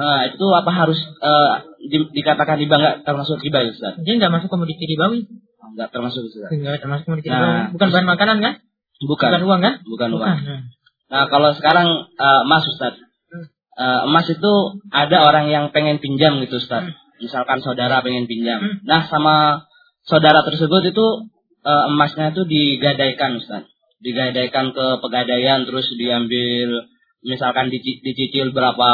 Nah, 0.00 0.32
itu 0.32 0.46
apa 0.56 0.72
harus 0.72 0.96
uh, 1.20 1.76
di, 1.76 2.08
dikatakan 2.16 2.56
riba 2.56 2.80
nggak 2.80 2.96
termasuk 3.04 3.36
riba 3.44 3.68
ya 3.68 3.70
Ustaz? 3.76 4.00
Dia 4.00 4.16
nggak 4.16 4.32
masuk 4.32 4.48
komoditi 4.48 4.88
ribawi. 4.88 5.28
Nggak 5.76 5.92
termasuk 5.92 6.24
Ustaz. 6.24 6.48
Nggak 6.48 6.80
termasuk 6.80 7.04
komoditi 7.04 7.28
nah, 7.28 7.36
ribawi. 7.36 7.76
Bukan 7.76 7.88
bahan 7.92 8.06
makanan 8.08 8.36
kan? 8.40 8.54
Bukan. 9.04 9.28
Bukan 9.28 9.42
uang 9.44 9.60
kan? 9.60 9.74
Bukan, 9.84 10.08
Bukan. 10.16 10.24
uang. 10.24 10.38
Nah. 10.40 10.60
nah, 11.12 11.24
kalau 11.28 11.52
sekarang 11.52 12.08
uh, 12.16 12.42
emas 12.48 12.64
Ustaz. 12.64 12.96
Uh, 13.80 14.08
emas 14.08 14.28
itu 14.28 14.52
ada 14.92 15.24
orang 15.24 15.48
yang 15.52 15.68
pengen 15.68 16.00
pinjam 16.00 16.40
gitu 16.40 16.56
Ustaz. 16.56 16.88
Hmm. 16.88 16.96
Misalkan 17.20 17.60
saudara 17.60 18.00
pengen 18.00 18.24
pinjam. 18.24 18.56
Hmm. 18.56 18.80
Nah, 18.88 19.04
sama 19.12 19.68
saudara 20.08 20.40
tersebut 20.48 20.96
itu 20.96 21.06
uh, 21.60 21.92
emasnya 21.92 22.32
itu 22.32 22.48
digadaikan 22.48 23.36
Ustaz. 23.36 23.68
Digadaikan 24.00 24.72
ke 24.72 24.86
pegadaian 25.04 25.68
terus 25.68 25.92
diambil 25.92 26.88
misalkan 27.20 27.68
dicicil 27.68 28.56
berapa 28.56 28.88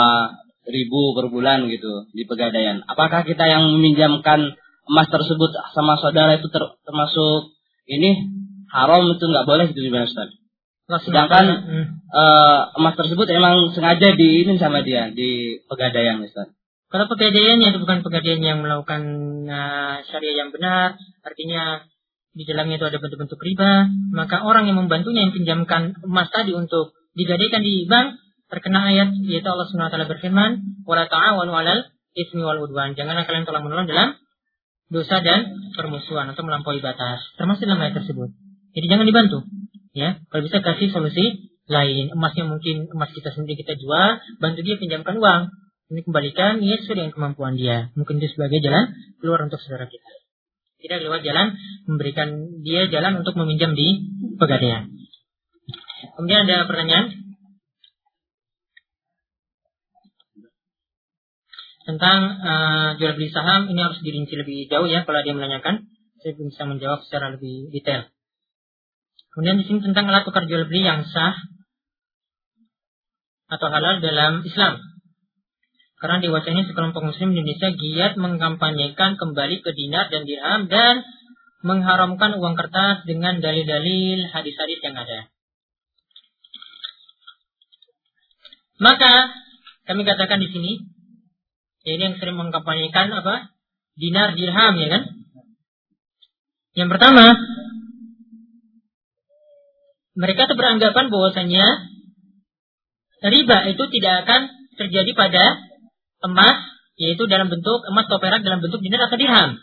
ribu 0.67 1.15
per 1.15 1.31
bulan 1.31 1.71
gitu 1.71 2.11
di 2.11 2.27
pegadaian. 2.27 2.83
Apakah 2.87 3.23
kita 3.23 3.47
yang 3.47 3.71
meminjamkan 3.71 4.59
emas 4.87 5.09
tersebut 5.11 5.51
sama 5.75 5.99
saudara 5.99 6.39
itu 6.39 6.47
ter, 6.51 6.63
termasuk 6.87 7.55
ini 7.87 8.27
haram 8.71 9.07
itu 9.11 9.25
nggak 9.27 9.47
boleh 9.47 9.65
gitu 9.71 9.81
gimana 9.87 10.07
Ustaz? 10.07 10.31
Sedangkan 10.87 11.45
hmm. 11.67 11.87
uh, 12.15 12.61
emas 12.79 12.95
tersebut 12.95 13.27
emang 13.35 13.75
sengaja 13.75 14.15
di 14.15 14.47
ini 14.47 14.55
sama 14.59 14.87
dia 14.87 15.11
di 15.11 15.59
pegadaian 15.67 16.23
Ustaz. 16.23 16.55
Kalau 16.87 17.11
pegadaian 17.11 17.59
itu 17.59 17.83
bukan 17.83 18.07
pegadaian 18.07 18.39
yang 18.39 18.59
melakukan 18.63 19.03
uh, 19.51 19.99
syariah 20.07 20.47
yang 20.47 20.55
benar, 20.55 20.95
artinya 21.27 21.83
di 22.31 22.47
dalamnya 22.47 22.79
itu 22.79 22.87
ada 22.87 23.03
bentuk-bentuk 23.03 23.41
riba, 23.43 23.91
maka 24.15 24.47
orang 24.47 24.71
yang 24.71 24.79
membantunya 24.79 25.27
yang 25.27 25.35
pinjamkan 25.35 25.99
emas 26.07 26.31
tadi 26.31 26.55
untuk 26.55 26.95
digadaikan 27.19 27.65
di 27.65 27.89
bank 27.91 28.26
terkena 28.53 28.91
ayat 28.91 29.11
yaitu 29.27 29.49
Allah 29.49 29.67
Subhanahu 29.69 29.91
wa 29.91 29.93
taala 29.93 30.07
berfirman, 30.11 30.51
"Wala 30.87 31.05
ta'awanu 31.11 31.53
'alal 31.53 31.91
ismi 32.15 32.43
wal 32.43 32.63
udwan." 32.63 32.95
Janganlah 32.95 33.25
kalian 33.27 33.45
tolong 33.45 33.67
menolong 33.67 33.89
dalam 33.91 34.19
dosa 34.93 35.19
dan 35.23 35.51
permusuhan 35.75 36.31
atau 36.31 36.43
melampaui 36.47 36.79
batas. 36.79 37.23
Termasuk 37.39 37.67
dalam 37.67 37.83
ayat 37.83 37.99
tersebut. 37.99 38.31
Jadi 38.77 38.87
jangan 38.87 39.07
dibantu. 39.09 39.39
Ya, 39.97 40.21
kalau 40.31 40.43
bisa 40.45 40.61
kasih 40.61 40.93
solusi 40.93 41.51
lain. 41.67 42.15
Emasnya 42.15 42.47
mungkin 42.47 42.87
emas 42.95 43.11
kita 43.11 43.35
sendiri 43.35 43.59
kita 43.59 43.75
jual, 43.75 44.23
bantu 44.39 44.61
dia 44.63 44.77
pinjamkan 44.79 45.19
uang. 45.19 45.51
Ini 45.91 46.01
kembalikan 46.07 46.63
ya 46.63 46.79
sesuai 46.83 46.97
dengan 46.99 47.13
kemampuan 47.15 47.59
dia. 47.59 47.91
Mungkin 47.99 48.23
itu 48.23 48.31
sebagai 48.35 48.63
jalan 48.63 48.95
keluar 49.19 49.43
untuk 49.43 49.59
saudara 49.63 49.87
kita 49.91 50.27
tidak 50.87 51.03
lewat 51.03 51.21
jalan 51.25 51.57
memberikan 51.89 52.29
dia 52.63 52.87
jalan 52.87 53.19
untuk 53.19 53.35
meminjam 53.35 53.73
di 53.73 54.07
pegadaian. 54.37 54.93
Kemudian 56.15 56.47
ada 56.47 56.69
pertanyaan 56.69 57.11
tentang 61.87 62.19
uh, 62.43 62.89
jual 62.99 63.15
beli 63.15 63.31
saham 63.31 63.71
ini 63.71 63.79
harus 63.79 64.03
dirinci 64.03 64.35
lebih 64.35 64.67
jauh 64.67 64.91
ya 64.91 65.07
kalau 65.07 65.23
dia 65.23 65.39
menanyakan 65.39 65.87
saya 66.19 66.33
bisa 66.35 66.67
menjawab 66.67 67.07
secara 67.07 67.39
lebih 67.39 67.71
detail. 67.71 68.11
Kemudian 69.31 69.63
di 69.63 69.65
sini 69.71 69.79
tentang 69.85 70.11
alat 70.11 70.27
tukar 70.27 70.51
jual 70.51 70.67
beli 70.67 70.83
yang 70.83 71.07
sah 71.07 71.39
atau 73.47 73.69
halal 73.71 74.03
dalam 74.03 74.43
Islam. 74.43 74.83
Karena 75.97 76.21
di 76.21 76.29
ini 76.29 76.63
sekelompok 76.67 77.05
muslim 77.09 77.33
Indonesia 77.33 77.73
giat 77.73 78.21
mengkampanyekan 78.21 79.17
kembali 79.17 79.65
ke 79.65 79.71
dinar 79.73 80.13
dan 80.13 80.29
dirham 80.29 80.69
dan 80.69 81.07
mengharamkan 81.65 82.37
uang 82.37 82.53
kertas 82.59 83.07
dengan 83.09 83.41
dalil-dalil 83.41 84.29
hadis-hadis 84.29 84.79
yang 84.85 84.97
ada. 84.99 85.31
Maka 88.77 89.33
kami 89.89 90.05
katakan 90.05 90.43
di 90.43 90.53
sini, 90.53 90.73
ya 91.87 91.91
ini 91.95 92.03
yang 92.11 92.17
sering 92.19 92.35
mengkampanyekan 92.35 93.15
apa? 93.15 93.55
Dinar 93.95 94.35
dirham 94.35 94.75
ya 94.75 94.89
kan? 94.91 95.03
Yang 96.77 96.89
pertama, 96.93 97.25
mereka 100.19 100.51
tuh 100.51 100.59
beranggapan 100.59 101.09
bahwasanya 101.09 101.65
riba 103.25 103.59
itu 103.71 103.85
tidak 103.97 104.27
akan 104.27 104.41
terjadi 104.77 105.11
pada 105.17 105.45
emas, 106.27 106.59
yaitu 106.99 107.25
dalam 107.31 107.49
bentuk 107.49 107.81
emas 107.89 108.05
atau 108.11 108.21
perak 108.21 108.43
dalam 108.43 108.61
bentuk 108.61 108.83
dinar 108.83 109.07
atau 109.07 109.17
dirham. 109.17 109.57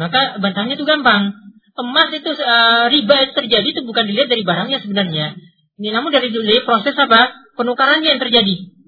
Maka 0.00 0.40
bantahnya 0.40 0.80
itu 0.80 0.88
gampang. 0.88 1.36
Emas 1.76 2.10
itu 2.16 2.30
uh, 2.32 2.90
riba 2.90 3.28
itu 3.28 3.32
terjadi 3.36 3.68
itu 3.70 3.80
bukan 3.84 4.08
dilihat 4.08 4.32
dari 4.32 4.42
barangnya 4.42 4.82
sebenarnya. 4.82 5.36
Ini 5.78 5.88
namun 5.94 6.10
dari, 6.10 6.32
dari 6.32 6.64
proses 6.64 6.96
apa? 6.96 7.30
Penukarannya 7.54 8.08
yang 8.16 8.20
terjadi. 8.20 8.79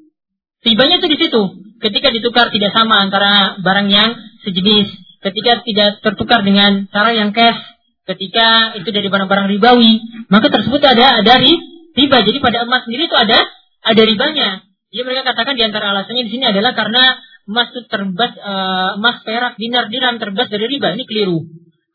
Ribanya 0.63 1.03
itu 1.03 1.09
di 1.11 1.19
situ. 1.19 1.43
Ketika 1.83 2.15
ditukar 2.15 2.55
tidak 2.55 2.71
sama 2.71 3.03
antara 3.03 3.59
barang 3.59 3.89
yang 3.91 4.15
sejenis, 4.47 4.95
ketika 5.27 5.67
tidak 5.67 5.91
tertukar 5.99 6.47
dengan 6.47 6.87
cara 6.95 7.11
yang 7.11 7.35
cash, 7.35 7.59
ketika 8.07 8.79
itu 8.79 8.87
dari 8.95 9.11
barang-barang 9.11 9.51
ribawi, 9.51 9.99
maka 10.31 10.47
tersebut 10.51 10.79
ada 10.83 11.27
dari 11.27 11.51
riba. 11.99 12.23
Jadi 12.23 12.39
pada 12.39 12.63
emas 12.63 12.87
sendiri 12.87 13.11
itu 13.11 13.17
ada 13.19 13.43
ada 13.83 14.03
ribanya. 14.07 14.63
Jadi 14.95 15.03
mereka 15.03 15.35
katakan 15.35 15.59
di 15.59 15.65
antara 15.67 15.91
alasannya 15.91 16.31
di 16.31 16.33
sini 16.33 16.45
adalah 16.47 16.79
karena 16.79 17.19
emas 17.51 17.75
itu 17.75 17.83
terbas 17.91 18.33
uh, 18.39 18.91
emas 19.03 19.27
perak 19.27 19.59
dinar 19.59 19.91
dirham 19.91 20.23
terbas 20.23 20.47
dari 20.47 20.71
riba 20.71 20.95
ini 20.95 21.03
keliru 21.03 21.43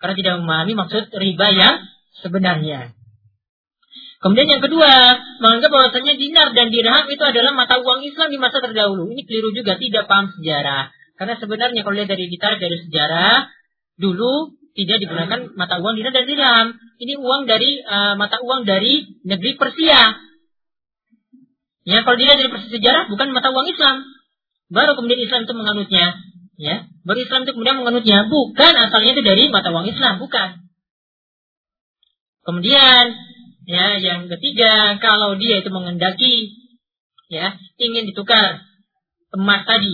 karena 0.04 0.16
tidak 0.20 0.34
memahami 0.44 0.74
maksud 0.76 1.08
riba 1.16 1.48
yang 1.56 1.76
sebenarnya. 2.20 2.92
Kemudian 4.18 4.50
yang 4.50 4.64
kedua, 4.66 4.90
menganggap 5.38 5.70
bahwasanya 5.70 6.18
dinar 6.18 6.50
dan 6.58 6.74
dirham 6.74 7.06
itu 7.06 7.22
adalah 7.22 7.54
mata 7.54 7.78
uang 7.78 8.02
Islam 8.02 8.34
di 8.34 8.42
masa 8.42 8.58
terdahulu. 8.66 9.14
Ini 9.14 9.22
keliru 9.30 9.54
juga, 9.54 9.78
tidak 9.78 10.10
paham 10.10 10.34
sejarah. 10.34 10.90
Karena 11.18 11.34
sebenarnya 11.38 11.82
kalau 11.86 11.96
lihat 12.02 12.10
dari 12.10 12.26
ditarik 12.26 12.58
dari 12.58 12.78
sejarah, 12.82 13.46
dulu 13.98 14.58
tidak 14.78 14.98
digunakan 15.02 15.54
mata 15.54 15.82
uang 15.82 15.94
dinar 15.98 16.14
dan 16.14 16.26
dirham. 16.26 16.68
Ini 16.98 17.14
uang 17.18 17.46
dari 17.46 17.82
uh, 17.82 18.14
mata 18.18 18.42
uang 18.42 18.66
dari 18.66 19.22
negeri 19.26 19.54
Persia. 19.58 20.18
Ya, 21.86 22.02
kalau 22.06 22.18
dilihat 22.18 22.38
dari 22.42 22.50
proses 22.50 22.74
sejarah 22.74 23.10
bukan 23.10 23.34
mata 23.34 23.54
uang 23.54 23.70
Islam. 23.70 24.02
Baru 24.70 24.98
kemudian 24.98 25.22
Islam 25.24 25.46
itu 25.46 25.54
menganutnya. 25.54 26.06
Ya, 26.58 26.90
baru 27.06 27.22
Islam 27.22 27.46
itu 27.46 27.54
kemudian 27.54 27.78
menganutnya. 27.82 28.26
Bukan 28.30 28.74
asalnya 28.78 29.12
itu 29.14 29.22
dari 29.22 29.46
mata 29.54 29.70
uang 29.70 29.86
Islam, 29.90 30.18
bukan. 30.18 30.68
Kemudian, 32.46 33.04
ya, 33.68 34.00
yang 34.00 34.32
ketiga, 34.32 34.96
kalau 35.04 35.36
dia 35.36 35.60
itu 35.60 35.70
mengendaki, 35.70 36.56
ya, 37.28 37.60
ingin 37.78 38.08
ditukar 38.08 38.64
emas 39.36 39.68
tadi 39.68 39.92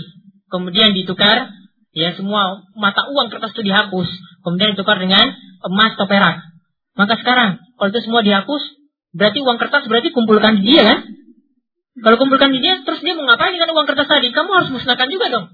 kemudian 0.54 0.94
ditukar 0.94 1.50
ya 1.98 2.14
semua 2.14 2.62
mata 2.78 3.10
uang 3.10 3.34
kertas 3.34 3.58
itu 3.58 3.66
dihapus 3.66 4.06
kemudian 4.46 4.78
ditukar 4.78 5.02
dengan 5.02 5.34
emas 5.66 5.98
atau 5.98 6.06
perak. 6.06 6.46
Maka 6.94 7.18
sekarang 7.18 7.58
kalau 7.82 7.90
itu 7.90 8.02
semua 8.06 8.22
dihapus 8.22 8.62
berarti 9.18 9.42
uang 9.42 9.58
kertas 9.58 9.90
berarti 9.90 10.14
kumpulkan 10.14 10.62
di 10.62 10.74
dia 10.78 10.84
kan? 10.86 11.00
Kalau 11.94 12.18
kumpulkan 12.22 12.54
di 12.54 12.62
dia 12.62 12.82
terus 12.86 13.02
dia 13.02 13.18
mau 13.18 13.26
ngapain 13.26 13.54
dengan 13.54 13.74
uang 13.74 13.88
kertas 13.90 14.06
tadi? 14.06 14.30
Kamu 14.30 14.50
harus 14.54 14.70
musnahkan 14.70 15.10
juga 15.10 15.34
dong. 15.34 15.46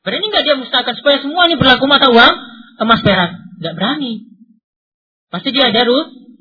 Berani 0.00 0.26
nggak 0.32 0.44
dia 0.48 0.56
musnahkan 0.56 0.94
supaya 0.96 1.20
semua 1.20 1.44
ini 1.48 1.60
berlaku 1.60 1.84
mata 1.84 2.08
uang 2.08 2.32
emas 2.80 3.00
perak? 3.04 3.36
Nggak 3.60 3.74
berani. 3.76 4.12
Pasti 5.28 5.52
dia 5.52 5.68
ada 5.68 5.84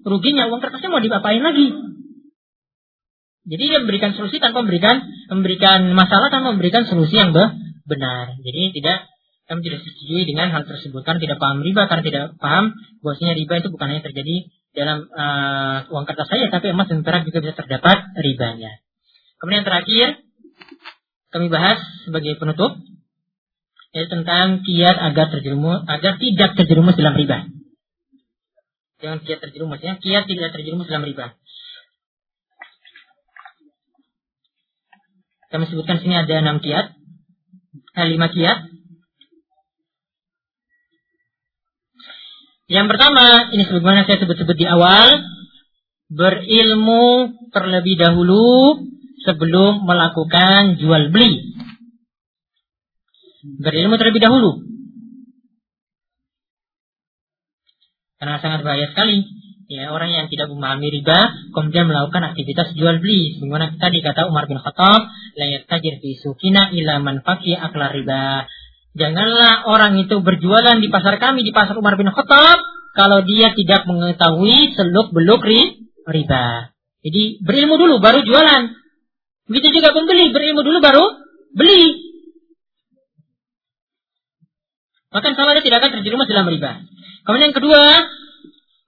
ruginya 0.07 0.47
uang 0.51 0.61
kertasnya 0.63 0.89
mau 0.91 1.03
diapain 1.03 1.43
lagi 1.43 1.89
jadi 3.49 3.63
dia 3.65 3.79
memberikan 3.81 4.13
solusi 4.13 4.37
tanpa 4.37 4.61
memberikan 4.61 5.01
memberikan 5.33 5.89
masalah 5.97 6.29
tanpa 6.29 6.53
memberikan 6.53 6.85
solusi 6.85 7.17
yang 7.17 7.33
benar. 7.33 8.37
Jadi 8.45 8.77
tidak 8.77 9.09
kami 9.49 9.65
tidak 9.65 9.81
setuju 9.81 10.29
dengan 10.29 10.53
hal 10.53 10.69
tersebut 10.69 11.01
karena 11.01 11.17
tidak 11.17 11.37
paham 11.41 11.65
riba 11.65 11.89
karena 11.89 12.03
tidak 12.05 12.23
paham 12.37 12.77
bahwasanya 13.01 13.33
riba 13.33 13.53
itu 13.57 13.67
bukan 13.73 13.87
hanya 13.89 14.03
terjadi 14.05 14.35
dalam 14.77 15.09
uh, 15.09 15.89
uang 15.89 16.05
kertas 16.05 16.29
saja 16.29 16.53
tapi 16.53 16.69
emas 16.69 16.85
dan 16.85 17.01
perak 17.01 17.25
juga 17.25 17.41
bisa 17.41 17.57
terdapat 17.57 17.97
ribanya. 18.21 18.77
Kemudian 19.41 19.65
terakhir 19.65 20.21
kami 21.33 21.49
bahas 21.49 21.81
sebagai 22.05 22.37
penutup 22.37 22.77
yaitu 23.97 24.13
tentang 24.13 24.61
kiat 24.61 24.93
agar 25.09 25.33
terjerumus 25.33 25.81
agar 25.89 26.21
tidak 26.21 26.53
terjerumus 26.53 26.93
dalam 26.93 27.17
riba. 27.17 27.49
Jangan 28.99 29.19
kiat 29.23 29.39
terjerumus 29.39 29.79
ya, 29.79 29.95
kiat 29.95 30.23
tidak 30.27 30.51
terjerumus 30.51 30.91
dalam 30.91 31.07
riba. 31.07 31.39
Kami 35.49 35.65
sebutkan 35.65 35.97
sini 36.03 36.13
ada 36.13 36.45
enam 36.45 36.61
kiat, 36.61 36.93
lima 37.95 38.27
kiat. 38.29 38.69
Yang 42.69 42.85
pertama, 42.85 43.49
ini 43.49 43.65
sebagaimana 43.65 44.05
saya 44.05 44.21
sebut-sebut 44.21 44.53
di 44.53 44.67
awal, 44.69 45.25
berilmu 46.13 47.33
terlebih 47.49 47.97
dahulu 47.97 48.77
sebelum 49.25 49.89
melakukan 49.89 50.77
jual 50.77 51.09
beli. 51.09 51.57
Berilmu 53.57 53.97
terlebih 53.97 54.21
dahulu. 54.21 54.68
Karena 58.19 58.35
sangat 58.43 58.67
bahaya 58.67 58.91
sekali. 58.91 59.23
Ya 59.69 59.93
orang 59.93 60.09
yang 60.09 60.25
tidak 60.33 60.49
memahami 60.49 60.89
riba 60.89 61.29
kemudian 61.53 61.85
melakukan 61.85 62.33
aktivitas 62.33 62.73
jual 62.73 62.99
beli. 62.99 63.37
Sebagaimana 63.37 63.77
tadi 63.77 64.01
kata 64.01 64.27
Umar 64.27 64.49
bin 64.49 64.57
Khattab 64.57 65.07
la 65.37 65.45
tajir 65.69 66.01
fi 66.01 66.17
sukina 66.19 66.73
ila 66.73 66.99
man 66.99 67.21
akla 67.23 67.85
riba. 67.93 68.49
Janganlah 68.97 69.69
orang 69.69 70.01
itu 70.01 70.19
berjualan 70.25 70.81
di 70.81 70.89
pasar 70.89 71.21
kami 71.21 71.45
di 71.45 71.53
pasar 71.53 71.77
Umar 71.77 71.95
bin 72.01 72.09
Khattab 72.09 72.59
kalau 72.97 73.21
dia 73.23 73.53
tidak 73.53 73.85
mengetahui 73.85 74.73
seluk 74.73 75.13
beluk 75.13 75.45
riba. 75.45 76.73
Jadi 77.05 77.39
berilmu 77.45 77.77
dulu 77.77 78.01
baru 78.01 78.25
jualan. 78.25 78.73
Begitu 79.53 79.79
juga 79.79 79.93
pembeli 79.93 80.33
berilmu 80.33 80.65
dulu 80.65 80.81
baru 80.81 81.05
beli. 81.53 82.09
Maka 85.13 85.29
sama 85.37 85.53
dia 85.53 85.61
tidak 85.61 85.77
akan 85.85 86.01
terjerumus 86.01 86.25
dalam 86.25 86.49
riba 86.49 86.89
kemudian 87.23 87.51
yang 87.51 87.57
kedua 87.57 87.83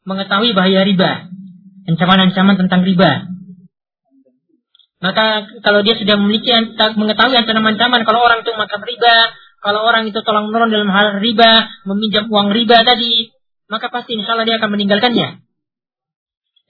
mengetahui 0.06 0.52
bahaya 0.58 0.82
riba, 0.86 1.30
ancaman-ancaman 1.88 2.56
tentang 2.58 2.82
riba. 2.86 3.32
Maka 5.02 5.49
kalau 5.66 5.82
dia 5.82 5.98
sudah 5.98 6.14
memiliki 6.18 6.53
mengetahui 6.78 7.36
ancaman-ancaman 7.41 8.06
kalau 8.06 8.22
orang 8.22 8.45
itu 8.45 8.53
makan 8.53 8.82
riba, 8.86 9.16
kalau 9.62 9.82
orang 9.86 10.10
itu 10.10 10.20
tolong 10.22 10.49
menolong 10.49 10.74
dalam 10.74 10.90
hal 10.90 11.22
riba, 11.22 11.70
meminjam 11.90 12.30
uang 12.30 12.53
riba 12.53 12.82
tadi, 12.86 13.30
maka 13.70 13.90
pasti 13.90 14.18
insya 14.18 14.38
Allah 14.38 14.45
dia 14.45 14.58
akan 14.58 14.70
meninggalkannya. 14.74 15.41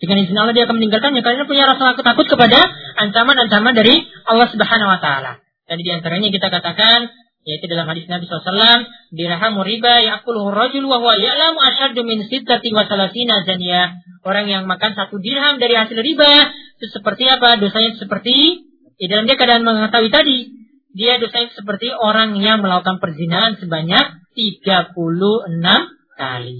Dengan 0.01 0.17
izin 0.25 0.33
Allah 0.33 0.55
dia 0.57 0.65
akan 0.65 0.81
meninggalkannya 0.81 1.21
karena 1.21 1.45
punya 1.45 1.69
rasa 1.69 1.93
takut 1.93 2.25
kepada 2.25 2.57
ancaman-ancaman 2.99 3.73
dari 3.77 4.01
Allah 4.25 4.47
Subhanahu 4.49 4.89
wa 4.89 4.99
taala. 4.99 5.39
Dan 5.69 5.77
di 5.79 5.87
antaranya 5.93 6.27
kita 6.33 6.51
katakan 6.51 7.07
yaitu 7.41 7.65
dalam 7.65 7.89
hadis 7.89 8.05
Nabi 8.05 8.29
SAW 8.29 8.85
dirhamu 9.13 9.65
riba 9.65 10.05
yakuluhu 10.05 10.53
rajul 10.53 10.85
wa 10.85 11.01
huwa 11.01 11.17
ya'lamu 11.17 11.57
asyaddu 11.57 12.05
min 12.05 12.25
sittati 12.29 12.69
wa 12.69 12.85
salasina 12.85 13.41
zaniya. 13.45 13.97
Orang 14.21 14.45
yang 14.45 14.69
makan 14.69 14.93
satu 14.93 15.17
dirham 15.17 15.57
dari 15.57 15.73
hasil 15.73 15.97
riba 15.97 16.53
itu 16.77 16.85
seperti 16.93 17.25
apa? 17.25 17.57
Dosanya 17.57 17.97
seperti 17.97 18.69
di 19.01 19.05
dalam 19.09 19.25
dia 19.25 19.33
keadaan 19.33 19.65
mengetahui 19.65 20.13
tadi 20.13 20.37
dia 20.91 21.17
dosanya 21.17 21.49
seperti 21.55 21.89
orang 21.89 22.37
yang 22.37 22.59
melakukan 22.59 22.99
perzinahan 22.99 23.57
sebanyak 23.57 24.21
36 24.35 24.93
kali. 26.19 26.59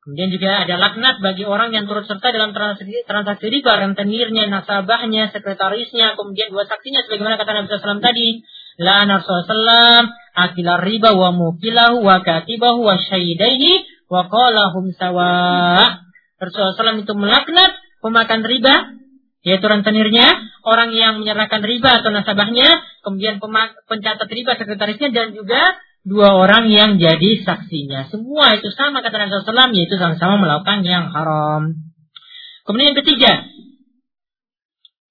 Kemudian 0.00 0.32
juga 0.32 0.64
ada 0.64 0.74
laknat 0.80 1.20
bagi 1.20 1.44
orang 1.44 1.76
yang 1.76 1.84
turut 1.84 2.08
serta 2.08 2.32
dalam 2.32 2.56
transaksi, 2.56 3.04
transaksi 3.04 3.46
riba, 3.52 3.78
rentenirnya, 3.84 4.48
nasabahnya, 4.48 5.28
sekretarisnya, 5.28 6.16
kemudian 6.16 6.48
dua 6.50 6.64
saksinya, 6.64 7.04
sebagaimana 7.04 7.36
kata 7.36 7.52
Nabi 7.52 7.68
SAW 7.68 8.00
tadi. 8.00 8.40
La 8.78 9.08
Rasulullah 9.08 10.06
akilah 10.36 10.78
riba 10.84 11.16
wa 11.16 11.34
mukilahu 11.34 12.04
wa 12.04 12.22
katibahu 12.22 12.86
wa 12.86 12.96
syahidaihi 13.00 13.86
wa 14.06 14.30
qalahum 14.30 14.94
sawa. 14.94 15.32
Rasulullah 16.40 16.96
itu 16.96 17.14
melaknat 17.14 17.76
pemakan 18.00 18.40
riba, 18.42 18.74
yaitu 19.44 19.66
rentenirnya, 19.68 20.40
orang 20.64 20.90
yang 20.96 21.20
menyerahkan 21.20 21.60
riba 21.60 22.00
atau 22.00 22.10
nasabahnya, 22.12 22.80
kemudian 23.04 23.40
pencatat 23.88 24.28
riba 24.28 24.56
sekretarisnya 24.56 25.12
dan 25.12 25.36
juga 25.36 25.60
dua 26.00 26.32
orang 26.32 26.72
yang 26.72 26.96
jadi 26.96 27.44
saksinya. 27.44 28.08
Semua 28.08 28.56
itu 28.56 28.72
sama 28.72 29.04
kata 29.04 29.20
Nabi 29.20 29.30
SAW, 29.44 29.76
yaitu 29.76 30.00
sama-sama 30.00 30.40
melakukan 30.40 30.80
yang 30.84 31.12
haram. 31.12 31.76
Kemudian 32.64 32.96
yang 32.96 33.00
ketiga, 33.04 33.32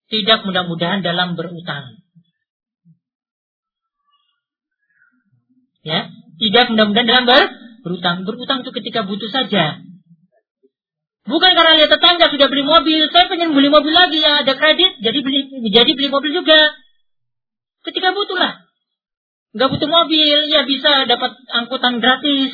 tidak 0.09 0.39
mudah-mudahan 0.49 1.05
dalam 1.05 1.37
berutang. 1.37 1.98
Ya, 5.83 6.11
tidak 6.39 6.75
mudah-mudahan 6.75 7.07
dalam 7.07 7.25
ber 7.27 7.43
berutang. 7.83 8.27
Berutang 8.27 8.67
itu 8.67 8.71
ketika 8.75 9.07
butuh 9.07 9.31
saja. 9.31 9.79
Bukan 11.29 11.51
karena 11.53 11.77
lihat 11.77 11.93
tetangga 11.93 12.25
sudah 12.33 12.47
beli 12.49 12.65
mobil, 12.65 13.05
saya 13.13 13.29
pengen 13.29 13.53
beli 13.53 13.69
mobil 13.69 13.93
lagi 13.93 14.17
ya, 14.17 14.41
ada 14.41 14.53
kredit, 14.57 14.97
jadi 15.03 15.19
beli 15.21 15.69
jadi 15.69 15.91
beli 15.93 16.09
mobil 16.09 16.31
juga. 16.33 16.57
Ketika 17.85 18.11
butuh 18.11 18.37
lah. 18.39 18.65
Nggak 19.53 19.69
butuh 19.77 19.89
mobil, 19.89 20.37
ya 20.49 20.65
bisa 20.65 21.05
dapat 21.05 21.31
angkutan 21.53 22.01
gratis. 22.01 22.53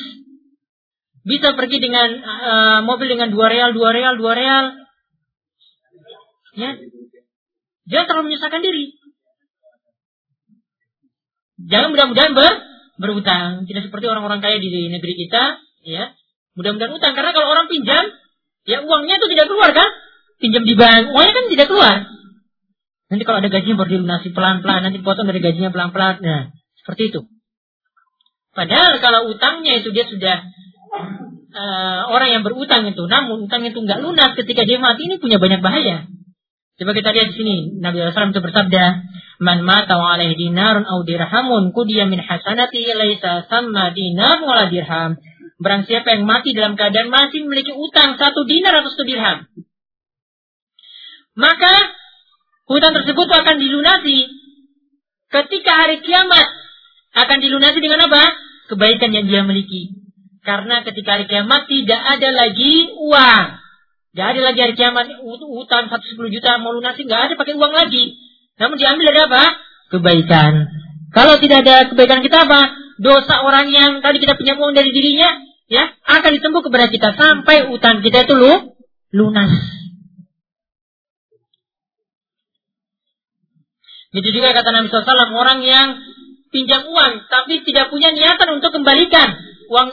Bisa 1.26 1.57
pergi 1.57 1.81
dengan 1.81 2.22
uh, 2.22 2.80
mobil 2.85 3.10
dengan 3.10 3.34
dua 3.34 3.49
real, 3.49 3.73
dua 3.73 3.89
real, 3.95 4.14
dua 4.19 4.34
real. 4.38 4.65
Ya, 6.56 6.72
jangan 7.89 8.06
terlalu 8.06 8.26
menyusahkan 8.30 8.61
diri. 8.61 8.85
Jangan 11.65 11.89
mudah-mudahan 11.95 12.34
ber 12.35 12.53
berutang, 12.96 13.68
tidak 13.68 13.88
seperti 13.88 14.06
orang-orang 14.08 14.40
kaya 14.40 14.58
di 14.60 14.92
negeri 14.92 15.14
kita, 15.28 15.60
ya. 15.84 16.16
Mudah-mudahan 16.56 16.96
utang 16.96 17.14
karena 17.14 17.32
kalau 17.36 17.52
orang 17.52 17.68
pinjam, 17.68 18.08
ya 18.64 18.80
uangnya 18.84 19.16
itu 19.20 19.28
tidak 19.32 19.46
keluar 19.52 19.72
kan? 19.76 19.90
Pinjam 20.40 20.64
di 20.64 20.76
bank, 20.76 21.12
uangnya 21.12 21.34
kan 21.36 21.46
tidak 21.52 21.68
keluar. 21.68 21.98
Nanti 23.06 23.24
kalau 23.28 23.38
ada 23.44 23.50
gajinya 23.52 23.76
baru 23.78 23.90
dilunasi 24.00 24.28
pelan-pelan, 24.34 24.82
nanti 24.88 25.00
potong 25.04 25.28
dari 25.30 25.44
gajinya 25.44 25.70
pelan-pelan. 25.70 26.16
Nah, 26.24 26.42
seperti 26.82 27.14
itu. 27.14 27.22
Padahal 28.56 29.04
kalau 29.04 29.36
utangnya 29.36 29.84
itu 29.84 29.92
dia 29.92 30.08
sudah 30.08 30.48
uh, 31.52 32.02
orang 32.08 32.40
yang 32.40 32.44
berutang 32.48 32.88
itu, 32.88 33.04
namun 33.06 33.52
utang 33.52 33.68
itu 33.68 33.76
nggak 33.76 34.00
lunas 34.00 34.32
ketika 34.40 34.64
dia 34.64 34.80
mati 34.80 35.12
ini 35.12 35.20
punya 35.20 35.38
banyak 35.38 35.60
bahaya. 35.60 36.08
Coba 36.76 36.92
kita 36.92 37.16
lihat 37.16 37.28
di 37.32 37.36
sini, 37.40 37.56
Nabi 37.80 38.04
SAW 38.04 38.36
itu 38.36 38.42
bersabda, 38.44 38.84
"Man 39.44 39.64
mata 39.68 39.99
wa 39.99 40.16
alaihi 40.16 40.40
dinarun 40.40 40.88
aw 40.88 41.03
dirhamun 41.03 41.76
qudiya 41.76 42.07
min 42.07 42.24
hasanati 42.24 42.88
laisa 42.95 43.48
samma 43.52 43.91
dinar 43.91 44.40
wala 44.44 44.72
dirham." 44.72 45.20
Barang 45.56 45.88
siapa 45.88 46.20
yang 46.20 46.28
mati 46.28 46.52
dalam 46.52 46.76
keadaan 46.76 47.07
masih 47.07 47.48
memiliki 47.48 47.72
utang 47.72 48.20
satu 48.20 48.44
dinar 48.44 48.84
atau 48.84 48.91
satu 48.91 49.07
dirham. 49.07 49.48
Maka 51.36 51.74
hutang 52.68 52.91
tersebut 52.91 53.28
akan 53.28 53.56
dilunasi 53.60 54.28
ketika 55.32 55.72
hari 55.72 56.03
kiamat 56.03 56.48
akan 57.16 57.38
dilunasi 57.40 57.80
dengan 57.80 58.12
apa? 58.12 58.24
Kebaikan 58.68 59.16
yang 59.16 59.26
dia 59.32 59.41
miliki. 59.48 59.95
Karena 60.44 60.84
ketika 60.84 61.16
hari 61.16 61.26
kiamat 61.32 61.72
tidak 61.72 62.02
ada 62.03 62.30
lagi 62.36 62.91
uang. 62.99 63.48
Gak 64.16 64.28
ada 64.32 64.41
lagi 64.48 64.60
hari 64.64 64.76
kiamat 64.76 65.12
utang 65.60 65.91
110 65.91 66.36
juta 66.36 66.60
mau 66.60 66.72
lunasi 66.72 67.03
nggak 67.03 67.22
ada 67.32 67.34
pakai 67.36 67.56
uang 67.56 67.74
lagi. 67.76 68.16
Namun 68.56 68.76
diambil 68.80 69.06
dari 69.11 69.19
apa? 69.26 69.44
Kebaikan. 69.91 70.53
Kalau 71.11 71.36
tidak 71.40 71.64
ada 71.64 71.88
kebaikan 71.91 72.23
kita 72.23 72.48
apa? 72.48 72.72
Dosa 72.99 73.44
orang 73.44 73.68
yang 73.72 73.99
tadi 73.99 74.23
kita 74.23 74.40
punya 74.40 74.56
uang 74.56 74.72
dari 74.72 74.95
dirinya 74.95 75.36
ya 75.68 75.91
akan 76.07 76.32
ditembus 76.40 76.64
kepada 76.64 76.88
kita 76.88 77.11
sampai 77.15 77.68
utang 77.68 77.99
kita 77.99 78.23
itu 78.23 78.34
lu, 78.36 78.53
lunas. 79.11 79.52
Itu 84.15 84.32
juga 84.32 84.56
kata 84.56 84.72
Nabi 84.72 84.88
SAW, 84.88 85.36
orang 85.36 85.60
yang 85.68 85.99
pinjam 86.56 86.88
uang 86.88 87.27
tapi 87.27 87.68
tidak 87.68 87.91
punya 87.91 88.15
niatan 88.15 88.48
untuk 88.56 88.72
kembalikan 88.72 89.36
uang 89.69 89.88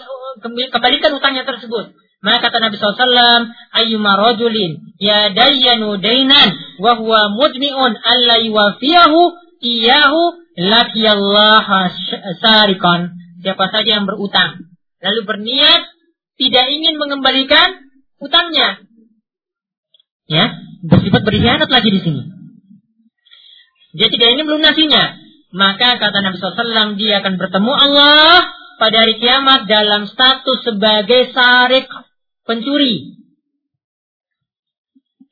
kembalikan 0.71 1.11
utangnya 1.17 1.45
tersebut. 1.49 1.97
Maka 2.23 2.49
kata 2.49 2.63
Nabi 2.63 2.79
SAW, 2.79 3.51
ayyuma 3.75 4.15
rajulin 4.15 4.95
ya 5.03 5.35
dayyanu 5.35 5.99
dainan 5.99 6.55
wa 6.79 6.95
huwa 6.95 7.35
mudmi'un 7.35 7.99
alla 7.99 8.39
yuwafiyahu 8.39 9.21
iyahu 9.59 10.23
lakiyallaha 10.55 11.91
sarikan. 12.39 13.19
Siapa 13.43 13.75
saja 13.75 13.99
yang 13.99 14.07
berutang 14.07 14.71
lalu 15.03 15.21
berniat 15.27 15.83
tidak 16.39 16.67
ingin 16.71 16.95
mengembalikan 16.97 17.83
utangnya. 18.23 18.87
Ya, 20.31 20.55
bersifat 20.87 21.27
berkhianat 21.27 21.69
lagi 21.69 21.91
di 21.91 22.01
sini. 22.01 22.23
Dia 23.99 24.09
tidak 24.09 24.29
ingin 24.39 24.47
melunasinya. 24.49 25.21
Maka 25.53 26.01
kata 26.01 26.25
Nabi 26.25 26.41
SAW, 26.41 26.97
dia 26.97 27.21
akan 27.21 27.37
bertemu 27.37 27.73
Allah 27.77 28.41
pada 28.81 29.05
hari 29.05 29.21
kiamat 29.21 29.69
dalam 29.69 30.09
status 30.09 30.65
sebagai 30.65 31.29
sarik 31.37 31.85
pencuri. 32.47 33.19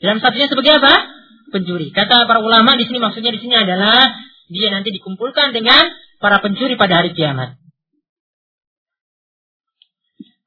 Dalam 0.00 0.18
statusnya 0.18 0.48
sebagai 0.48 0.80
apa? 0.80 0.94
Pencuri. 1.52 1.92
Kata 1.92 2.24
para 2.24 2.40
ulama 2.40 2.78
di 2.78 2.88
sini 2.88 2.98
maksudnya 3.02 3.34
di 3.34 3.40
sini 3.42 3.54
adalah 3.58 4.16
dia 4.50 4.68
nanti 4.72 4.90
dikumpulkan 4.90 5.52
dengan 5.52 5.92
para 6.18 6.42
pencuri 6.42 6.74
pada 6.74 7.02
hari 7.02 7.12
kiamat. 7.14 7.60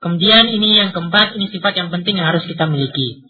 Kemudian 0.03 0.51
ini 0.51 0.75
yang 0.75 0.91
keempat, 0.91 1.39
ini 1.39 1.47
sifat 1.47 1.79
yang 1.79 1.87
penting 1.87 2.19
yang 2.19 2.27
harus 2.27 2.43
kita 2.43 2.67
miliki. 2.67 3.23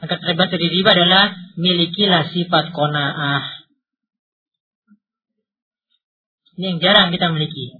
Maka 0.00 0.16
terlibat 0.16 0.48
dari 0.48 0.66
riba 0.72 0.96
adalah 0.96 1.36
milikilah 1.60 2.32
sifat 2.32 2.72
kona'ah. 2.72 3.44
Ini 6.56 6.64
yang 6.76 6.78
jarang 6.80 7.12
kita 7.12 7.28
miliki. 7.28 7.76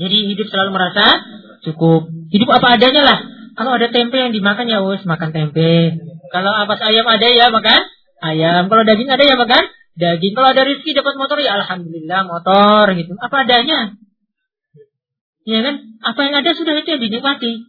Jadi 0.00 0.32
hidup 0.32 0.48
selalu 0.48 0.70
merasa 0.72 1.04
cukup. 1.68 2.08
Hidup 2.28 2.48
apa 2.52 2.76
adanya 2.76 3.02
lah. 3.04 3.18
Kalau 3.58 3.74
ada 3.74 3.88
tempe 3.90 4.16
yang 4.16 4.30
dimakan 4.30 4.70
ya 4.70 4.84
wes 4.84 5.02
makan 5.02 5.34
tempe. 5.34 5.98
Kalau 6.28 6.52
apa 6.52 6.76
ayam 6.84 7.06
ada 7.08 7.26
ya 7.26 7.48
makan 7.50 7.80
ayam. 8.22 8.62
Kalau 8.68 8.82
daging 8.84 9.10
ada 9.10 9.24
ya 9.24 9.34
makan 9.34 9.64
daging. 9.98 10.32
Kalau 10.36 10.48
ada 10.52 10.62
rezeki 10.62 10.90
dapat 10.94 11.14
motor 11.16 11.38
ya 11.40 11.58
alhamdulillah 11.58 12.20
motor 12.28 12.84
gitu. 12.94 13.12
Apa 13.18 13.48
adanya. 13.48 13.96
Ya 15.48 15.58
kan? 15.64 15.74
Apa 16.04 16.20
yang 16.28 16.34
ada 16.44 16.50
sudah 16.52 16.76
itu 16.76 16.88
yang 16.92 17.02
dinikmati. 17.02 17.64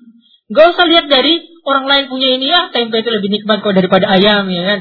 Gak 0.49 0.65
usah 0.75 0.85
lihat 0.89 1.07
dari 1.07 1.39
orang 1.61 1.85
lain 1.85 2.05
punya 2.09 2.29
ini 2.35 2.49
ya, 2.49 2.73
tempe 2.73 3.05
itu 3.05 3.09
lebih 3.13 3.29
nikmat 3.29 3.61
kok 3.61 3.71
daripada 3.71 4.09
ayam 4.09 4.49
ya 4.49 4.65
kan. 4.65 4.79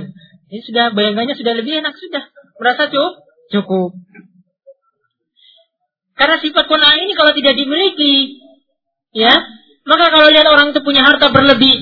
Ini 0.49 0.61
sudah 0.65 0.97
bayangannya 0.97 1.37
sudah 1.37 1.55
lebih 1.55 1.85
enak 1.85 1.93
sudah. 1.93 2.25
Merasa 2.57 2.89
cukup? 2.89 3.15
Cukup. 3.53 3.91
Karena 6.19 6.37
sifat 6.43 6.65
kona 6.67 6.99
ini 6.99 7.15
kalau 7.15 7.31
tidak 7.37 7.55
dimiliki, 7.55 8.43
ya, 9.15 9.31
maka 9.89 10.13
kalau 10.13 10.29
lihat 10.29 10.45
orang 10.45 10.77
itu 10.77 10.85
punya 10.85 11.01
harta 11.01 11.33
berlebih, 11.33 11.77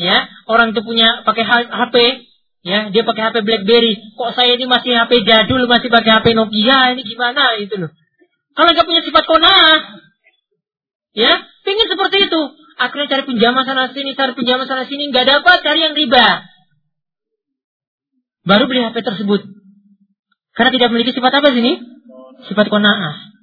ya, 0.00 0.24
orang 0.48 0.72
itu 0.72 0.80
punya 0.80 1.20
pakai 1.28 1.44
HP, 1.44 1.96
ya, 2.64 2.88
dia 2.88 3.02
pakai 3.04 3.22
HP 3.28 3.36
BlackBerry, 3.44 4.00
kok 4.16 4.32
saya 4.32 4.56
ini 4.56 4.64
masih 4.64 4.96
HP 4.96 5.20
jadul, 5.28 5.68
masih 5.68 5.92
pakai 5.92 6.10
HP 6.16 6.32
Nokia, 6.32 6.96
ini 6.96 7.04
gimana 7.04 7.60
itu 7.60 7.76
loh. 7.76 7.92
Kalau 8.56 8.72
nggak 8.72 8.88
punya 8.88 9.02
sifat 9.04 9.24
kona, 9.28 9.54
ya, 11.12 11.44
pingin 11.60 11.92
seperti 11.92 12.16
itu, 12.24 12.40
akhirnya 12.80 13.06
cari 13.12 13.22
pinjaman 13.28 13.64
sana 13.68 13.92
sini, 13.92 14.16
cari 14.16 14.32
pinjaman 14.32 14.64
sana 14.64 14.88
sini, 14.88 15.12
nggak 15.12 15.28
dapat, 15.28 15.60
cari 15.60 15.84
yang 15.84 15.92
riba. 15.92 16.48
Baru 18.48 18.64
beli 18.64 18.80
HP 18.80 18.96
tersebut. 19.04 19.44
Karena 20.54 20.70
tidak 20.70 20.88
memiliki 20.88 21.12
sifat 21.12 21.32
apa 21.36 21.52
sini? 21.52 21.80
Sifat 22.48 22.70
kona'ah. 22.70 23.33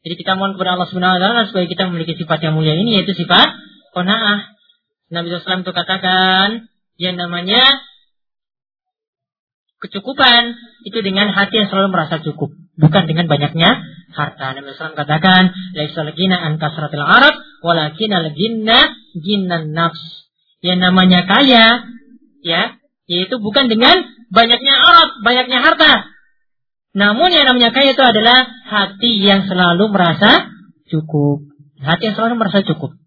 Jadi 0.00 0.14
kita 0.16 0.32
mohon 0.36 0.56
kepada 0.56 0.80
Allah 0.80 0.88
Subhanahu 0.88 1.16
wa 1.16 1.20
taala 1.20 1.42
supaya 1.48 1.68
kita 1.68 1.88
memiliki 1.92 2.16
sifat 2.16 2.40
yang 2.40 2.56
mulia 2.56 2.72
ini 2.72 3.00
yaitu 3.00 3.12
sifat 3.12 3.52
kona'ah. 3.92 4.56
Nabi 5.10 5.28
SAW 5.28 5.66
itu 5.66 5.74
katakan 5.74 6.70
yang 6.96 7.18
namanya 7.18 7.60
kecukupan 9.80 10.56
itu 10.86 10.98
dengan 11.04 11.32
hati 11.32 11.64
yang 11.64 11.68
selalu 11.68 11.88
merasa 11.92 12.20
cukup, 12.22 12.52
bukan 12.78 13.04
dengan 13.10 13.26
banyaknya 13.28 13.80
harta. 14.12 14.56
Nabi 14.56 14.72
SAW 14.72 14.96
katakan, 14.96 15.52
"Laisa 15.76 16.00
lagina 16.06 16.36
an 16.38 16.56
kasratil 16.56 17.04
arab, 17.04 17.34
walakin 17.60 18.12
al-ginna 18.12 19.58
nafs." 19.68 20.30
Yang 20.60 20.78
namanya 20.84 21.24
kaya, 21.24 21.88
ya, 22.44 22.62
yaitu 23.08 23.40
bukan 23.40 23.72
dengan 23.72 24.04
banyaknya 24.28 24.74
Arab, 24.76 25.08
banyaknya 25.24 25.58
harta. 25.64 26.09
Namun 26.90 27.30
yang 27.30 27.46
namanya 27.46 27.70
kaya 27.70 27.94
itu 27.94 28.02
adalah 28.02 28.50
hati 28.66 29.22
yang 29.22 29.46
selalu 29.46 29.94
merasa 29.94 30.50
cukup. 30.90 31.46
Hati 31.78 32.10
yang 32.10 32.16
selalu 32.18 32.34
merasa 32.42 32.66
cukup. 32.66 32.98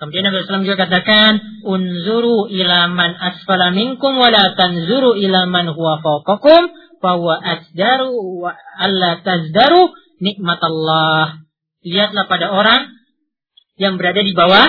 Kemudian 0.00 0.24
Nabi 0.24 0.40
SAW 0.48 0.64
juga 0.64 0.88
katakan, 0.88 1.60
Unzuru 1.60 2.48
ilaman 2.48 3.12
asfala 3.20 3.68
minkum 3.68 4.16
wa 4.16 4.32
la 4.32 4.56
tanzuru 4.56 5.12
ilaman 5.12 5.76
huwa 5.76 6.00
fawqakum 6.00 6.72
bahwa 7.04 7.36
asdaru 7.36 8.16
wa 8.40 8.56
alla 8.80 9.20
tazdaru 9.20 9.92
nikmat 10.24 10.60
Allah. 10.60 11.44
Lihatlah 11.84 12.28
pada 12.28 12.52
orang 12.52 12.88
yang 13.80 13.96
berada 14.00 14.20
di 14.20 14.32
bawah 14.36 14.68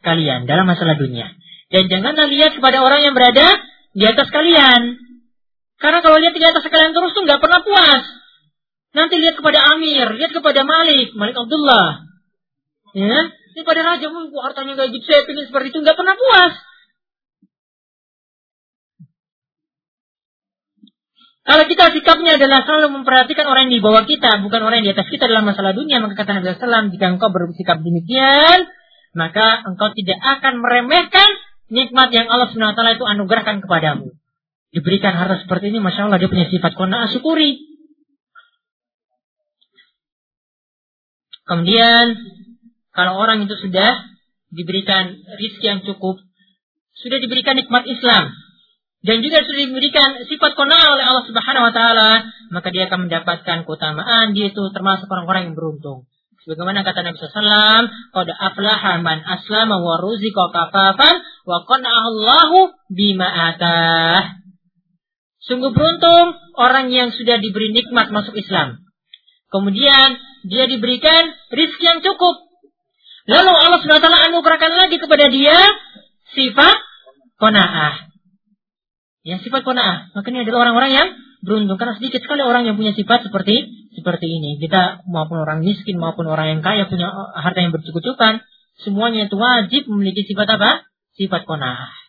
kalian 0.00 0.48
dalam 0.48 0.68
masalah 0.68 0.96
dunia. 0.96 1.28
Dan 1.68 1.88
janganlah 1.88 2.28
lihat 2.28 2.56
kepada 2.56 2.80
orang 2.80 3.04
yang 3.04 3.12
berada 3.12 3.60
di 3.92 4.04
atas 4.08 4.28
kalian. 4.32 4.96
Karena 5.80 6.04
kalau 6.04 6.20
lihat 6.20 6.36
di 6.36 6.44
atas 6.44 6.60
kalian 6.60 6.92
terus 6.92 7.16
tuh 7.16 7.24
nggak 7.24 7.40
pernah 7.40 7.64
puas. 7.64 8.04
Nanti 8.92 9.16
lihat 9.16 9.40
kepada 9.40 9.58
Amir, 9.74 10.12
lihat 10.12 10.32
kepada 10.36 10.60
Malik, 10.66 11.16
Malik 11.16 11.36
Abdullah. 11.40 12.04
Ya, 12.92 13.20
ini 13.32 13.62
pada 13.64 13.80
raja, 13.86 14.06
hartanya 14.12 14.74
gaji 14.76 14.98
saya 15.00 15.24
pengen 15.24 15.46
seperti 15.48 15.72
itu 15.72 15.78
nggak 15.80 15.96
pernah 15.96 16.14
puas. 16.18 16.52
Kalau 21.40 21.64
kita 21.66 21.90
sikapnya 21.96 22.36
adalah 22.36 22.62
selalu 22.62 23.00
memperhatikan 23.00 23.48
orang 23.48 23.72
yang 23.72 23.80
di 23.80 23.82
bawah 23.82 24.04
kita, 24.04 24.38
bukan 24.44 24.60
orang 24.60 24.84
yang 24.84 24.92
di 24.92 24.94
atas 25.00 25.08
kita 25.08 25.26
dalam 25.26 25.48
masalah 25.48 25.72
dunia, 25.72 25.98
maka 25.98 26.14
kata 26.20 26.36
Nabi 26.36 26.52
SAW, 26.52 26.92
jika 26.92 27.06
engkau 27.10 27.32
bersikap 27.32 27.80
demikian, 27.80 28.68
maka 29.16 29.64
engkau 29.64 29.90
tidak 29.96 30.20
akan 30.20 30.60
meremehkan 30.60 31.30
nikmat 31.72 32.12
yang 32.12 32.28
Allah 32.28 32.52
SWT 32.52 32.78
itu 33.00 33.04
anugerahkan 33.08 33.64
kepadamu. 33.64 34.19
Diberikan 34.70 35.18
harta 35.18 35.42
seperti 35.42 35.74
ini, 35.74 35.82
Masya 35.82 36.06
Allah, 36.06 36.22
dia 36.22 36.30
punya 36.30 36.46
sifat 36.46 36.78
kona 36.78 37.10
syukuri. 37.10 37.58
Kemudian, 41.42 42.14
kalau 42.94 43.18
orang 43.18 43.42
itu 43.42 43.58
sudah 43.58 43.98
diberikan 44.54 45.10
rizki 45.42 45.66
yang 45.66 45.82
cukup, 45.82 46.22
sudah 46.94 47.18
diberikan 47.18 47.58
nikmat 47.58 47.82
Islam, 47.90 48.30
dan 49.02 49.24
juga 49.26 49.42
sudah 49.42 49.62
diberikan 49.66 50.22
sifat 50.30 50.54
kona 50.54 50.94
oleh 50.94 51.02
Allah 51.02 51.24
Subhanahu 51.26 51.66
wa 51.66 51.74
taala, 51.74 52.10
maka 52.54 52.70
dia 52.70 52.86
akan 52.86 53.10
mendapatkan 53.10 53.66
keutamaan 53.66 54.36
dia 54.38 54.54
itu 54.54 54.62
termasuk 54.70 55.10
orang-orang 55.10 55.50
yang 55.50 55.56
beruntung. 55.58 56.06
Sebagaimana 56.40 56.86
kata 56.88 57.04
Nabi 57.04 57.20
SAW, 57.20 57.84
Qad 58.16 58.28
aflaha 58.32 58.96
man 59.04 59.20
aslama 59.20 59.76
wa 59.76 60.00
ruziqa 60.00 60.48
kafafan 60.48 61.20
wa 61.44 61.58
Allahu 61.68 62.72
bima 62.88 63.28
atah. 63.28 64.39
Sungguh 65.50 65.74
beruntung 65.74 66.38
orang 66.54 66.94
yang 66.94 67.10
sudah 67.10 67.42
diberi 67.42 67.74
nikmat 67.74 68.14
masuk 68.14 68.38
Islam. 68.38 68.86
Kemudian 69.50 70.14
dia 70.46 70.70
diberikan 70.70 71.34
rizki 71.50 71.82
yang 71.82 72.06
cukup. 72.06 72.38
Lalu 73.26 73.50
Allah 73.50 73.82
SWT 73.82 74.30
anugerahkan 74.30 74.70
lagi 74.78 75.02
kepada 75.02 75.26
dia 75.26 75.58
sifat 76.38 76.78
kona'ah. 77.42 78.14
Yang 79.26 79.50
sifat 79.50 79.66
kona'ah. 79.66 80.14
Makanya 80.14 80.46
adalah 80.46 80.70
orang-orang 80.70 80.90
yang 80.94 81.08
beruntung. 81.42 81.82
Karena 81.82 81.98
sedikit 81.98 82.22
sekali 82.22 82.46
orang 82.46 82.70
yang 82.70 82.78
punya 82.78 82.94
sifat 82.94 83.26
seperti 83.26 83.90
seperti 83.98 84.30
ini. 84.30 84.62
Kita 84.62 85.02
maupun 85.10 85.42
orang 85.42 85.66
miskin 85.66 85.98
maupun 85.98 86.30
orang 86.30 86.46
yang 86.46 86.60
kaya 86.62 86.86
punya 86.86 87.10
harta 87.10 87.58
yang 87.58 87.74
bercukup-cukupan. 87.74 88.38
Semuanya 88.86 89.26
itu 89.26 89.34
wajib 89.34 89.82
memiliki 89.90 90.30
sifat 90.30 90.46
apa? 90.46 90.86
Sifat 91.18 91.42
kona'ah. 91.42 91.99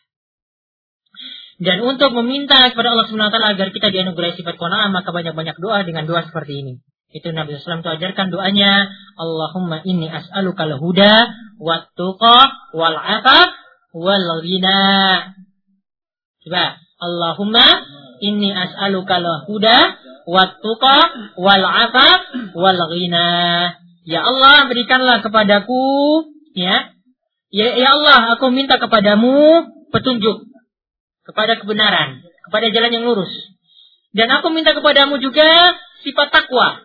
Dan 1.62 1.78
untuk 1.86 2.10
meminta 2.18 2.58
kepada 2.74 2.90
Allah 2.98 3.06
SWT 3.06 3.38
agar 3.38 3.68
kita 3.70 3.94
dianugerahi 3.94 4.34
sifat 4.34 4.58
kona'ah, 4.58 4.90
maka 4.90 5.14
banyak-banyak 5.14 5.62
doa 5.62 5.86
dengan 5.86 6.10
doa 6.10 6.26
seperti 6.26 6.66
ini. 6.66 6.74
Itu 7.14 7.30
Nabi 7.30 7.60
SAW 7.60 7.86
itu 7.86 7.92
ajarkan 8.02 8.34
doanya, 8.34 8.90
Allahumma 9.20 9.86
inni 9.86 10.10
as'aluka 10.10 10.66
al-huda, 10.66 11.14
wa 11.62 11.86
tuqa, 11.94 12.50
wal 12.74 12.98
afaf, 12.98 13.54
wal 13.94 14.42
ghina. 14.42 14.82
Coba, 16.42 16.82
Allahumma 16.98 17.66
inni 18.26 18.50
as'aluka 18.50 19.22
al-huda 19.22 20.02
wat-tuqa 20.30 20.98
wal 21.38 21.66
'afaf 21.66 22.22
wal 22.54 22.82
ghina. 22.94 23.30
Ya 24.06 24.26
Allah, 24.26 24.66
berikanlah 24.70 25.22
kepadaku 25.22 26.26
ya. 26.58 26.94
Ya, 27.52 27.68
ya 27.76 27.90
Allah, 27.94 28.40
aku 28.40 28.50
minta 28.50 28.80
kepadamu 28.80 29.68
petunjuk. 29.92 30.51
Kepada 31.26 31.58
kebenaran, 31.62 32.26
kepada 32.50 32.68
jalan 32.74 32.92
yang 32.92 33.04
lurus. 33.06 33.32
Dan 34.12 34.28
aku 34.32 34.52
minta 34.52 34.76
kepadamu 34.76 35.22
juga 35.24 35.76
sifat 36.04 36.28
takwa. 36.34 36.84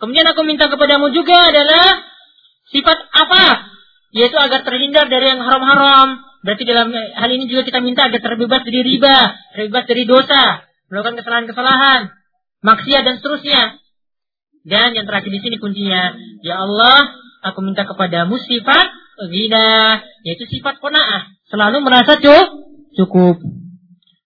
Kemudian 0.00 0.24
aku 0.32 0.40
minta 0.48 0.72
kepadamu 0.72 1.12
juga 1.12 1.52
adalah 1.52 2.00
sifat 2.72 2.98
apa? 3.12 3.68
Yaitu 4.16 4.38
agar 4.40 4.64
terhindar 4.64 5.12
dari 5.12 5.36
yang 5.36 5.44
haram-haram. 5.44 6.24
Berarti 6.40 6.64
dalam 6.64 6.88
hal 6.96 7.30
ini 7.36 7.44
juga 7.52 7.68
kita 7.68 7.84
minta 7.84 8.08
agar 8.08 8.24
terbebas 8.24 8.64
dari 8.64 8.80
riba, 8.80 9.36
terbebas 9.52 9.84
dari 9.84 10.08
dosa, 10.08 10.64
melakukan 10.88 11.20
kesalahan-kesalahan, 11.20 12.00
maksiat 12.64 13.02
dan 13.04 13.14
seterusnya. 13.20 13.76
Dan 14.64 14.96
yang 14.96 15.04
terakhir 15.04 15.28
di 15.28 15.40
sini 15.44 15.56
kuncinya, 15.60 16.16
ya 16.40 16.64
Allah, 16.64 17.12
aku 17.44 17.60
minta 17.60 17.84
kepadamu 17.84 18.40
sifat 18.40 18.88
ghina, 19.28 20.00
yaitu 20.24 20.48
sifat 20.48 20.80
kona'ah. 20.80 21.28
Selalu 21.52 21.84
merasa 21.84 22.16
cukup. 22.16 22.69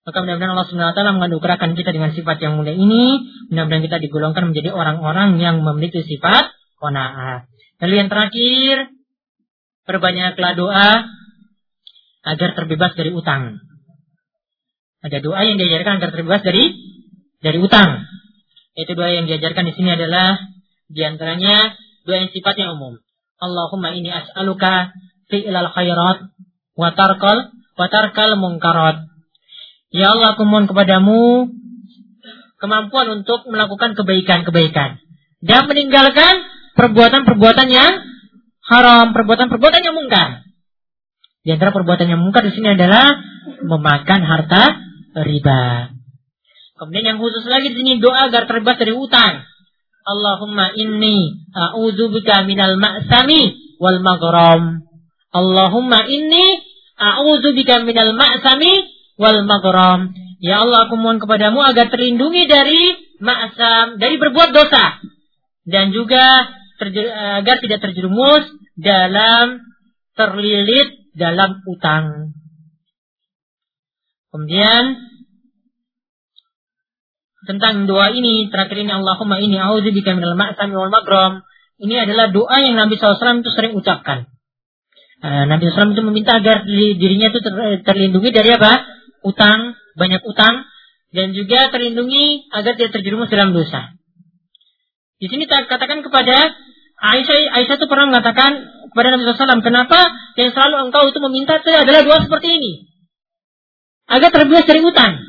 Maka 0.04 0.20
mudah-mudahan 0.20 0.52
Allah 0.52 0.68
SWT 0.68 1.00
menganugerahkan 1.16 1.70
kita 1.72 1.90
dengan 1.96 2.12
sifat 2.12 2.36
yang 2.44 2.60
mulia 2.60 2.76
ini. 2.76 3.24
Mudah-mudahan 3.48 3.84
kita 3.88 3.96
digolongkan 4.04 4.52
menjadi 4.52 4.76
orang-orang 4.76 5.40
yang 5.40 5.64
memiliki 5.64 6.04
sifat 6.04 6.52
kona'ah. 6.76 7.48
Lalu 7.80 7.94
yang 8.04 8.08
terakhir, 8.12 8.92
perbanyaklah 9.88 10.52
doa 10.56 10.90
agar 12.24 12.50
terbebas 12.56 12.92
dari 12.96 13.10
utang. 13.16 13.60
Ada 15.04 15.20
doa 15.20 15.40
yang 15.44 15.60
diajarkan 15.60 16.00
agar 16.00 16.10
terbebas 16.12 16.40
dari 16.44 16.72
dari 17.44 17.58
utang. 17.60 18.04
Itu 18.76 18.96
doa 18.96 19.12
yang 19.12 19.28
diajarkan 19.28 19.68
di 19.68 19.72
sini 19.76 19.92
adalah 19.92 20.40
di 20.88 21.00
antaranya 21.04 21.76
doa 22.08 22.16
yang 22.24 22.32
sifatnya 22.32 22.72
umum. 22.72 23.00
Allahumma 23.40 23.92
ini 23.92 24.08
as'aluka 24.08 24.92
fi'lal 25.28 25.68
khairat 25.72 26.32
wa 26.76 26.88
tarkal 26.96 27.52
wa 27.74 27.86
tarkal 27.90 28.38
munkarat. 28.38 29.06
Ya 29.94 30.10
Allah, 30.10 30.34
aku 30.34 30.42
mohon 30.46 30.66
kepadamu 30.66 31.50
kemampuan 32.58 33.22
untuk 33.22 33.46
melakukan 33.46 33.94
kebaikan-kebaikan 33.94 34.98
dan 35.44 35.62
meninggalkan 35.68 36.34
perbuatan-perbuatan 36.74 37.68
yang 37.70 37.92
haram, 38.64 39.12
perbuatan-perbuatan 39.12 39.82
yang 39.84 39.94
mungkar. 39.94 40.42
Di 41.44 41.52
antara 41.52 41.76
perbuatan 41.76 42.08
yang 42.08 42.24
mungkar 42.24 42.40
di 42.48 42.56
sini 42.56 42.72
adalah 42.72 43.20
memakan 43.60 44.20
harta 44.24 44.80
riba. 45.22 45.92
Kemudian 46.74 47.04
yang 47.14 47.18
khusus 47.20 47.44
lagi 47.46 47.70
di 47.70 47.84
sini 47.84 48.02
doa 48.02 48.32
agar 48.32 48.48
terbebas 48.48 48.80
dari 48.80 48.96
utang. 48.96 49.44
Allahumma 50.04 50.72
inni 50.74 51.46
a'udzubika 51.54 52.48
minal 52.48 52.80
ma'sami 52.80 53.76
wal 53.78 54.00
maghram. 54.00 54.82
Allahumma 55.30 56.08
inni 56.08 56.73
a'udzubika 56.98 57.82
minal 57.82 58.14
ma'sami 58.14 58.72
wal 59.18 59.42
maghram. 59.46 60.14
Ya 60.42 60.60
Allah, 60.60 60.86
aku 60.86 61.00
mohon 61.00 61.22
kepadamu 61.22 61.64
agar 61.64 61.88
terlindungi 61.88 62.44
dari 62.50 62.94
ma'sam, 63.22 63.96
dari 63.96 64.20
berbuat 64.20 64.50
dosa. 64.52 65.00
Dan 65.64 65.96
juga 65.96 66.22
agar 67.40 67.56
tidak 67.64 67.80
terjerumus 67.80 68.44
dalam 68.76 69.62
terlilit 70.18 71.14
dalam 71.16 71.62
utang. 71.64 72.36
Kemudian 74.34 74.98
tentang 77.46 77.86
doa 77.86 78.10
ini 78.10 78.50
terakhir 78.50 78.82
ini 78.82 78.90
Allahumma 78.90 79.38
ini 79.38 79.56
a'udzubika 79.60 80.12
minal 80.12 80.34
ma'sami 80.34 80.74
wal 80.74 80.90
maghram. 80.90 81.46
Ini 81.78 82.06
adalah 82.06 82.30
doa 82.30 82.56
yang 82.62 82.78
Nabi 82.78 82.98
SAW 82.98 83.42
itu 83.42 83.50
sering 83.54 83.74
ucapkan. 83.74 84.30
Uh, 85.24 85.48
Nabi 85.48 85.72
SAW 85.72 85.96
itu 85.96 86.04
meminta 86.04 86.36
agar 86.36 86.68
dirinya 86.68 87.32
itu 87.32 87.40
ter, 87.40 87.54
terlindungi 87.80 88.28
dari 88.28 88.60
apa? 88.60 88.84
Utang, 89.24 89.72
banyak 89.96 90.20
utang, 90.28 90.68
dan 91.16 91.32
juga 91.32 91.72
terlindungi 91.72 92.52
agar 92.52 92.76
tidak 92.76 92.92
terjerumus 93.00 93.32
dalam 93.32 93.56
dosa. 93.56 93.96
Di 95.16 95.32
sini 95.32 95.48
katakan 95.48 96.04
kepada 96.04 96.52
Aisyah, 97.00 97.56
Aisyah 97.56 97.76
itu 97.80 97.86
pernah 97.88 98.12
mengatakan 98.12 98.52
kepada 98.92 99.16
Nabi 99.16 99.24
SAW, 99.24 99.64
kenapa 99.64 100.00
yang 100.36 100.52
selalu 100.52 100.92
engkau 100.92 101.08
itu 101.08 101.18
meminta 101.24 101.56
itu 101.58 101.72
adalah 101.72 102.04
doa 102.04 102.18
seperti 102.20 102.48
ini? 102.60 102.72
Agar 104.12 104.28
terbebas 104.28 104.68
dari 104.68 104.84
utang. 104.84 105.24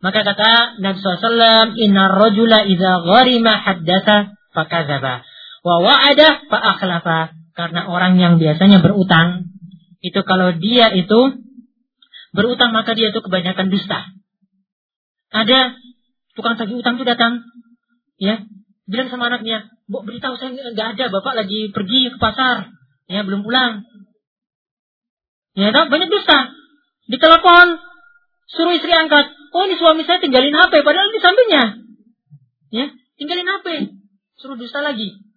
Maka 0.00 0.24
kata 0.24 0.80
Nabi 0.80 0.96
SAW, 1.04 1.76
Inna 1.76 2.08
rajula 2.16 2.64
idha 2.64 3.04
gharima 3.04 3.52
haddasa 3.60 4.32
fakazaba. 4.56 5.26
Wa 5.66 5.76
wa'ada 5.84 6.48
fa'akhlafa. 6.48 7.37
Karena 7.58 7.90
orang 7.90 8.22
yang 8.22 8.38
biasanya 8.38 8.78
berutang, 8.78 9.50
itu 9.98 10.20
kalau 10.22 10.54
dia 10.54 10.94
itu 10.94 11.42
berutang 12.30 12.70
maka 12.70 12.94
dia 12.94 13.10
itu 13.10 13.18
kebanyakan 13.18 13.66
dusta. 13.66 14.06
Ada 15.34 15.74
tukang 16.38 16.54
tagih 16.54 16.78
utang 16.78 17.02
itu 17.02 17.02
datang, 17.02 17.42
ya, 18.22 18.46
bilang 18.86 19.10
sama 19.10 19.26
anaknya, 19.26 19.66
"Bu, 19.90 20.06
beritahu 20.06 20.38
saya 20.38 20.54
nggak 20.54 20.88
ada, 20.94 21.04
Bapak 21.10 21.34
lagi 21.34 21.74
pergi 21.74 22.14
ke 22.14 22.18
pasar, 22.22 22.70
ya 23.10 23.26
belum 23.26 23.42
pulang." 23.42 23.82
Ya, 25.58 25.74
banyak 25.74 26.14
dusta. 26.14 26.54
Ditelepon, 27.10 27.82
suruh 28.46 28.78
istri 28.78 28.94
angkat, 28.94 29.34
Oh 29.48 29.64
ini 29.64 29.74
suami 29.80 30.04
saya 30.04 30.20
tinggalin 30.20 30.52
HP, 30.52 30.84
padahal 30.84 31.08
di 31.08 31.20
sampingnya. 31.24 31.64
Ya, 32.68 32.86
tinggalin 33.16 33.48
HP. 33.48 33.66
Suruh 34.36 34.60
dusta 34.60 34.84
lagi. 34.84 35.27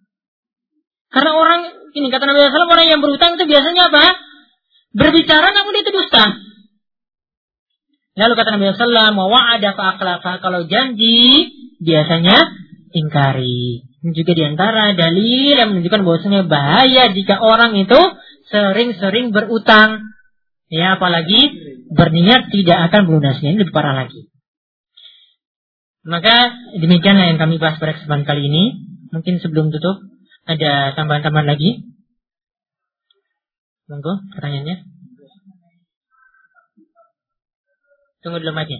Karena 1.12 1.36
orang, 1.36 1.60
ini 1.92 2.08
kata 2.08 2.24
Nabi 2.24 2.48
SAW, 2.48 2.72
orang 2.72 2.88
yang 2.88 3.00
berutang 3.04 3.36
itu 3.36 3.44
biasanya 3.44 3.92
apa? 3.92 4.16
Berbicara 4.96 5.52
namun 5.52 5.76
dia 5.76 5.84
itu 5.84 5.92
dusta. 5.92 6.24
Lalu 8.16 8.32
kata 8.32 8.48
Nabi 8.56 8.72
SAW, 8.72 9.16
wa'ada 9.16 9.70
fa'aklafa. 9.76 10.40
Kalau 10.40 10.64
janji, 10.64 11.52
biasanya 11.84 12.36
ingkari. 12.96 13.88
Ini 14.02 14.12
juga 14.18 14.32
di 14.34 14.42
antara 14.42 14.92
dalil 14.98 15.54
yang 15.54 15.68
menunjukkan 15.72 16.02
bahwasanya 16.02 16.42
bahaya 16.50 17.14
jika 17.14 17.38
orang 17.38 17.76
itu 17.78 18.00
sering-sering 18.50 19.30
berutang. 19.30 20.02
Ya, 20.72 20.96
apalagi 20.96 21.52
berniat 21.92 22.48
tidak 22.48 22.88
akan 22.90 23.00
melunasinya. 23.06 23.52
Ini 23.52 23.60
lebih 23.62 23.76
parah 23.76 23.94
lagi. 23.94 24.32
Maka 26.02 26.50
demikianlah 26.80 27.30
yang 27.30 27.38
kami 27.38 27.60
bahas 27.60 27.78
pada 27.78 27.94
kesempatan 27.94 28.26
kali 28.26 28.48
ini. 28.48 28.64
Mungkin 29.12 29.38
sebelum 29.44 29.70
tutup 29.70 30.11
ada 30.46 30.94
tambahan-tambahan 30.98 31.48
lagi. 31.48 31.86
Monggo 33.86 34.22
pertanyaannya. 34.34 34.76
Tunggu 38.22 38.38
dulu 38.38 38.54
lagi. 38.54 38.78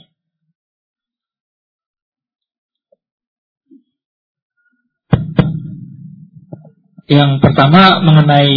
Yang 7.10 7.43
pertama 7.43 7.98
mengenai 8.01 8.55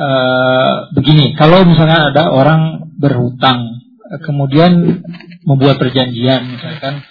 uh, 0.00 0.90
begini, 0.96 1.36
kalau 1.36 1.68
misalnya 1.68 2.10
ada 2.10 2.32
orang 2.32 2.90
berhutang, 2.96 3.84
kemudian 4.24 5.04
membuat 5.44 5.76
perjanjian 5.78 6.56
misalkan 6.56 7.04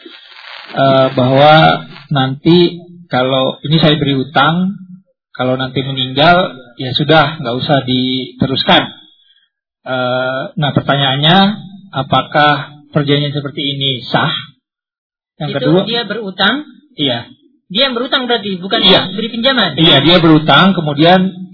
uh, 0.73 1.07
bahwa 1.13 1.85
nanti 2.09 2.81
kalau 3.07 3.61
ini 3.61 3.77
saya 3.77 3.95
beri 4.01 4.17
hutang, 4.17 4.84
kalau 5.35 5.59
nanti 5.59 5.83
meninggal 5.83 6.55
ya 6.79 6.95
sudah 6.95 7.43
nggak 7.43 7.55
usah 7.59 7.83
diteruskan. 7.83 8.83
Uh, 9.85 10.55
nah 10.57 10.71
pertanyaannya 10.73 11.37
apakah 11.91 12.81
perjanjian 12.95 13.35
seperti 13.35 13.61
ini 13.75 14.01
sah? 14.07 14.31
Yang 15.35 15.49
Itu 15.51 15.57
kedua 15.59 15.79
dia 15.83 16.03
berutang. 16.07 16.63
Iya. 16.95 17.27
Dia 17.67 17.81
yang 17.91 17.95
berutang 17.99 18.31
berarti 18.31 18.55
bukan 18.63 18.79
iya. 18.79 19.11
beri 19.11 19.29
pinjaman. 19.29 19.75
Iya 19.75 19.97
dia 19.99 20.17
berutang 20.23 20.71
kemudian 20.71 21.45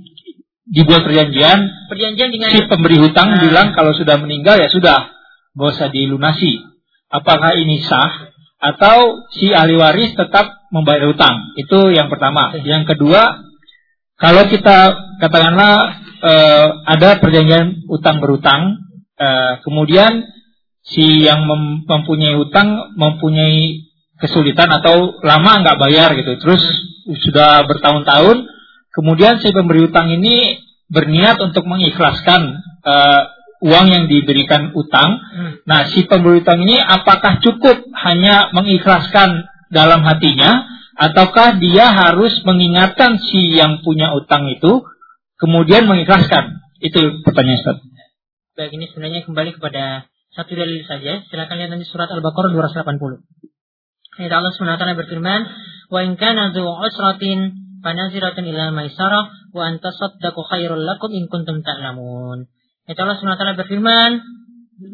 dibuat 0.71 1.03
perjanjian, 1.03 1.89
perjanjian 1.89 2.29
dengan 2.31 2.49
si 2.53 2.63
pemberi 2.69 3.01
hutang 3.01 3.35
nah. 3.35 3.41
bilang 3.43 3.67
kalau 3.75 3.91
sudah 3.91 4.15
meninggal 4.21 4.55
ya 4.61 4.69
sudah, 4.71 5.09
nggak 5.57 5.69
usah 5.73 5.89
dilunasi. 5.89 6.63
Apakah 7.11 7.59
ini 7.59 7.83
sah 7.83 8.31
atau 8.61 9.27
si 9.35 9.51
ahli 9.51 9.75
waris 9.75 10.15
tetap 10.15 10.69
membayar 10.71 11.11
hutang? 11.11 11.57
Itu 11.59 11.91
yang 11.91 12.07
pertama. 12.07 12.55
Yang 12.63 12.95
kedua, 12.95 13.51
kalau 14.22 14.45
kita 14.48 14.77
katakanlah 15.18 15.73
eh, 16.22 16.68
ada 16.85 17.18
perjanjian 17.18 17.89
utang 17.89 18.22
berutang, 18.22 18.77
eh, 19.18 19.53
kemudian 19.65 20.30
si 20.85 21.26
yang 21.26 21.49
mem 21.49 21.84
mempunyai 21.89 22.38
hutang 22.38 22.93
mempunyai 22.95 23.89
kesulitan 24.22 24.69
atau 24.69 25.18
lama 25.26 25.65
nggak 25.65 25.80
bayar 25.81 26.14
gitu, 26.14 26.38
terus 26.38 26.61
sudah 27.26 27.65
bertahun-tahun 27.65 28.61
Kemudian 28.91 29.39
si 29.39 29.56
pemberi 29.56 29.88
utang 29.88 30.11
ini 30.11 30.60
berniat 30.91 31.39
untuk 31.39 31.64
mengikhlaskan 31.64 32.60
uh, 32.84 33.22
uang 33.64 33.88
yang 33.88 34.06
diberikan 34.11 34.76
utang. 34.76 35.15
Hmm. 35.15 35.52
Nah, 35.64 35.88
si 35.88 36.03
pemberi 36.03 36.43
utang 36.43 36.60
ini 36.60 36.76
apakah 36.76 37.39
cukup 37.39 37.88
hanya 38.03 38.52
mengikhlaskan 38.52 39.48
dalam 39.72 40.03
hatinya 40.03 40.68
ataukah 41.02 41.57
dia 41.57 41.90
harus 41.90 42.38
mengingatkan 42.45 43.18
si 43.18 43.57
yang 43.57 43.82
punya 43.82 44.14
utang 44.14 44.45
itu 44.53 44.86
kemudian 45.41 45.90
mengikhlaskan? 45.90 46.61
Itu 46.78 47.26
pertanyaan 47.26 47.57
Ustaz. 47.61 47.78
Baik, 48.57 48.78
ini 48.78 48.86
sebenarnya 48.94 49.26
kembali 49.26 49.57
kepada 49.57 50.06
Satu 50.32 50.56
dalil 50.56 50.80
saja. 50.88 51.28
Silakan 51.28 51.60
lihat 51.60 51.76
nanti 51.76 51.84
surat 51.91 52.07
Al-Baqarah 52.07 52.56
280. 52.56 53.19
Ayat 54.15 54.32
Allah 54.32 54.56
SWT 54.56 54.95
berfirman, 55.03 55.41
"Wa 55.91 56.07
in 56.07 56.15
kana 56.15 56.56
dzu 56.56 56.64
usratin 56.64 57.52
fanaziratun 57.84 58.48
ila 58.48 58.72
maisarah 58.72 59.28
wa 59.52 59.64
an 59.68 59.84
tasaddaqu 59.84 60.40
khairul 60.48 60.88
lakum 60.88 61.11
in 61.11 61.28
kuntum 61.28 61.60
ta'lamun." 61.68 62.48
Ayat 62.88 62.99
Allah 63.03 63.19
SWT 63.19 63.60
berfirman, 63.60 64.23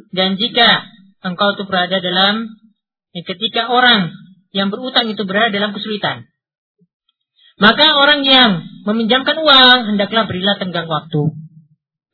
dan 0.09 0.41
jika 0.41 0.89
engkau 1.21 1.53
itu 1.53 1.69
berada 1.69 2.01
dalam 2.01 2.57
ketika 3.13 3.69
orang 3.69 4.09
yang 4.55 4.71
berutang 4.71 5.09
itu 5.11 5.23
berada 5.27 5.51
dalam 5.51 5.71
kesulitan, 5.75 6.27
maka 7.57 7.97
orang 7.97 8.21
yang 8.23 8.63
meminjamkan 8.85 9.35
uang 9.39 9.95
hendaklah 9.95 10.29
berilah 10.29 10.55
tenggang 10.61 10.85
waktu 10.87 11.47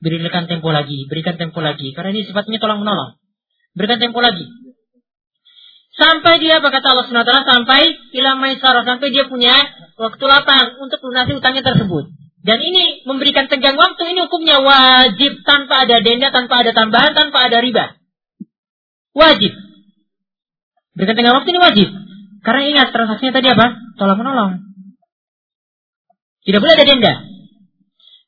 Berikan 0.03 0.51
tempo 0.51 0.67
lagi, 0.75 1.07
berikan 1.07 1.39
tempo 1.39 1.63
lagi. 1.63 1.95
Karena 1.95 2.11
ini 2.11 2.27
sifatnya 2.27 2.59
tolong 2.59 2.83
menolong. 2.83 3.15
Berikan 3.71 4.03
tempo 4.03 4.19
lagi. 4.19 4.43
Sampai 5.95 6.43
dia, 6.43 6.59
apa 6.59 6.67
kata 6.67 6.91
Allah 6.91 7.07
SWT, 7.07 7.33
sampai 7.47 7.81
ilah 8.11 8.35
maisara, 8.35 8.83
sampai 8.83 9.15
dia 9.15 9.31
punya 9.31 9.55
waktu 9.95 10.23
lapang 10.27 10.75
untuk 10.83 10.99
lunasi 11.07 11.39
utangnya 11.39 11.63
tersebut. 11.63 12.11
Dan 12.43 12.59
ini 12.59 13.07
memberikan 13.07 13.47
tegang 13.47 13.79
waktu, 13.79 14.11
ini 14.11 14.27
hukumnya 14.27 14.59
wajib 14.59 15.39
tanpa 15.47 15.87
ada 15.87 16.03
denda, 16.03 16.35
tanpa 16.35 16.67
ada 16.67 16.75
tambahan, 16.75 17.15
tanpa 17.15 17.47
ada 17.47 17.63
riba. 17.63 17.95
Wajib. 19.15 19.55
Berikan 20.99 21.15
tenggang 21.15 21.39
waktu 21.39 21.49
ini 21.55 21.61
wajib. 21.63 21.87
Karena 22.43 22.61
ingat 22.67 22.87
transaksinya 22.91 23.39
tadi 23.39 23.47
apa? 23.55 23.65
Tolong 23.95 24.19
menolong. 24.19 24.51
Tidak 26.43 26.59
boleh 26.59 26.75
ada 26.75 26.85
denda. 26.85 27.13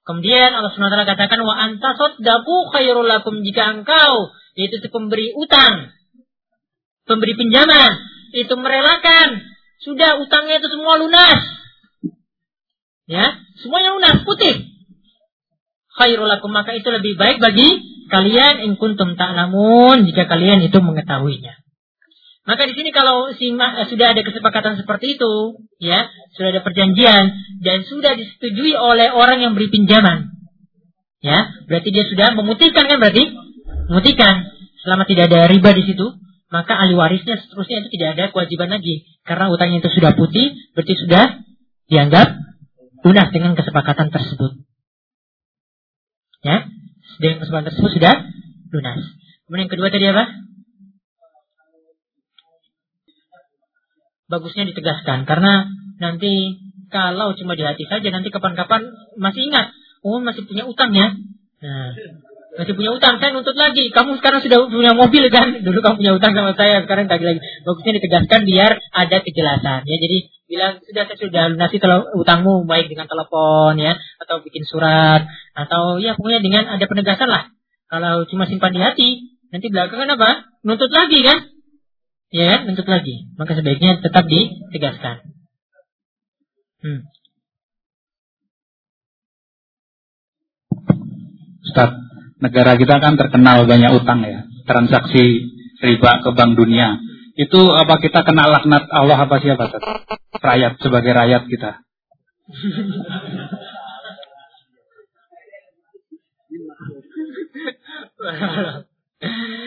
Kemudian 0.08 0.56
Allah 0.56 0.72
SWT 0.72 1.04
katakan 1.04 1.40
wa 1.44 1.56
antasaddaqu 1.58 2.56
khairul 2.72 3.10
lakum 3.10 3.44
jika 3.44 3.76
engkau 3.76 4.32
yaitu 4.56 4.80
si 4.80 4.88
pemberi 4.88 5.36
utang, 5.36 5.92
pemberi 7.04 7.36
pinjaman 7.36 7.92
itu 8.32 8.54
merelakan 8.56 9.44
sudah 9.84 10.22
utangnya 10.24 10.64
itu 10.64 10.70
semua 10.72 10.96
lunas. 10.96 11.42
Ya, 13.10 13.36
semuanya 13.60 14.00
lunas 14.00 14.24
putih. 14.24 14.64
Khairul 16.00 16.30
lakum 16.30 16.56
maka 16.56 16.72
itu 16.78 16.88
lebih 16.88 17.20
baik 17.20 17.44
bagi 17.44 17.84
kalian 18.14 18.62
in 18.64 18.78
kuntum 18.78 19.18
ta'lamun 19.18 20.06
jika 20.06 20.30
kalian 20.30 20.64
itu 20.64 20.78
mengetahuinya. 20.80 21.65
Maka 22.46 22.70
di 22.70 22.78
sini 22.78 22.94
kalau 22.94 23.34
eh, 23.34 23.86
sudah 23.90 24.08
ada 24.14 24.22
kesepakatan 24.22 24.78
seperti 24.78 25.18
itu, 25.18 25.34
ya, 25.82 26.06
sudah 26.38 26.54
ada 26.54 26.62
perjanjian 26.62 27.34
dan 27.66 27.78
sudah 27.90 28.14
disetujui 28.14 28.78
oleh 28.78 29.10
orang 29.10 29.42
yang 29.42 29.58
beri 29.58 29.74
pinjaman, 29.74 30.30
ya, 31.26 31.50
berarti 31.66 31.90
dia 31.90 32.06
sudah 32.06 32.38
memutihkan 32.38 32.86
kan 32.86 33.02
berarti? 33.02 33.34
Memutihkan. 33.90 34.54
Selama 34.86 35.10
tidak 35.10 35.34
ada 35.34 35.50
riba 35.50 35.74
di 35.74 35.90
situ, 35.90 36.06
maka 36.54 36.78
ahli 36.78 36.94
warisnya 36.94 37.42
seterusnya 37.42 37.82
itu 37.82 37.98
tidak 37.98 38.10
ada 38.14 38.24
kewajiban 38.30 38.70
lagi 38.70 39.10
karena 39.26 39.50
utangnya 39.50 39.82
itu 39.82 39.90
sudah 39.90 40.14
putih, 40.14 40.54
berarti 40.78 40.94
sudah 41.02 41.42
dianggap 41.90 42.28
lunas 43.02 43.28
dengan 43.34 43.58
kesepakatan 43.58 44.14
tersebut. 44.14 44.62
Ya, 46.46 46.70
dengan 47.18 47.42
kesepakatan 47.42 47.74
tersebut 47.74 47.92
sudah 47.98 48.14
lunas. 48.70 49.02
Kemudian 49.50 49.66
yang 49.66 49.74
kedua 49.74 49.90
tadi 49.90 50.06
apa? 50.14 50.30
Bagusnya 54.32 54.70
ditegaskan. 54.70 55.26
Karena 55.30 55.70
nanti 56.02 56.62
kalau 56.90 57.34
cuma 57.36 57.58
di 57.58 57.64
hati 57.66 57.86
saja 57.90 58.08
nanti 58.14 58.30
kapan-kapan 58.30 58.88
masih 59.18 59.50
ingat 59.50 59.74
oh 60.06 60.22
masih 60.22 60.46
punya 60.46 60.70
utang 60.70 60.94
ya. 60.94 61.18
Nah, 61.66 61.90
masih 62.62 62.78
punya 62.78 62.94
utang 62.94 63.18
saya 63.18 63.34
nuntut 63.34 63.58
lagi. 63.58 63.90
Kamu 63.90 64.22
sekarang 64.22 64.46
sudah 64.46 64.70
punya 64.70 64.94
mobil 64.94 65.28
kan? 65.34 65.58
Dulu 65.66 65.82
kamu 65.82 65.96
punya 65.98 66.14
utang 66.14 66.38
sama 66.38 66.54
saya 66.54 66.86
sekarang 66.86 67.10
tadi 67.10 67.26
lagi. 67.26 67.42
Bagusnya 67.66 67.94
ditegaskan 67.98 68.46
biar 68.46 68.72
ada 68.94 69.18
kejelasan 69.26 69.82
ya. 69.90 69.96
Jadi 69.98 70.18
bilang 70.46 70.78
sudah 70.86 71.04
saya 71.10 71.18
sudah 71.18 71.44
lunasi 71.58 71.82
kalau 71.82 72.06
utangmu 72.22 72.70
baik 72.70 72.86
dengan 72.86 73.10
telepon 73.10 73.82
ya 73.82 73.98
atau 74.22 74.46
bikin 74.46 74.62
surat 74.62 75.26
atau 75.58 75.98
ya 75.98 76.14
pokoknya 76.14 76.46
dengan 76.46 76.64
ada 76.70 76.86
penegasan 76.86 77.30
lah. 77.34 77.50
Kalau 77.90 78.30
cuma 78.30 78.46
simpan 78.46 78.74
di 78.78 78.82
hati 78.82 79.10
nanti 79.50 79.68
belakangan 79.74 80.14
apa? 80.14 80.30
Nuntut 80.62 80.94
lagi 80.94 81.26
kan 81.26 81.55
ya 82.30 82.46
kan, 82.52 82.60
nuntut 82.70 82.88
lagi. 82.88 83.26
Maka 83.38 83.56
sebaiknya 83.58 84.02
tetap 84.02 84.26
ditegaskan. 84.30 85.18
Hmm. 86.86 87.02
Ustaz, 91.66 91.90
negara 92.40 92.78
kita 92.78 93.02
kan 93.02 93.18
terkenal 93.18 93.66
banyak 93.66 93.92
utang 93.98 94.22
ya, 94.22 94.46
transaksi 94.70 95.50
riba 95.82 96.22
ke 96.22 96.30
bank 96.38 96.54
dunia. 96.54 97.02
Itu 97.36 97.74
apa 97.74 97.98
kita 98.00 98.24
kenal 98.24 98.48
laknat 98.54 98.88
Allah 98.94 99.20
apa 99.20 99.42
siapa? 99.42 99.68
Ustaz? 99.68 99.82
Rakyat 100.40 100.80
sebagai 100.80 101.12
rakyat 101.12 101.44
kita. 101.50 101.82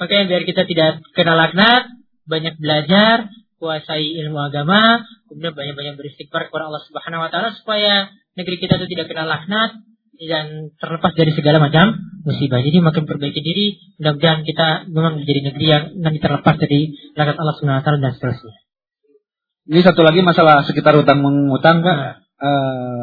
Makanya 0.00 0.24
biar 0.30 0.42
kita 0.46 0.62
tidak 0.66 1.02
kena 1.14 1.34
laknat, 1.38 1.90
banyak 2.26 2.54
belajar, 2.58 3.28
kuasai 3.60 4.04
ilmu 4.24 4.38
agama, 4.38 5.04
kemudian 5.30 5.54
banyak-banyak 5.56 5.94
beristighfar 5.96 6.50
kepada 6.50 6.68
Allah 6.68 6.82
Subhanahu 6.84 7.24
wa 7.24 7.30
taala 7.32 7.56
supaya 7.56 8.12
negeri 8.36 8.60
kita 8.60 8.76
itu 8.82 8.86
tidak 8.92 9.08
kena 9.08 9.24
laknat 9.24 9.80
dan 10.14 10.74
terlepas 10.78 11.12
dari 11.16 11.32
segala 11.34 11.58
macam 11.58 11.96
musibah. 12.22 12.60
Jadi 12.62 12.78
makin 12.80 13.04
perbaiki 13.08 13.40
diri, 13.40 13.78
mudah-mudahan 13.98 14.42
kita 14.46 14.68
memang 14.90 15.22
menjadi 15.22 15.40
negeri 15.52 15.66
yang 15.66 15.84
nanti 16.00 16.18
terlepas 16.20 16.54
dari 16.60 16.92
laknat 17.16 17.36
Allah 17.40 17.54
Subhanahu 17.56 17.80
wa 17.80 17.84
taala 17.84 17.98
dan 18.02 18.12
seterusnya. 18.16 18.54
Ini 19.64 19.80
satu 19.80 20.04
lagi 20.04 20.20
masalah 20.20 20.60
sekitar 20.68 20.92
utang 21.00 21.24
mengutang 21.24 21.80
Pak. 21.80 21.96
Nah. 21.96 22.14
Uh, 22.34 23.02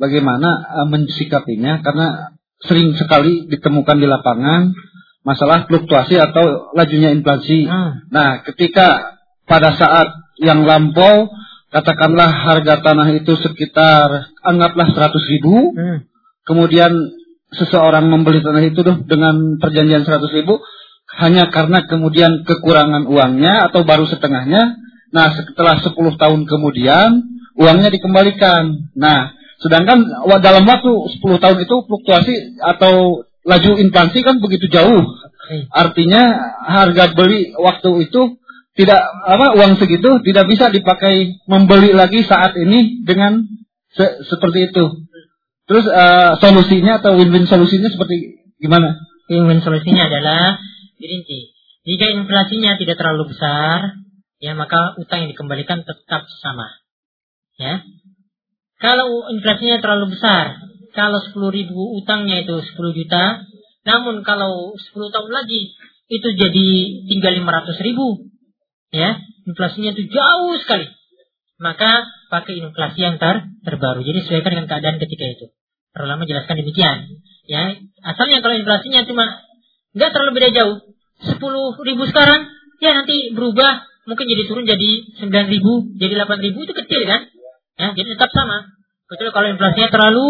bagaimana 0.00 0.48
uh, 0.82 0.86
mensikapinya 0.88 1.82
karena 1.84 2.32
sering 2.62 2.94
sekali 2.94 3.50
ditemukan 3.50 3.96
di 3.98 4.06
lapangan 4.06 4.72
masalah 5.22 5.70
fluktuasi 5.70 6.18
atau 6.18 6.74
lajunya 6.74 7.14
inflasi. 7.14 7.66
Hmm. 7.66 8.06
Nah, 8.10 8.42
ketika 8.46 9.18
pada 9.46 9.74
saat 9.74 10.14
yang 10.42 10.66
lampau, 10.66 11.30
katakanlah 11.70 12.28
harga 12.28 12.82
tanah 12.82 13.08
itu 13.14 13.32
sekitar 13.38 14.34
anggaplah 14.42 14.90
100 14.90 15.32
ribu, 15.32 15.72
hmm. 15.72 15.98
kemudian 16.46 16.92
seseorang 17.54 18.10
membeli 18.10 18.42
tanah 18.42 18.62
itu 18.66 18.82
dengan 19.06 19.56
perjanjian 19.62 20.02
100 20.02 20.38
ribu, 20.42 20.58
hanya 21.16 21.52
karena 21.52 21.84
kemudian 21.84 22.42
kekurangan 22.48 23.04
uangnya 23.06 23.68
atau 23.68 23.84
baru 23.84 24.08
setengahnya, 24.08 24.80
nah 25.12 25.28
setelah 25.36 25.78
10 25.78 25.92
tahun 25.94 26.40
kemudian 26.48 27.10
uangnya 27.60 27.92
dikembalikan. 27.92 28.90
Nah, 28.96 29.36
sedangkan 29.60 30.08
dalam 30.40 30.64
waktu 30.64 30.92
10 31.20 31.42
tahun 31.42 31.58
itu 31.62 31.76
fluktuasi 31.84 32.34
atau 32.64 33.24
laju 33.42 33.70
inflasi 33.78 34.22
kan 34.22 34.38
begitu 34.38 34.70
jauh. 34.70 35.02
Artinya 35.74 36.22
harga 36.64 37.12
beli 37.12 37.52
waktu 37.58 38.08
itu 38.08 38.38
tidak 38.72 39.00
apa 39.28 39.52
uang 39.60 39.76
segitu 39.76 40.24
tidak 40.24 40.48
bisa 40.48 40.72
dipakai 40.72 41.36
membeli 41.44 41.92
lagi 41.92 42.24
saat 42.24 42.56
ini 42.56 43.04
dengan 43.04 43.44
se 43.92 44.24
seperti 44.30 44.72
itu. 44.72 44.84
Terus 45.68 45.86
uh, 45.86 46.40
solusinya 46.40 46.98
atau 46.98 47.20
win-win 47.20 47.44
solusinya 47.44 47.92
seperti 47.92 48.42
gimana? 48.58 48.96
Win-win 49.28 49.60
solusinya 49.60 50.08
adalah 50.08 50.58
dirinci. 50.96 51.52
Jika 51.82 52.06
inflasinya 52.14 52.78
tidak 52.78 52.96
terlalu 52.98 53.34
besar, 53.34 53.98
ya 54.38 54.54
maka 54.54 54.94
utang 54.98 55.26
yang 55.26 55.30
dikembalikan 55.34 55.82
tetap 55.82 56.30
sama. 56.40 56.70
Ya. 57.58 57.82
Kalau 58.78 59.30
inflasinya 59.30 59.78
terlalu 59.78 60.14
besar, 60.14 60.58
kalau 60.92 61.18
10 61.20 61.34
ribu 61.52 61.98
utangnya 62.00 62.44
itu 62.44 62.56
10 62.60 62.98
juta, 62.98 63.44
namun 63.88 64.22
kalau 64.22 64.76
10 64.76 64.92
tahun 64.92 65.30
lagi 65.32 65.72
itu 66.12 66.28
jadi 66.36 66.68
tinggal 67.08 67.32
500 67.40 67.86
ribu, 67.86 68.28
ya 68.92 69.16
inflasinya 69.48 69.96
itu 69.96 70.12
jauh 70.12 70.54
sekali. 70.62 70.86
Maka 71.62 72.04
pakai 72.30 72.58
inflasi 72.58 72.98
yang 72.98 73.16
ter 73.22 73.46
terbaru. 73.62 74.02
Jadi 74.02 74.18
sesuaikan 74.26 74.50
dengan 74.52 74.66
keadaan 74.66 74.98
ketika 74.98 75.24
itu. 75.30 75.46
Terlalu 75.94 76.08
lama 76.10 76.24
jelaskan 76.26 76.54
demikian. 76.58 76.96
Ya, 77.46 77.76
asalnya 78.02 78.40
kalau 78.40 78.54
inflasinya 78.56 79.04
cuma 79.06 79.24
nggak 79.92 80.10
terlalu 80.10 80.30
beda 80.40 80.50
jauh, 80.56 80.76
10 81.22 81.86
ribu 81.86 82.02
sekarang, 82.08 82.48
ya 82.80 82.96
nanti 82.96 83.30
berubah 83.36 83.84
mungkin 84.08 84.24
jadi 84.26 84.42
turun 84.48 84.64
jadi 84.66 84.90
9 85.22 85.52
ribu, 85.52 85.92
jadi 86.00 86.12
8 86.16 86.42
ribu 86.42 86.58
itu 86.66 86.72
kecil 86.74 87.02
kan? 87.06 87.28
Ya, 87.78 87.88
jadi 87.94 88.08
tetap 88.16 88.30
sama. 88.34 88.72
Kecuali 89.12 89.30
kalau 89.36 89.48
inflasinya 89.52 89.88
terlalu 89.92 90.28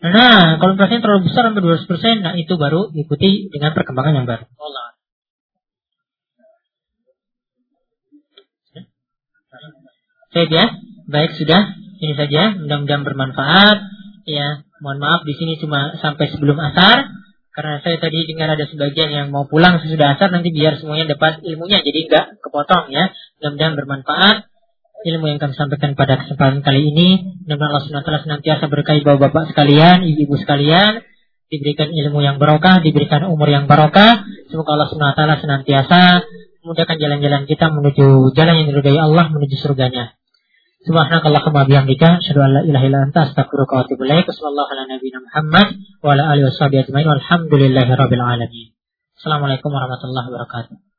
Nah, 0.00 0.56
kalau 0.56 0.80
inflasinya 0.80 1.04
terlalu 1.04 1.28
besar 1.28 1.52
sampai 1.52 1.60
200%, 1.60 2.24
nah 2.24 2.32
itu 2.32 2.56
baru 2.56 2.88
ikuti 2.96 3.52
dengan 3.52 3.76
perkembangan 3.76 4.16
yang 4.16 4.26
baru. 4.28 4.48
Baik 10.30 10.50
ya, 10.54 10.66
baik 11.10 11.36
sudah. 11.36 11.62
Ini 12.00 12.16
saja, 12.16 12.56
mudah-mudahan 12.56 13.04
bermanfaat. 13.04 13.78
Ya, 14.24 14.64
mohon 14.80 15.02
maaf 15.02 15.26
di 15.28 15.36
sini 15.36 15.60
cuma 15.60 15.98
sampai 16.00 16.32
sebelum 16.32 16.56
asar. 16.56 17.12
Karena 17.50 17.82
saya 17.82 17.98
tadi 17.98 18.24
dengar 18.30 18.56
ada 18.56 18.64
sebagian 18.64 19.10
yang 19.10 19.26
mau 19.34 19.44
pulang 19.44 19.82
sesudah 19.84 20.16
asar 20.16 20.32
nanti 20.32 20.48
biar 20.54 20.78
semuanya 20.80 21.12
dapat 21.12 21.44
ilmunya 21.44 21.82
jadi 21.82 22.08
enggak 22.08 22.26
kepotong 22.40 22.88
ya. 22.94 23.12
Mudah-mudahan 23.42 23.74
bermanfaat 23.74 24.36
ilmu 25.00 25.24
yang 25.32 25.38
kami 25.40 25.56
sampaikan 25.56 25.96
pada 25.96 26.20
kesempatan 26.20 26.60
kali 26.60 26.92
ini. 26.92 27.08
Mudah-mudahan 27.48 27.72
Allah 27.72 27.84
SWT 28.20 28.24
senantiasa 28.28 28.64
berkahi 28.68 29.00
bapak-bapak 29.00 29.52
sekalian, 29.52 30.04
ibu-ibu 30.04 30.36
sekalian, 30.36 31.00
diberikan 31.48 31.88
ilmu 31.88 32.20
yang 32.20 32.36
barokah, 32.36 32.84
diberikan 32.84 33.24
umur 33.26 33.48
yang 33.48 33.64
barokah. 33.64 34.22
Semoga 34.52 34.76
Allah 34.76 34.88
SWT 34.92 35.22
senantiasa 35.40 36.00
memudahkan 36.60 36.96
jalan-jalan 37.00 37.42
kita 37.48 37.72
menuju 37.72 38.36
jalan 38.36 38.54
yang 38.60 38.66
diridai 38.76 38.98
Allah, 39.00 39.32
menuju 39.32 39.56
surganya. 39.56 40.14
Subhanakallahumma 40.80 41.68
bihamdika 41.68 42.24
asyhadu 42.24 42.40
an 42.40 42.50
la 42.56 42.60
ilaha 42.64 42.84
illa 42.88 42.98
anta 43.04 43.28
astaghfiruka 43.28 43.72
wa 43.76 43.80
atubu 43.84 44.08
ilaik. 44.08 44.24
Wassallallahu 44.32 44.68
ala 44.72 44.82
nabiyyina 44.88 45.20
Muhammad 45.20 45.66
wa 46.00 46.08
ala 46.16 46.22
alihi 46.32 46.48
washabihi 46.48 46.88
ajmain. 46.88 47.04
Walhamdulillahirabbil 47.04 48.24
alamin. 48.24 48.68
Assalamualaikum 49.20 49.68
warahmatullahi 49.68 50.26
wabarakatuh. 50.32 50.89